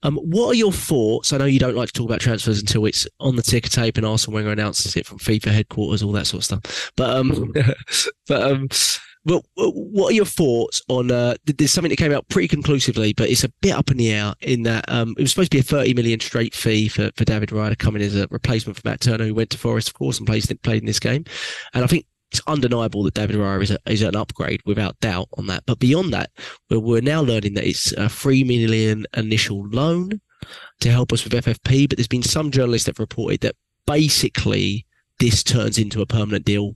Um, 0.04 0.18
what 0.18 0.50
are 0.50 0.56
your 0.56 0.72
thoughts? 0.72 1.34
I 1.34 1.38
know 1.38 1.46
you 1.46 1.60
don't 1.60 1.76
like 1.76 1.88
to 1.88 1.94
talk 1.94 2.10
about 2.10 2.22
transfers 2.22 2.60
until 2.60 2.86
it's 2.86 3.08
on 3.20 3.36
the 3.36 3.44
ticker 3.44 3.70
tape 3.70 3.98
and 3.98 4.06
Arsene 4.06 4.34
Wenger 4.34 4.52
announces 4.52 4.96
it 4.96 5.06
from 5.06 5.20
FIFA 5.20 5.52
headquarters, 5.52 6.04
all 6.04 6.12
that 6.14 6.28
sort 6.28 6.40
of 6.40 6.46
stuff. 6.46 6.92
But 6.96 7.10
um, 7.10 7.54
but 8.28 8.42
um 8.42 8.70
well, 9.26 9.44
what 9.56 10.12
are 10.12 10.16
your 10.16 10.26
thoughts 10.26 10.84
on? 10.88 11.12
Uh, 11.12 11.34
there's 11.46 11.72
something 11.72 11.90
that 11.90 11.98
came 11.98 12.14
out 12.14 12.28
pretty 12.30 12.48
conclusively, 12.48 13.12
but 13.14 13.30
it's 13.30 13.44
a 13.44 13.50
bit 13.62 13.74
up 13.74 13.90
in 13.90 13.98
the 13.98 14.12
air. 14.12 14.36
In 14.42 14.64
that 14.64 14.86
um, 14.88 15.16
it 15.18 15.22
was 15.22 15.32
supposed 15.32 15.52
to 15.52 15.58
be 15.58 15.62
a 15.62 15.64
30 15.64 15.96
million 15.96 16.20
straight 16.20 16.54
fee 16.54 16.88
for, 16.88 17.10
for 17.16 17.26
David 17.26 17.50
Raya 17.50 17.78
coming 17.78 18.04
as 18.04 18.16
a 18.16 18.28
replacement 18.30 18.78
for 18.78 18.88
Matt 18.88 19.02
Turner, 19.02 19.26
who 19.26 19.34
went 19.34 19.50
to 19.50 19.58
Forest, 19.58 19.90
of 19.90 19.96
course, 19.96 20.20
and 20.20 20.28
played 20.28 20.46
played 20.62 20.82
in 20.82 20.86
this 20.86 21.00
game. 21.00 21.26
And 21.74 21.84
I 21.84 21.88
think 21.88 22.06
it's 22.32 22.42
undeniable 22.46 23.04
that 23.04 23.16
David 23.16 23.38
Raya 23.38 23.64
is, 23.64 23.72
a, 23.72 23.80
is 23.88 24.04
an 24.04 24.16
upgrade 24.16 24.62
without 24.66 25.00
doubt 25.00 25.30
on 25.38 25.48
that. 25.48 25.64
But 25.66 25.80
beyond 25.80 26.14
that, 26.14 26.30
we're, 26.70 26.80
we're 26.80 27.02
now 27.02 27.22
learning 27.22 27.56
that 27.56 27.68
it's 27.68 27.94
a 27.94 28.08
three 28.08 28.44
million 28.44 29.08
initial 29.18 29.68
loan 29.70 30.22
to 30.82 30.92
help 30.92 31.12
us 31.12 31.24
with 31.24 31.34
FFP. 31.34 31.90
But 31.90 31.98
there's 31.98 32.08
been 32.08 32.24
some 32.24 32.52
journalists 32.52 32.86
that 32.86 32.98
have 32.98 33.00
reported 33.00 33.42
that 33.42 33.56
basically 33.88 34.86
this 35.20 35.44
turns 35.44 35.80
into 35.80 36.02
a 36.02 36.06
permanent 36.06 36.46
deal 36.46 36.76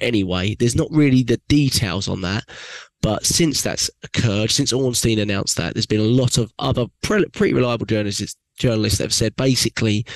anyway. 0.00 0.54
There's 0.54 0.76
not 0.76 0.88
really 0.90 1.22
the 1.22 1.40
details 1.48 2.08
on 2.08 2.20
that. 2.22 2.44
But 3.02 3.24
since 3.24 3.62
that's 3.62 3.90
occurred, 4.02 4.50
since 4.50 4.72
Ornstein 4.72 5.18
announced 5.18 5.56
that, 5.56 5.74
there's 5.74 5.86
been 5.86 6.00
a 6.00 6.04
lot 6.04 6.38
of 6.38 6.52
other 6.58 6.86
pretty 7.02 7.52
reliable 7.52 7.86
journalists 7.86 8.36
journalists 8.58 8.98
that 8.98 9.04
have 9.04 9.14
said 9.14 9.36
basically 9.36 10.06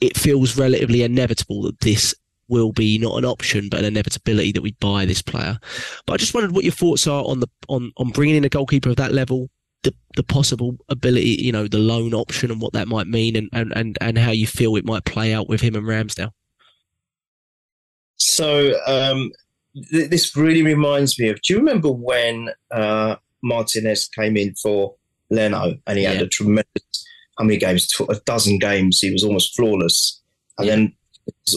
it 0.00 0.16
feels 0.16 0.58
relatively 0.58 1.02
inevitable 1.02 1.62
that 1.62 1.78
this 1.80 2.12
will 2.48 2.72
be 2.72 2.98
not 2.98 3.16
an 3.16 3.24
option 3.24 3.68
but 3.68 3.80
an 3.80 3.84
inevitability 3.84 4.52
that 4.52 4.62
we 4.62 4.72
buy 4.80 5.04
this 5.04 5.22
player. 5.22 5.58
But 6.06 6.14
I 6.14 6.16
just 6.16 6.34
wondered 6.34 6.52
what 6.52 6.64
your 6.64 6.72
thoughts 6.72 7.06
are 7.06 7.24
on 7.24 7.40
the 7.40 7.48
on 7.68 7.92
on 7.96 8.10
bringing 8.10 8.36
in 8.36 8.44
a 8.44 8.48
goalkeeper 8.48 8.90
of 8.90 8.96
that 8.96 9.12
level, 9.12 9.48
the 9.82 9.94
the 10.16 10.22
possible 10.22 10.76
ability, 10.88 11.36
you 11.40 11.52
know, 11.52 11.68
the 11.68 11.78
loan 11.78 12.14
option 12.14 12.50
and 12.50 12.60
what 12.60 12.72
that 12.72 12.88
might 12.88 13.06
mean, 13.06 13.36
and 13.36 13.48
and 13.52 13.72
and, 13.76 13.98
and 14.00 14.18
how 14.18 14.30
you 14.30 14.46
feel 14.46 14.76
it 14.76 14.84
might 14.84 15.04
play 15.04 15.32
out 15.32 15.48
with 15.48 15.60
him 15.60 15.74
and 15.74 15.86
Ramsdale. 15.86 16.30
So 18.18 18.74
um, 18.86 19.32
th- 19.90 20.10
this 20.10 20.36
really 20.36 20.62
reminds 20.62 21.18
me 21.18 21.28
of. 21.28 21.40
Do 21.42 21.52
you 21.52 21.58
remember 21.58 21.90
when 21.90 22.50
uh, 22.70 23.16
Martinez 23.42 24.08
came 24.08 24.36
in 24.36 24.54
for 24.54 24.94
Leno 25.30 25.74
and 25.86 25.98
he 25.98 26.04
yeah. 26.04 26.12
had 26.12 26.22
a 26.22 26.28
tremendous 26.28 26.82
how 27.38 27.44
many 27.44 27.58
games? 27.58 27.88
A 28.08 28.16
dozen 28.26 28.58
games. 28.58 28.98
He 29.00 29.12
was 29.12 29.22
almost 29.22 29.54
flawless, 29.54 30.20
and 30.58 30.66
yeah. 30.66 30.74
then 30.74 30.92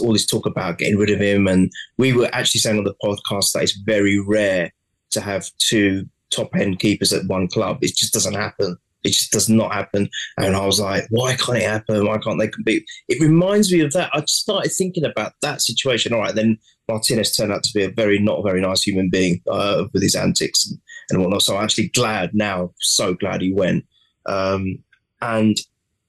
all 0.01 0.13
this 0.13 0.25
talk 0.25 0.45
about 0.45 0.77
getting 0.77 0.97
rid 0.97 1.09
of 1.09 1.19
him. 1.19 1.47
And 1.47 1.71
we 1.97 2.13
were 2.13 2.29
actually 2.33 2.59
saying 2.59 2.77
on 2.77 2.83
the 2.83 2.95
podcast 3.03 3.53
that 3.53 3.63
it's 3.63 3.77
very 3.77 4.19
rare 4.19 4.71
to 5.11 5.21
have 5.21 5.49
two 5.57 6.07
top 6.29 6.55
end 6.55 6.79
keepers 6.79 7.11
at 7.11 7.25
one 7.25 7.47
club. 7.47 7.79
It 7.81 7.95
just 7.95 8.13
doesn't 8.13 8.35
happen. 8.35 8.77
It 9.03 9.09
just 9.09 9.31
does 9.31 9.49
not 9.49 9.73
happen. 9.73 10.09
And 10.37 10.55
I 10.55 10.65
was 10.65 10.79
like, 10.79 11.05
why 11.09 11.35
can't 11.35 11.57
it 11.57 11.63
happen? 11.63 12.05
Why 12.05 12.17
can't 12.17 12.39
they 12.39 12.47
compete? 12.47 12.85
It 13.07 13.21
reminds 13.21 13.71
me 13.71 13.81
of 13.81 13.93
that. 13.93 14.11
I 14.13 14.23
started 14.27 14.71
thinking 14.71 15.05
about 15.05 15.33
that 15.41 15.61
situation. 15.61 16.13
All 16.13 16.19
right, 16.19 16.35
then 16.35 16.57
Martinez 16.87 17.35
turned 17.35 17.51
out 17.51 17.63
to 17.63 17.73
be 17.73 17.83
a 17.83 17.89
very 17.89 18.19
not 18.19 18.43
very 18.43 18.61
nice 18.61 18.83
human 18.83 19.09
being 19.09 19.41
uh, 19.49 19.85
with 19.93 20.03
his 20.03 20.15
antics 20.15 20.69
and, 20.69 20.79
and 21.09 21.21
whatnot. 21.21 21.41
So 21.41 21.57
I'm 21.57 21.63
actually 21.63 21.89
glad 21.89 22.31
now, 22.33 22.73
so 22.79 23.13
glad 23.13 23.41
he 23.41 23.53
went. 23.53 23.85
Um, 24.25 24.79
and 25.21 25.57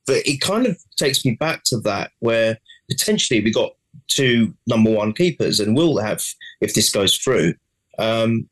but 0.06 0.26
it 0.26 0.40
kind 0.40 0.66
of 0.66 0.76
takes 0.96 1.24
me 1.24 1.32
back 1.32 1.62
to 1.64 1.78
that 1.80 2.10
where 2.18 2.58
potentially 2.90 3.42
we 3.42 3.52
got 3.52 3.72
two 4.08 4.54
number 4.66 4.90
one 4.90 5.12
keepers 5.12 5.60
and 5.60 5.76
will 5.76 5.98
have 5.98 6.22
if 6.60 6.74
this 6.74 6.90
goes 6.90 7.16
through. 7.16 7.54
Um, 7.98 8.48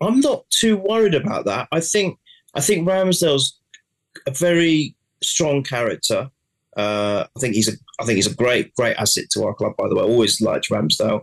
I'm 0.00 0.20
not 0.20 0.44
too 0.50 0.76
worried 0.76 1.14
about 1.14 1.44
that. 1.44 1.68
I 1.70 1.80
think 1.80 2.18
I 2.54 2.60
think 2.60 2.86
Ramsdale's 2.86 3.58
a 4.26 4.30
very 4.30 4.94
strong 5.22 5.62
character. 5.62 6.30
Uh, 6.76 7.26
I 7.36 7.40
think 7.40 7.54
he's 7.54 7.68
a 7.68 7.72
I 8.00 8.04
think 8.04 8.16
he's 8.16 8.30
a 8.30 8.34
great 8.34 8.74
great 8.74 8.96
asset 8.96 9.24
to 9.32 9.44
our 9.44 9.54
club. 9.54 9.76
By 9.76 9.88
the 9.88 9.94
way, 9.94 10.02
I 10.02 10.06
always 10.06 10.40
liked 10.40 10.70
Ramsdale, 10.70 11.22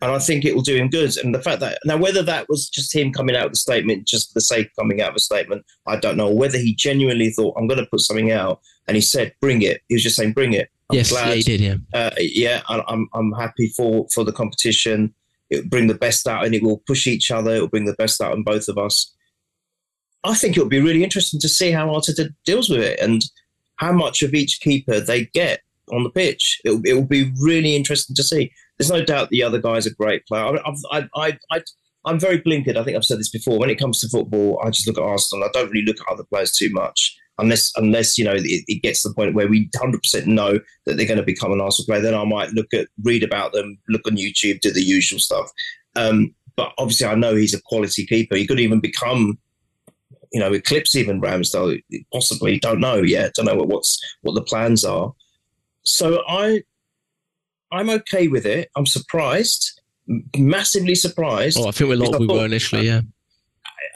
and 0.00 0.10
I 0.10 0.18
think 0.18 0.44
it 0.44 0.54
will 0.54 0.62
do 0.62 0.76
him 0.76 0.88
good. 0.88 1.16
And 1.18 1.34
the 1.34 1.42
fact 1.42 1.60
that 1.60 1.78
now 1.84 1.96
whether 1.96 2.22
that 2.22 2.48
was 2.48 2.68
just 2.68 2.94
him 2.94 3.12
coming 3.12 3.36
out 3.36 3.44
with 3.44 3.54
a 3.54 3.56
statement 3.56 4.06
just 4.06 4.30
for 4.30 4.34
the 4.34 4.40
sake 4.40 4.66
of 4.68 4.76
coming 4.76 5.00
out 5.02 5.12
with 5.12 5.20
a 5.20 5.24
statement, 5.24 5.64
I 5.86 5.96
don't 5.96 6.16
know. 6.16 6.30
Whether 6.30 6.58
he 6.58 6.74
genuinely 6.74 7.30
thought 7.30 7.54
I'm 7.58 7.66
going 7.66 7.80
to 7.80 7.86
put 7.86 8.00
something 8.00 8.32
out, 8.32 8.60
and 8.88 8.96
he 8.96 9.02
said 9.02 9.34
bring 9.40 9.62
it. 9.62 9.82
He 9.88 9.94
was 9.94 10.02
just 10.02 10.16
saying 10.16 10.32
bring 10.32 10.54
it. 10.54 10.70
I'm 10.90 10.96
yes, 10.96 11.10
glad. 11.10 11.28
yeah, 11.28 11.34
he 11.34 11.42
did. 11.42 11.60
Yeah, 11.60 11.76
uh, 11.94 12.10
yeah. 12.18 12.62
I'm 12.68 13.08
I'm 13.12 13.32
happy 13.32 13.68
for 13.68 14.06
for 14.14 14.24
the 14.24 14.32
competition. 14.32 15.14
It 15.50 15.64
will 15.64 15.68
bring 15.68 15.86
the 15.86 15.94
best 15.94 16.26
out, 16.26 16.46
and 16.46 16.54
it 16.54 16.62
will 16.62 16.82
push 16.86 17.06
each 17.06 17.30
other. 17.30 17.54
It 17.54 17.60
will 17.60 17.68
bring 17.68 17.84
the 17.84 17.94
best 17.94 18.22
out 18.22 18.34
in 18.34 18.42
both 18.42 18.68
of 18.68 18.78
us. 18.78 19.14
I 20.24 20.34
think 20.34 20.56
it 20.56 20.60
would 20.60 20.68
be 20.68 20.80
really 20.80 21.02
interesting 21.02 21.40
to 21.40 21.48
see 21.48 21.70
how 21.70 21.88
Arteta 21.88 22.28
deals 22.44 22.68
with 22.68 22.80
it 22.80 23.00
and 23.00 23.22
how 23.76 23.92
much 23.92 24.22
of 24.22 24.34
each 24.34 24.60
keeper 24.60 25.00
they 25.00 25.26
get 25.34 25.60
on 25.92 26.04
the 26.04 26.10
pitch. 26.10 26.60
It 26.64 26.70
will, 26.70 26.82
it 26.84 26.94
will 26.94 27.06
be 27.06 27.32
really 27.40 27.74
interesting 27.74 28.14
to 28.16 28.22
see. 28.22 28.52
There's 28.78 28.90
no 28.90 29.04
doubt 29.04 29.30
the 29.30 29.42
other 29.42 29.60
guy's 29.60 29.86
a 29.86 29.94
great 29.94 30.26
player. 30.26 30.44
I, 30.44 30.74
I, 30.92 31.08
I, 31.14 31.38
I, 31.50 31.62
I'm 32.04 32.20
very 32.20 32.40
blinkered. 32.40 32.76
I 32.76 32.84
think 32.84 32.96
I've 32.96 33.04
said 33.04 33.18
this 33.18 33.30
before. 33.30 33.58
When 33.58 33.70
it 33.70 33.78
comes 33.78 34.00
to 34.00 34.08
football, 34.08 34.60
I 34.64 34.70
just 34.70 34.86
look 34.86 34.98
at 34.98 35.04
Arsenal. 35.04 35.44
I 35.44 35.50
don't 35.52 35.70
really 35.70 35.86
look 35.86 36.00
at 36.00 36.12
other 36.12 36.24
players 36.24 36.52
too 36.52 36.70
much, 36.70 37.16
unless 37.38 37.70
unless 37.76 38.18
you 38.18 38.24
know 38.24 38.34
it, 38.34 38.64
it 38.66 38.82
gets 38.82 39.02
to 39.02 39.08
the 39.08 39.14
point 39.14 39.34
where 39.34 39.48
we 39.48 39.68
100% 39.68 40.26
know 40.26 40.58
that 40.86 40.96
they're 40.96 41.06
going 41.06 41.18
to 41.18 41.24
become 41.24 41.52
an 41.52 41.60
Arsenal 41.60 41.86
player. 41.86 42.00
Then 42.00 42.14
I 42.14 42.24
might 42.24 42.50
look 42.52 42.72
at, 42.74 42.88
read 43.04 43.22
about 43.22 43.52
them, 43.52 43.78
look 43.88 44.02
on 44.06 44.16
YouTube, 44.16 44.60
do 44.60 44.72
the 44.72 44.82
usual 44.82 45.18
stuff. 45.18 45.50
Um, 45.94 46.34
but 46.56 46.72
obviously, 46.78 47.06
I 47.06 47.14
know 47.14 47.34
he's 47.34 47.54
a 47.54 47.62
quality 47.62 48.06
keeper. 48.06 48.36
He 48.36 48.46
could 48.46 48.60
even 48.60 48.80
become 48.80 49.38
you 50.32 50.40
know, 50.40 50.52
eclipse 50.52 50.94
even 50.94 51.20
Ramsdale, 51.20 51.82
possibly. 52.12 52.58
Don't 52.58 52.80
know 52.80 52.96
yet. 52.96 53.34
Don't 53.34 53.46
know 53.46 53.54
what, 53.54 53.68
what's 53.68 53.98
what 54.22 54.34
the 54.34 54.42
plans 54.42 54.84
are. 54.84 55.12
So 55.84 56.22
I, 56.28 56.62
I'm 57.70 57.90
okay 57.90 58.28
with 58.28 58.46
it. 58.46 58.70
I'm 58.76 58.86
surprised, 58.86 59.80
massively 60.36 60.94
surprised. 60.94 61.58
Oh, 61.58 61.68
I 61.68 61.70
think 61.72 61.90
we're 61.90 61.96
like 61.96 62.18
we 62.18 62.26
were 62.26 62.44
initially. 62.44 62.86
Yeah. 62.86 63.02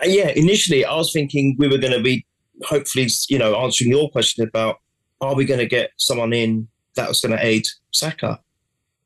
Yeah, 0.04 0.28
initially 0.28 0.84
I 0.84 0.94
was 0.94 1.12
thinking 1.12 1.56
we 1.58 1.68
were 1.68 1.78
going 1.78 1.92
to 1.92 2.02
be 2.02 2.26
hopefully, 2.64 3.08
you 3.28 3.38
know, 3.38 3.54
answering 3.56 3.90
your 3.90 4.10
question 4.10 4.46
about 4.46 4.76
are 5.20 5.34
we 5.34 5.44
going 5.44 5.60
to 5.60 5.66
get 5.66 5.90
someone 5.96 6.32
in 6.32 6.68
that 6.96 7.08
was 7.08 7.20
going 7.20 7.36
to 7.36 7.44
aid 7.44 7.64
Saka 7.92 8.40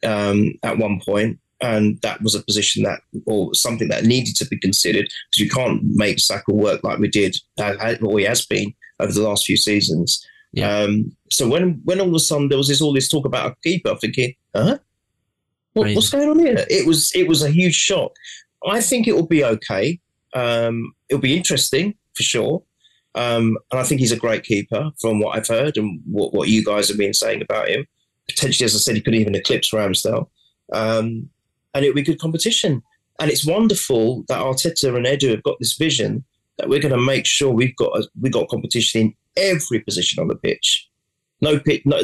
um, 0.04 0.54
at 0.62 0.78
one 0.78 1.00
point 1.00 1.38
and 1.60 2.00
that 2.02 2.22
was 2.22 2.34
a 2.34 2.42
position 2.42 2.82
that 2.84 3.00
or 3.26 3.54
something 3.54 3.88
that 3.88 4.04
needed 4.04 4.34
to 4.36 4.46
be 4.46 4.58
considered 4.58 5.04
because 5.04 5.38
you 5.38 5.48
can't 5.48 5.82
make 5.84 6.18
Saka 6.18 6.52
work 6.52 6.82
like 6.82 6.98
we 6.98 7.08
did 7.08 7.36
or 7.58 8.18
he 8.18 8.24
has 8.24 8.46
been 8.46 8.72
over 8.98 9.12
the 9.12 9.22
last 9.22 9.46
few 9.46 9.56
seasons. 9.56 10.24
Yeah. 10.52 10.78
Um, 10.78 11.12
so 11.30 11.48
when 11.48 11.80
when 11.84 12.00
all 12.00 12.08
of 12.08 12.14
a 12.14 12.18
sudden 12.18 12.48
there 12.48 12.58
was 12.58 12.68
this 12.68 12.80
all 12.80 12.92
this 12.92 13.08
talk 13.08 13.24
about 13.24 13.52
a 13.52 13.56
keeper, 13.62 13.90
I'm 13.90 13.98
thinking, 13.98 14.34
huh? 14.54 14.78
What, 15.74 15.94
what's 15.94 16.10
going 16.10 16.28
on 16.28 16.38
here? 16.38 16.66
It 16.68 16.86
was 16.86 17.12
it 17.14 17.28
was 17.28 17.42
a 17.42 17.50
huge 17.50 17.74
shock. 17.74 18.12
I 18.66 18.80
think 18.80 19.06
it 19.06 19.14
will 19.14 19.26
be 19.26 19.44
okay. 19.44 20.00
Um, 20.34 20.92
it'll 21.08 21.20
be 21.20 21.36
interesting 21.36 21.94
for 22.14 22.22
sure. 22.22 22.62
Um, 23.14 23.56
and 23.70 23.80
I 23.80 23.82
think 23.82 24.00
he's 24.00 24.12
a 24.12 24.16
great 24.16 24.44
keeper 24.44 24.90
from 25.00 25.20
what 25.20 25.36
I've 25.36 25.48
heard 25.48 25.76
and 25.76 26.00
what, 26.04 26.32
what 26.32 26.48
you 26.48 26.64
guys 26.64 26.88
have 26.88 26.98
been 26.98 27.14
saying 27.14 27.42
about 27.42 27.68
him. 27.68 27.86
Potentially, 28.28 28.64
as 28.64 28.74
I 28.74 28.78
said, 28.78 28.94
he 28.94 29.00
could 29.00 29.14
even 29.14 29.34
eclipse 29.34 29.72
Ramsdale. 29.72 30.28
Um, 30.72 31.28
and 31.74 31.84
it'll 31.84 31.94
be 31.94 32.02
good 32.02 32.20
competition. 32.20 32.82
And 33.18 33.30
it's 33.30 33.46
wonderful 33.46 34.24
that 34.28 34.40
Arteta 34.40 34.96
and 34.96 35.06
Edu 35.06 35.30
have 35.30 35.42
got 35.42 35.58
this 35.58 35.76
vision 35.76 36.24
that 36.58 36.68
we're 36.68 36.80
going 36.80 36.94
to 36.94 37.00
make 37.00 37.26
sure 37.26 37.50
we've 37.50 37.76
got 37.76 37.98
a, 37.98 38.08
we've 38.20 38.32
got 38.32 38.48
competition 38.48 39.00
in 39.00 39.14
every 39.36 39.80
position 39.80 40.20
on 40.20 40.28
the 40.28 40.36
pitch. 40.36 40.88
No 41.40 41.58
pitch, 41.58 41.82
no, 41.86 42.00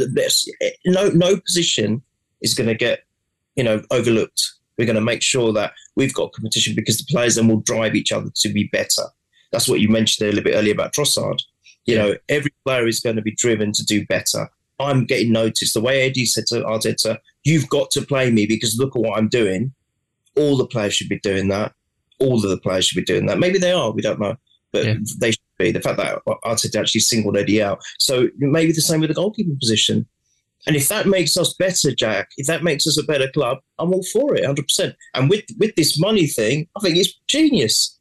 no, 0.87 1.09
no 1.11 1.41
position 1.41 2.03
is 2.43 2.55
going 2.55 2.69
to 2.69 2.75
get 2.75 3.01
you 3.55 3.64
know 3.64 3.83
overlooked. 3.91 4.43
We're 4.79 4.87
going 4.87 4.97
to 4.97 5.03
make 5.03 5.23
sure 5.23 5.53
that 5.55 5.73
we've 5.95 6.12
got 6.12 6.33
competition 6.33 6.75
because 6.75 6.99
the 6.99 7.07
players 7.11 7.37
then 7.37 7.49
will 7.49 7.61
drive 7.61 7.95
each 7.95 8.12
other 8.12 8.31
to 8.35 8.49
be 8.51 8.64
better. 8.64 9.05
That's 9.53 9.69
what 9.69 9.81
you 9.81 9.89
mentioned 9.89 10.27
a 10.27 10.33
little 10.33 10.45
bit 10.45 10.55
earlier 10.55 10.75
about 10.75 10.93
Trossard. 10.93 11.39
You 11.87 11.97
know, 11.97 12.14
every 12.29 12.53
player 12.64 12.87
is 12.87 13.01
going 13.01 13.17
to 13.17 13.23
be 13.23 13.35
driven 13.35 13.73
to 13.73 13.85
do 13.85 14.05
better. 14.07 14.51
I'm 14.79 15.07
getting 15.07 15.33
noticed. 15.33 15.73
The 15.73 15.81
way 15.81 16.03
Eddie 16.03 16.27
said 16.27 16.45
to 16.49 16.62
Arteta, 16.62 17.19
you've 17.47 17.68
got 17.68 17.92
to 17.92 18.03
play 18.03 18.28
me 18.28 18.44
because 18.44 18.76
look 18.76 18.97
at 18.97 19.01
what 19.01 19.16
I'm 19.16 19.28
doing. 19.28 19.72
All 20.36 20.57
the 20.57 20.66
players 20.66 20.94
should 20.94 21.09
be 21.09 21.20
doing 21.20 21.47
that. 21.49 21.72
All 22.18 22.34
of 22.34 22.51
the 22.51 22.59
players 22.59 22.86
should 22.86 22.97
be 22.97 23.05
doing 23.05 23.26
that. 23.26 23.38
Maybe 23.38 23.59
they 23.59 23.70
are, 23.70 23.92
we 23.92 24.03
don't 24.03 24.18
know. 24.18 24.34
But 24.72 24.84
yeah. 24.84 24.94
they 25.18 25.30
should 25.30 25.40
be. 25.57 25.70
The 25.70 25.80
fact 25.80 25.97
that 25.99 26.18
Arteta 26.44 26.80
actually 26.80 27.03
singled 27.03 27.36
Eddie 27.36 27.62
out. 27.62 27.80
So 27.99 28.28
maybe 28.38 28.72
the 28.72 28.80
same 28.80 29.01
with 29.01 29.14
the 29.14 29.14
goalkeeping 29.14 29.61
position. 29.61 30.07
And 30.66 30.74
if 30.74 30.88
that 30.88 31.07
makes 31.07 31.36
us 31.36 31.55
better, 31.55 31.94
Jack, 31.94 32.30
if 32.36 32.49
that 32.49 32.64
makes 32.64 32.84
us 32.84 32.99
a 32.99 33.05
better 33.05 33.30
club, 33.30 33.59
I'm 33.78 33.94
all 33.94 34.03
for 34.12 34.34
it, 34.34 34.42
100%. 34.42 34.94
And 35.14 35.30
with, 35.30 35.44
with 35.57 35.76
this 35.76 36.01
money 36.01 36.26
thing, 36.26 36.66
I 36.76 36.80
think 36.80 36.97
it's 36.97 37.14
genius. 37.28 37.97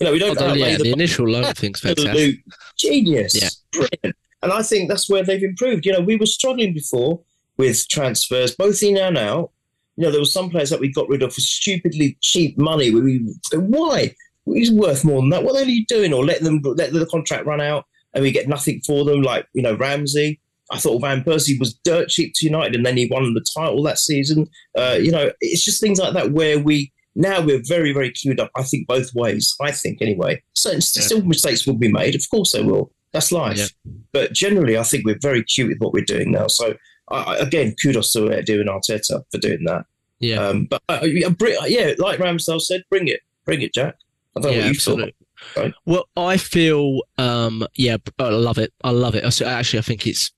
You 0.00 0.06
know, 0.06 0.12
we 0.12 0.18
don't 0.18 0.36
Oh, 0.40 0.54
yeah, 0.54 0.76
the 0.76 0.82
the 0.82 0.92
initial 0.92 1.28
loan 1.28 1.54
thing's 1.54 1.78
fantastic. 1.78 2.40
genius. 2.76 3.40
Yeah. 3.40 3.50
Brilliant. 3.70 4.16
And 4.42 4.52
I 4.52 4.62
think 4.62 4.88
that's 4.88 5.08
where 5.08 5.22
they've 5.22 5.42
improved. 5.42 5.86
You 5.86 5.92
know, 5.92 6.00
we 6.00 6.16
were 6.16 6.26
struggling 6.26 6.74
before 6.74 7.20
with 7.60 7.86
transfers, 7.88 8.56
both 8.56 8.82
in 8.82 8.96
and 8.96 9.18
out. 9.18 9.52
You 9.96 10.04
know, 10.04 10.10
there 10.10 10.20
were 10.20 10.24
some 10.24 10.48
players 10.48 10.70
that 10.70 10.80
we 10.80 10.90
got 10.90 11.08
rid 11.08 11.22
of 11.22 11.34
for 11.34 11.42
stupidly 11.42 12.16
cheap 12.22 12.56
money. 12.56 12.90
We, 12.90 13.18
why? 13.52 14.14
He's 14.46 14.70
worth 14.70 15.04
more 15.04 15.20
than 15.20 15.28
that. 15.30 15.44
What 15.44 15.56
are 15.56 15.68
you 15.68 15.84
doing? 15.86 16.14
Or 16.14 16.24
let 16.24 16.42
them 16.42 16.62
let 16.64 16.92
the 16.92 17.06
contract 17.06 17.44
run 17.44 17.60
out 17.60 17.84
and 18.14 18.22
we 18.22 18.32
get 18.32 18.48
nothing 18.48 18.80
for 18.86 19.04
them, 19.04 19.20
like, 19.20 19.46
you 19.52 19.62
know, 19.62 19.76
Ramsey. 19.76 20.40
I 20.72 20.78
thought 20.78 21.00
Van 21.00 21.22
Persie 21.22 21.58
was 21.58 21.74
dirt 21.84 22.08
cheap 22.08 22.32
to 22.36 22.46
United 22.46 22.76
and 22.76 22.86
then 22.86 22.96
he 22.96 23.08
won 23.10 23.34
the 23.34 23.44
title 23.54 23.82
that 23.82 23.98
season. 23.98 24.48
Uh, 24.76 24.96
you 25.00 25.10
know, 25.10 25.30
it's 25.40 25.64
just 25.64 25.80
things 25.80 25.98
like 25.98 26.14
that 26.14 26.32
where 26.32 26.58
we 26.58 26.92
now 27.14 27.40
we're 27.42 27.62
very, 27.66 27.92
very 27.92 28.10
queued 28.10 28.40
up, 28.40 28.50
I 28.56 28.62
think, 28.62 28.86
both 28.86 29.12
ways. 29.14 29.54
I 29.60 29.72
think, 29.72 30.00
anyway. 30.00 30.42
So 30.54 30.78
still 30.80 31.22
mistakes 31.22 31.66
will 31.66 31.74
be 31.74 31.92
made. 31.92 32.14
Of 32.14 32.24
course, 32.30 32.52
they 32.52 32.62
will. 32.62 32.92
That's 33.12 33.32
life. 33.32 33.58
Yeah. 33.58 33.92
But 34.12 34.32
generally, 34.32 34.78
I 34.78 34.84
think 34.84 35.04
we're 35.04 35.18
very 35.20 35.42
cute 35.42 35.68
with 35.68 35.78
what 35.80 35.92
we're 35.92 36.04
doing 36.04 36.30
now. 36.30 36.46
So, 36.46 36.74
I, 37.10 37.36
again, 37.36 37.74
kudos 37.82 38.12
to 38.12 38.30
uh, 38.30 38.42
doing 38.42 38.66
Arteta 38.66 39.24
for 39.30 39.38
doing 39.38 39.64
that. 39.64 39.86
Yeah. 40.18 40.46
Um, 40.46 40.64
but 40.66 40.82
uh, 40.88 41.00
yeah, 41.02 41.30
yeah, 41.66 41.94
like 41.98 42.20
Ramsdale 42.20 42.60
said, 42.60 42.84
bring 42.90 43.08
it, 43.08 43.20
bring 43.44 43.62
it, 43.62 43.74
Jack. 43.74 43.96
I 44.36 44.40
don't 44.40 44.52
know 44.52 44.58
what 44.58 44.64
you 44.64 44.70
absolutely. 44.70 45.14
Right. 45.56 45.72
Well, 45.86 46.08
I 46.16 46.36
feel, 46.36 47.00
um, 47.16 47.66
yeah, 47.74 47.96
I 48.18 48.28
love 48.28 48.58
it. 48.58 48.72
I 48.84 48.90
love 48.90 49.14
it. 49.14 49.24
Actually, 49.24 49.78
I 49.78 49.82
think 49.82 50.06
it's 50.06 50.30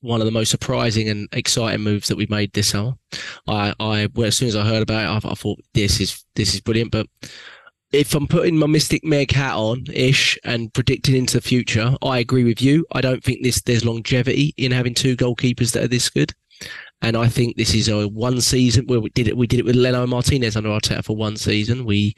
one 0.00 0.20
of 0.20 0.26
the 0.26 0.30
most 0.30 0.50
surprising 0.50 1.08
and 1.08 1.28
exciting 1.32 1.82
moves 1.82 2.06
that 2.08 2.16
we've 2.16 2.30
made 2.30 2.52
this 2.52 2.68
summer. 2.68 2.94
I, 3.48 3.74
I, 3.80 4.08
well, 4.14 4.28
as 4.28 4.36
soon 4.36 4.48
as 4.48 4.54
I 4.54 4.64
heard 4.64 4.82
about 4.82 5.04
it, 5.04 5.26
I, 5.26 5.30
I 5.30 5.34
thought 5.34 5.58
this 5.74 6.00
is 6.00 6.24
this 6.36 6.54
is 6.54 6.60
brilliant. 6.60 6.92
But 6.92 7.08
if 7.92 8.14
I'm 8.14 8.26
putting 8.26 8.58
my 8.58 8.66
Mystic 8.66 9.04
Meg 9.04 9.30
hat 9.32 9.54
on 9.54 9.84
ish 9.92 10.38
and 10.44 10.72
predicting 10.74 11.16
into 11.16 11.38
the 11.38 11.40
future, 11.40 11.94
I 12.02 12.18
agree 12.18 12.44
with 12.44 12.60
you. 12.60 12.84
I 12.92 13.00
don't 13.00 13.22
think 13.22 13.42
this 13.42 13.62
there's 13.62 13.84
longevity 13.84 14.54
in 14.56 14.72
having 14.72 14.94
two 14.94 15.16
goalkeepers 15.16 15.72
that 15.72 15.84
are 15.84 15.88
this 15.88 16.10
good. 16.10 16.32
And 17.02 17.16
I 17.16 17.28
think 17.28 17.56
this 17.56 17.74
is 17.74 17.88
a 17.88 18.08
one 18.08 18.40
season 18.40 18.86
where 18.86 19.00
we 19.00 19.10
did 19.10 19.28
it. 19.28 19.36
We 19.36 19.46
did 19.46 19.60
it 19.60 19.66
with 19.66 19.76
Leno 19.76 20.02
and 20.02 20.10
Martinez 20.10 20.56
under 20.56 20.70
Arteta 20.70 21.04
for 21.04 21.14
one 21.14 21.36
season. 21.36 21.84
We 21.84 22.14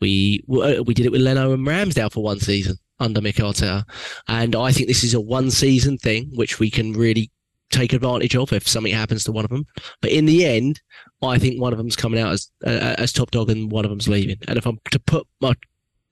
we 0.00 0.42
we 0.48 0.94
did 0.94 1.06
it 1.06 1.12
with 1.12 1.20
Leno 1.20 1.52
and 1.52 1.66
Ramsdale 1.66 2.10
for 2.10 2.24
one 2.24 2.40
season 2.40 2.76
under 2.98 3.20
Mikel 3.20 3.52
Arteta, 3.52 3.84
and 4.28 4.56
I 4.56 4.72
think 4.72 4.88
this 4.88 5.04
is 5.04 5.12
a 5.12 5.20
one 5.20 5.50
season 5.50 5.98
thing 5.98 6.30
which 6.34 6.58
we 6.58 6.70
can 6.70 6.94
really 6.94 7.30
take 7.70 7.92
advantage 7.92 8.36
of 8.36 8.52
if 8.52 8.68
something 8.68 8.92
happens 8.92 9.24
to 9.24 9.32
one 9.32 9.44
of 9.44 9.50
them. 9.50 9.66
But 10.00 10.12
in 10.12 10.26
the 10.26 10.46
end, 10.46 10.80
I 11.22 11.38
think 11.38 11.60
one 11.60 11.72
of 11.72 11.78
them's 11.78 11.96
coming 11.96 12.20
out 12.20 12.32
as 12.32 12.50
uh, 12.66 12.96
as 12.98 13.12
top 13.12 13.30
dog 13.30 13.50
and 13.50 13.70
one 13.70 13.84
of 13.84 13.90
them's 13.90 14.08
leaving. 14.08 14.38
And 14.48 14.58
if 14.58 14.66
I'm 14.66 14.78
to 14.90 14.98
put 14.98 15.26
my 15.40 15.54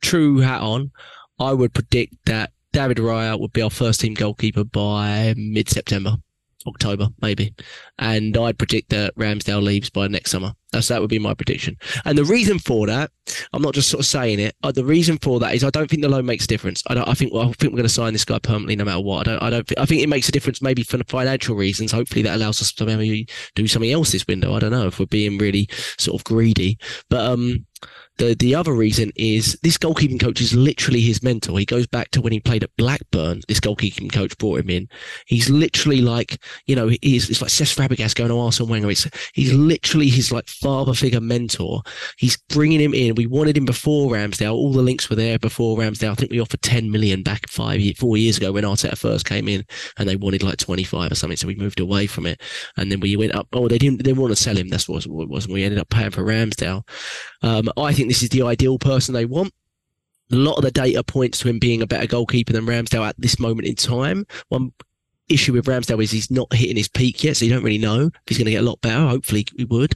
true 0.02 0.38
hat 0.38 0.62
on, 0.62 0.92
I 1.38 1.52
would 1.52 1.74
predict 1.74 2.14
that 2.26 2.52
David 2.72 2.98
Raya 2.98 3.38
would 3.38 3.52
be 3.52 3.62
our 3.62 3.70
first 3.70 4.00
team 4.00 4.14
goalkeeper 4.14 4.64
by 4.64 5.34
mid 5.36 5.68
September. 5.68 6.16
October, 6.66 7.08
maybe. 7.20 7.54
And 7.98 8.36
I'd 8.36 8.58
predict 8.58 8.90
that 8.90 9.14
Ramsdale 9.16 9.62
leaves 9.62 9.90
by 9.90 10.08
next 10.08 10.30
summer. 10.30 10.52
That's 10.72 10.88
that 10.88 11.00
would 11.00 11.10
be 11.10 11.18
my 11.18 11.34
prediction. 11.34 11.76
And 12.04 12.16
the 12.16 12.24
reason 12.24 12.58
for 12.58 12.86
that, 12.86 13.10
I'm 13.52 13.62
not 13.62 13.74
just 13.74 13.90
sort 13.90 14.00
of 14.00 14.06
saying 14.06 14.38
it. 14.38 14.54
Uh, 14.62 14.70
the 14.70 14.84
reason 14.84 15.18
for 15.18 15.40
that 15.40 15.54
is 15.54 15.64
I 15.64 15.70
don't 15.70 15.90
think 15.90 16.02
the 16.02 16.08
loan 16.08 16.26
makes 16.26 16.44
a 16.44 16.48
difference. 16.48 16.82
I. 16.86 17.00
I 17.10 17.14
think. 17.14 17.32
Well, 17.32 17.48
I 17.48 17.52
think 17.52 17.72
we're 17.72 17.78
going 17.78 17.82
to 17.84 17.88
sign 17.88 18.12
this 18.12 18.24
guy 18.24 18.38
permanently 18.38 18.76
no 18.76 18.84
matter 18.84 19.00
what. 19.00 19.26
I 19.26 19.32
don't. 19.32 19.42
I 19.42 19.50
don't. 19.50 19.66
Think, 19.66 19.80
I 19.80 19.86
think 19.86 20.02
it 20.02 20.08
makes 20.08 20.28
a 20.28 20.32
difference 20.32 20.62
maybe 20.62 20.82
for 20.82 20.98
financial 21.08 21.56
reasons. 21.56 21.92
Hopefully 21.92 22.22
that 22.22 22.36
allows 22.36 22.62
us 22.62 22.72
to 22.74 22.86
maybe 22.86 23.26
do 23.54 23.66
something 23.66 23.90
else 23.90 24.12
this 24.12 24.26
window. 24.26 24.54
I 24.54 24.60
don't 24.60 24.70
know 24.70 24.86
if 24.86 25.00
we're 25.00 25.06
being 25.06 25.38
really 25.38 25.68
sort 25.98 26.20
of 26.20 26.24
greedy, 26.24 26.78
but 27.08 27.20
um. 27.20 27.66
The, 28.20 28.36
the 28.38 28.54
other 28.54 28.74
reason 28.74 29.12
is 29.16 29.58
this 29.62 29.78
goalkeeping 29.78 30.20
coach 30.20 30.42
is 30.42 30.52
literally 30.52 31.00
his 31.00 31.22
mentor. 31.22 31.58
He 31.58 31.64
goes 31.64 31.86
back 31.86 32.10
to 32.10 32.20
when 32.20 32.34
he 32.34 32.38
played 32.38 32.62
at 32.62 32.76
Blackburn. 32.76 33.40
This 33.48 33.60
goalkeeping 33.60 34.12
coach 34.12 34.36
brought 34.36 34.60
him 34.60 34.68
in. 34.68 34.90
He's 35.24 35.48
literally 35.48 36.02
like, 36.02 36.38
you 36.66 36.76
know, 36.76 36.90
he's 37.00 37.30
it's 37.30 37.40
like 37.40 37.50
Cesc 37.50 37.74
Fabregas 37.74 38.14
going 38.14 38.28
to 38.28 38.38
Arsene 38.38 38.68
Wenger. 38.68 38.90
It's 38.90 39.08
he's 39.32 39.54
literally 39.54 40.10
his 40.10 40.30
like 40.30 40.48
father 40.48 40.92
figure 40.92 41.18
mentor. 41.18 41.80
He's 42.18 42.36
bringing 42.50 42.78
him 42.78 42.92
in. 42.92 43.14
We 43.14 43.24
wanted 43.24 43.56
him 43.56 43.64
before 43.64 44.12
Ramsdale. 44.12 44.52
All 44.52 44.70
the 44.70 44.82
links 44.82 45.08
were 45.08 45.16
there 45.16 45.38
before 45.38 45.78
Ramsdale. 45.78 46.10
I 46.10 46.14
think 46.14 46.30
we 46.30 46.40
offered 46.40 46.60
10 46.60 46.90
million 46.90 47.22
back 47.22 47.48
five, 47.48 47.80
four 47.96 48.18
years 48.18 48.36
ago 48.36 48.52
when 48.52 48.64
Arteta 48.64 48.98
first 48.98 49.24
came 49.24 49.48
in, 49.48 49.64
and 49.96 50.06
they 50.06 50.16
wanted 50.16 50.42
like 50.42 50.58
25 50.58 51.12
or 51.12 51.14
something. 51.14 51.38
So 51.38 51.46
we 51.46 51.54
moved 51.54 51.80
away 51.80 52.06
from 52.06 52.26
it, 52.26 52.38
and 52.76 52.92
then 52.92 53.00
we 53.00 53.16
went 53.16 53.34
up. 53.34 53.48
Oh, 53.54 53.66
they 53.66 53.78
didn't. 53.78 53.96
They 53.96 54.10
didn't 54.10 54.20
want 54.20 54.36
to 54.36 54.42
sell 54.42 54.58
him. 54.58 54.68
That's 54.68 54.90
what 54.90 55.06
it 55.06 55.10
was. 55.10 55.48
We 55.48 55.64
ended 55.64 55.80
up 55.80 55.88
paying 55.88 56.10
for 56.10 56.22
Ramsdale. 56.22 56.86
Um, 57.42 57.70
I 57.78 57.94
think 57.94 58.09
this 58.10 58.24
is 58.24 58.28
the 58.30 58.42
ideal 58.42 58.76
person 58.76 59.14
they 59.14 59.24
want. 59.24 59.54
A 60.32 60.34
lot 60.34 60.56
of 60.56 60.64
the 60.64 60.72
data 60.72 61.04
points 61.04 61.38
to 61.38 61.48
him 61.48 61.60
being 61.60 61.80
a 61.80 61.86
better 61.86 62.08
goalkeeper 62.08 62.52
than 62.52 62.66
Ramsdale 62.66 63.08
at 63.08 63.14
this 63.16 63.38
moment 63.38 63.68
in 63.68 63.76
time. 63.76 64.26
One 64.48 64.72
issue 65.28 65.52
with 65.52 65.66
Ramsdale 65.66 66.02
is 66.02 66.10
he's 66.10 66.28
not 66.28 66.52
hitting 66.52 66.76
his 66.76 66.88
peak 66.88 67.22
yet, 67.22 67.36
so 67.36 67.44
you 67.44 67.52
don't 67.52 67.62
really 67.62 67.78
know 67.78 68.06
if 68.06 68.12
he's 68.26 68.36
going 68.36 68.46
to 68.46 68.50
get 68.50 68.64
a 68.64 68.66
lot 68.66 68.80
better. 68.80 69.06
Hopefully, 69.06 69.46
he 69.56 69.64
would. 69.64 69.94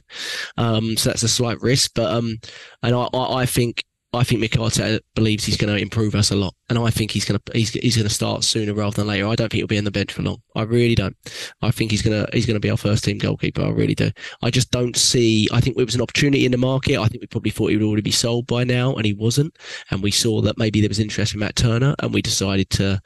Um, 0.55 0.95
so 0.95 1.09
that's 1.09 1.23
a 1.23 1.27
slight 1.27 1.59
risk, 1.59 1.91
but 1.93 2.09
um, 2.09 2.37
and 2.83 2.95
I, 2.95 3.09
I, 3.13 3.41
I 3.41 3.45
think 3.45 3.83
I 4.15 4.23
think 4.23 4.41
Mikel 4.41 4.65
Arteta 4.65 4.99
believes 5.15 5.45
he's 5.45 5.57
going 5.57 5.73
to 5.73 5.81
improve 5.81 6.15
us 6.15 6.31
a 6.31 6.35
lot, 6.35 6.53
and 6.69 6.79
I 6.79 6.89
think 6.89 7.11
he's 7.11 7.25
going 7.25 7.39
to 7.39 7.57
he's, 7.57 7.71
he's 7.71 7.95
going 7.95 8.07
to 8.07 8.13
start 8.13 8.43
sooner 8.43 8.73
rather 8.73 8.95
than 8.95 9.07
later. 9.07 9.27
I 9.27 9.35
don't 9.35 9.49
think 9.49 9.59
he'll 9.59 9.67
be 9.67 9.77
on 9.77 9.83
the 9.83 9.91
bench 9.91 10.13
for 10.13 10.23
long. 10.23 10.41
I 10.55 10.63
really 10.63 10.95
don't. 10.95 11.15
I 11.61 11.71
think 11.71 11.91
he's 11.91 12.01
going 12.01 12.25
to 12.25 12.29
he's 12.35 12.45
going 12.45 12.55
to 12.55 12.59
be 12.59 12.69
our 12.69 12.77
first 12.77 13.03
team 13.03 13.17
goalkeeper. 13.17 13.61
I 13.61 13.69
really 13.69 13.95
do. 13.95 14.11
I 14.41 14.49
just 14.49 14.71
don't 14.71 14.95
see. 14.95 15.47
I 15.51 15.61
think 15.61 15.77
it 15.77 15.85
was 15.85 15.95
an 15.95 16.01
opportunity 16.01 16.45
in 16.45 16.51
the 16.51 16.57
market. 16.57 16.97
I 16.97 17.07
think 17.07 17.21
we 17.21 17.27
probably 17.27 17.51
thought 17.51 17.69
he 17.69 17.77
would 17.77 17.85
already 17.85 18.01
be 18.01 18.11
sold 18.11 18.47
by 18.47 18.63
now, 18.63 18.95
and 18.95 19.05
he 19.05 19.13
wasn't. 19.13 19.55
And 19.91 20.01
we 20.01 20.11
saw 20.11 20.41
that 20.41 20.57
maybe 20.57 20.81
there 20.81 20.89
was 20.89 20.99
interest 20.99 21.33
in 21.33 21.39
Matt 21.39 21.55
Turner, 21.55 21.95
and 21.99 22.13
we 22.13 22.21
decided 22.21 22.69
to 22.71 23.01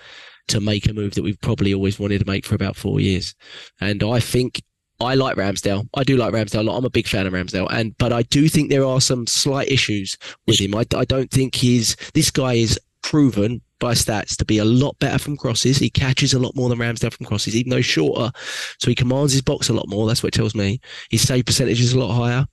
to 0.49 0.59
make 0.59 0.89
a 0.89 0.93
move 0.93 1.13
that 1.13 1.23
we've 1.23 1.39
probably 1.41 1.73
always 1.73 1.99
wanted 1.99 2.19
to 2.19 2.25
make 2.25 2.45
for 2.45 2.55
about 2.55 2.75
four 2.75 2.99
years. 2.99 3.35
And 3.79 4.03
I 4.03 4.19
think 4.19 4.61
I 4.99 5.15
like 5.15 5.37
Ramsdale. 5.37 5.87
I 5.93 6.03
do 6.03 6.17
like 6.17 6.33
Ramsdale 6.33 6.59
a 6.59 6.63
lot. 6.63 6.77
I'm 6.77 6.85
a 6.85 6.89
big 6.89 7.07
fan 7.07 7.25
of 7.25 7.33
Ramsdale, 7.33 7.67
and 7.71 7.97
but 7.97 8.11
I 8.11 8.23
do 8.23 8.49
think 8.49 8.69
there 8.69 8.85
are 8.85 8.99
some 8.99 9.27
slight 9.27 9.69
issues 9.69 10.17
with 10.45 10.59
him. 10.59 10.75
I, 10.75 10.85
I 10.95 11.05
don't 11.05 11.31
think 11.31 11.55
he's 11.55 11.95
this 12.13 12.31
guy 12.31 12.53
is 12.53 12.77
proven 13.01 13.61
by 13.79 13.93
stats 13.93 14.35
to 14.35 14.45
be 14.45 14.57
a 14.57 14.65
lot 14.65 14.97
better 14.99 15.17
from 15.17 15.37
crosses. 15.37 15.77
He 15.77 15.89
catches 15.89 16.33
a 16.33 16.39
lot 16.39 16.55
more 16.55 16.67
than 16.69 16.79
Ramsdale 16.79 17.13
from 17.13 17.25
crosses, 17.25 17.55
even 17.55 17.69
though 17.69 17.81
shorter. 17.81 18.31
So 18.79 18.89
he 18.89 18.95
commands 18.95 19.31
his 19.31 19.41
box 19.41 19.69
a 19.69 19.73
lot 19.73 19.87
more. 19.87 20.05
That's 20.05 20.21
what 20.21 20.35
it 20.35 20.37
tells 20.37 20.53
me. 20.53 20.81
His 21.09 21.25
save 21.25 21.45
percentage 21.45 21.79
is 21.79 21.93
a 21.93 21.99
lot 21.99 22.13
higher. 22.13 22.45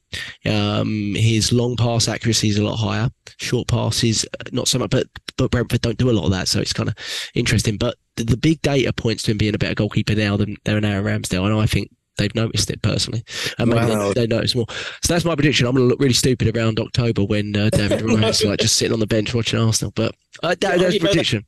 Um, 0.45 1.15
his 1.17 1.53
long 1.53 1.77
pass 1.77 2.07
accuracy 2.07 2.49
is 2.49 2.59
a 2.59 2.65
lot 2.65 2.77
higher. 2.77 3.11
Short 3.39 3.67
passes, 3.67 4.25
uh, 4.39 4.45
not 4.53 4.69
so 4.69 4.79
much, 4.79 4.91
but 4.91 5.09
but 5.37 5.51
Brentford 5.51 5.81
don't 5.81 5.99
do 5.99 6.11
a 6.11 6.13
lot 6.13 6.25
of 6.25 6.31
that. 6.31 6.49
So 6.49 6.61
it's 6.61 6.73
kind 6.73 6.89
of 6.89 6.95
interesting. 7.35 7.77
But 7.77 7.97
the, 8.15 8.25
the 8.25 8.37
big 8.37 8.63
data 8.63 8.93
points 8.93 9.25
to 9.25 9.33
him 9.33 9.39
being 9.39 9.55
a 9.55 9.59
better 9.59 9.75
goalkeeper 9.75 10.15
now 10.15 10.37
than 10.37 10.57
than 10.65 10.85
Aaron 10.85 11.05
Ramsdale, 11.05 11.45
and 11.45 11.61
I 11.61 11.67
think 11.67 11.91
they've 12.19 12.35
noticed 12.35 12.71
it 12.71 12.83
personally, 12.83 13.23
and 13.59 13.71
maybe 13.71 13.87
Wow. 13.87 14.13
they, 14.13 14.23
they 14.23 14.27
notice 14.27 14.55
more. 14.55 14.67
So 14.69 15.13
that's 15.13 15.25
my 15.25 15.35
prediction. 15.35 15.67
I'm 15.67 15.75
going 15.75 15.87
to 15.87 15.91
look 15.91 16.01
really 16.01 16.15
stupid 16.15 16.57
around 16.57 16.81
October 16.81 17.25
when 17.25 17.55
uh, 17.57 17.71
David 17.71 18.03
Raya's 18.03 18.43
like 18.45 18.61
just 18.61 18.77
sitting 18.77 18.93
on 18.93 19.01
the 19.01 19.07
bench 19.07 19.35
watching 19.35 19.59
Arsenal. 19.61 19.93
But 19.95 20.15
uh, 20.43 20.55
that, 20.61 20.63
Yeah, 20.63 20.77
that's 20.77 20.93
didn't 20.93 21.03
know 21.03 21.09
that 21.09 21.11
prediction. 21.11 21.47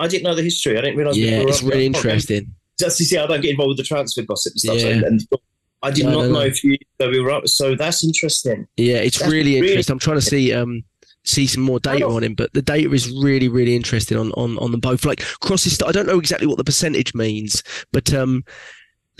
I 0.00 0.06
didn't 0.08 0.22
know 0.24 0.34
the 0.34 0.42
history. 0.42 0.78
I 0.78 0.80
didn't 0.82 0.96
realise. 0.96 1.16
we 1.16 1.24
Yeah, 1.28 1.40
it's 1.40 1.62
really 1.62 1.86
interesting. 1.86 2.54
Just 2.78 2.98
to 2.98 3.04
see, 3.04 3.18
I 3.18 3.26
don't 3.26 3.40
get 3.40 3.50
involved 3.50 3.70
with 3.70 3.78
the 3.78 3.82
transfer 3.84 4.22
gossip 4.22 4.52
and 4.52 4.60
stuff. 4.60 4.76
Yeah. 4.76 5.00
So, 5.00 5.06
and, 5.06 5.20
I 5.82 5.90
did 5.92 6.04
No, 6.06 6.10
not 6.10 6.16
no, 6.22 6.26
know 6.26 6.32
no. 6.40 6.46
if 6.46 6.62
you 6.64 6.76
that 6.98 7.08
we 7.10 7.20
were 7.20 7.30
up. 7.30 7.46
So 7.48 7.74
that's 7.76 8.04
interesting. 8.04 8.66
Yeah, 8.76 8.96
it's 8.96 9.20
really 9.20 9.54
really- 9.54 9.68
interesting. 9.68 9.92
I'm 9.92 9.98
trying 10.00 10.16
to 10.18 10.22
see 10.22 10.52
um 10.52 10.82
see 11.24 11.46
some 11.46 11.62
more 11.62 11.78
data 11.78 12.06
on 12.06 12.24
him, 12.24 12.34
but 12.34 12.52
the 12.52 12.62
data 12.62 12.90
is 12.92 13.10
really 13.12 13.48
really 13.48 13.76
interesting 13.76 14.16
on 14.18 14.32
on 14.32 14.58
on 14.58 14.72
them 14.72 14.80
both. 14.80 15.04
Like 15.04 15.20
crosses, 15.40 15.80
I 15.82 15.92
don't 15.92 16.06
know 16.06 16.18
exactly 16.18 16.46
what 16.48 16.56
the 16.58 16.64
percentage 16.64 17.14
means, 17.14 17.62
but 17.92 18.12
um. 18.12 18.44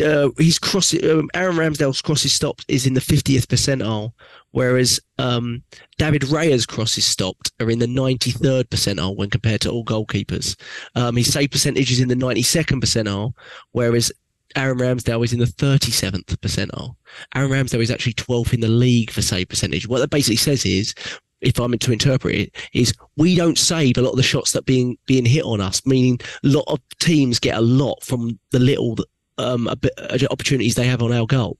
Uh, 0.02 0.30
cross, 0.60 0.94
um, 1.02 1.28
Aaron 1.34 1.56
Ramsdale's 1.56 2.00
crosses 2.02 2.32
stopped 2.32 2.64
is 2.68 2.86
in 2.86 2.94
the 2.94 3.00
50th 3.00 3.46
percentile, 3.46 4.12
whereas 4.52 5.00
um, 5.18 5.62
David 5.98 6.24
Raya's 6.28 6.66
crosses 6.66 7.04
stopped 7.04 7.52
are 7.60 7.70
in 7.70 7.78
the 7.78 7.86
93rd 7.86 8.64
percentile 8.64 9.16
when 9.16 9.30
compared 9.30 9.60
to 9.62 9.70
all 9.70 9.84
goalkeepers. 9.84 10.56
Um, 10.94 11.16
his 11.16 11.32
save 11.32 11.50
percentage 11.50 11.90
is 11.90 12.00
in 12.00 12.08
the 12.08 12.14
92nd 12.14 12.80
percentile, 12.80 13.32
whereas 13.72 14.12
Aaron 14.56 14.78
Ramsdale 14.78 15.24
is 15.24 15.32
in 15.32 15.40
the 15.40 15.46
37th 15.46 16.24
percentile. 16.36 16.96
Aaron 17.34 17.50
Ramsdale 17.50 17.82
is 17.82 17.90
actually 17.90 18.14
12th 18.14 18.54
in 18.54 18.60
the 18.60 18.68
league 18.68 19.10
for 19.10 19.22
save 19.22 19.48
percentage. 19.48 19.86
What 19.88 19.98
that 19.98 20.10
basically 20.10 20.36
says 20.36 20.64
is, 20.64 20.94
if 21.40 21.60
I'm 21.60 21.76
to 21.76 21.92
interpret 21.92 22.34
it, 22.34 22.56
is 22.72 22.92
we 23.16 23.36
don't 23.36 23.58
save 23.58 23.96
a 23.96 24.02
lot 24.02 24.10
of 24.10 24.16
the 24.16 24.22
shots 24.22 24.52
that 24.52 24.66
being 24.66 24.96
being 25.06 25.24
hit 25.24 25.44
on 25.44 25.60
us. 25.60 25.84
Meaning, 25.86 26.18
a 26.42 26.48
lot 26.48 26.64
of 26.66 26.80
teams 27.00 27.38
get 27.38 27.56
a 27.56 27.60
lot 27.60 28.02
from 28.02 28.38
the 28.50 28.58
little 28.58 28.96
um 29.38 29.66
a 29.68 29.76
bit, 29.76 29.92
uh, 29.98 30.18
opportunities 30.30 30.74
they 30.74 30.86
have 30.86 31.02
on 31.02 31.12
our 31.12 31.26
goal. 31.26 31.58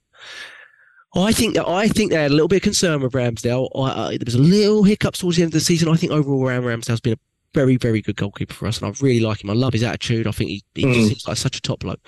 I 1.16 1.32
think 1.32 1.54
that 1.54 1.66
I 1.66 1.88
think 1.88 2.10
they 2.10 2.18
had 2.22 2.30
a 2.30 2.34
little 2.34 2.48
bit 2.48 2.56
of 2.56 2.62
concern 2.62 3.00
with 3.00 3.12
Ramsdale. 3.12 3.70
I, 3.74 3.80
I, 3.80 4.08
there 4.18 4.24
was 4.26 4.34
a 4.34 4.38
little 4.38 4.84
hiccup 4.84 5.14
towards 5.14 5.36
the 5.38 5.42
end 5.42 5.50
of 5.50 5.54
the 5.54 5.60
season. 5.60 5.88
I 5.88 5.94
think 5.96 6.12
overall, 6.12 6.48
Aaron 6.48 6.64
Ramsdale's 6.64 7.00
been 7.00 7.14
a 7.14 7.18
very, 7.54 7.76
very 7.78 8.02
good 8.02 8.16
goalkeeper 8.16 8.52
for 8.52 8.66
us, 8.66 8.80
and 8.80 8.86
I 8.86 8.94
really 9.00 9.20
like 9.20 9.42
him. 9.42 9.48
I 9.48 9.54
love 9.54 9.72
his 9.72 9.82
attitude. 9.82 10.26
I 10.26 10.32
think 10.32 10.50
he, 10.50 10.62
he 10.74 10.82
just 10.82 10.98
Mm. 10.98 11.08
seems 11.08 11.26
like 11.28 11.36
such 11.38 11.56
a 11.56 11.62
top 11.62 11.80
bloke. 11.80 12.00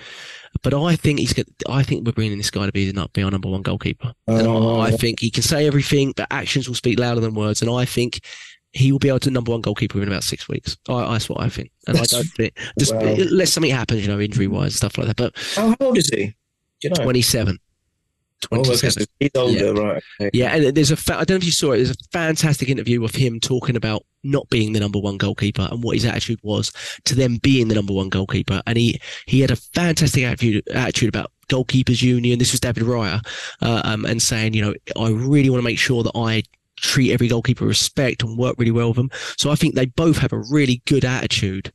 But 0.61 0.75
I 0.75 0.95
think 0.95 1.17
he's 1.19 1.33
got. 1.33 1.47
I 1.67 1.81
think 1.81 2.05
we're 2.05 2.11
bringing 2.11 2.37
this 2.37 2.51
guy 2.51 2.67
to 2.67 2.71
be 2.71 2.91
not 2.91 3.11
be 3.13 3.23
our 3.23 3.31
number 3.31 3.49
one 3.49 3.63
goalkeeper. 3.63 4.13
And 4.27 4.47
I, 4.47 4.79
I 4.81 4.91
think 4.91 5.19
he 5.19 5.31
can 5.31 5.43
say 5.43 5.65
everything, 5.65 6.13
but 6.15 6.27
actions 6.29 6.67
will 6.67 6.75
speak 6.75 6.99
louder 6.99 7.21
than 7.21 7.33
words. 7.33 7.61
And 7.63 7.71
I 7.71 7.85
think 7.85 8.19
he 8.73 8.91
will 8.91 8.99
be 8.99 9.09
able 9.09 9.19
to 9.19 9.31
number 9.31 9.51
one 9.51 9.61
goalkeeper 9.61 9.95
within 9.97 10.11
about 10.11 10.23
six 10.23 10.47
weeks. 10.47 10.77
I, 10.87 11.11
that's 11.11 11.27
what 11.29 11.41
I 11.41 11.49
think, 11.49 11.71
and 11.87 11.95
That's- 11.97 12.13
I 12.13 12.17
don't 12.17 12.27
think 12.27 12.57
just 12.79 12.93
wow. 12.95 13.01
unless 13.01 13.53
something 13.53 13.71
happens, 13.71 14.01
you 14.01 14.07
know, 14.07 14.19
injury 14.19 14.47
wise, 14.47 14.75
stuff 14.75 14.97
like 14.97 15.07
that. 15.07 15.17
But 15.17 15.33
How 15.55 15.75
old 15.79 15.97
is 15.97 16.09
he? 16.09 16.35
You 16.81 16.89
know? 16.89 17.03
twenty-seven. 17.03 17.57
Oh, 18.51 18.57
okay, 18.57 18.69
27. 18.69 19.03
so 19.03 19.05
he's 19.19 19.29
older, 19.35 19.73
right? 19.79 20.03
okay. 20.19 20.31
Yeah, 20.33 20.55
and 20.55 20.75
there's 20.75 20.89
a 20.89 20.95
fa- 20.95 21.13
I 21.19 21.25
don't 21.25 21.35
know 21.35 21.35
if 21.37 21.45
you 21.45 21.51
saw 21.51 21.73
it. 21.73 21.77
There's 21.77 21.91
a 21.91 21.95
fantastic 22.11 22.69
interview 22.69 23.03
of 23.03 23.13
him 23.13 23.39
talking 23.39 23.75
about 23.75 24.03
not 24.23 24.49
being 24.49 24.73
the 24.73 24.79
number 24.79 24.97
one 24.97 25.17
goalkeeper 25.17 25.67
and 25.71 25.83
what 25.83 25.95
his 25.95 26.05
attitude 26.05 26.39
was 26.41 26.71
to 27.05 27.13
them 27.13 27.37
being 27.37 27.67
the 27.67 27.75
number 27.75 27.93
one 27.93 28.09
goalkeeper. 28.09 28.61
And 28.65 28.79
he 28.79 28.99
he 29.27 29.41
had 29.41 29.51
a 29.51 29.55
fantastic 29.55 30.23
attitude 30.23 30.67
attitude 30.73 31.09
about 31.09 31.31
goalkeepers 31.49 32.01
union. 32.01 32.39
This 32.39 32.51
was 32.51 32.59
David 32.59 32.83
Raya, 32.83 33.21
uh, 33.61 33.81
um, 33.83 34.05
and 34.05 34.19
saying, 34.19 34.55
you 34.55 34.63
know, 34.63 34.73
I 34.99 35.09
really 35.09 35.51
want 35.51 35.59
to 35.61 35.65
make 35.65 35.77
sure 35.77 36.01
that 36.01 36.13
I 36.15 36.41
treat 36.81 37.11
every 37.11 37.27
goalkeeper 37.27 37.63
with 37.65 37.69
respect 37.71 38.23
and 38.23 38.37
work 38.37 38.55
really 38.57 38.71
well 38.71 38.89
with 38.89 38.97
them. 38.97 39.09
So 39.37 39.51
I 39.51 39.55
think 39.55 39.75
they 39.75 39.85
both 39.85 40.17
have 40.17 40.33
a 40.33 40.43
really 40.51 40.81
good 40.85 41.05
attitude. 41.05 41.71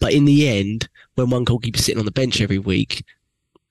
But 0.00 0.12
in 0.12 0.24
the 0.24 0.48
end, 0.48 0.88
when 1.14 1.30
one 1.30 1.44
goalkeeper's 1.44 1.84
sitting 1.84 1.98
on 1.98 2.04
the 2.06 2.10
bench 2.10 2.40
every 2.40 2.58
week, 2.58 3.04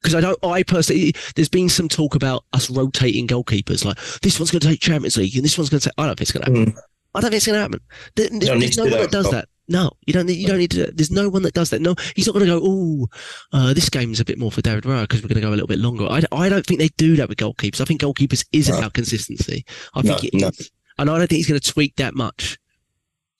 because 0.01 0.15
I 0.15 0.21
don't, 0.21 0.37
I 0.45 0.63
personally, 0.63 1.13
there's 1.35 1.49
been 1.49 1.67
some 1.69 1.89
talk 1.89 2.15
about 2.15 2.45
us 2.53 2.69
rotating 2.69 3.27
goalkeepers. 3.27 3.83
Like 3.83 3.97
this 4.21 4.39
one's 4.39 4.51
going 4.51 4.61
to 4.61 4.67
take 4.67 4.79
Champions 4.79 5.17
League 5.17 5.35
and 5.35 5.43
this 5.43 5.57
one's 5.57 5.69
going 5.69 5.81
to 5.81 5.89
take. 5.89 5.93
I 5.97 6.05
don't 6.05 6.17
think 6.17 6.21
it's 6.21 6.31
going 6.31 6.45
to 6.45 6.51
happen. 6.51 6.73
Mm. 6.73 6.79
I 7.15 7.21
don't 7.21 7.31
think 7.31 7.37
it's 7.37 7.45
going 7.47 7.55
to 7.57 7.61
happen. 7.61 7.79
There- 8.15 8.29
there- 8.29 8.39
don't 8.39 8.59
need 8.59 8.65
there's 8.67 8.77
no 8.77 8.83
one 8.83 8.91
that, 8.91 9.01
that 9.01 9.11
does 9.11 9.31
that. 9.31 9.49
No, 9.69 9.91
you 10.07 10.13
don't. 10.13 10.25
Need, 10.25 10.33
you 10.37 10.47
don't 10.47 10.57
need 10.57 10.71
to. 10.71 10.91
There's 10.91 11.11
no 11.11 11.29
one 11.29 11.43
that 11.43 11.53
does 11.53 11.69
that. 11.69 11.79
No, 11.81 11.93
he's 12.15 12.25
not 12.25 12.33
going 12.33 12.45
to 12.45 12.51
go. 12.51 12.61
Oh, 12.61 13.07
uh, 13.53 13.73
this 13.73 13.87
game's 13.89 14.19
a 14.19 14.25
bit 14.25 14.39
more 14.39 14.51
for 14.51 14.61
David 14.61 14.83
Raya 14.83 15.01
because 15.03 15.21
we're 15.21 15.27
going 15.29 15.35
to 15.35 15.41
go 15.41 15.49
a 15.49 15.51
little 15.51 15.67
bit 15.67 15.77
longer. 15.79 16.05
I, 16.09 16.23
I 16.31 16.49
don't 16.49 16.65
think 16.65 16.79
they 16.79 16.89
do 16.97 17.15
that 17.17 17.29
with 17.29 17.37
goalkeepers. 17.37 17.79
I 17.79 17.85
think 17.85 18.01
goalkeepers 18.01 18.43
is 18.51 18.67
No. 18.67 18.79
about 18.79 18.93
consistency. 18.93 19.63
I 19.93 20.01
No, 20.01 20.15
think 20.17 20.33
it 20.33 20.35
is, 20.37 20.41
no. 20.41 20.49
and 20.97 21.09
I 21.09 21.17
don't 21.19 21.27
think 21.27 21.37
he's 21.37 21.47
going 21.47 21.59
to 21.59 21.71
tweak 21.71 21.95
that 21.97 22.15
much. 22.15 22.57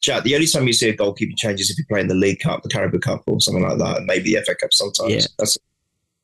Jack, 0.02 0.24
the 0.24 0.36
only 0.36 0.48
time 0.48 0.66
you 0.68 0.74
see 0.74 0.88
a 0.90 0.96
goalkeeper 0.96 1.34
change 1.36 1.60
is 1.60 1.70
if 1.72 1.78
you 1.78 1.84
play 1.90 2.00
in 2.00 2.08
the 2.08 2.16
League 2.16 2.40
Cup, 2.40 2.62
the 2.64 2.70
Carabao 2.70 3.00
Cup, 3.00 3.24
or 3.26 3.42
something 3.42 3.64
like 3.64 3.80
that, 3.80 3.98
and 3.98 4.06
maybe 4.06 4.34
the 4.36 4.42
FA 4.46 4.56
Cup 4.56 4.72
sometimes. 4.72 5.12
Yeah. 5.14 5.22
That's 5.40 5.58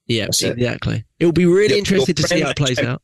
Yeah, 0.08 0.26
That's 0.26 0.44
exactly. 0.44 1.04
It 1.20 1.26
will 1.26 1.32
be 1.34 1.46
really 1.46 1.70
Your- 1.70 1.78
interesting 1.80 2.16
your 2.16 2.28
to 2.28 2.28
see 2.36 2.42
how 2.42 2.52
it 2.52 2.58
plays 2.58 2.80
out. 2.80 3.02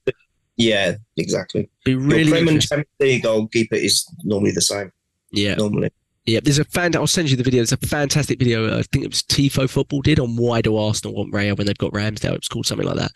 yeah, 0.56 0.95
exactly. 1.18 1.68
Be 1.84 1.95
really 1.95 2.30
Prem 2.30 2.41
and 2.47 2.49
interesting. 2.49 2.78
Champions 2.78 2.99
League 2.99 3.24
goalkeeper 3.24 3.76
is 3.76 4.06
normally 4.24 4.52
the 4.52 4.62
same. 4.62 4.91
Yeah. 5.32 5.56
Normally, 5.56 5.89
Yeah, 6.26 6.40
there's 6.44 6.60
a 6.60 6.66
fan. 6.66 6.96
I'll 6.96 7.08
send 7.08 7.32
you 7.32 7.36
the 7.38 7.44
video. 7.44 7.60
There's 7.60 7.72
a 7.72 7.78
fantastic 7.78 8.38
video. 8.38 8.78
I 8.78 8.84
think 8.84 9.04
it 9.06 9.10
was 9.10 9.24
Tifo 9.24 9.68
Football 9.70 10.02
did 10.02 10.20
on 10.20 10.36
why 10.36 10.62
do 10.62 10.78
Arsenal 10.78 11.16
want 11.16 11.34
Raya 11.34 11.58
when 11.58 11.66
they've 11.66 11.78
got 11.78 11.94
Ramsdale. 11.94 12.34
It 12.34 12.42
was 12.42 12.48
called 12.48 12.68
something 12.68 12.86
like 12.88 12.98
that, 12.98 13.12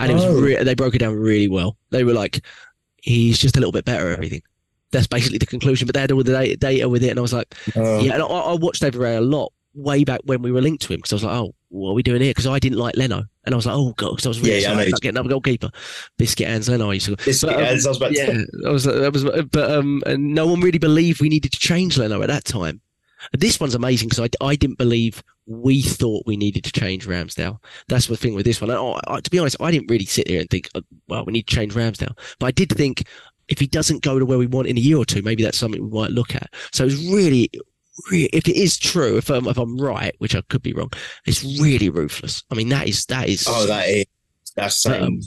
and 0.00 0.10
it 0.10 0.14
was 0.14 0.24
Oh. 0.24 0.40
re- 0.40 0.62
they 0.62 0.74
broke 0.74 0.94
it 0.96 0.98
down 0.98 1.14
really 1.14 1.46
well. 1.48 1.76
They 1.90 2.02
were 2.02 2.12
like, 2.12 2.44
he's 3.02 3.38
just 3.38 3.56
a 3.56 3.60
little 3.60 3.72
bit 3.72 3.84
better 3.84 4.08
at 4.10 4.14
everything. 4.14 4.42
That's 4.90 5.06
basically 5.06 5.38
the 5.38 5.46
conclusion. 5.46 5.86
But 5.86 5.94
they 5.94 6.00
had 6.00 6.10
all 6.10 6.24
the 6.24 6.56
data, 6.56 6.88
with 6.88 7.04
it, 7.04 7.10
and 7.10 7.18
I 7.20 7.22
was 7.22 7.32
like, 7.32 7.54
uh, 7.76 7.98
yeah. 7.98 8.14
And 8.14 8.22
I, 8.22 8.26
I 8.26 8.54
watched 8.54 8.82
David 8.82 9.00
Raya 9.00 9.18
a 9.18 9.20
lot 9.20 9.52
way 9.74 10.02
back 10.02 10.20
when 10.24 10.42
we 10.42 10.50
were 10.50 10.60
linked 10.60 10.82
to 10.82 10.92
him 10.92 10.98
because 10.98 11.12
I 11.12 11.16
was 11.16 11.24
like, 11.24 11.36
oh, 11.36 11.54
what 11.70 11.90
are 11.90 11.94
we 11.94 12.02
doing 12.02 12.20
here? 12.20 12.30
Because 12.30 12.46
I 12.46 12.58
didn't 12.58 12.78
like 12.78 12.96
Leno, 12.96 13.24
and 13.44 13.54
I 13.54 13.56
was 13.56 13.66
like, 13.66 13.76
oh 13.76 13.94
god, 13.96 14.10
because 14.10 14.26
I 14.26 14.28
was 14.28 14.40
really 14.40 14.60
Yeah, 14.60 14.72
yeah, 14.72 14.78
I 14.78 14.82
about 14.82 15.00
getting 15.00 15.16
another 15.16 15.28
goalkeeper. 15.30 15.70
Biscuit 16.18 16.48
hands 16.48 16.68
Leno. 16.68 16.90
I 16.90 16.94
used 16.94 17.06
to. 17.06 17.16
this, 17.16 17.40
But, 17.42 17.54
um, 17.56 17.62
as 17.62 17.86
I 17.86 17.90
was 17.90 17.96
about 17.96 18.12
Yeah, 18.12 18.26
say, 18.26 18.46
that 18.62 18.72
was 18.72 18.84
that 18.84 19.12
was, 19.12 19.24
but 19.24 19.70
um, 19.70 20.02
and 20.06 20.34
no 20.34 20.46
one 20.46 20.60
really 20.60 20.78
believed 20.78 21.20
we 21.20 21.28
needed 21.28 21.52
to 21.52 21.58
change 21.58 21.96
Leno 21.96 22.20
at 22.22 22.28
that 22.28 22.44
time. 22.44 22.80
This 23.32 23.60
one's 23.60 23.74
amazing 23.74 24.08
because 24.08 24.28
I, 24.40 24.44
I 24.44 24.56
didn't 24.56 24.78
believe 24.78 25.22
we 25.46 25.82
thought 25.82 26.24
we 26.26 26.36
needed 26.36 26.64
to 26.64 26.72
change 26.72 27.06
Ramsdale. 27.06 27.58
That's 27.88 28.06
the 28.06 28.16
thing 28.16 28.34
with 28.34 28.46
this 28.46 28.60
one. 28.60 28.70
I, 28.70 29.00
I, 29.06 29.20
to 29.20 29.30
be 29.30 29.38
honest, 29.38 29.56
I 29.60 29.70
didn't 29.70 29.90
really 29.90 30.06
sit 30.06 30.26
there 30.26 30.40
and 30.40 30.48
think, 30.48 30.68
uh, 30.74 30.80
well, 31.08 31.24
we 31.24 31.32
need 31.32 31.46
to 31.46 31.54
change 31.54 31.74
Ramsdale. 31.74 32.16
But 32.38 32.46
I 32.46 32.50
did 32.52 32.70
think 32.70 33.04
if 33.48 33.58
he 33.58 33.66
doesn't 33.66 34.02
go 34.02 34.18
to 34.18 34.24
where 34.24 34.38
we 34.38 34.46
want 34.46 34.68
in 34.68 34.78
a 34.78 34.80
year 34.80 34.96
or 34.96 35.04
two, 35.04 35.22
maybe 35.22 35.42
that's 35.42 35.58
something 35.58 35.82
we 35.82 35.98
might 36.00 36.12
look 36.12 36.34
at. 36.34 36.54
So 36.72 36.84
it's 36.84 36.94
really, 37.12 37.50
really 38.10 38.26
if 38.32 38.48
it 38.48 38.56
is 38.56 38.78
true, 38.78 39.16
if 39.16 39.30
I'm, 39.30 39.46
if 39.48 39.58
I'm 39.58 39.76
right, 39.78 40.14
which 40.18 40.34
I 40.34 40.42
could 40.48 40.62
be 40.62 40.72
wrong, 40.72 40.90
it's 41.26 41.42
really 41.60 41.88
ruthless. 41.90 42.42
I 42.50 42.54
mean, 42.54 42.68
that 42.70 42.88
is 42.88 43.04
that 43.06 43.28
is. 43.28 43.46
oh, 43.48 43.66
that 43.66 43.88
is 43.88 44.04
that's 44.56 44.76
saying 44.82 45.04
Um, 45.04 45.20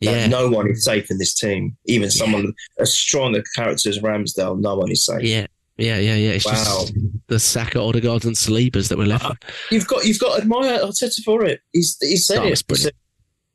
yeah. 0.00 0.26
no 0.26 0.48
one 0.50 0.70
is 0.70 0.84
safe 0.84 1.10
in 1.10 1.18
this 1.18 1.34
team. 1.34 1.76
Even 1.86 2.10
someone 2.10 2.52
as 2.78 2.92
strong 2.92 3.36
a 3.36 3.42
character 3.54 3.88
as 3.88 3.98
Ramsdale, 3.98 4.58
no 4.60 4.76
one 4.76 4.90
is 4.90 5.04
safe. 5.04 5.22
Yeah, 5.22 5.46
yeah, 5.76 5.98
yeah, 5.98 6.14
yeah. 6.14 6.30
It's 6.30 6.46
Wow. 6.46 6.52
just 6.54 6.94
the 7.28 7.38
Saka, 7.38 7.80
Odegaard, 7.80 8.24
and 8.24 8.34
Salibas 8.36 8.88
that 8.88 8.98
were 8.98 9.06
left. 9.06 9.24
Uh, 9.24 9.34
You've 9.70 9.86
got 9.86 10.04
you've 10.04 10.18
got 10.20 10.36
to 10.36 10.42
admire 10.42 10.78
Arteta 10.80 11.22
for 11.24 11.44
it. 11.44 11.60
He's 11.72 11.96
he's 12.00 12.26
said 12.26 12.38
Oh, 12.38 12.44
it. 12.44 12.52
it's 12.52 12.62
brilliant. 12.62 12.94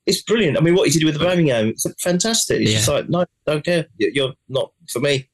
It's 0.06 0.22
brilliant. 0.24 0.58
I 0.58 0.62
mean, 0.62 0.74
what 0.76 0.88
he 0.90 0.98
did 0.98 1.06
with 1.06 1.20
Birmingham, 1.20 1.68
it's 1.68 1.86
fantastic. 2.02 2.60
He's 2.62 2.72
Yeah. 2.72 2.76
just 2.78 2.90
like, 2.90 3.10
no, 3.10 3.26
don't 3.46 3.64
care. 3.64 3.86
You- 3.98 4.12
You're 4.14 4.34
not 4.48 4.72
for 4.90 5.00
me. 5.00 5.30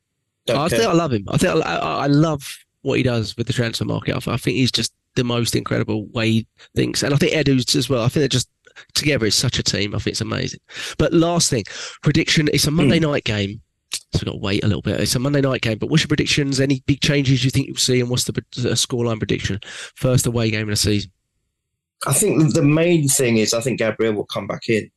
Don't 0.46 0.58
I 0.58 0.68
care. 0.70 0.80
think 0.80 0.90
I 0.90 0.94
love 0.94 1.14
him. 1.14 1.26
I 1.30 1.38
think 1.38 1.56
I, 1.56 1.60
I, 1.60 1.76
I 2.04 2.08
love 2.08 2.58
what 2.86 2.98
he 2.98 3.04
does 3.04 3.36
with 3.36 3.48
the 3.48 3.54
transfer 3.54 3.86
market. 3.86 4.16
I, 4.28 4.34
I 4.34 4.38
think 4.38 4.58
he's 4.58 4.72
just 4.72 4.94
the 5.16 5.24
most 5.24 5.56
incredible 5.56 6.06
way 6.08 6.32
he 6.32 6.48
thinks, 6.76 7.04
and 7.04 7.14
I 7.14 7.18
think 7.18 7.34
Edu's 7.34 7.76
as 7.76 7.90
well. 7.90 8.04
I 8.04 8.08
think 8.08 8.22
they're 8.22 8.28
just 8.28 8.50
together 8.94 9.26
is 9.26 9.36
such 9.36 9.58
a 9.58 9.64
team. 9.64 9.96
I 9.96 10.00
think 10.00 10.14
it's 10.14 10.22
amazing. 10.22 10.60
But 10.98 11.14
last 11.14 11.50
thing, 11.50 11.64
prediction. 12.04 12.50
It's 12.54 12.68
a 12.68 12.72
Monday 12.72 13.00
night 13.00 13.24
game, 13.24 13.62
so 13.92 14.20
we've 14.20 14.26
got 14.26 14.32
to 14.34 14.38
wait 14.38 14.64
a 14.64 14.68
little 14.68 14.82
bit. 14.82 15.00
It's 15.00 15.16
a 15.16 15.20
Monday 15.20 15.42
night 15.42 15.62
game. 15.62 15.78
But 15.78 15.90
what's 15.90 16.04
your 16.04 16.10
predictions? 16.10 16.60
Any 16.60 16.84
big 16.86 17.02
changes 17.02 17.44
you 17.44 17.50
think 17.50 17.68
you'll 17.68 17.78
see, 17.78 18.00
and 18.00 18.10
what's 18.10 18.26
the 18.26 18.34
uh, 18.34 18.76
scoreline 18.76 19.18
prediction? 19.18 19.60
First 19.96 20.28
away 20.28 20.52
game 20.52 20.64
of 20.64 20.70
the 20.70 20.76
season. 20.76 21.12
I 22.06 22.14
think 22.14 22.54
the 22.54 22.62
main 22.62 23.08
thing 23.08 23.38
is 23.38 23.54
I 23.54 23.62
think 23.62 23.80
Gabriel 23.80 24.14
will 24.14 24.26
come 24.26 24.48
back 24.48 24.70
in. 24.70 24.92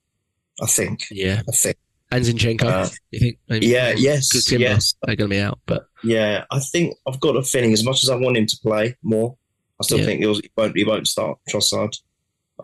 I 0.60 0.66
think. 0.66 1.04
Yeah, 1.10 1.42
I 1.48 1.52
think. 1.52 1.78
And 2.10 2.24
Zinchenko. 2.24 2.64
Uh, 2.64 2.88
you 3.10 3.20
think? 3.20 3.38
Maybe? 3.48 3.66
yeah. 3.66 3.94
Yes. 3.96 4.28
Good 4.32 4.44
Timber. 4.46 4.62
Yes. 4.64 4.94
They're 5.04 5.16
going 5.16 5.30
to 5.30 5.36
be 5.36 5.40
out, 5.42 5.58
but 5.66 5.86
Yeah. 6.02 6.44
I 6.50 6.58
think 6.60 6.94
I've 7.06 7.20
got 7.20 7.36
a 7.36 7.42
feeling. 7.42 7.72
As 7.72 7.84
much 7.84 8.02
as 8.02 8.08
I 8.10 8.16
want 8.16 8.36
him 8.36 8.46
to 8.46 8.56
play 8.62 8.96
more, 9.02 9.36
I 9.80 9.84
still 9.84 9.98
Yeah. 9.98 10.04
think 10.06 10.20
he'll, 10.20 10.34
he 10.34 10.50
won't. 10.56 10.76
He 10.76 10.84
won't 10.84 11.06
start 11.06 11.38
Trossard. 11.50 11.92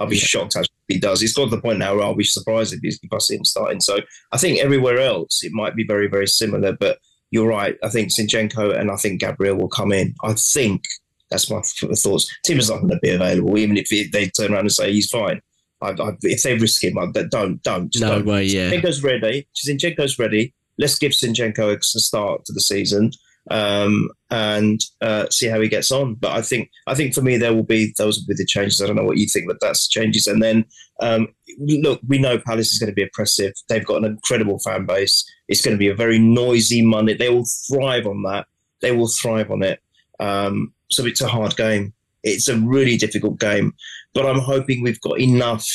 I'll 0.01 0.07
be 0.07 0.17
Yeah. 0.17 0.25
shocked 0.25 0.57
if 0.57 0.67
he 0.89 0.99
does. 0.99 1.21
He's 1.21 1.35
got 1.35 1.45
to 1.45 1.51
the 1.57 1.61
point 1.63 1.79
now 1.79 1.95
where 1.95 2.05
I'll 2.05 2.15
be 2.17 2.25
surprised 2.25 2.73
if, 2.73 2.81
he's, 2.83 2.99
if 3.03 3.13
I 3.13 3.19
see 3.19 3.37
him 3.37 3.45
starting. 3.45 3.81
So 3.81 3.99
I 4.33 4.39
think 4.39 4.59
everywhere 4.61 4.99
else 4.99 5.45
it 5.45 5.53
might 5.53 5.77
be 5.77 5.85
very 5.87 6.09
very 6.09 6.27
similar. 6.27 6.73
But 6.73 6.99
you're 7.31 7.47
right. 7.49 7.77
I 7.83 7.91
think 7.91 8.11
Zinchenko 8.13 8.79
and 8.79 8.91
I 8.91 8.97
think 8.97 9.21
Gabriel 9.21 9.57
will 9.57 9.69
come 9.69 9.93
in. 9.93 10.15
I 10.25 10.33
think 10.35 10.83
that's 11.31 11.51
my 11.51 11.61
th- 11.81 11.99
thoughts. 11.99 12.29
Timber's 12.45 12.71
not 12.71 12.79
going 12.79 12.89
to 12.91 12.99
be 13.01 13.11
available, 13.11 13.59
even 13.59 13.77
if 13.77 13.89
he- 13.89 14.09
they 14.09 14.29
turn 14.29 14.53
around 14.53 14.61
and 14.61 14.73
say 14.73 14.93
he's 14.93 15.11
fine. 15.11 15.41
I, 15.85 15.91
I, 15.91 16.13
if 16.23 16.43
they 16.43 16.57
risk 16.57 16.83
him, 16.83 16.99
I, 16.99 17.07
don't 17.11 17.63
don't 17.63 17.93
just 17.93 18.03
no 18.05 18.17
don't. 18.17 18.27
way. 18.27 18.45
Yeah, 18.45 18.71
Zinchenko's 18.71 19.03
ready. 19.03 19.49
Zinchenko's 19.55 20.19
ready. 20.19 20.55
Let's 20.79 20.99
give 20.99 21.13
Zinchenko 21.13 21.77
a 21.77 21.83
start 21.83 22.45
to 22.47 22.53
the 22.53 22.61
season 22.61 23.13
um, 23.51 24.11
and 24.31 24.81
uh, 25.01 25.29
see 25.31 25.47
how 25.47 25.61
he 25.61 25.69
gets 25.69 25.91
on. 25.91 26.15
But 26.15 26.33
I 26.33 26.43
think 26.43 26.71
I 26.87 26.95
think 26.95 27.15
for 27.15 27.23
me 27.23 27.37
there 27.37 27.55
will 27.55 27.65
be 27.65 27.93
those 27.99 28.19
will 28.19 28.35
be 28.35 28.39
the 28.39 28.47
changes. 28.47 28.81
I 28.81 28.87
don't 28.87 28.97
know 28.97 29.05
what 29.05 29.19
you 29.19 29.27
think, 29.27 29.47
but 29.47 29.61
that's 29.61 29.89
changes. 29.89 30.27
And 30.27 30.43
then 30.43 30.65
um, 31.01 31.29
look, 31.59 32.01
we 32.07 32.19
know 32.19 32.39
Palace 32.39 32.73
is 32.73 32.79
going 32.79 32.91
to 32.91 32.95
be 32.95 33.03
oppressive. 33.03 33.53
They've 33.69 33.85
got 33.85 33.99
an 33.99 34.05
incredible 34.05 34.59
fan 34.61 34.87
base. 34.87 35.25
It's 35.49 35.61
going 35.61 35.77
to 35.77 35.79
be 35.79 35.89
a 35.89 35.95
very 35.95 36.19
noisy 36.19 36.83
Monday. 36.83 37.15
They 37.15 37.29
will 37.29 37.47
thrive 37.69 38.07
on 38.07 38.23
that. 38.23 38.47
They 38.81 38.93
will 38.93 39.09
thrive 39.09 39.51
on 39.51 39.63
it. 39.63 39.81
Um, 40.21 40.73
so 40.91 41.05
it's 41.07 41.21
a 41.21 41.29
hard 41.29 41.57
game. 41.57 41.93
It's 42.23 42.49
a 42.49 42.57
really 42.57 42.97
difficult 42.97 43.39
game, 43.39 43.75
but 44.15 44.27
I'm 44.27 44.39
hoping 44.39 44.83
we've 44.83 45.01
got 45.01 45.21
enough, 45.21 45.69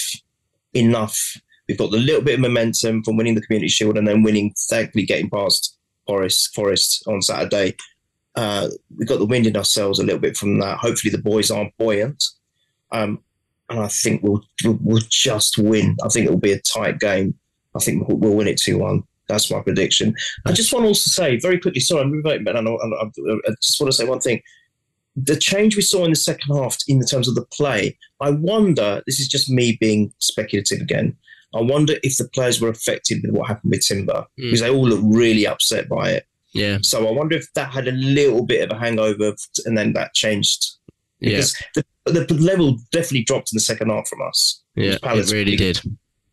enough. 0.74 1.20
We've 1.68 1.78
got 1.78 1.92
the 1.92 1.98
little 1.98 2.22
bit 2.22 2.36
of 2.36 2.40
momentum 2.40 3.04
from 3.04 3.18
winning 3.18 3.36
the 3.36 3.42
Community 3.42 3.70
Shield 3.70 3.98
and 3.98 4.08
then 4.08 4.24
winning, 4.24 4.54
thankfully, 4.70 5.06
getting 5.06 5.30
past 5.30 5.78
Forest 6.08 6.56
Forest 6.56 7.04
on 7.08 7.22
Saturday. 7.22 7.76
Uh, 8.36 8.70
we've 8.98 9.08
got 9.08 9.20
the 9.20 9.26
wind 9.26 9.46
in 9.46 9.58
ourselves 9.58 10.00
a 10.00 10.04
little 10.04 10.20
bit 10.20 10.38
from 10.38 10.60
that. 10.60 10.78
Hopefully, 10.80 11.12
the 11.12 11.22
boys 11.22 11.52
aren't 11.52 11.76
buoyant, 11.78 12.24
um, 12.92 13.20
and 13.70 13.80
I 13.80 13.88
think 13.88 14.24
we'll, 14.24 14.44
we'll 14.64 14.80
we'll 14.82 15.04
just 15.10 15.58
win. 15.58 15.98
I 16.04 16.08
think 16.08 16.26
it 16.26 16.32
will 16.32 16.40
be 16.40 16.54
a 16.54 16.62
tight 16.62 17.00
game. 17.00 17.36
I 17.76 17.80
think 17.80 18.08
we'll, 18.08 18.18
we'll 18.18 18.36
win 18.36 18.48
it 18.48 18.60
two 18.60 18.80
one. 18.80 19.04
That's 19.28 19.52
my 19.52 19.62
prediction. 19.62 20.16
I 20.48 20.54
just 20.54 20.74
want 20.74 20.86
to 20.86 20.88
also 20.88 21.10
say 21.10 21.38
very 21.38 21.60
quickly. 21.60 21.82
Sorry, 21.82 22.02
I'm 22.02 22.12
moving, 22.12 22.44
but 22.44 22.56
I, 22.56 22.62
know, 22.62 22.78
I, 22.78 23.06
I 23.06 23.52
just 23.62 23.80
want 23.80 23.92
to 23.92 23.98
say 23.98 24.06
one 24.06 24.20
thing. 24.20 24.42
The 25.26 25.36
change 25.36 25.76
we 25.76 25.82
saw 25.82 26.03
in 26.05 26.11
the 26.11 26.15
second 26.15 26.55
half 26.55 26.78
in 26.88 27.03
terms 27.05 27.28
of 27.28 27.36
the 27.36 27.45
play, 27.45 27.97
I 28.22 28.32
wonder. 28.32 29.01
This 29.05 29.20
is 29.20 29.28
just 29.28 29.49
me 29.49 29.78
being 29.80 30.13
speculative 30.20 30.82
again. 30.82 31.15
I 31.55 31.61
wonder 31.61 31.95
if 32.03 32.17
the 32.17 32.28
players 32.30 32.61
were 32.61 32.70
affected 32.70 33.22
with 33.24 33.32
what 33.32 33.47
happened 33.47 33.72
with 33.72 33.86
Timber 33.86 34.26
Mm. 34.39 34.43
because 34.43 34.59
they 34.61 34.70
all 34.70 34.88
look 34.88 35.01
really 35.03 35.47
upset 35.47 35.89
by 35.89 36.11
it. 36.11 36.26
yeah, 36.53 36.78
So 36.82 37.07
I 37.07 37.11
wonder 37.11 37.36
if 37.36 37.51
that 37.53 37.72
had 37.72 37.88
a 37.88 37.91
little 37.91 38.45
bit 38.45 38.63
of 38.70 38.76
a 38.76 38.80
hangover, 38.80 39.36
and 39.65 39.78
then 39.78 39.93
that 39.93 40.13
changed 40.13 40.65
yeah, 41.20 41.30
because 41.32 41.55
the, 41.76 41.84
the 42.05 42.34
level 42.36 42.78
definitely 42.91 43.24
dropped 43.24 43.51
in 43.51 43.55
the 43.57 43.61
second 43.61 43.89
half 43.89 44.07
from 44.07 44.22
us. 44.28 44.61
yeah. 44.76 44.97
It 45.03 45.32
really 45.32 45.32
really- 45.34 45.55
did. 45.57 45.82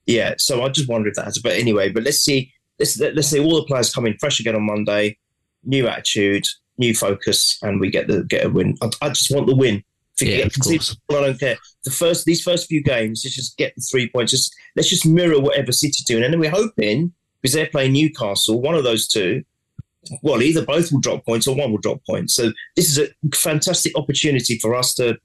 Yeah, 0.06 0.34
so 0.38 0.62
I 0.62 0.68
just 0.68 0.88
wonder 0.88 1.08
if 1.08 1.14
that 1.16 1.24
has. 1.24 1.38
But 1.38 1.52
anyway, 1.56 1.88
but 1.90 2.04
let's 2.04 2.18
see. 2.18 2.52
Let's 2.78 2.96
let's 3.00 3.26
see 3.28 3.40
all 3.40 3.56
the 3.56 3.64
players 3.64 3.92
come 3.92 4.06
in 4.06 4.16
fresh 4.18 4.38
again 4.38 4.54
on 4.54 4.62
Monday, 4.64 5.16
new 5.64 5.88
attitude, 5.88 6.44
new 6.78 6.94
focus, 6.94 7.58
and 7.62 7.80
we 7.80 7.90
get 7.90 8.08
the 8.08 8.24
get 8.24 8.44
a 8.44 8.50
win. 8.50 8.76
I, 8.82 8.90
I 9.02 9.08
just 9.08 9.34
want 9.34 9.46
the 9.46 9.56
win. 9.56 9.82
Yeah, 10.20 10.46
of 10.46 10.54
course. 10.58 10.96
I 11.10 11.14
don't 11.14 11.38
care. 11.38 11.56
The 11.84 11.90
first 11.90 12.24
these 12.24 12.42
first 12.42 12.68
few 12.68 12.82
games, 12.82 13.22
let's 13.24 13.36
just 13.36 13.56
get 13.58 13.74
the 13.76 13.82
three 13.82 14.08
points. 14.08 14.32
Just 14.32 14.54
let's 14.74 14.88
just 14.88 15.06
mirror 15.06 15.40
whatever 15.40 15.72
City 15.72 16.02
doing, 16.06 16.24
and 16.24 16.32
then 16.32 16.40
we're 16.40 16.50
hoping 16.50 17.12
because 17.42 17.54
they're 17.54 17.66
playing 17.66 17.92
Newcastle, 17.92 18.60
one 18.60 18.74
of 18.74 18.84
those 18.84 19.06
two. 19.06 19.42
well, 20.22 20.42
either 20.42 20.64
both 20.64 20.90
will 20.90 21.00
drop 21.00 21.24
points 21.24 21.46
or 21.46 21.54
one 21.56 21.70
will 21.70 21.78
drop 21.78 22.00
points. 22.06 22.34
So 22.34 22.52
this 22.76 22.88
is 22.88 22.98
a 22.98 23.36
fantastic 23.36 23.96
opportunity 23.96 24.58
for 24.58 24.74
us 24.74 24.94
to 24.94 25.18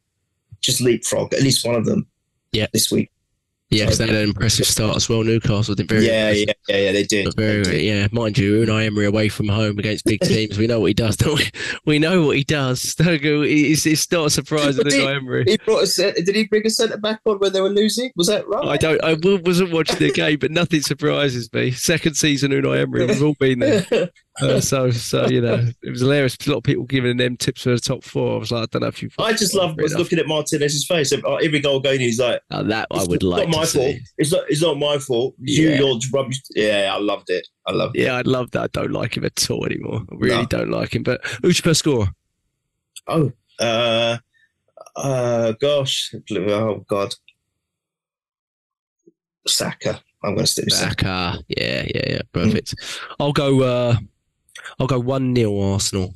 just 0.60 0.82
leapfrog 0.82 1.34
at 1.34 1.42
least 1.42 1.66
one 1.66 1.76
of 1.76 1.86
them. 1.86 2.08
Yeah. 2.52 2.68
this 2.74 2.92
week. 2.92 3.10
Yeah, 3.72 3.90
they 3.90 4.06
had 4.06 4.16
an 4.16 4.24
impressive 4.24 4.66
start 4.66 4.98
as 4.98 5.08
well. 5.08 5.24
Newcastle 5.24 5.76
did 5.76 5.88
very 5.88 6.06
Yeah, 6.06 6.32
yeah, 6.32 6.54
yeah, 6.68 6.78
yeah. 6.78 6.92
They 6.92 7.04
did. 7.04 7.34
Very, 7.36 7.64
They 7.64 7.72
did. 7.72 7.82
yeah, 7.84 8.08
mind 8.12 8.38
you, 8.38 8.66
Unai 8.66 8.86
Emery 8.88 9.06
away 9.06 9.30
from 9.30 9.48
home 9.48 9.80
against 9.80 10.04
big 10.04 10.20
teams. 10.24 10.58
we 10.58 10.68
know 10.68 10.82
what 10.82 10.88
he 10.88 10.94
does, 10.94 11.16
don't 11.16 11.38
we? 11.40 11.50
We 11.86 11.98
know 11.98 12.26
what 12.26 12.36
he 12.38 12.44
does. 12.44 12.96
It's, 13.02 13.86
it's 13.86 14.12
not 14.12 14.28
a 14.28 14.30
surprise 14.30 14.76
But 14.76 14.88
Unai 14.88 15.16
Emery. 15.16 15.44
He 15.48 15.58
brought 15.58 15.84
a 15.98 16.12
did 16.22 16.36
he 16.36 16.48
bring 16.48 16.66
a 16.68 16.70
centre 16.70 16.98
back 16.98 17.22
on 17.26 17.40
when 17.40 17.54
they 17.54 17.62
were 17.62 17.70
losing? 17.70 18.12
Was 18.16 18.28
that 18.28 18.48
right? 18.48 18.66
I 18.68 18.78
don't. 18.78 19.02
I 19.04 19.14
wasn't 19.14 19.72
watching 19.72 20.00
the 20.00 20.12
game, 20.12 20.40
but 20.40 20.52
nothing 20.52 20.82
surprises 20.82 21.52
me. 21.54 21.72
Second 21.72 22.16
season 22.16 22.52
Unai 22.52 22.82
Emery, 22.82 23.06
we've 23.06 23.24
all 23.24 23.36
been 23.40 23.60
there. 23.60 23.86
Uh, 24.42 24.60
so, 24.62 24.90
so 24.92 25.28
you 25.28 25.42
know, 25.42 25.68
it 25.84 25.90
was 25.90 26.02
hilarious. 26.02 26.36
A 26.46 26.50
lot 26.50 26.58
of 26.58 26.64
people 26.64 26.84
giving 26.86 27.18
them 27.18 27.38
tips 27.38 27.62
for 27.64 27.70
the 27.72 27.80
top 27.80 28.04
four. 28.04 28.36
I 28.36 28.40
was 28.40 28.52
like, 28.52 28.64
I 28.64 28.66
don't 28.72 28.82
know 28.82 28.88
if 28.88 29.02
you. 29.04 29.10
I 29.20 29.34
just 29.34 29.54
love 29.56 29.76
was 29.78 29.94
looking 29.96 30.20
at 30.20 30.28
Martinez's 30.28 30.86
face. 30.88 31.14
Oh, 31.26 31.36
Every 31.36 31.60
goal 31.60 31.80
going, 31.80 32.00
he's 32.00 32.20
like, 32.20 32.42
Oh, 32.52 32.64
that 32.64 32.88
I 32.92 32.98
"It's 32.98 33.08
would 33.08 33.24
not 33.24 33.30
like 33.30 33.50
my 33.50 33.62
to 33.62 33.68
see. 33.68 33.78
fault. 33.80 33.96
It's 34.18 34.32
not. 34.32 34.44
It's 34.50 34.62
not 34.62 34.78
my 34.78 34.98
fault. 34.98 35.36
You, 35.40 35.70
Yeah. 35.70 35.76
you're 35.80 36.00
rubbish. 36.14 36.42
Yeah, 36.56 36.92
I 36.94 37.00
loved 37.00 37.30
it. 37.30 37.48
I 37.68 37.72
loved 37.74 37.96
it. 37.98 38.04
Yeah, 38.04 38.16
I'd 38.18 38.28
love 38.28 38.52
that. 38.52 38.62
I 38.64 38.68
don't 38.68 38.92
like 38.92 39.16
him 39.18 39.26
at 39.26 39.50
all 39.52 39.66
anymore. 39.66 40.02
I 40.12 40.16
really 40.16 40.38
No. 40.42 40.46
don't 40.46 40.72
like 40.72 40.96
him. 40.96 41.04
But 41.04 41.24
who's 41.42 41.60
your 41.60 41.70
best 41.72 41.80
scorer? 41.80 42.08
Oh, 43.08 43.32
uh, 43.60 44.18
uh, 44.96 45.52
gosh, 45.60 46.14
oh 46.32 46.86
god, 46.88 47.14
Saka. 49.48 50.02
I'm 50.24 50.36
going 50.36 50.46
to 50.46 50.52
stick 50.52 50.66
with 50.66 50.74
Saka. 50.76 50.90
Saka. 51.06 51.44
Yeah, 51.48 51.84
yeah, 51.96 52.02
yeah. 52.08 52.22
Perfect. 52.32 52.76
I'll 53.20 53.34
go. 53.34 53.62
uh 53.64 53.98
I'll 54.80 54.88
go 54.88 55.00
one 55.00 55.36
0 55.36 55.60
Arsenal. 55.60 56.14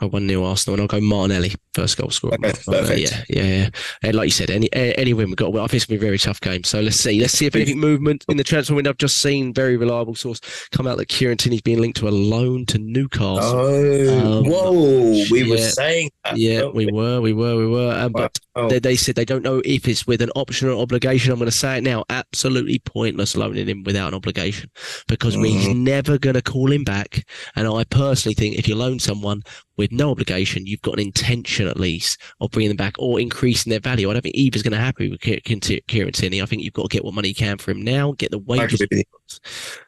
I'll 0.00 0.10
one 0.10 0.28
0 0.28 0.44
Arsenal, 0.44 0.74
and 0.74 0.82
I'll 0.82 0.86
go 0.88 1.00
Martinelli 1.04 1.54
first 1.74 1.96
goal 1.96 2.10
scorer. 2.10 2.34
Okay, 2.34 2.50
Uh, 2.50 2.72
perfect. 2.72 3.00
yeah, 3.00 3.24
yeah, 3.28 3.42
yeah. 3.62 3.68
And 4.02 4.14
like 4.14 4.26
you 4.26 4.30
said, 4.32 4.50
any 4.50 4.68
any 4.72 5.12
win 5.12 5.26
we've 5.28 5.36
got. 5.36 5.48
I 5.54 5.66
think 5.66 5.74
it's 5.74 5.84
gonna 5.86 5.98
be 5.98 6.06
a 6.06 6.08
very 6.08 6.18
tough 6.18 6.40
game. 6.40 6.64
So 6.64 6.80
let's 6.80 6.96
see. 6.96 7.20
Let's 7.20 7.34
see 7.34 7.46
if 7.46 7.56
anything 7.56 7.78
movement 7.80 8.24
in 8.28 8.36
the 8.36 8.44
transfer 8.44 8.74
window. 8.74 8.90
I've 8.90 8.98
just 8.98 9.18
seen 9.18 9.52
very 9.52 9.76
reliable 9.76 10.14
source 10.14 10.40
come 10.70 10.86
out 10.86 10.98
that 10.98 11.06
Kieran 11.08 11.36
Tierney's 11.36 11.62
being 11.62 11.80
linked 11.80 11.98
to 11.98 12.08
a 12.08 12.10
loan 12.10 12.66
to 12.66 12.78
Newcastle. 12.78 13.38
Oh, 13.42 14.38
Um, 14.38 14.44
whoa! 14.44 15.24
We 15.30 15.48
were 15.48 15.56
yeah. 15.56 15.68
saying 15.68 16.10
that. 16.24 16.36
yeah, 16.36 16.62
weren't 16.62 16.74
we 16.74 16.86
were, 16.92 17.20
we 17.20 17.32
were, 17.32 17.56
we 17.56 17.66
were. 17.66 17.92
Um, 17.92 18.12
but 18.12 18.38
Oh, 18.54 18.68
they, 18.68 18.80
they 18.80 18.96
said 18.96 19.14
they 19.14 19.24
don't 19.24 19.44
know 19.44 19.62
if 19.64 19.86
it's 19.86 20.04
with 20.04 20.20
an 20.20 20.30
option 20.34 20.68
or 20.68 20.80
obligation. 20.82 21.30
I'm 21.32 21.38
going 21.38 21.48
to 21.48 21.56
say 21.56 21.78
it 21.78 21.84
now. 21.84 22.04
Absolutely 22.10 22.80
pointless 22.80 23.36
loaning 23.36 23.68
him 23.68 23.84
without 23.84 24.08
an 24.08 24.14
obligation 24.14 24.68
because 25.06 25.36
we're 25.36 25.72
never 25.74 26.18
going 26.18 26.34
to 26.34 26.42
call 26.42 26.72
him 26.72 26.82
back. 26.82 27.24
And 27.54 27.68
I 27.68 27.84
personally 27.84 28.34
think 28.34 28.56
if 28.58 28.66
you 28.66 28.74
loan 28.74 28.98
someone 28.98 29.42
with 29.78 29.92
no 29.92 30.10
obligation, 30.10 30.66
you've 30.66 30.82
got 30.82 30.94
an 30.94 31.00
intention 31.00 31.66
at 31.66 31.78
least 31.78 32.20
of 32.40 32.50
bringing 32.50 32.68
them 32.68 32.76
back 32.76 32.94
or 32.98 33.18
increasing 33.18 33.70
their 33.70 33.80
value. 33.80 34.10
I 34.10 34.12
don't 34.12 34.22
think 34.22 34.34
either's 34.34 34.62
going 34.62 34.72
to 34.72 34.78
happy 34.78 35.08
with 35.08 35.20
Ki- 35.20 35.40
Ki- 35.40 35.82
Kieran 35.86 36.12
Tierney. 36.12 36.42
I 36.42 36.46
think 36.46 36.62
you've 36.62 36.74
got 36.74 36.90
to 36.90 36.94
get 36.94 37.04
what 37.04 37.14
money 37.14 37.28
you 37.28 37.34
can 37.34 37.56
for 37.56 37.70
him 37.70 37.82
now, 37.82 38.12
get 38.12 38.30
the 38.30 38.38
wages. 38.38 38.80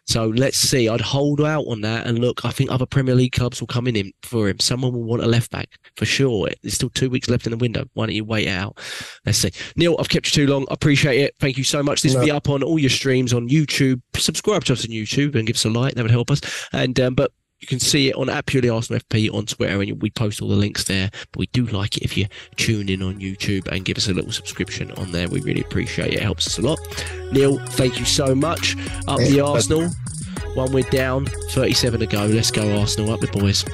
So 0.07 0.29
let's 0.29 0.59
see. 0.59 0.89
I'd 0.89 1.01
hold 1.01 1.41
out 1.41 1.67
on 1.67 1.81
that 1.83 2.07
and 2.07 2.19
look. 2.19 2.45
I 2.45 2.51
think 2.51 2.71
other 2.71 2.87
Premier 2.87 3.15
League 3.15 3.33
clubs 3.33 3.61
will 3.61 3.67
come 3.67 3.87
in 3.87 3.95
him 3.95 4.13
for 4.23 4.49
him. 4.49 4.59
Someone 4.61 4.93
will 4.93 5.05
want 5.05 5.23
a 5.23 5.27
left 5.27 5.51
back 5.51 5.69
for 5.97 6.05
sure. 6.05 6.49
There's 6.63 6.75
still 6.75 6.91
two 6.91 7.11
weeks 7.11 7.29
left 7.29 7.47
in 7.47 7.51
the 7.51 7.57
window. 7.57 7.85
Why 7.95 8.07
don't 8.07 8.15
you 8.15 8.25
wait 8.25 8.49
out? 8.49 8.79
Let's 9.27 9.39
see. 9.39 9.51
Neil, 9.77 9.97
I've 9.99 10.09
kept 10.09 10.27
you 10.27 10.47
too 10.47 10.53
long. 10.53 10.67
I 10.71 10.75
appreciate 10.75 11.21
it. 11.21 11.35
Thank 11.41 11.59
you 11.59 11.65
so 11.65 11.83
much. 11.83 12.03
This 12.03 12.15
will 12.15 12.25
be 12.25 12.31
up 12.31 12.49
on 12.49 12.63
all 12.63 12.79
your 12.79 12.91
streams 12.91 13.33
on 13.33 13.49
YouTube. 13.49 14.01
Subscribe 14.15 14.65
to 14.65 14.73
us 14.73 14.85
on 14.85 14.91
YouTube 14.91 15.35
and 15.37 15.47
give 15.47 15.57
us 15.57 15.65
a 15.65 15.71
like. 15.71 15.95
That 15.95 16.03
would 16.03 16.11
help 16.11 16.31
us. 16.31 16.41
And 16.73 16.99
um, 17.01 17.15
but. 17.15 17.33
You 17.61 17.67
can 17.67 17.79
see 17.79 18.09
it 18.09 18.17
on 18.17 18.31
at 18.31 18.47
Purely 18.47 18.71
Arsenal 18.71 19.01
FP 19.01 19.33
on 19.33 19.45
Twitter, 19.45 19.81
and 19.81 20.01
we 20.01 20.11
post 20.11 20.41
all 20.41 20.49
the 20.49 20.57
links 20.57 20.85
there. 20.85 21.11
But 21.33 21.39
we 21.41 21.47
do 21.49 21.67
like 21.67 21.99
it 21.99 22.03
if 22.03 22.17
you 22.17 22.27
tune 22.57 22.89
in 22.89 23.03
on 23.03 23.21
YouTube 23.21 23.69
and 23.69 23.85
give 23.85 23.99
us 23.99 24.09
a 24.09 24.15
little 24.15 24.33
subscription 24.33 24.91
on 24.93 25.13
there. 25.13 25.29
We 25.29 25.41
really 25.43 25.61
appreciate 25.61 26.15
it. 26.15 26.15
It 26.15 26.23
helps 26.23 26.47
us 26.47 26.59
a 26.59 26.63
lot. 26.63 26.79
Neil, 27.33 27.59
thank 27.59 27.99
you 27.99 28.07
so 28.07 28.35
much. 28.35 28.77
Up 29.09 29.19
the 29.19 29.41
Arsenal. 29.41 29.91
One 30.55 30.73
we're 30.73 30.83
down, 30.85 31.27
37 31.51 32.01
to 32.01 32.07
go. 32.07 32.27
Let's 32.27 32.51
go, 32.51 32.79
Arsenal. 32.79 33.13
Up 33.13 33.21
the 33.21 33.29
boys. 33.29 33.65